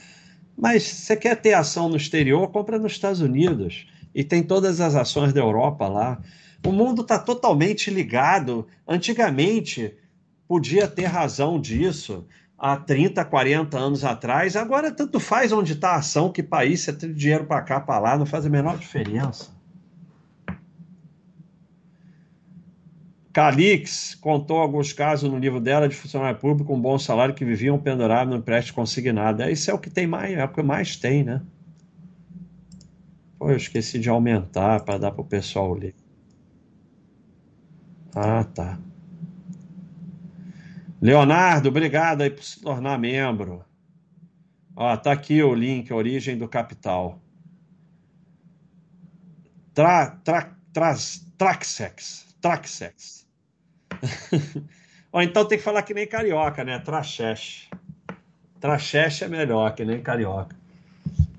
Mas 0.56 0.82
você 0.82 1.16
quer 1.16 1.40
ter 1.40 1.54
ação 1.54 1.88
no 1.88 1.96
exterior, 1.96 2.48
compra 2.48 2.78
nos 2.78 2.92
Estados 2.92 3.20
Unidos. 3.20 3.86
E 4.12 4.24
tem 4.24 4.42
todas 4.42 4.80
as 4.80 4.96
ações 4.96 5.32
da 5.32 5.40
Europa 5.40 5.86
lá. 5.86 6.20
O 6.64 6.72
mundo 6.72 7.02
está 7.02 7.18
totalmente 7.18 7.90
ligado. 7.90 8.66
Antigamente, 8.88 9.94
podia 10.48 10.88
ter 10.88 11.04
razão 11.04 11.60
disso 11.60 12.26
há 12.58 12.76
30, 12.76 13.22
40 13.24 13.76
anos 13.76 14.04
atrás. 14.04 14.56
Agora, 14.56 14.90
tanto 14.90 15.20
faz 15.20 15.52
onde 15.52 15.74
está 15.74 15.90
a 15.90 15.96
ação, 15.96 16.32
que 16.32 16.42
país, 16.42 16.80
você 16.80 16.92
tem 16.92 17.12
dinheiro 17.12 17.44
para 17.44 17.60
cá, 17.60 17.80
para 17.80 17.98
lá, 17.98 18.16
não 18.16 18.24
faz 18.24 18.46
a 18.46 18.48
menor 18.48 18.78
diferença. 18.78 19.52
Calix 23.34 24.14
contou 24.14 24.58
alguns 24.58 24.92
casos 24.92 25.28
no 25.28 25.36
livro 25.36 25.60
dela 25.60 25.88
de 25.88 25.96
funcionário 25.96 26.38
público 26.38 26.68
com 26.68 26.76
um 26.76 26.80
bom 26.80 26.96
salário 26.98 27.34
que 27.34 27.44
viviam 27.44 27.76
pendurados 27.78 28.32
no 28.32 28.38
empréstimo 28.38 28.76
consignado. 28.76 29.42
Isso 29.42 29.70
é 29.70 29.74
o 29.74 29.78
que 29.78 29.90
tem 29.90 30.06
mais, 30.06 30.38
é 30.38 30.44
o 30.44 30.48
que 30.48 30.62
mais 30.62 30.96
tem, 30.96 31.24
né? 31.24 31.42
Pô, 33.36 33.50
eu 33.50 33.56
esqueci 33.56 33.98
de 33.98 34.08
aumentar 34.08 34.84
para 34.84 34.98
dar 34.98 35.10
para 35.10 35.20
o 35.20 35.24
pessoal 35.24 35.74
ler. 35.74 35.94
Ah, 38.14 38.44
tá. 38.44 38.78
Leonardo, 41.00 41.68
obrigado 41.68 42.22
aí 42.22 42.30
por 42.30 42.42
se 42.42 42.60
tornar 42.60 42.98
membro. 42.98 43.64
Ó, 44.76 44.96
tá 44.96 45.12
aqui 45.12 45.42
o 45.42 45.54
link, 45.54 45.92
Origem 45.92 46.38
do 46.38 46.48
Capital. 46.48 47.20
Tra, 49.74 50.10
tra, 50.24 50.56
traz, 50.72 51.26
Traxex. 51.36 52.36
Traxex. 52.40 53.26
Ó, 55.12 55.20
então 55.20 55.46
tem 55.46 55.58
que 55.58 55.64
falar 55.64 55.82
que 55.82 55.94
nem 55.94 56.06
carioca, 56.06 56.64
né? 56.64 56.78
Traxex. 56.78 57.68
Traxex 58.60 59.22
é 59.22 59.28
melhor 59.28 59.74
que 59.74 59.84
nem 59.84 60.00
carioca. 60.00 60.56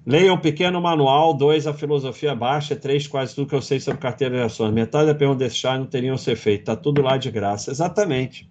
Leia 0.05 0.31
um 0.31 0.37
pequeno 0.37 0.79
manual, 0.79 1.33
dois, 1.33 1.65
a 1.65 1.73
filosofia 1.73 2.35
baixa, 2.35 2.75
três, 2.75 3.07
quase 3.07 3.33
tudo 3.33 3.49
que 3.49 3.55
eu 3.55 3.61
sei 3.61 3.79
sobre 3.79 3.99
carteira 3.99 4.35
de 4.35 4.43
ações. 4.43 4.71
Metade 4.71 5.07
da 5.07 5.15
pergunta 5.15 5.39
desse 5.39 5.55
chá 5.55 5.77
não 5.77 5.87
teriam 5.87 6.15
ser 6.15 6.35
feito. 6.35 6.65
Tá 6.65 6.75
tudo 6.75 7.01
lá 7.01 7.17
de 7.17 7.31
graça. 7.31 7.71
Exatamente. 7.71 8.47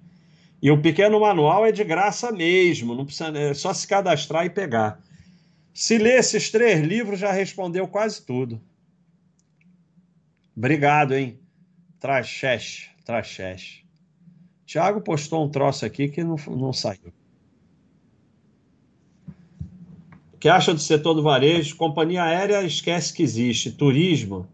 E 0.61 0.71
o 0.71 0.81
pequeno 0.81 1.21
manual 1.21 1.65
é 1.65 1.71
de 1.71 1.85
graça 1.85 2.33
mesmo, 2.33 2.95
não 2.95 3.05
precisa, 3.05 3.29
é 3.39 3.55
só 3.55 3.73
se 3.73 3.87
cadastrar 3.87 4.47
e 4.47 4.51
pegar. 4.51 5.01
Se 5.73 5.99
ler 5.99 6.19
esses 6.19 6.51
três 6.51 6.81
livros, 6.81 7.21
já 7.21 7.31
respondeu 7.31 7.87
quase 7.87 8.25
tudo. 8.25 8.61
Obrigado, 10.57 11.15
hein? 11.15 11.39
Traxex, 12.01 12.89
Traxex. 13.05 13.83
Tiago 14.65 15.01
postou 15.01 15.45
um 15.45 15.51
troço 15.51 15.85
aqui 15.85 16.09
que 16.09 16.25
não, 16.25 16.37
não 16.49 16.73
saiu. 16.73 17.13
Que 20.45 20.49
acha 20.51 20.75
do 20.75 20.81
setor 20.81 21.15
do 21.15 21.23
varejo? 21.23 21.75
Companhia 21.75 22.23
aérea 22.23 22.63
esquece 22.63 23.15
que 23.15 23.23
existe. 23.23 23.73
Turismo. 23.73 24.47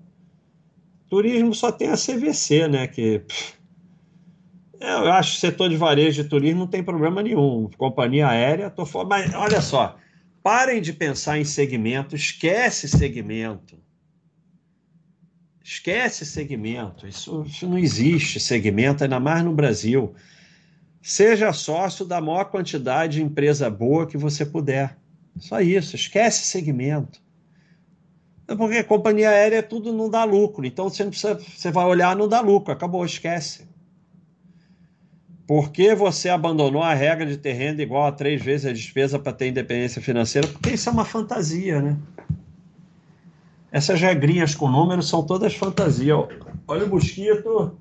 Turismo 1.09 1.53
só 1.53 1.73
tem 1.73 1.89
a 1.89 1.97
CVC, 1.97 2.69
né? 2.69 2.87
Que 2.87 3.25
eu 4.79 5.11
acho 5.11 5.35
que 5.35 5.41
setor 5.41 5.69
de 5.69 5.77
varejo 5.77 6.21
e 6.21 6.29
turismo 6.29 6.61
não 6.61 6.67
tem 6.69 6.81
problema 6.81 7.21
nenhum. 7.25 7.69
Companhia 7.77 8.29
aérea, 8.29 8.71
tô 8.71 8.87
fora. 8.87 9.09
Mas 9.09 9.35
olha 9.35 9.61
só, 9.61 9.97
parem 10.45 10.81
de 10.81 10.93
pensar 10.93 11.41
em 11.41 11.45
segmento, 11.45 12.15
esquece 12.15 12.87
segmento. 12.87 13.77
Esquece 15.61 16.25
segmento. 16.25 17.05
Isso, 17.05 17.43
isso 17.49 17.67
não 17.67 17.77
existe 17.77 18.39
segmento, 18.39 19.03
ainda 19.03 19.19
mais 19.19 19.43
no 19.43 19.53
Brasil. 19.53 20.15
Seja 21.03 21.53
sócio 21.53 22.07
da 22.07 22.21
maior 22.21 22.45
quantidade 22.45 23.15
de 23.15 23.25
empresa 23.25 23.69
boa 23.69 24.07
que 24.07 24.17
você 24.17 24.47
puder. 24.47 25.00
Só 25.39 25.61
isso, 25.61 25.97
esquece 25.97 26.45
segmento. 26.45 27.21
É 28.49 28.57
porque 28.57 28.83
companhia 28.83 29.31
aérea 29.31 29.63
tudo 29.63 29.93
não 29.93 30.11
dá 30.11 30.25
lucro. 30.25 30.67
Então 30.67 30.89
você 30.89 31.05
precisa, 31.05 31.35
você 31.35 31.71
vai 31.71 31.87
olhar, 31.87 32.17
não 32.17 32.29
dá 32.29 32.41
lucro, 32.41 32.73
acabou, 32.73 33.05
esquece. 33.05 33.69
Por 35.47 35.71
que 35.71 35.95
você 35.95 36.29
abandonou 36.29 36.83
a 36.83 36.95
regra 36.95 37.27
de 37.27 37.37
ter 37.37 37.53
renda 37.53 37.83
igual 37.83 38.07
a 38.07 38.13
três 38.13 38.43
vezes 38.43 38.67
a 38.67 38.73
despesa 38.73 39.19
para 39.19 39.33
ter 39.33 39.49
independência 39.49 40.03
financeira? 40.03 40.49
Porque 40.49 40.71
isso 40.71 40.89
é 40.89 40.93
uma 40.93 41.05
fantasia, 41.05 41.81
né? 41.81 41.97
Essas 43.73 44.01
regrinhas 44.01 44.55
com 44.55 44.69
números 44.69 45.09
são 45.09 45.25
todas 45.25 45.55
fantasia. 45.55 46.17
Olha 46.67 46.85
o 46.85 46.89
mosquito. 46.89 47.79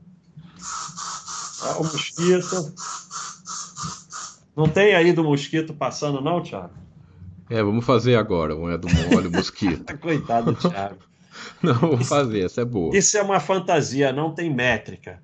Olha 1.64 1.78
o 1.80 1.84
mosquito. 1.84 2.74
Não 4.56 4.68
tem 4.68 4.94
aí 4.94 5.14
do 5.14 5.24
mosquito 5.24 5.74
passando, 5.74 6.22
não, 6.22 6.44
Thiago? 6.44 6.74
É, 7.50 7.64
vamos 7.64 7.86
fazer 7.86 8.16
agora. 8.16 8.56
Moeda 8.56 8.88
do 8.88 9.10
molho, 9.10 9.32
mosquito. 9.32 9.98
Coitado 10.00 10.52
do 10.52 10.70
Thiago. 10.70 11.00
Não, 11.64 11.74
vamos 11.74 12.08
fazer, 12.08 12.46
essa 12.46 12.62
é 12.62 12.66
boa. 12.66 12.96
Isso 12.98 13.18
é 13.18 13.22
uma 13.22 13.40
fantasia, 13.40 14.12
não 14.12 14.34
tem 14.34 14.54
métrica 14.54 15.22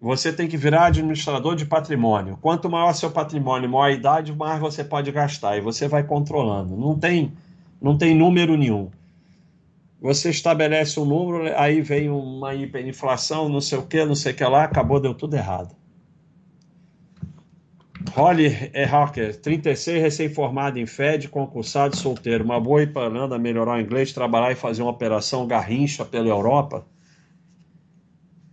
você 0.00 0.32
tem 0.32 0.48
que 0.48 0.56
virar 0.56 0.86
administrador 0.86 1.54
de 1.54 1.66
patrimônio. 1.66 2.38
Quanto 2.40 2.70
maior 2.70 2.94
seu 2.94 3.10
patrimônio, 3.10 3.68
maior 3.68 3.84
a 3.84 3.92
idade, 3.92 4.34
mais 4.34 4.58
você 4.58 4.82
pode 4.82 5.12
gastar 5.12 5.58
e 5.58 5.60
você 5.60 5.86
vai 5.86 6.02
controlando. 6.02 6.74
Não 6.74 6.98
tem, 6.98 7.32
não 7.80 7.98
tem 7.98 8.14
número 8.14 8.56
nenhum. 8.56 8.90
Você 10.00 10.30
estabelece 10.30 10.98
um 10.98 11.04
número, 11.04 11.54
aí 11.54 11.82
vem 11.82 12.08
uma 12.08 12.54
hiperinflação, 12.54 13.50
não 13.50 13.60
sei 13.60 13.76
o 13.76 13.82
que, 13.82 14.02
não 14.06 14.14
sei 14.14 14.32
o 14.32 14.34
que 14.34 14.44
lá, 14.44 14.64
acabou, 14.64 14.98
deu 14.98 15.12
tudo 15.12 15.36
errado. 15.36 15.76
Holly 18.12 18.70
é 18.72 18.84
hacker, 18.84 19.36
36, 19.40 20.02
recém-formado 20.02 20.78
em 20.78 20.86
Fed, 20.86 21.28
concursado, 21.28 21.96
solteiro. 21.96 22.44
Uma 22.44 22.58
boa 22.58 22.82
ir 22.82 22.92
para 22.92 23.38
melhorar 23.38 23.76
o 23.76 23.80
inglês, 23.80 24.12
trabalhar 24.12 24.50
e 24.52 24.54
fazer 24.54 24.82
uma 24.82 24.90
operação 24.90 25.46
garrincha 25.46 26.04
pela 26.04 26.28
Europa 26.28 26.84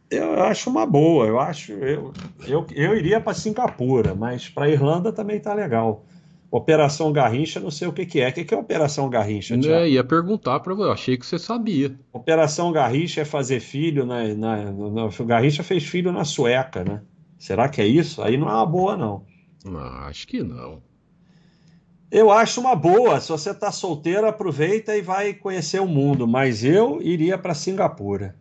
eu 0.10 0.41
acho 0.44 0.69
uma 0.69 0.86
boa. 0.86 1.26
Eu 1.26 1.40
acho. 1.40 1.74
Eu, 1.74 2.14
eu, 2.48 2.65
eu 2.74 2.95
iria 2.95 3.19
para 3.19 3.34
Singapura, 3.34 4.15
mas 4.15 4.49
para 4.49 4.69
Irlanda 4.69 5.11
também 5.11 5.40
tá 5.40 5.53
legal. 5.53 6.06
Operação 6.49 7.11
Garrincha, 7.11 7.60
não 7.60 7.69
sei 7.69 7.90
o 7.90 7.94
que, 7.94 8.06
que 8.06 8.22
é. 8.22 8.30
O 8.30 8.34
que, 8.34 8.45
que 8.45 8.53
é 8.53 8.57
Operação 8.57 9.10
Garrincha? 9.10 9.53
É, 9.53 9.90
ia 9.90 10.03
perguntar 10.03 10.61
para 10.61 10.74
você, 10.74 10.91
achei 10.91 11.18
que 11.18 11.26
você 11.26 11.38
sabia. 11.38 11.94
Operação 12.14 12.72
Garrincha 12.72 13.22
é 13.22 13.26
fazer 13.26 13.60
filho 13.60 14.06
na, 14.06 14.24
na, 14.34 14.72
na, 14.72 15.10
Garrincha 15.26 15.61
fez 15.61 15.84
filho 15.84 16.10
na 16.14 16.24
sueca, 16.24 16.86
né? 16.86 17.02
Será 17.38 17.68
que 17.68 17.82
é 17.82 17.86
isso? 17.86 18.22
Aí 18.24 18.38
não 18.38 18.48
é 18.48 18.53
uma 18.53 18.65
boa, 18.65 18.95
não. 18.95 19.26
Não, 19.68 19.80
acho 19.80 20.27
que 20.27 20.41
não. 20.41 20.81
Eu 22.10 22.31
acho 22.31 22.61
uma 22.61 22.76
boa. 22.76 23.19
Se 23.19 23.30
você 23.30 23.52
está 23.52 23.72
solteiro, 23.72 24.27
aproveita 24.27 24.95
e 24.95 25.02
vai 25.02 25.34
conhecer 25.34 25.80
o 25.80 25.88
mundo. 25.88 26.27
Mas 26.27 26.64
eu 26.64 27.02
iria 27.02 27.38
para 27.38 27.53
Singapura. 27.53 28.35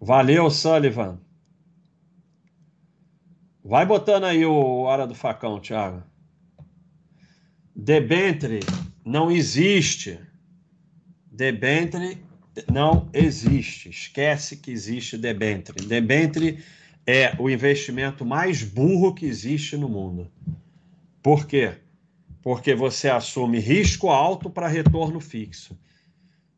Valeu, 0.00 0.50
Sullivan. 0.50 1.18
Vai 3.64 3.84
botando 3.84 4.24
aí 4.24 4.46
o 4.46 4.82
Hora 4.82 5.06
do 5.06 5.14
Facão, 5.14 5.60
Thiago. 5.60 6.02
Debentre 7.74 8.60
não 9.04 9.30
existe. 9.30 10.18
Debentre 11.30 12.24
não 12.72 13.10
existe. 13.12 13.90
Esquece 13.90 14.56
que 14.56 14.70
existe 14.70 15.18
debentre. 15.18 15.84
Debentre 15.84 16.64
é 17.06 17.34
o 17.38 17.48
investimento 17.48 18.24
mais 18.24 18.62
burro 18.62 19.14
que 19.14 19.24
existe 19.24 19.76
no 19.76 19.88
mundo. 19.88 20.30
Por 21.22 21.46
quê? 21.46 21.72
Porque 22.42 22.74
você 22.74 23.08
assume 23.08 23.58
risco 23.60 24.08
alto 24.08 24.50
para 24.50 24.66
retorno 24.66 25.20
fixo. 25.20 25.78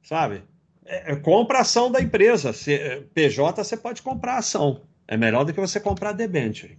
Sabe? 0.03 0.43
É, 0.85 1.12
é, 1.12 1.16
compra 1.16 1.61
ação 1.61 1.93
da 1.93 2.01
empresa. 2.01 2.53
Se, 2.53 2.75
é, 2.75 3.03
PJ 3.12 3.62
você 3.62 3.77
pode 3.77 4.01
comprar 4.01 4.39
ação. 4.39 4.83
É 5.07 5.16
melhor 5.16 5.45
do 5.45 5.53
que 5.53 5.61
você 5.61 5.79
comprar 5.79 6.12
debenture. 6.12 6.79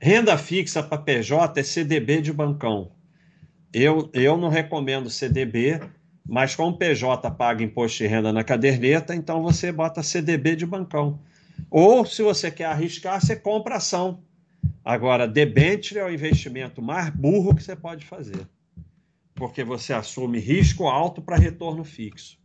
Renda 0.00 0.36
fixa 0.36 0.82
para 0.82 0.98
PJ 0.98 1.60
é 1.60 1.62
CDB 1.62 2.20
de 2.20 2.32
bancão. 2.32 2.92
Eu, 3.72 4.10
eu 4.12 4.36
não 4.36 4.48
recomendo 4.48 5.10
CDB, 5.10 5.80
mas 6.26 6.54
como 6.54 6.76
PJ 6.76 7.30
paga 7.32 7.62
imposto 7.62 7.98
de 7.98 8.06
renda 8.06 8.32
na 8.32 8.44
caderneta, 8.44 9.14
então 9.14 9.42
você 9.42 9.72
bota 9.72 10.02
CDB 10.02 10.54
de 10.56 10.66
bancão. 10.66 11.20
Ou, 11.70 12.04
se 12.04 12.22
você 12.22 12.50
quer 12.50 12.66
arriscar, 12.66 13.20
você 13.20 13.34
compra 13.34 13.76
ação. 13.76 14.22
Agora, 14.84 15.26
debenture 15.26 15.98
é 15.98 16.04
o 16.04 16.12
investimento 16.12 16.82
mais 16.82 17.10
burro 17.10 17.54
que 17.54 17.62
você 17.62 17.74
pode 17.74 18.04
fazer, 18.04 18.46
porque 19.34 19.64
você 19.64 19.92
assume 19.92 20.38
risco 20.38 20.86
alto 20.86 21.22
para 21.22 21.36
retorno 21.36 21.84
fixo. 21.84 22.38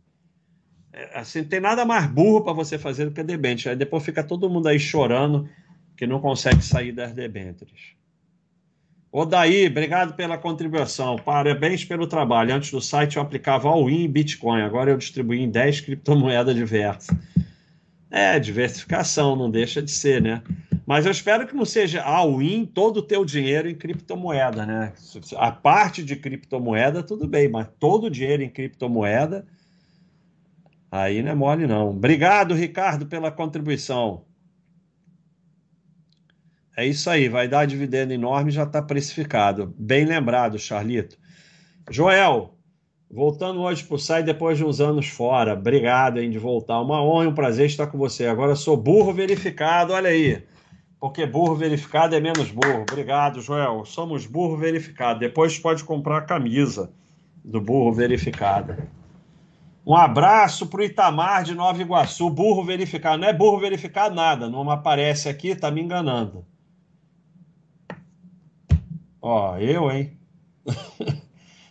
É, 0.92 1.18
assim, 1.18 1.44
tem 1.44 1.60
nada 1.60 1.84
mais 1.84 2.06
burro 2.06 2.42
para 2.42 2.52
você 2.52 2.78
fazer 2.78 3.04
do 3.04 3.12
que 3.12 3.22
debênture. 3.22 3.70
Aí 3.70 3.76
depois 3.76 4.04
fica 4.04 4.24
todo 4.24 4.50
mundo 4.50 4.68
aí 4.68 4.78
chorando 4.78 5.48
que 5.96 6.06
não 6.06 6.20
consegue 6.20 6.62
sair 6.62 6.92
das 6.92 7.12
debêntures. 7.12 7.94
Ô 9.12 9.24
Daí, 9.26 9.66
obrigado 9.66 10.14
pela 10.14 10.38
contribuição. 10.38 11.16
Parabéns 11.16 11.84
pelo 11.84 12.06
trabalho. 12.06 12.54
Antes 12.54 12.70
do 12.70 12.80
site 12.80 13.16
eu 13.16 13.22
aplicava 13.22 13.68
all-in 13.68 14.08
Bitcoin. 14.08 14.62
Agora 14.62 14.90
eu 14.90 14.96
distribuí 14.96 15.40
em 15.40 15.50
10 15.50 15.80
criptomoedas 15.80 16.54
diversas. 16.54 17.16
É, 18.10 18.38
diversificação, 18.40 19.36
não 19.36 19.50
deixa 19.50 19.80
de 19.80 19.90
ser, 19.90 20.20
né? 20.20 20.42
Mas 20.84 21.06
eu 21.06 21.12
espero 21.12 21.46
que 21.46 21.54
não 21.54 21.64
seja 21.64 22.02
all-in 22.02 22.66
todo 22.66 22.96
o 22.96 23.02
teu 23.02 23.24
dinheiro 23.24 23.68
em 23.68 23.74
criptomoeda, 23.74 24.66
né? 24.66 24.92
A 25.36 25.52
parte 25.52 26.02
de 26.02 26.16
criptomoeda, 26.16 27.02
tudo 27.02 27.28
bem, 27.28 27.48
mas 27.48 27.68
todo 27.78 28.06
o 28.06 28.10
dinheiro 28.10 28.42
em 28.42 28.48
criptomoeda 28.48 29.46
Aí 30.90 31.22
não 31.22 31.30
é 31.30 31.34
mole, 31.34 31.66
não. 31.66 31.90
Obrigado, 31.90 32.52
Ricardo, 32.52 33.06
pela 33.06 33.30
contribuição. 33.30 34.24
É 36.76 36.84
isso 36.84 37.08
aí, 37.08 37.28
vai 37.28 37.46
dar 37.46 37.66
dividendo 37.66 38.12
enorme, 38.12 38.50
já 38.50 38.64
está 38.64 38.82
precificado. 38.82 39.72
Bem 39.78 40.04
lembrado, 40.04 40.58
Charlito. 40.58 41.16
Joel, 41.88 42.58
voltando 43.10 43.60
hoje 43.60 43.82
para 43.84 43.96
o 43.96 43.98
site 43.98 44.26
depois 44.26 44.56
de 44.56 44.64
uns 44.64 44.80
anos 44.80 45.08
fora. 45.08 45.54
Obrigado 45.54 46.20
hein, 46.20 46.30
de 46.30 46.38
voltar. 46.38 46.80
Uma 46.80 47.02
honra 47.02 47.24
e 47.24 47.28
um 47.28 47.34
prazer 47.34 47.66
estar 47.66 47.88
com 47.88 47.98
você. 47.98 48.26
Agora 48.26 48.54
sou 48.54 48.76
burro 48.76 49.12
verificado, 49.12 49.92
olha 49.92 50.10
aí. 50.10 50.42
Porque 51.00 51.26
burro 51.26 51.56
verificado 51.56 52.14
é 52.14 52.20
menos 52.20 52.50
burro. 52.50 52.82
Obrigado, 52.88 53.40
Joel. 53.40 53.84
Somos 53.84 54.26
burro 54.26 54.56
verificado. 54.56 55.18
Depois 55.18 55.58
pode 55.58 55.82
comprar 55.82 56.18
a 56.18 56.22
camisa 56.22 56.92
do 57.44 57.60
burro 57.60 57.92
verificado. 57.92 58.76
Um 59.84 59.96
abraço 59.96 60.66
para 60.66 60.80
o 60.80 60.84
Itamar 60.84 61.42
de 61.42 61.54
Nova 61.54 61.80
Iguaçu, 61.80 62.28
burro 62.28 62.62
verificado. 62.62 63.18
Não 63.18 63.28
é 63.28 63.32
burro 63.32 63.58
verificado 63.58 64.14
nada, 64.14 64.48
não 64.48 64.70
aparece 64.70 65.28
aqui, 65.28 65.56
tá 65.56 65.70
me 65.70 65.80
enganando. 65.80 66.44
Ó, 69.22 69.56
eu, 69.56 69.90
hein? 69.90 70.16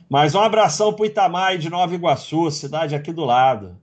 Mas 0.09 0.33
um 0.33 0.39
abração 0.39 0.91
para 0.91 1.03
o 1.03 1.05
Itamar 1.05 1.55
de 1.59 1.69
Nova 1.69 1.93
Iguaçu, 1.93 2.49
cidade 2.49 2.95
aqui 2.95 3.13
do 3.13 3.23
lado. 3.23 3.77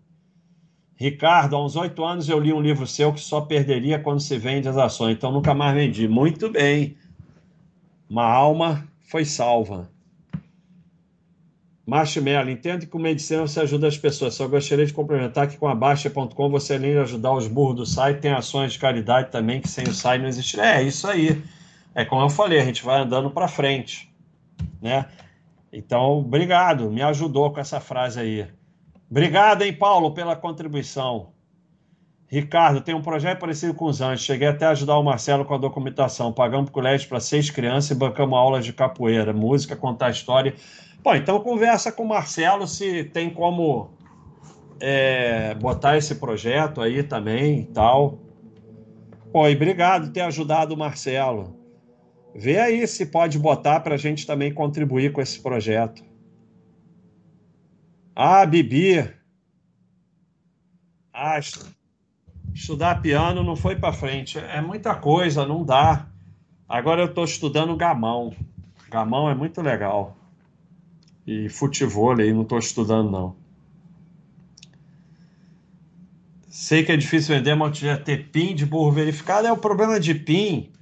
Ricardo, 0.96 1.54
há 1.54 1.64
uns 1.64 1.76
oito 1.76 2.04
anos 2.04 2.28
eu 2.28 2.40
li 2.40 2.52
um 2.52 2.60
livro 2.60 2.84
seu 2.86 3.12
que 3.12 3.20
só 3.20 3.42
perderia 3.42 3.98
quando 3.98 4.18
se 4.18 4.36
vende 4.36 4.68
as 4.68 4.76
ações, 4.76 5.12
então 5.12 5.30
nunca 5.30 5.54
mais 5.54 5.74
vendi. 5.74 6.08
Muito 6.08 6.50
bem. 6.50 6.96
Uma 8.10 8.24
alma 8.24 8.88
foi 9.02 9.24
salva. 9.24 9.88
Marshmallow, 11.86 12.50
entende 12.50 12.86
que 12.86 12.90
com 12.90 12.98
medicina 12.98 13.42
você 13.42 13.60
ajuda 13.60 13.86
as 13.86 13.96
pessoas. 13.96 14.34
Só 14.34 14.48
gostaria 14.48 14.84
de 14.84 14.92
complementar 14.92 15.46
que 15.46 15.56
com 15.56 15.68
a 15.68 15.74
Baixa.com 15.74 16.50
você, 16.50 16.74
além 16.74 16.92
de 16.92 16.98
ajudar 16.98 17.32
os 17.32 17.46
burros 17.46 17.76
do 17.76 17.86
site, 17.86 18.18
tem 18.18 18.32
ações 18.32 18.72
de 18.72 18.80
caridade 18.80 19.30
também, 19.30 19.60
que 19.60 19.68
sem 19.68 19.84
o 19.84 19.94
site 19.94 20.22
não 20.22 20.28
existiria. 20.28 20.64
É 20.64 20.82
isso 20.82 21.06
aí. 21.06 21.40
É 21.94 22.04
como 22.04 22.22
eu 22.22 22.28
falei, 22.28 22.58
a 22.58 22.64
gente 22.64 22.82
vai 22.82 23.00
andando 23.00 23.30
para 23.30 23.46
frente. 23.46 24.10
Né? 24.82 25.06
Então, 25.72 26.20
obrigado, 26.20 26.90
me 26.90 27.02
ajudou 27.02 27.52
com 27.52 27.60
essa 27.60 27.80
frase 27.80 28.20
aí. 28.20 28.46
Obrigado, 29.10 29.62
hein, 29.62 29.72
Paulo, 29.72 30.12
pela 30.12 30.34
contribuição. 30.34 31.32
Ricardo, 32.28 32.80
tem 32.80 32.94
um 32.94 33.02
projeto 33.02 33.38
parecido 33.38 33.72
com 33.74 33.84
os 33.84 34.00
anjos. 34.00 34.24
Cheguei 34.24 34.48
até 34.48 34.66
a 34.66 34.70
ajudar 34.70 34.98
o 34.98 35.02
Marcelo 35.02 35.44
com 35.44 35.54
a 35.54 35.58
documentação. 35.58 36.32
Pagamos 36.32 36.70
colégio 36.70 37.08
para 37.08 37.20
seis 37.20 37.50
crianças 37.50 37.92
e 37.92 37.94
bancamos 37.94 38.36
aulas 38.36 38.64
de 38.64 38.72
capoeira, 38.72 39.32
música, 39.32 39.76
contar 39.76 40.10
história. 40.10 40.54
Bom, 41.02 41.14
então 41.14 41.38
conversa 41.38 41.92
com 41.92 42.02
o 42.02 42.08
Marcelo 42.08 42.66
se 42.66 43.04
tem 43.04 43.30
como 43.30 43.90
é, 44.80 45.54
botar 45.54 45.96
esse 45.96 46.16
projeto 46.16 46.80
aí 46.80 47.04
também 47.04 47.60
e 47.60 47.64
tal. 47.66 48.18
Pô, 49.32 49.46
e 49.46 49.54
obrigado 49.54 50.06
por 50.06 50.12
ter 50.12 50.22
ajudado 50.22 50.74
o 50.74 50.76
Marcelo. 50.76 51.55
Vê 52.38 52.60
aí 52.60 52.86
se 52.86 53.06
pode 53.06 53.38
botar 53.38 53.80
para 53.80 53.94
a 53.94 53.98
gente 53.98 54.26
também 54.26 54.52
contribuir 54.52 55.10
com 55.10 55.22
esse 55.22 55.40
projeto. 55.40 56.04
Ah, 58.14 58.44
Bibi. 58.44 59.10
Ah, 61.10 61.40
estudar 62.54 63.00
piano 63.00 63.42
não 63.42 63.56
foi 63.56 63.76
para 63.76 63.90
frente. 63.90 64.38
É 64.38 64.60
muita 64.60 64.94
coisa, 64.94 65.46
não 65.46 65.64
dá. 65.64 66.06
Agora 66.68 67.00
eu 67.00 67.06
estou 67.06 67.24
estudando 67.24 67.74
gamão. 67.74 68.34
Gamão 68.90 69.30
é 69.30 69.34
muito 69.34 69.62
legal. 69.62 70.14
E 71.26 71.48
futebol 71.48 72.20
aí 72.20 72.34
não 72.34 72.42
estou 72.42 72.58
estudando 72.58 73.10
não. 73.10 73.36
Sei 76.50 76.84
que 76.84 76.92
é 76.92 76.96
difícil 76.98 77.34
vender, 77.34 77.54
mas 77.54 77.78
ter 78.04 78.28
PIN 78.28 78.54
de 78.54 78.66
burro 78.66 78.92
verificado. 78.92 79.46
É 79.46 79.52
o 79.52 79.56
problema 79.56 79.98
de 79.98 80.14
PIN 80.14 80.75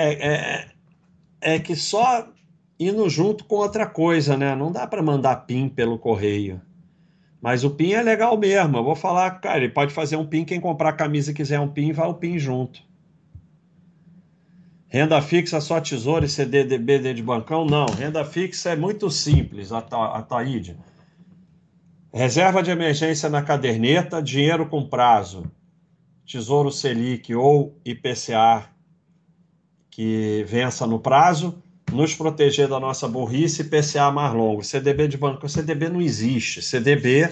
é, 0.00 0.26
é, 0.26 1.54
é 1.54 1.58
que 1.58 1.76
só 1.76 2.28
indo 2.78 3.08
junto 3.08 3.44
com 3.44 3.56
outra 3.56 3.86
coisa, 3.86 4.36
né? 4.36 4.54
Não 4.54 4.72
dá 4.72 4.86
para 4.86 5.02
mandar 5.02 5.46
PIN 5.46 5.68
pelo 5.68 5.98
correio. 5.98 6.60
Mas 7.40 7.64
o 7.64 7.70
PIN 7.70 7.92
é 7.92 8.02
legal 8.02 8.36
mesmo. 8.38 8.78
Eu 8.78 8.84
vou 8.84 8.94
falar, 8.94 9.30
cara, 9.40 9.58
ele 9.58 9.68
pode 9.68 9.92
fazer 9.92 10.16
um 10.16 10.26
PIN. 10.26 10.44
Quem 10.44 10.60
comprar 10.60 10.92
camisa 10.94 11.30
e 11.30 11.34
quiser 11.34 11.60
um 11.60 11.68
PIN, 11.68 11.92
vai 11.92 12.08
o 12.08 12.14
PIN 12.14 12.38
junto. 12.38 12.82
Renda 14.88 15.22
fixa 15.22 15.60
só 15.60 15.80
tesouro 15.80 16.24
e 16.24 16.28
CDB 16.28 17.14
de 17.14 17.22
bancão? 17.22 17.64
Não. 17.64 17.86
Renda 17.86 18.24
fixa 18.24 18.70
é 18.70 18.76
muito 18.76 19.10
simples, 19.10 19.70
a, 19.72 19.78
a 19.78 20.22
Taíde. 20.22 20.76
Reserva 22.12 22.60
de 22.60 22.72
emergência 22.72 23.28
na 23.28 23.40
caderneta, 23.40 24.20
dinheiro 24.20 24.66
com 24.66 24.84
prazo, 24.84 25.44
Tesouro 26.26 26.72
Selic 26.72 27.32
ou 27.32 27.80
IPCA 27.84 28.68
que 30.00 30.46
vença 30.48 30.86
no 30.86 30.98
prazo, 30.98 31.62
nos 31.92 32.14
proteger 32.14 32.66
da 32.66 32.80
nossa 32.80 33.06
burrice 33.06 33.60
e 33.60 33.64
PCA 33.66 34.10
mais 34.10 34.32
longo. 34.32 34.64
CDB 34.64 35.06
de 35.06 35.18
banco, 35.18 35.46
CDB 35.46 35.90
não 35.90 36.00
existe. 36.00 36.62
CDB, 36.62 37.28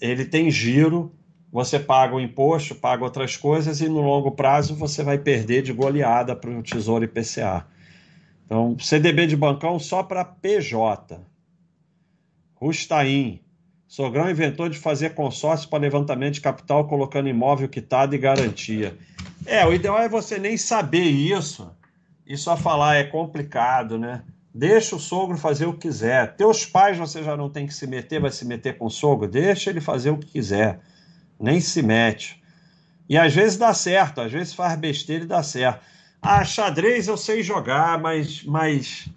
ele 0.00 0.24
tem 0.24 0.50
giro, 0.50 1.12
você 1.52 1.78
paga 1.78 2.14
o 2.14 2.20
imposto, 2.20 2.74
paga 2.74 3.04
outras 3.04 3.36
coisas 3.36 3.82
e 3.82 3.88
no 3.90 4.00
longo 4.00 4.30
prazo 4.30 4.74
você 4.74 5.02
vai 5.02 5.18
perder 5.18 5.60
de 5.60 5.74
goleada 5.74 6.34
para 6.34 6.48
o 6.48 6.62
Tesouro 6.62 7.04
IPCA. 7.04 7.66
Então, 8.46 8.78
CDB 8.78 9.26
de 9.26 9.36
bancão 9.36 9.78
só 9.78 10.02
para 10.02 10.24
PJ. 10.24 11.20
Rustain. 12.54 13.40
Sogrão 13.86 14.30
inventou 14.30 14.70
de 14.70 14.78
fazer 14.78 15.10
consórcio 15.10 15.68
para 15.68 15.82
levantamento 15.82 16.32
de 16.32 16.40
capital 16.40 16.88
colocando 16.88 17.28
imóvel 17.28 17.68
quitado 17.68 18.14
e 18.14 18.18
garantia. 18.18 18.96
É, 19.44 19.66
o 19.66 19.74
ideal 19.74 19.98
é 19.98 20.08
você 20.08 20.38
nem 20.38 20.56
saber 20.56 21.04
isso 21.04 21.70
e 22.30 22.36
só 22.36 22.56
falar 22.56 22.94
é 22.94 23.02
complicado, 23.02 23.98
né? 23.98 24.22
Deixa 24.54 24.94
o 24.94 25.00
sogro 25.00 25.36
fazer 25.36 25.66
o 25.66 25.72
que 25.72 25.88
quiser. 25.88 26.36
Teus 26.36 26.64
pais 26.64 26.96
você 26.96 27.24
já 27.24 27.36
não 27.36 27.50
tem 27.50 27.66
que 27.66 27.74
se 27.74 27.88
meter, 27.88 28.20
vai 28.20 28.30
se 28.30 28.44
meter 28.44 28.78
com 28.78 28.86
o 28.86 28.90
sogro? 28.90 29.26
Deixa 29.26 29.68
ele 29.68 29.80
fazer 29.80 30.10
o 30.10 30.16
que 30.16 30.28
quiser. 30.28 30.78
Nem 31.40 31.60
se 31.60 31.82
mete. 31.82 32.40
E 33.08 33.18
às 33.18 33.34
vezes 33.34 33.58
dá 33.58 33.74
certo, 33.74 34.20
às 34.20 34.30
vezes 34.30 34.54
faz 34.54 34.78
besteira 34.78 35.24
e 35.24 35.26
dá 35.26 35.42
certo. 35.42 35.84
Ah, 36.22 36.44
xadrez 36.44 37.08
eu 37.08 37.16
sei 37.16 37.42
jogar, 37.42 37.98
mas. 37.98 38.44
mas... 38.44 39.08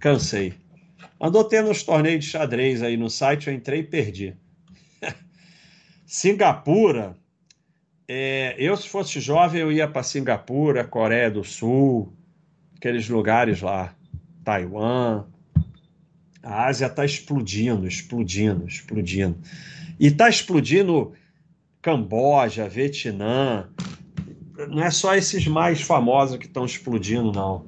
Cansei. 0.00 0.54
Andou 1.20 1.44
tendo 1.44 1.70
uns 1.70 1.84
torneios 1.84 2.24
de 2.24 2.30
xadrez 2.32 2.82
aí 2.82 2.96
no 2.96 3.08
site, 3.08 3.46
eu 3.46 3.54
entrei 3.54 3.80
e 3.80 3.84
perdi. 3.84 4.36
Singapura, 6.04 7.16
é, 8.06 8.54
eu, 8.58 8.76
se 8.76 8.88
fosse 8.88 9.20
jovem, 9.20 9.60
eu 9.60 9.72
ia 9.72 9.88
para 9.88 10.02
Singapura, 10.02 10.84
Coreia 10.84 11.30
do 11.30 11.42
Sul, 11.42 12.12
aqueles 12.76 13.08
lugares 13.08 13.62
lá, 13.62 13.94
Taiwan. 14.44 15.24
A 16.42 16.66
Ásia 16.66 16.86
está 16.86 17.04
explodindo, 17.04 17.86
explodindo, 17.86 18.66
explodindo. 18.66 19.38
E 19.98 20.08
está 20.08 20.28
explodindo 20.28 21.12
Camboja, 21.80 22.68
Vietnã. 22.68 23.68
Não 24.68 24.82
é 24.82 24.90
só 24.90 25.14
esses 25.14 25.46
mais 25.46 25.80
famosos 25.80 26.36
que 26.36 26.46
estão 26.46 26.66
explodindo, 26.66 27.32
não. 27.32 27.64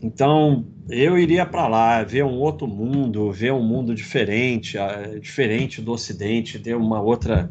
Então, 0.00 0.66
eu 0.88 1.18
iria 1.18 1.44
para 1.44 1.68
lá, 1.68 2.02
ver 2.02 2.24
um 2.24 2.38
outro 2.38 2.66
mundo, 2.66 3.30
ver 3.30 3.52
um 3.52 3.62
mundo 3.62 3.94
diferente, 3.94 4.78
diferente 5.20 5.82
do 5.82 5.92
Ocidente, 5.92 6.58
ter 6.58 6.74
uma 6.74 7.02
outra 7.02 7.50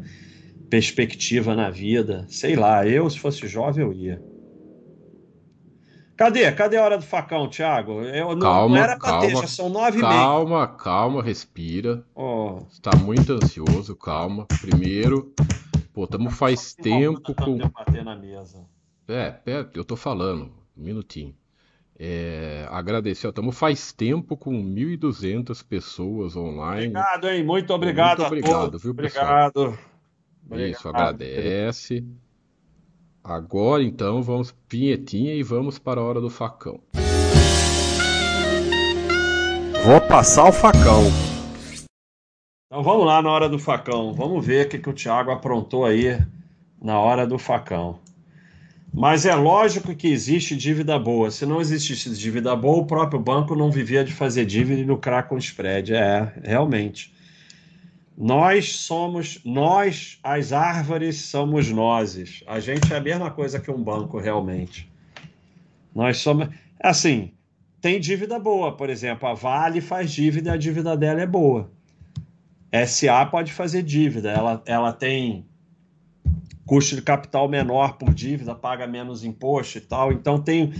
perspectiva 0.68 1.54
na 1.54 1.70
vida. 1.70 2.24
Sei 2.28 2.54
lá, 2.56 2.86
eu, 2.86 3.08
se 3.08 3.18
fosse 3.18 3.46
jovem, 3.46 3.84
eu 3.84 3.92
ia. 3.92 4.22
Cadê? 6.16 6.50
Cadê 6.50 6.76
a 6.76 6.82
hora 6.82 6.98
do 6.98 7.04
facão, 7.04 7.48
Thiago? 7.48 8.02
Eu, 8.02 8.30
não, 8.34 8.40
calma, 8.40 8.76
não 8.76 8.82
era 8.82 8.98
pra 8.98 9.10
calma, 9.10 9.26
ter, 9.28 9.36
já 9.36 9.46
são 9.46 9.68
nove 9.68 10.00
Calma, 10.00 10.42
e 10.42 10.56
meia. 10.56 10.66
calma, 10.66 11.22
respira. 11.22 12.04
Oh. 12.12 12.58
Está 12.68 12.90
muito 12.96 13.32
ansioso, 13.34 13.94
calma. 13.94 14.44
Primeiro, 14.60 15.32
pô, 15.92 16.04
estamos 16.04 16.36
faz 16.36 16.74
tempo 16.74 17.32
com. 17.34 17.58
Bater 17.58 18.04
na 18.04 18.16
mesa. 18.16 18.66
É, 19.06 19.36
é, 19.46 19.66
eu 19.72 19.84
tô 19.84 19.94
falando, 19.94 20.50
um 20.76 20.82
minutinho. 20.82 21.36
É, 21.96 22.66
agradecer, 22.68 23.28
estamos 23.28 23.56
faz 23.56 23.92
tempo 23.92 24.36
com 24.36 24.52
1.200 24.52 25.64
pessoas 25.66 26.36
online. 26.36 26.88
Obrigado, 26.88 27.28
hein? 27.28 27.44
Muito 27.44 27.72
obrigado. 27.72 28.18
Muito 28.18 28.26
obrigado, 28.26 28.78
viu, 28.78 28.94
pessoal? 28.94 29.50
Obrigado. 29.50 29.78
Isso, 30.52 30.88
agradece. 30.88 32.04
Agora 33.22 33.82
então 33.82 34.22
vamos 34.22 34.54
vinhetinha 34.68 35.34
e 35.34 35.42
vamos 35.42 35.78
para 35.78 36.00
a 36.00 36.04
hora 36.04 36.20
do 36.20 36.30
facão. 36.30 36.80
Vou 39.84 40.00
passar 40.00 40.48
o 40.48 40.52
facão. 40.52 41.04
Então 42.66 42.82
vamos 42.82 43.06
lá 43.06 43.20
na 43.20 43.30
hora 43.30 43.48
do 43.48 43.58
facão. 43.58 44.12
Vamos 44.14 44.44
ver 44.44 44.66
o 44.66 44.68
que, 44.68 44.78
que 44.78 44.88
o 44.88 44.94
Thiago 44.94 45.30
aprontou 45.30 45.84
aí 45.84 46.18
na 46.80 46.98
hora 46.98 47.26
do 47.26 47.38
facão. 47.38 47.98
Mas 48.92 49.26
é 49.26 49.34
lógico 49.34 49.94
que 49.94 50.08
existe 50.08 50.56
dívida 50.56 50.98
boa. 50.98 51.30
Se 51.30 51.44
não 51.44 51.60
existisse 51.60 52.10
dívida 52.10 52.56
boa, 52.56 52.78
o 52.78 52.86
próprio 52.86 53.20
banco 53.20 53.54
não 53.54 53.70
vivia 53.70 54.02
de 54.02 54.12
fazer 54.12 54.44
dívida 54.44 54.80
e 54.80 54.84
lucrar 54.84 55.28
com 55.28 55.36
spread. 55.38 55.94
É, 55.94 56.32
realmente. 56.42 57.14
Nós 58.20 58.74
somos, 58.74 59.40
nós, 59.44 60.18
as 60.24 60.52
árvores 60.52 61.20
somos 61.20 61.70
nós. 61.70 62.42
A 62.48 62.58
gente 62.58 62.92
é 62.92 62.96
a 62.96 63.00
mesma 63.00 63.30
coisa 63.30 63.60
que 63.60 63.70
um 63.70 63.80
banco, 63.80 64.18
realmente. 64.18 64.90
Nós 65.94 66.18
somos. 66.18 66.48
Assim, 66.80 67.30
tem 67.80 68.00
dívida 68.00 68.36
boa, 68.36 68.76
por 68.76 68.90
exemplo, 68.90 69.28
a 69.28 69.34
Vale 69.34 69.80
faz 69.80 70.10
dívida 70.10 70.50
e 70.50 70.52
a 70.54 70.56
dívida 70.56 70.96
dela 70.96 71.20
é 71.20 71.26
boa. 71.26 71.70
SA 72.88 73.24
pode 73.26 73.52
fazer 73.52 73.84
dívida, 73.84 74.32
ela, 74.32 74.62
ela 74.66 74.92
tem 74.92 75.46
custo 76.66 76.96
de 76.96 77.02
capital 77.02 77.48
menor 77.48 77.98
por 77.98 78.12
dívida, 78.12 78.52
paga 78.52 78.86
menos 78.88 79.22
imposto 79.22 79.78
e 79.78 79.80
tal. 79.80 80.12
Então, 80.12 80.42
tem 80.42 80.74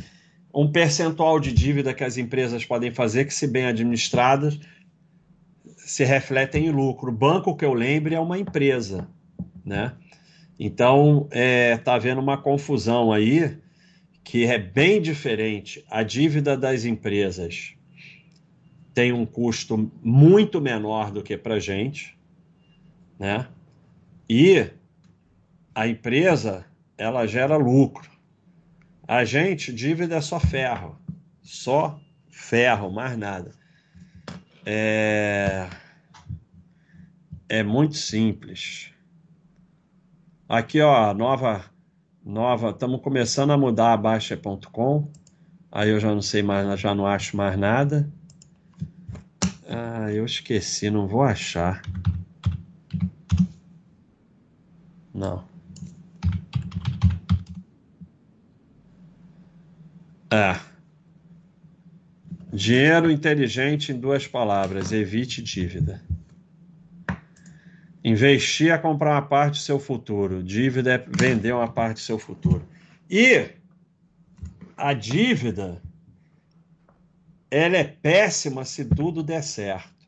um 0.53 0.71
percentual 0.73 1.39
de 1.39 1.53
dívida 1.53 1.95
que 1.95 2.03
as 2.03 2.17
empresas 2.17 2.65
podem 2.65 2.91
fazer 2.91 3.27
que, 3.27 3.33
se 3.33 3.47
bem 3.47 3.67
administradas, 3.67 4.59
se 5.89 6.05
refletem 6.05 6.67
em 6.67 6.71
lucro. 6.71 7.11
Banco 7.11 7.57
que 7.57 7.65
eu 7.65 7.73
lembre 7.73 8.15
é 8.15 8.21
uma 8.21 8.39
empresa, 8.39 9.09
né? 9.65 9.95
Então, 10.61 11.27
está 11.31 11.39
é, 11.39 11.77
tá 11.79 11.95
havendo 11.95 12.21
uma 12.21 12.37
confusão 12.37 13.11
aí 13.11 13.57
que 14.23 14.45
é 14.45 14.59
bem 14.59 15.01
diferente. 15.01 15.83
A 15.89 16.03
dívida 16.03 16.59
das 16.59 16.85
empresas 16.85 17.73
tem 18.93 19.15
um 19.15 19.25
custo 19.25 19.91
muito 20.03 20.61
menor 20.61 21.11
do 21.11 21.23
que 21.23 21.39
para 21.39 21.59
gente, 21.59 22.19
né? 23.19 23.49
E 24.29 24.67
a 25.75 25.89
empresa, 25.89 26.67
ela 26.99 27.27
gera 27.27 27.57
lucro. 27.57 28.11
A 29.07 29.25
gente, 29.25 29.73
dívida 29.73 30.17
é 30.17 30.21
só 30.21 30.39
ferro. 30.39 30.99
Só 31.41 31.99
ferro, 32.31 32.91
mais 32.91 33.17
nada. 33.17 33.58
É, 34.71 35.67
é 37.49 37.63
muito 37.63 37.97
simples. 37.97 38.93
Aqui, 40.47 40.83
ó, 40.83 41.15
nova, 41.15 41.65
nova, 42.23 42.69
estamos 42.69 43.01
começando 43.01 43.51
a 43.51 43.57
mudar 43.57 43.95
a 43.95 43.97
Baixa.com. 43.97 45.11
Aí 45.73 45.89
eu 45.89 45.99
já 45.99 46.09
não 46.15 46.21
sei 46.21 46.43
mais, 46.43 46.79
já 46.79 46.95
não 46.95 47.07
acho 47.07 47.35
mais 47.35 47.59
nada. 47.59 48.13
Ah, 49.67 50.13
eu 50.13 50.27
esqueci, 50.27 50.91
não 50.91 51.09
vou 51.09 51.23
achar. 51.23 51.81
Não. 55.15 55.49
É. 60.31 60.68
Dinheiro 62.53 63.11
inteligente 63.11 63.93
em 63.93 63.99
duas 63.99 64.27
palavras: 64.27 64.93
evite 64.93 65.43
dívida. 65.43 66.03
Investir 68.03 68.71
é 68.71 68.79
comprar 68.79 69.13
uma 69.13 69.23
parte 69.23 69.55
do 69.55 69.59
seu 69.59 69.79
futuro. 69.79 70.43
Dívida 70.43 70.95
é 70.95 70.99
vender 70.99 71.53
uma 71.53 71.69
parte 71.69 71.95
do 71.95 72.01
seu 72.01 72.19
futuro. 72.19 72.67
E 73.11 73.51
a 74.77 74.95
dívida, 74.95 75.83
ela 77.51 77.77
é 77.77 77.85
péssima 77.85 78.65
se 78.65 78.85
tudo 78.85 79.23
der 79.23 79.43
certo. 79.43 79.99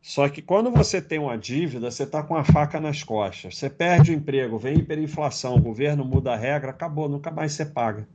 Só 0.00 0.28
que 0.30 0.40
quando 0.40 0.70
você 0.70 1.02
tem 1.02 1.18
uma 1.18 1.36
dívida, 1.36 1.90
você 1.90 2.04
está 2.04 2.22
com 2.22 2.34
a 2.34 2.42
faca 2.42 2.80
nas 2.80 3.02
costas. 3.02 3.58
Você 3.58 3.68
perde 3.68 4.12
o 4.12 4.14
emprego, 4.14 4.58
vem 4.58 4.78
hiperinflação, 4.78 5.56
o 5.56 5.60
governo 5.60 6.04
muda 6.04 6.32
a 6.32 6.36
regra, 6.36 6.70
acabou, 6.70 7.08
nunca 7.08 7.30
mais 7.30 7.52
você 7.52 7.66
paga. 7.66 8.08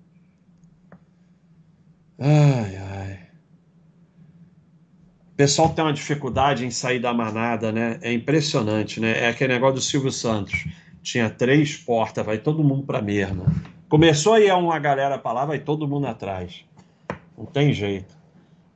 Ai, 2.17 2.75
ai. 2.77 3.24
Pessoal 5.35 5.69
tem 5.69 5.83
uma 5.83 5.91
dificuldade 5.91 6.65
em 6.65 6.71
sair 6.71 6.99
da 6.99 7.13
manada, 7.13 7.71
né? 7.71 7.99
É 8.01 8.13
impressionante, 8.13 9.01
né? 9.01 9.25
É 9.25 9.27
aquele 9.27 9.53
negócio 9.53 9.75
do 9.75 9.81
Silvio 9.81 10.11
Santos. 10.11 10.65
Tinha 11.03 11.29
três 11.29 11.75
portas, 11.75 12.25
vai 12.25 12.37
todo 12.37 12.63
mundo 12.63 12.83
para 12.83 12.99
a 12.99 13.01
mesma. 13.01 13.45
Começou 13.89 14.35
a 14.35 14.39
ir 14.39 14.51
uma 14.53 14.79
galera 14.79 15.17
para 15.17 15.33
lá, 15.33 15.45
vai 15.45 15.59
todo 15.59 15.87
mundo 15.87 16.07
atrás. 16.07 16.63
Não 17.37 17.45
tem 17.45 17.73
jeito. 17.73 18.15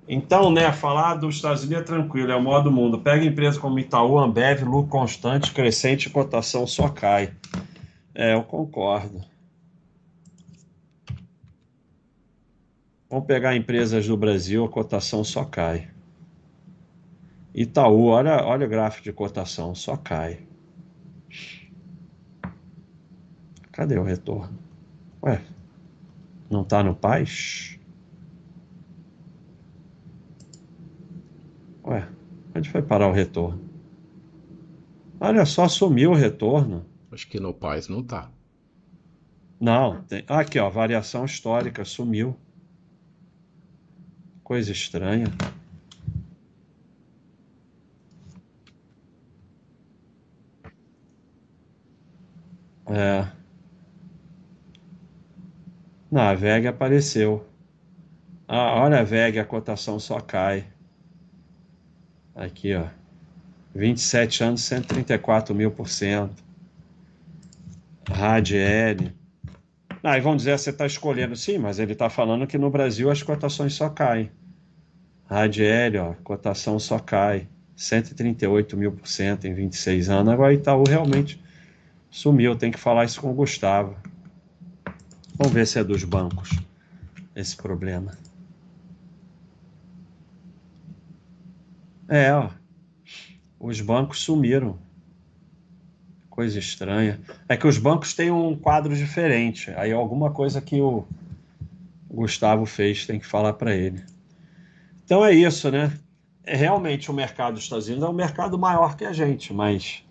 Então, 0.05 0.51
né, 0.51 0.71
falar 0.71 1.15
dos 1.15 1.35
Estados 1.35 1.63
Unidos 1.63 1.83
é 1.83 1.85
tranquilo, 1.85 2.31
é 2.31 2.35
o 2.35 2.41
modo 2.41 2.71
mundo. 2.71 2.99
Pega 2.99 3.23
empresa 3.23 3.59
como 3.59 3.79
Itaú, 3.79 4.19
Ambev, 4.19 4.63
lucro 4.63 4.89
constante, 4.89 5.53
crescente, 5.53 6.09
cotação 6.09 6.67
só 6.67 6.89
cai. 6.89 7.31
É, 8.13 8.33
eu 8.33 8.43
concordo. 8.43 9.21
Vamos 13.09 13.25
pegar 13.25 13.55
empresas 13.55 14.05
do 14.07 14.17
Brasil, 14.17 14.65
a 14.65 14.69
cotação 14.69 15.23
só 15.23 15.45
cai. 15.45 15.87
Itaú, 17.59 18.05
olha, 18.05 18.41
olha 18.45 18.65
o 18.65 18.69
gráfico 18.69 19.03
de 19.03 19.11
cotação, 19.11 19.75
só 19.75 19.97
cai. 19.97 20.47
Cadê 23.69 23.99
o 23.99 24.03
retorno? 24.03 24.57
Ué, 25.21 25.41
não 26.49 26.61
está 26.61 26.81
no 26.81 26.95
Paz? 26.95 27.77
Ué, 31.83 32.07
onde 32.55 32.69
foi 32.69 32.81
parar 32.81 33.09
o 33.09 33.11
retorno? 33.11 33.61
Olha 35.19 35.45
só, 35.45 35.67
sumiu 35.67 36.11
o 36.11 36.15
retorno. 36.15 36.85
Acho 37.11 37.27
que 37.27 37.41
no 37.41 37.53
Paz 37.53 37.89
não 37.89 38.01
tá. 38.01 38.31
Não, 39.59 40.01
tem... 40.03 40.23
aqui 40.29 40.57
ó, 40.59 40.69
variação 40.69 41.25
histórica, 41.25 41.83
sumiu. 41.83 42.37
Coisa 44.45 44.71
estranha. 44.71 45.25
É. 52.89 53.27
Não, 56.11 56.21
a 56.21 56.33
VEG 56.33 56.67
apareceu. 56.67 57.45
Ah, 58.47 58.81
olha 58.81 58.99
a 58.99 59.03
VEG, 59.03 59.37
a 59.37 59.45
cotação 59.45 59.99
só 59.99 60.19
cai. 60.19 60.65
Aqui, 62.35 62.73
ó. 62.73 62.87
27 63.75 64.43
anos, 64.43 64.61
134 64.61 65.53
mil 65.53 65.69
por 65.69 65.87
cento. 65.87 66.43
RADL. 68.09 69.13
Aí 70.01 70.19
vão 70.19 70.35
dizer, 70.35 70.57
você 70.57 70.71
está 70.71 70.87
escolhendo. 70.87 71.35
Sim, 71.35 71.59
mas 71.59 71.77
ele 71.77 71.93
está 71.93 72.09
falando 72.09 72.47
que 72.47 72.57
no 72.57 72.71
Brasil 72.71 73.11
as 73.11 73.21
cotações 73.21 73.73
só 73.73 73.87
caem. 73.89 74.31
RADL, 75.29 75.99
ó, 75.99 76.13
cotação 76.23 76.79
só 76.79 76.97
cai. 76.97 77.47
138 77.75 78.75
mil 78.75 78.91
por 78.91 79.07
cento 79.07 79.45
em 79.45 79.53
26 79.53 80.09
anos. 80.09 80.33
Agora 80.33 80.53
Itaú 80.53 80.83
realmente 80.83 81.39
sumiu. 82.09 82.55
Tem 82.55 82.71
que 82.71 82.79
falar 82.79 83.05
isso 83.05 83.21
com 83.21 83.31
o 83.31 83.33
Gustavo. 83.33 83.95
Vamos 85.35 85.53
ver 85.53 85.65
se 85.65 85.79
é 85.79 85.83
dos 85.83 86.03
bancos 86.03 86.49
esse 87.35 87.55
problema. 87.55 88.11
É, 92.07 92.33
ó. 92.33 92.49
Os 93.59 93.79
bancos 93.81 94.21
sumiram. 94.21 94.77
Coisa 96.29 96.57
estranha. 96.57 97.19
É 97.47 97.55
que 97.55 97.67
os 97.67 97.77
bancos 97.77 98.13
têm 98.13 98.31
um 98.31 98.55
quadro 98.55 98.95
diferente. 98.95 99.71
Aí 99.75 99.91
alguma 99.91 100.31
coisa 100.31 100.61
que 100.61 100.81
o 100.81 101.05
Gustavo 102.09 102.65
fez 102.65 103.05
tem 103.05 103.19
que 103.19 103.25
falar 103.25 103.53
para 103.53 103.75
ele. 103.75 104.03
Então 105.05 105.23
é 105.23 105.33
isso, 105.33 105.69
né? 105.69 105.91
É, 106.43 106.55
realmente 106.55 107.11
o 107.11 107.13
mercado 107.13 107.53
dos 107.55 107.63
Estados 107.63 107.87
Unidos 107.87 108.03
é 108.03 108.09
um 108.09 108.13
mercado 108.13 108.57
maior 108.57 108.95
que 108.95 109.05
a 109.05 109.13
gente, 109.13 109.53
mas 109.53 110.03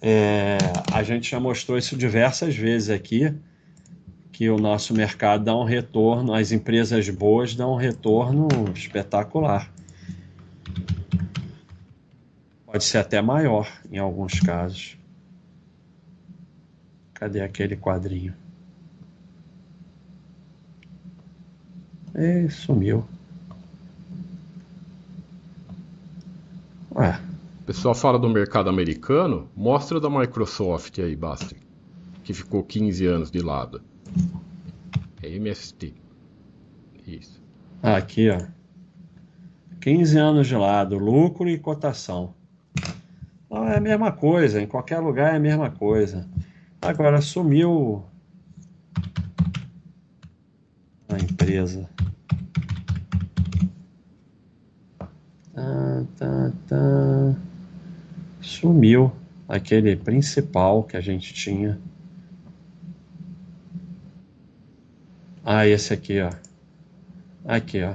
é, 0.00 0.58
a 0.92 1.02
gente 1.02 1.30
já 1.30 1.40
mostrou 1.40 1.76
isso 1.76 1.96
diversas 1.96 2.54
vezes 2.54 2.90
aqui, 2.90 3.34
que 4.32 4.48
o 4.48 4.56
nosso 4.56 4.94
mercado 4.94 5.44
dá 5.44 5.56
um 5.56 5.64
retorno, 5.64 6.32
as 6.32 6.52
empresas 6.52 7.08
boas 7.08 7.54
dão 7.54 7.72
um 7.72 7.76
retorno 7.76 8.46
espetacular. 8.72 9.72
Pode 12.64 12.84
ser 12.84 12.98
até 12.98 13.20
maior 13.20 13.68
em 13.90 13.98
alguns 13.98 14.38
casos. 14.40 14.96
Cadê 17.14 17.40
aquele 17.40 17.76
quadrinho? 17.76 18.32
E 22.14 22.48
sumiu. 22.48 23.04
Ué. 26.94 27.20
Pessoal 27.68 27.94
fala 27.94 28.18
do 28.18 28.30
mercado 28.30 28.70
americano, 28.70 29.50
mostra 29.54 30.00
da 30.00 30.08
Microsoft 30.08 30.98
aí, 31.00 31.14
Basta. 31.14 31.54
Que 32.24 32.32
ficou 32.32 32.64
15 32.64 33.04
anos 33.04 33.30
de 33.30 33.42
lado. 33.42 33.82
É 35.22 35.28
MST. 35.36 35.92
Isso. 37.06 37.42
Aqui, 37.82 38.30
ó. 38.30 38.40
15 39.82 40.16
anos 40.16 40.46
de 40.46 40.56
lado, 40.56 40.96
lucro 40.96 41.46
e 41.46 41.58
cotação. 41.58 42.32
Não, 43.50 43.68
é 43.68 43.76
a 43.76 43.80
mesma 43.80 44.12
coisa, 44.12 44.62
em 44.62 44.66
qualquer 44.66 45.00
lugar 45.00 45.34
é 45.34 45.36
a 45.36 45.40
mesma 45.40 45.70
coisa. 45.70 46.26
Agora 46.80 47.20
sumiu 47.20 48.02
a 51.06 51.18
empresa. 51.18 51.86
Tá, 55.52 56.04
tá, 56.16 56.52
tá. 56.66 57.47
Sumiu 58.48 59.12
aquele 59.46 59.94
principal 59.94 60.82
que 60.82 60.96
a 60.96 61.02
gente 61.02 61.34
tinha. 61.34 61.78
Ah, 65.44 65.66
esse 65.66 65.92
aqui, 65.92 66.18
ó. 66.22 66.30
Aqui, 67.44 67.82
ó. 67.82 67.94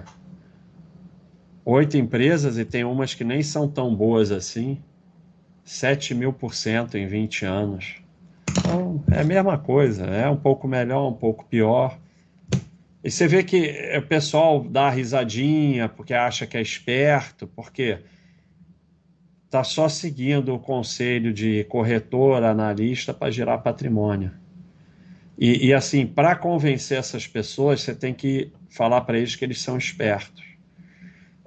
Oito 1.66 1.98
empresas 1.98 2.60
e 2.60 2.66
tem 2.66 2.84
umas 2.84 3.16
que 3.16 3.24
nem 3.24 3.42
são 3.42 3.68
tão 3.68 3.96
boas 3.96 4.32
assim. 4.32 4.78
7 5.66 6.14
mil 6.14 6.32
por 6.32 6.54
cento 6.54 7.00
em 7.00 7.08
20 7.08 7.46
anos. 7.46 7.96
Então, 8.52 9.04
é 9.12 9.22
a 9.22 9.24
mesma 9.24 9.58
coisa, 9.58 10.06
é 10.06 10.30
um 10.30 10.38
pouco 10.38 10.68
melhor, 10.68 11.10
um 11.10 11.16
pouco 11.16 11.46
pior. 11.46 11.98
E 13.04 13.10
você 13.10 13.28
vê 13.28 13.44
que 13.44 13.98
o 13.98 14.04
pessoal 14.04 14.64
dá 14.64 14.88
risadinha 14.92 15.90
porque 15.90 16.14
acha 16.14 16.46
que 16.46 16.56
é 16.56 16.62
esperto, 16.62 17.48
porque 17.48 17.98
está 19.54 19.64
só 19.64 19.88
seguindo 19.88 20.56
o 20.56 20.58
conselho 20.58 21.32
de 21.32 21.64
corretor, 21.66 22.44
analista 22.44 23.14
para 23.14 23.30
gerar 23.30 23.60
patrimônio. 23.60 24.32
E, 25.38 25.68
e 25.68 25.74
assim, 25.74 26.08
para 26.08 26.36
convencer 26.36 26.98
essas 26.98 27.28
pessoas, 27.28 27.82
você 27.82 27.94
tem 27.94 28.16
que 28.16 28.52
falar 28.68 29.02
para 29.02 29.16
eles 29.16 29.36
que 29.36 29.46
eles 29.46 29.62
são 29.62 29.78
espertos. 29.78 30.44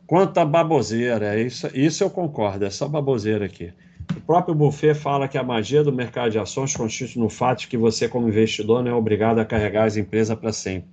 Quanto 0.07 0.39
à 0.39 0.45
baboseira, 0.45 1.37
isso, 1.37 1.69
isso 1.75 2.05
eu 2.05 2.09
concordo, 2.09 2.65
é 2.65 2.71
só 2.71 2.87
baboseira 2.87 3.47
aqui. 3.47 3.73
O 4.17 4.21
próprio 4.21 4.55
Buffet 4.55 4.95
fala 4.95 5.27
que 5.27 5.37
a 5.37 5.43
magia 5.43 5.83
do 5.83 5.93
mercado 5.93 6.31
de 6.31 6.39
ações 6.39 6.77
consiste 6.77 7.19
no 7.19 7.29
fato 7.29 7.63
de 7.63 7.67
que 7.67 7.77
você, 7.77 8.09
como 8.09 8.29
investidor, 8.29 8.85
não 8.85 8.93
é 8.93 8.95
obrigado 8.95 9.41
a 9.41 9.45
carregar 9.45 9.85
as 9.85 9.97
empresas 9.97 10.39
para 10.39 10.53
sempre. 10.53 10.89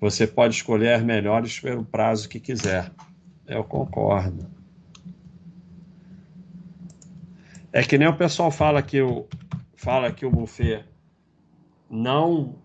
Você 0.00 0.26
pode 0.26 0.56
escolher 0.56 0.94
as 0.94 1.02
melhores 1.02 1.60
pelo 1.60 1.84
prazo 1.84 2.28
que 2.28 2.40
quiser. 2.40 2.90
Eu 3.46 3.62
concordo. 3.62 4.57
É 7.72 7.82
que 7.82 7.98
nem 7.98 8.08
o 8.08 8.16
pessoal 8.16 8.50
fala 8.50 8.82
que 8.82 9.00
o, 9.00 9.26
fala 9.74 10.12
que 10.12 10.24
o 10.24 10.30
Buffet 10.30 10.84
não 11.90 12.56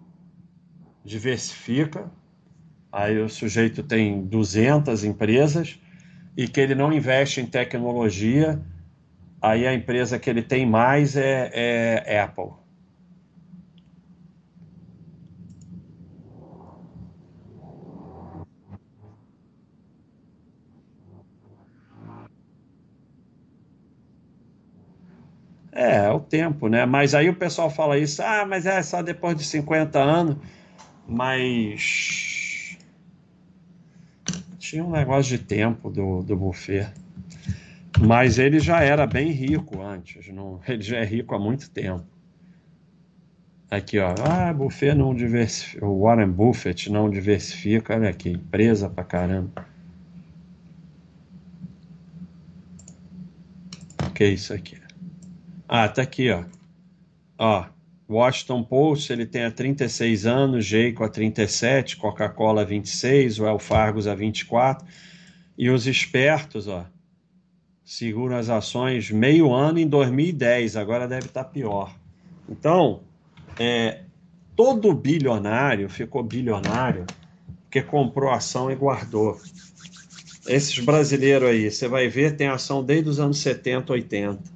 diversifica, 1.03 2.09
aí 2.91 3.19
o 3.19 3.27
sujeito 3.27 3.83
tem 3.83 4.23
200 4.25 5.03
empresas 5.03 5.79
e 6.37 6.47
que 6.47 6.59
ele 6.59 6.75
não 6.75 6.91
investe 6.91 7.41
em 7.41 7.45
tecnologia 7.45 8.61
aí 9.41 9.67
a 9.67 9.73
empresa 9.73 10.17
que 10.17 10.29
ele 10.29 10.41
tem 10.41 10.65
mais 10.65 11.17
é, 11.17 12.03
é 12.05 12.19
Apple. 12.21 12.62
É, 25.83 26.05
é 26.05 26.09
o 26.11 26.19
tempo, 26.19 26.69
né? 26.69 26.85
Mas 26.85 27.13
aí 27.13 27.27
o 27.27 27.35
pessoal 27.35 27.69
fala 27.69 27.97
isso, 27.97 28.21
ah, 28.23 28.45
mas 28.45 28.65
é 28.65 28.81
só 28.81 29.01
depois 29.01 29.35
de 29.35 29.43
50 29.43 29.99
anos. 29.99 30.37
Mas. 31.05 32.77
Tinha 34.57 34.83
um 34.83 34.91
negócio 34.91 35.37
de 35.37 35.43
tempo 35.43 35.89
do, 35.89 36.23
do 36.23 36.37
buffet. 36.37 36.87
Mas 37.99 38.39
ele 38.39 38.59
já 38.59 38.81
era 38.81 39.05
bem 39.05 39.31
rico 39.31 39.81
antes, 39.81 40.33
não, 40.33 40.59
ele 40.65 40.81
já 40.81 40.97
é 40.97 41.03
rico 41.03 41.35
há 41.35 41.39
muito 41.39 41.69
tempo. 41.69 42.05
Aqui, 43.69 43.99
ó. 43.99 44.13
Ah, 44.23 44.53
Buffet 44.53 44.93
não 44.93 45.15
diversifica. 45.15 45.83
O 45.85 46.01
Warren 46.03 46.29
Buffett 46.29 46.91
não 46.91 47.09
diversifica. 47.09 47.95
Olha 47.95 48.09
aqui, 48.09 48.29
empresa 48.29 48.87
pra 48.87 49.03
caramba. 49.03 49.65
O 54.05 54.11
que 54.11 54.25
é 54.25 54.29
isso 54.29 54.53
aqui? 54.53 54.82
Ah, 55.75 55.89
tá 55.89 56.03
aqui, 56.03 56.29
ó. 56.29 56.43
Ó, 57.35 57.65
Washington 58.07 58.63
Post, 58.63 59.11
ele 59.11 59.25
tem 59.25 59.43
a 59.43 59.49
36 59.49 60.27
anos, 60.27 60.67
Jayco 60.67 61.03
a 61.03 61.09
37, 61.09 61.97
Coca-Cola 61.97 62.61
a 62.61 62.63
26, 62.63 63.39
o 63.39 63.47
El 63.47 63.57
a 64.07 64.13
24. 64.13 64.85
E 65.57 65.71
os 65.71 65.87
espertos, 65.87 66.67
ó, 66.67 66.85
seguram 67.83 68.35
as 68.35 68.49
ações 68.49 69.09
meio 69.09 69.51
ano 69.51 69.79
em 69.79 69.87
2010, 69.87 70.75
agora 70.77 71.07
deve 71.07 71.25
estar 71.25 71.43
tá 71.43 71.49
pior. 71.49 71.91
Então, 72.47 73.01
é, 73.59 74.01
todo 74.55 74.93
bilionário 74.93 75.89
ficou 75.89 76.21
bilionário 76.21 77.07
porque 77.63 77.81
comprou 77.81 78.29
ação 78.29 78.69
e 78.69 78.75
guardou. 78.75 79.41
Esses 80.45 80.77
brasileiros 80.85 81.49
aí, 81.49 81.71
você 81.71 81.87
vai 81.87 82.07
ver, 82.07 82.35
tem 82.35 82.47
ação 82.47 82.83
desde 82.83 83.09
os 83.09 83.19
anos 83.19 83.39
70, 83.39 83.91
80. 83.91 84.52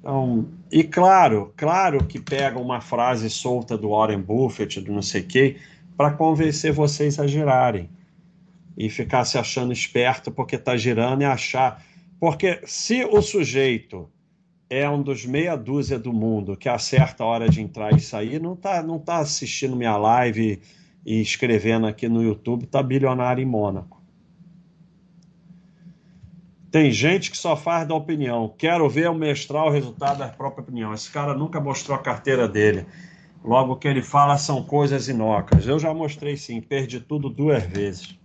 Então, 0.00 0.48
e 0.72 0.82
claro, 0.82 1.52
claro 1.56 2.06
que 2.06 2.18
pega 2.18 2.58
uma 2.58 2.80
frase 2.80 3.28
solta 3.28 3.76
do 3.76 3.90
Warren 3.90 4.22
Buffett, 4.22 4.80
do 4.80 4.92
não 4.92 5.02
sei 5.02 5.22
quê, 5.22 5.58
para 5.96 6.12
convencer 6.12 6.72
vocês 6.72 7.20
a 7.20 7.26
girarem 7.26 7.90
e 8.76 8.88
ficar 8.88 9.26
se 9.26 9.36
achando 9.36 9.72
esperto 9.72 10.32
porque 10.32 10.56
está 10.56 10.74
girando 10.74 11.20
e 11.20 11.26
achar. 11.26 11.84
Porque 12.18 12.60
se 12.64 13.04
o 13.04 13.20
sujeito 13.20 14.10
é 14.70 14.88
um 14.88 15.02
dos 15.02 15.26
meia 15.26 15.54
dúzia 15.54 15.98
do 15.98 16.12
mundo 16.12 16.56
que 16.56 16.68
acerta 16.68 17.22
a 17.22 17.26
hora 17.26 17.48
de 17.48 17.60
entrar 17.60 17.92
e 17.94 18.00
sair, 18.00 18.40
não 18.40 18.54
está 18.54 18.82
não 18.82 18.98
tá 18.98 19.18
assistindo 19.18 19.76
minha 19.76 19.96
live 19.98 20.62
e 21.04 21.20
escrevendo 21.20 21.86
aqui 21.86 22.08
no 22.08 22.22
YouTube, 22.22 22.64
está 22.64 22.82
bilionário 22.82 23.42
em 23.42 23.46
Mônaco. 23.46 23.99
Tem 26.70 26.92
gente 26.92 27.30
que 27.30 27.36
só 27.36 27.56
faz 27.56 27.86
da 27.86 27.94
opinião. 27.94 28.54
Quero 28.56 28.88
ver 28.88 29.10
o 29.10 29.14
mestrar 29.14 29.64
o 29.64 29.70
resultado 29.70 30.18
da 30.18 30.28
própria 30.28 30.62
opinião. 30.62 30.94
Esse 30.94 31.10
cara 31.10 31.34
nunca 31.34 31.60
mostrou 31.60 31.96
a 31.96 32.00
carteira 32.00 32.46
dele. 32.46 32.86
Logo, 33.44 33.72
o 33.72 33.76
que 33.76 33.88
ele 33.88 34.02
fala 34.02 34.38
são 34.38 34.62
coisas 34.62 35.08
inócuas. 35.08 35.66
Eu 35.66 35.78
já 35.78 35.92
mostrei 35.92 36.36
sim, 36.36 36.60
perdi 36.60 37.00
tudo 37.00 37.28
duas 37.28 37.64
vezes. 37.64 38.16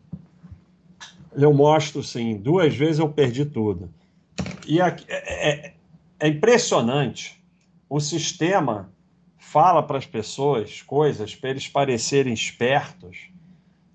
Eu 1.33 1.53
mostro 1.53 2.03
sim, 2.03 2.37
duas 2.37 2.75
vezes 2.75 2.99
eu 2.99 3.09
perdi 3.09 3.45
tudo. 3.45 3.89
E 4.67 4.79
é, 4.79 4.95
é, 5.07 5.73
é 6.19 6.27
impressionante. 6.27 7.41
O 7.89 7.99
sistema 7.99 8.93
fala 9.37 9.81
para 9.81 9.97
as 9.97 10.05
pessoas 10.05 10.81
coisas 10.81 11.33
para 11.33 11.49
eles 11.49 11.67
parecerem 11.67 12.33
espertos, 12.33 13.29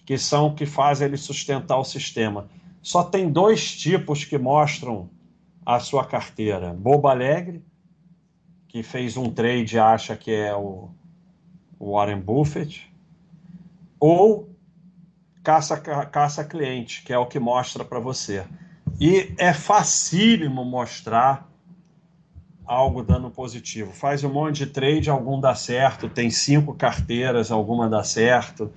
que 0.05 0.19
são 0.19 0.49
o 0.49 0.55
que 0.55 0.67
faz 0.67 1.01
ele 1.01 1.17
sustentar 1.17 1.79
o 1.79 1.85
sistema. 1.85 2.49
Só 2.83 3.05
tem 3.05 3.31
dois 3.31 3.77
tipos 3.77 4.25
que 4.25 4.39
mostram 4.39 5.11
a 5.65 5.79
sua 5.79 6.05
carteira: 6.05 6.73
Bobo 6.73 7.09
Alegre, 7.09 7.63
que 8.69 8.83
fez 8.83 9.17
um 9.17 9.31
trade 9.31 9.77
e 9.77 9.79
acha 9.79 10.17
que 10.17 10.31
é 10.31 10.55
o 10.55 10.91
Warren 11.81 12.21
Buffett, 12.21 12.91
ou 13.99 14.49
caça, 15.43 15.77
caça 15.79 16.45
cliente, 16.45 17.03
que 17.03 17.13
é 17.13 17.19
o 17.19 17.27
que 17.27 17.39
mostra 17.39 17.85
para 17.85 17.99
você. 17.99 18.47
E 19.01 19.33
é 19.39 19.53
facílimo 19.53 20.65
mostrar 20.65 21.49
algo 22.67 23.03
dando 23.03 23.31
positivo. 23.31 23.93
Faz 23.93 24.23
um 24.23 24.33
monte 24.33 24.59
de 24.59 24.67
trade, 24.67 25.11
algum 25.11 25.41
dá 25.41 25.55
certo, 25.55 26.09
tem 26.09 26.31
cinco 26.31 26.75
carteiras, 26.75 27.51
alguma 27.51 27.89
dá 27.89 28.05
certo, 28.05 28.73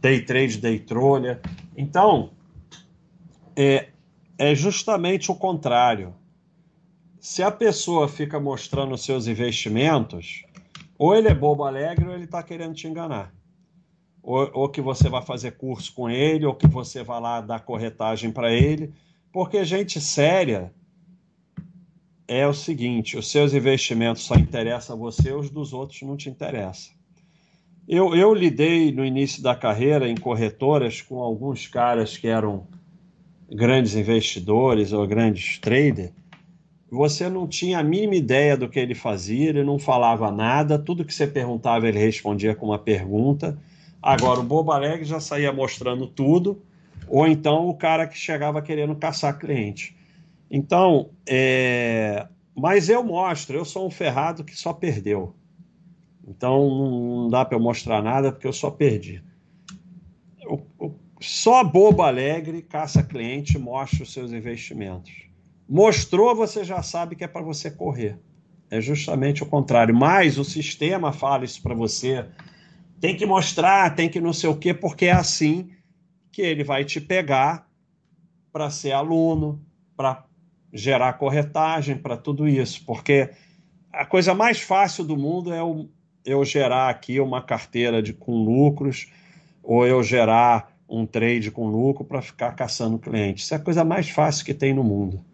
day 0.00 0.20
trade, 0.22 0.58
day 0.58 0.78
trolha. 0.78 1.40
Então, 1.76 2.30
é, 3.56 3.88
é 4.38 4.54
justamente 4.54 5.30
o 5.30 5.34
contrário. 5.34 6.14
Se 7.20 7.42
a 7.42 7.50
pessoa 7.50 8.08
fica 8.08 8.40
mostrando 8.40 8.96
seus 8.98 9.26
investimentos, 9.26 10.44
ou 10.98 11.14
ele 11.14 11.28
é 11.28 11.34
bobo 11.34 11.64
alegre 11.64 12.06
ou 12.06 12.14
ele 12.14 12.24
está 12.24 12.42
querendo 12.42 12.74
te 12.74 12.86
enganar. 12.86 13.32
Ou, 14.22 14.48
ou, 14.52 14.68
que 14.68 14.80
você 14.80 15.08
vai 15.08 15.22
fazer 15.22 15.52
curso 15.56 15.92
com 15.94 16.08
ele, 16.08 16.46
ou 16.46 16.54
que 16.54 16.68
você 16.68 17.02
vai 17.02 17.20
lá 17.20 17.40
dar 17.40 17.60
corretagem 17.60 18.30
para 18.30 18.52
ele, 18.52 18.92
porque 19.32 19.64
gente 19.64 20.00
séria 20.00 20.72
é 22.28 22.46
o 22.46 22.54
seguinte: 22.54 23.16
os 23.16 23.28
seus 23.28 23.52
investimentos 23.52 24.22
só 24.22 24.36
interessam 24.36 24.94
a 24.94 24.98
você, 24.98 25.32
os 25.32 25.50
dos 25.50 25.72
outros 25.72 26.00
não 26.02 26.16
te 26.16 26.28
interessam. 26.28 26.92
Eu, 27.88 28.14
eu 28.14 28.32
lidei 28.32 28.92
no 28.92 29.04
início 29.04 29.42
da 29.42 29.56
carreira 29.56 30.08
em 30.08 30.16
corretoras 30.16 31.02
com 31.02 31.18
alguns 31.18 31.66
caras 31.66 32.16
que 32.16 32.28
eram 32.28 32.68
grandes 33.54 33.94
investidores 33.94 34.92
ou 34.92 35.06
grandes 35.06 35.58
traders. 35.58 36.10
Você 36.90 37.28
não 37.28 37.46
tinha 37.46 37.78
a 37.78 37.82
mínima 37.82 38.14
ideia 38.16 38.56
do 38.56 38.68
que 38.68 38.78
ele 38.78 38.94
fazia, 38.94 39.48
ele 39.48 39.64
não 39.64 39.78
falava 39.78 40.30
nada, 40.30 40.78
tudo 40.78 41.04
que 41.04 41.14
você 41.14 41.26
perguntava 41.26 41.88
ele 41.88 41.98
respondia 41.98 42.54
com 42.54 42.66
uma 42.66 42.78
pergunta. 42.78 43.58
Agora, 44.02 44.40
o 44.40 44.72
Alegre 44.72 45.04
já 45.04 45.20
saía 45.20 45.52
mostrando 45.52 46.06
tudo, 46.06 46.60
ou 47.08 47.26
então 47.26 47.68
o 47.68 47.74
cara 47.74 48.06
que 48.06 48.18
chegava 48.18 48.60
querendo 48.60 48.94
caçar 48.94 49.38
cliente. 49.38 49.96
Então, 50.50 51.08
é... 51.26 52.26
mas 52.54 52.90
eu 52.90 53.02
mostro, 53.02 53.56
eu 53.56 53.64
sou 53.64 53.86
um 53.86 53.90
ferrado 53.90 54.44
que 54.44 54.54
só 54.54 54.72
perdeu. 54.72 55.34
Então 56.26 56.68
não 56.68 57.28
dá 57.28 57.44
para 57.44 57.56
eu 57.56 57.62
mostrar 57.62 58.02
nada 58.02 58.30
porque 58.30 58.46
eu 58.46 58.52
só 58.52 58.70
perdi. 58.70 59.22
Só 61.22 61.62
bobo 61.62 62.02
alegre 62.02 62.62
caça 62.62 63.02
cliente 63.02 63.56
mostra 63.56 64.02
os 64.02 64.12
seus 64.12 64.32
investimentos. 64.32 65.12
Mostrou, 65.68 66.34
você 66.34 66.64
já 66.64 66.82
sabe 66.82 67.14
que 67.14 67.22
é 67.22 67.28
para 67.28 67.42
você 67.42 67.70
correr. 67.70 68.18
É 68.68 68.80
justamente 68.80 69.42
o 69.42 69.46
contrário. 69.46 69.94
Mas 69.94 70.36
o 70.36 70.44
sistema 70.44 71.12
fala 71.12 71.44
isso 71.44 71.62
para 71.62 71.74
você. 71.74 72.26
Tem 73.00 73.16
que 73.16 73.24
mostrar, 73.24 73.94
tem 73.94 74.08
que 74.08 74.20
não 74.20 74.32
sei 74.32 74.50
o 74.50 74.56
quê, 74.56 74.74
porque 74.74 75.06
é 75.06 75.12
assim 75.12 75.70
que 76.32 76.42
ele 76.42 76.64
vai 76.64 76.84
te 76.84 77.00
pegar 77.00 77.68
para 78.52 78.68
ser 78.68 78.90
aluno, 78.90 79.64
para 79.96 80.24
gerar 80.72 81.12
corretagem 81.14 81.96
para 81.96 82.16
tudo 82.16 82.48
isso, 82.48 82.84
porque 82.84 83.30
a 83.92 84.06
coisa 84.06 84.34
mais 84.34 84.60
fácil 84.60 85.04
do 85.04 85.16
mundo 85.16 85.52
é 85.52 85.62
o, 85.62 85.88
eu 86.24 86.44
gerar 86.44 86.88
aqui 86.88 87.20
uma 87.20 87.42
carteira 87.42 88.02
de, 88.02 88.12
com 88.14 88.42
lucros 88.42 89.12
ou 89.62 89.86
eu 89.86 90.02
gerar 90.02 90.71
um 90.92 91.06
trade 91.06 91.50
com 91.50 91.66
lucro 91.68 92.04
para 92.04 92.20
ficar 92.20 92.52
caçando 92.52 92.98
clientes. 92.98 93.44
Isso 93.44 93.54
é 93.54 93.56
a 93.56 93.60
coisa 93.60 93.82
mais 93.82 94.10
fácil 94.10 94.44
que 94.44 94.52
tem 94.52 94.74
no 94.74 94.84
mundo. 94.84 95.24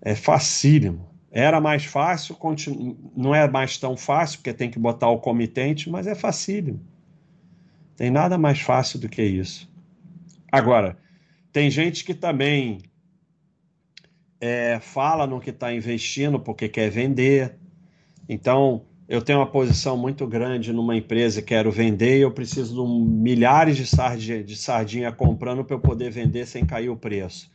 É 0.00 0.14
facílimo. 0.14 1.10
Era 1.32 1.60
mais 1.60 1.84
fácil, 1.84 2.36
continu... 2.36 2.96
não 3.16 3.34
é 3.34 3.48
mais 3.48 3.76
tão 3.76 3.96
fácil, 3.96 4.38
porque 4.38 4.54
tem 4.54 4.70
que 4.70 4.78
botar 4.78 5.08
o 5.08 5.18
comitente, 5.18 5.90
mas 5.90 6.06
é 6.06 6.14
facílimo. 6.14 6.80
Tem 7.96 8.08
nada 8.08 8.38
mais 8.38 8.60
fácil 8.60 9.00
do 9.00 9.08
que 9.08 9.22
isso. 9.22 9.68
Agora, 10.50 10.96
tem 11.52 11.68
gente 11.68 12.04
que 12.04 12.14
também 12.14 12.78
é, 14.40 14.78
fala 14.80 15.26
no 15.26 15.40
que 15.40 15.50
está 15.50 15.72
investindo 15.72 16.38
porque 16.38 16.68
quer 16.68 16.88
vender. 16.88 17.56
Então, 18.28 18.84
eu 19.10 19.20
tenho 19.20 19.40
uma 19.40 19.46
posição 19.46 19.96
muito 19.96 20.24
grande 20.24 20.72
numa 20.72 20.96
empresa, 20.96 21.42
quero 21.42 21.72
vender 21.72 22.18
e 22.18 22.20
eu 22.20 22.30
preciso 22.30 22.74
de 22.74 22.80
um, 22.80 23.00
milhares 23.04 23.76
de 23.76 23.84
sardinha, 23.84 24.40
de 24.40 24.54
sardinha 24.54 25.10
comprando 25.10 25.64
para 25.64 25.74
eu 25.74 25.80
poder 25.80 26.12
vender 26.12 26.46
sem 26.46 26.64
cair 26.64 26.90
o 26.90 26.96
preço. 26.96 27.50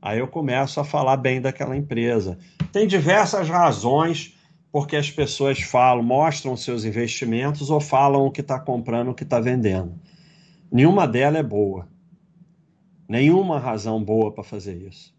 Aí 0.00 0.20
eu 0.20 0.28
começo 0.28 0.78
a 0.78 0.84
falar 0.84 1.16
bem 1.16 1.40
daquela 1.40 1.76
empresa. 1.76 2.38
Tem 2.70 2.86
diversas 2.86 3.48
razões 3.48 4.38
porque 4.70 4.94
as 4.94 5.10
pessoas 5.10 5.60
falam, 5.60 6.00
mostram 6.00 6.56
seus 6.56 6.84
investimentos 6.84 7.70
ou 7.70 7.80
falam 7.80 8.24
o 8.24 8.30
que 8.30 8.40
está 8.40 8.60
comprando, 8.60 9.10
o 9.10 9.14
que 9.14 9.24
está 9.24 9.40
vendendo. 9.40 9.92
Nenhuma 10.70 11.08
delas 11.08 11.40
é 11.40 11.42
boa. 11.42 11.88
Nenhuma 13.08 13.58
razão 13.58 14.00
boa 14.00 14.30
para 14.30 14.44
fazer 14.44 14.76
isso. 14.76 15.12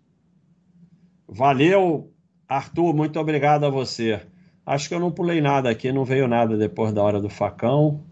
Valeu, 1.28 2.14
Arthur, 2.48 2.94
muito 2.94 3.20
obrigado 3.20 3.66
a 3.66 3.70
você. 3.70 4.22
Acho 4.66 4.88
que 4.88 4.96
eu 4.96 5.00
não 5.00 5.12
pulei 5.12 5.42
nada 5.42 5.70
aqui, 5.70 5.92
não 5.92 6.06
veio 6.06 6.28
nada 6.28 6.56
depois 6.56 6.94
da 6.94 7.02
hora 7.02 7.20
do 7.20 7.30
facão. 7.30 8.04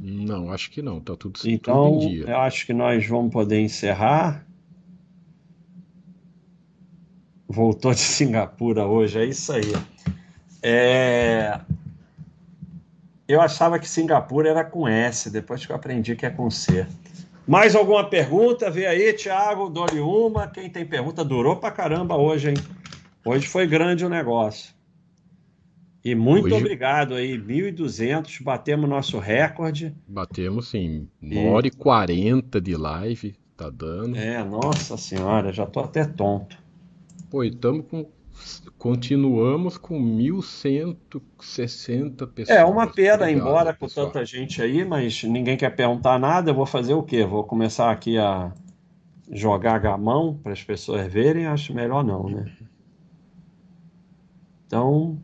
Não, 0.00 0.52
acho 0.52 0.70
que 0.70 0.80
não, 0.80 1.00
tá 1.00 1.16
tudo, 1.16 1.38
então, 1.44 1.92
tudo 1.92 2.04
em 2.04 2.08
dia. 2.08 2.24
Eu 2.28 2.38
acho 2.38 2.64
que 2.64 2.72
nós 2.72 3.06
vamos 3.06 3.32
poder 3.32 3.60
encerrar. 3.60 4.46
Voltou 7.48 7.92
de 7.92 8.00
Singapura 8.00 8.86
hoje, 8.86 9.18
é 9.18 9.24
isso 9.24 9.52
aí. 9.52 9.72
É... 10.62 11.60
Eu 13.26 13.40
achava 13.40 13.78
que 13.78 13.88
Singapura 13.88 14.48
era 14.48 14.64
com 14.64 14.88
S, 14.88 15.30
depois 15.30 15.66
que 15.66 15.72
eu 15.72 15.76
aprendi 15.76 16.16
que 16.16 16.24
é 16.24 16.30
com 16.30 16.50
C. 16.50 16.86
Mais 17.46 17.74
alguma 17.74 18.08
pergunta? 18.08 18.70
Vê 18.70 18.86
aí, 18.86 19.12
Thiago, 19.12 19.68
dou-lhe 19.68 20.00
uma. 20.00 20.46
Quem 20.46 20.70
tem 20.70 20.86
pergunta 20.86 21.24
durou 21.24 21.56
pra 21.56 21.70
caramba 21.70 22.16
hoje, 22.16 22.50
hein? 22.50 22.56
Hoje 23.24 23.46
foi 23.46 23.66
grande 23.66 24.04
o 24.04 24.08
negócio. 24.08 24.77
E 26.04 26.14
muito 26.14 26.46
Hoje- 26.46 26.54
obrigado 26.56 27.14
aí, 27.14 27.36
1.200, 27.36 28.40
batemos 28.42 28.88
nosso 28.88 29.18
recorde. 29.18 29.94
Batemos 30.06 30.68
sim, 30.68 31.08
1 31.22 31.48
hora 31.48 31.66
e 31.66 31.70
40 31.70 32.60
de 32.60 32.76
live, 32.76 33.34
tá 33.56 33.68
dando. 33.68 34.16
É, 34.16 34.42
nossa 34.44 34.96
senhora, 34.96 35.52
já 35.52 35.66
tô 35.66 35.80
até 35.80 36.04
tonto. 36.04 36.56
Pô, 37.30 37.42
e 37.44 37.50
tamo 37.50 37.82
com. 37.82 38.06
Continuamos 38.78 39.76
com 39.76 40.00
1.160 40.00 42.24
pessoas. 42.28 42.56
É 42.56 42.64
uma 42.64 42.86
pena 42.86 43.14
Obrigado, 43.24 43.36
embora 43.36 43.74
com 43.74 43.86
pessoal. 43.86 44.06
tanta 44.06 44.24
gente 44.24 44.62
aí, 44.62 44.84
mas 44.84 45.24
ninguém 45.24 45.56
quer 45.56 45.74
perguntar 45.74 46.20
nada. 46.20 46.52
Eu 46.52 46.54
vou 46.54 46.64
fazer 46.64 46.94
o 46.94 47.02
quê? 47.02 47.24
Vou 47.24 47.42
começar 47.42 47.90
aqui 47.90 48.16
a 48.16 48.52
jogar 49.32 49.76
gamão 49.80 50.38
para 50.40 50.52
as 50.52 50.62
pessoas 50.62 51.12
verem? 51.12 51.46
Acho 51.46 51.74
melhor 51.74 52.04
não, 52.04 52.28
né? 52.28 52.44
Então, 54.66 55.18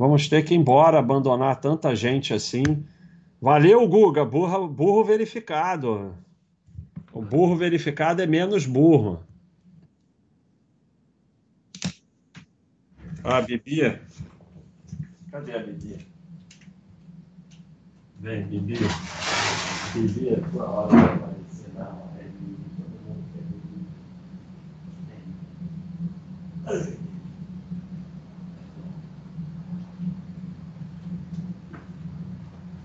vamos 0.00 0.26
ter 0.30 0.42
que 0.42 0.54
ir 0.54 0.56
embora, 0.56 0.98
abandonar 0.98 1.60
tanta 1.60 1.94
gente 1.94 2.32
assim. 2.32 2.62
Valeu, 3.38 3.86
Guga, 3.86 4.24
burro, 4.24 4.66
burro 4.66 5.04
verificado. 5.04 6.14
O 7.12 7.20
burro 7.20 7.54
verificado 7.54 8.22
é 8.22 8.26
menos 8.26 8.64
burro. 8.64 9.22
Ah, 13.22 13.42
Bibi. 13.42 14.00
Cadê 15.30 15.52
a 15.52 15.58
Bibi? 15.58 16.06
Vem, 18.20 18.46
Bibi. 18.46 18.78
Bibi, 19.92 20.28
é 20.30 20.36
tua 20.50 20.64
hora 20.64 20.96
aparecer. 20.96 21.68
Não, 21.74 22.08
é 22.18 22.22
Bibi. 22.22 22.56
Todo 22.78 22.96
mundo 23.04 23.22
quer 23.34 23.42
Bibi. 26.86 27.09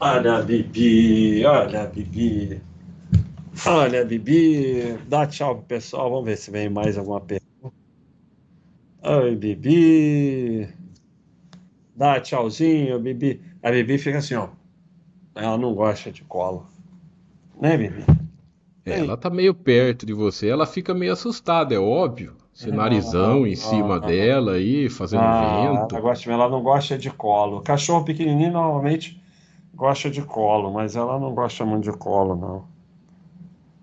Olha 0.07 0.37
a 0.37 0.41
Bibi, 0.43 1.43
olha 1.45 1.81
a 1.81 1.87
Bibi. 1.87 2.61
Olha 3.65 4.01
a 4.01 4.05
Bibi. 4.05 4.99
Dá 5.07 5.25
tchau 5.25 5.55
pro 5.55 5.65
pessoal. 5.65 6.11
Vamos 6.11 6.25
ver 6.25 6.37
se 6.37 6.51
vem 6.51 6.69
mais 6.69 6.95
alguma 6.95 7.19
pergunta. 7.19 7.73
Oi, 9.01 9.35
Bibi. 9.35 10.69
Dá 11.95 12.19
tchauzinho, 12.19 12.99
Bibi. 12.99 13.41
A 13.63 13.71
Bibi 13.71 13.97
fica 13.97 14.19
assim, 14.19 14.35
ó. 14.35 14.49
Ela 15.33 15.57
não 15.57 15.73
gosta 15.73 16.11
de 16.11 16.23
colo. 16.23 16.67
Né, 17.59 17.75
Bibi? 17.75 18.05
É, 18.85 18.99
ela 18.99 19.17
tá 19.17 19.31
meio 19.31 19.55
perto 19.55 20.05
de 20.05 20.13
você, 20.13 20.47
ela 20.47 20.67
fica 20.67 20.93
meio 20.93 21.13
assustada, 21.13 21.73
é 21.73 21.79
óbvio. 21.79 22.35
Esse 22.53 22.69
narizão 22.69 23.47
em 23.47 23.55
cima 23.55 23.99
dela 23.99 24.51
aí, 24.53 24.87
fazendo 24.87 25.23
Ah, 25.23 25.79
vento. 25.79 25.95
ela, 25.95 26.01
gosta, 26.01 26.31
ela 26.31 26.47
não 26.47 26.61
gosta 26.61 26.95
de 26.95 27.09
colo. 27.09 27.61
Cachorro 27.61 28.05
pequenininho 28.05 28.51
normalmente 28.53 29.19
gosta 29.75 30.09
de 30.09 30.21
colo, 30.21 30.71
mas 30.71 30.95
ela 30.95 31.19
não 31.19 31.33
gosta 31.33 31.65
muito 31.65 31.91
de 31.91 31.97
colo, 31.97 32.35
não. 32.35 32.65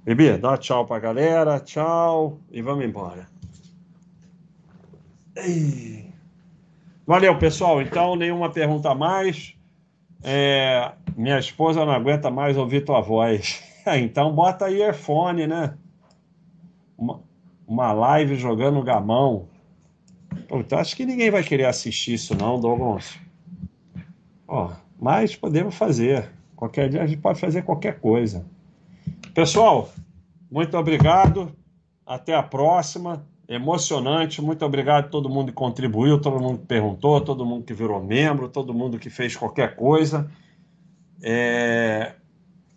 Bibi, 0.04 0.36
dá 0.36 0.56
tchau 0.56 0.84
pra 0.84 0.98
galera, 0.98 1.60
tchau 1.60 2.40
e 2.50 2.60
vamos 2.60 2.84
embora. 2.84 3.28
Valeu, 7.06 7.38
pessoal. 7.38 7.80
Então, 7.80 8.16
nenhuma 8.16 8.50
pergunta 8.50 8.90
a 8.90 8.94
mais. 8.94 9.54
É, 10.22 10.92
minha 11.16 11.38
esposa 11.38 11.84
não 11.84 11.92
aguenta 11.92 12.30
mais 12.30 12.56
ouvir 12.56 12.84
tua 12.84 13.00
voz. 13.00 13.62
Então, 13.84 14.32
bota 14.32 14.66
aí 14.66 14.80
earphone, 14.80 15.44
né? 15.44 15.76
Uma, 16.96 17.20
uma 17.66 17.92
live 17.92 18.36
jogando 18.36 18.80
gamão. 18.80 19.48
Puta, 20.46 20.76
acho 20.76 20.94
que 20.94 21.04
ninguém 21.04 21.32
vai 21.32 21.42
querer 21.42 21.64
assistir 21.64 22.14
isso, 22.14 22.32
não, 22.36 22.60
Douglas. 22.60 23.18
Ó, 24.46 24.70
mas 25.02 25.34
podemos 25.34 25.74
fazer. 25.74 26.30
Qualquer 26.54 26.88
dia 26.88 27.02
a 27.02 27.06
gente 27.06 27.20
pode 27.20 27.40
fazer 27.40 27.62
qualquer 27.62 27.98
coisa. 27.98 28.46
Pessoal, 29.34 29.90
muito 30.48 30.78
obrigado. 30.78 31.50
Até 32.06 32.36
a 32.36 32.42
próxima. 32.42 33.26
Emocionante. 33.48 34.40
Muito 34.40 34.64
obrigado 34.64 35.06
a 35.06 35.08
todo 35.08 35.28
mundo 35.28 35.48
que 35.48 35.54
contribuiu, 35.54 36.20
todo 36.20 36.38
mundo 36.38 36.60
que 36.60 36.66
perguntou, 36.66 37.20
todo 37.20 37.44
mundo 37.44 37.64
que 37.64 37.74
virou 37.74 38.00
membro, 38.00 38.48
todo 38.48 38.72
mundo 38.72 38.96
que 38.96 39.10
fez 39.10 39.34
qualquer 39.34 39.74
coisa. 39.74 40.30
É, 41.20 42.14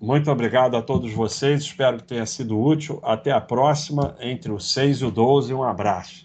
Muito 0.01 0.31
obrigado 0.31 0.75
a 0.75 0.81
todos 0.81 1.13
vocês. 1.13 1.61
Espero 1.61 1.97
que 1.97 2.05
tenha 2.05 2.25
sido 2.25 2.59
útil. 2.59 2.99
Até 3.03 3.31
a 3.31 3.39
próxima. 3.39 4.15
Entre 4.19 4.51
o 4.51 4.59
6 4.59 5.01
e 5.01 5.05
o 5.05 5.11
12. 5.11 5.53
Um 5.53 5.63
abraço. 5.63 6.24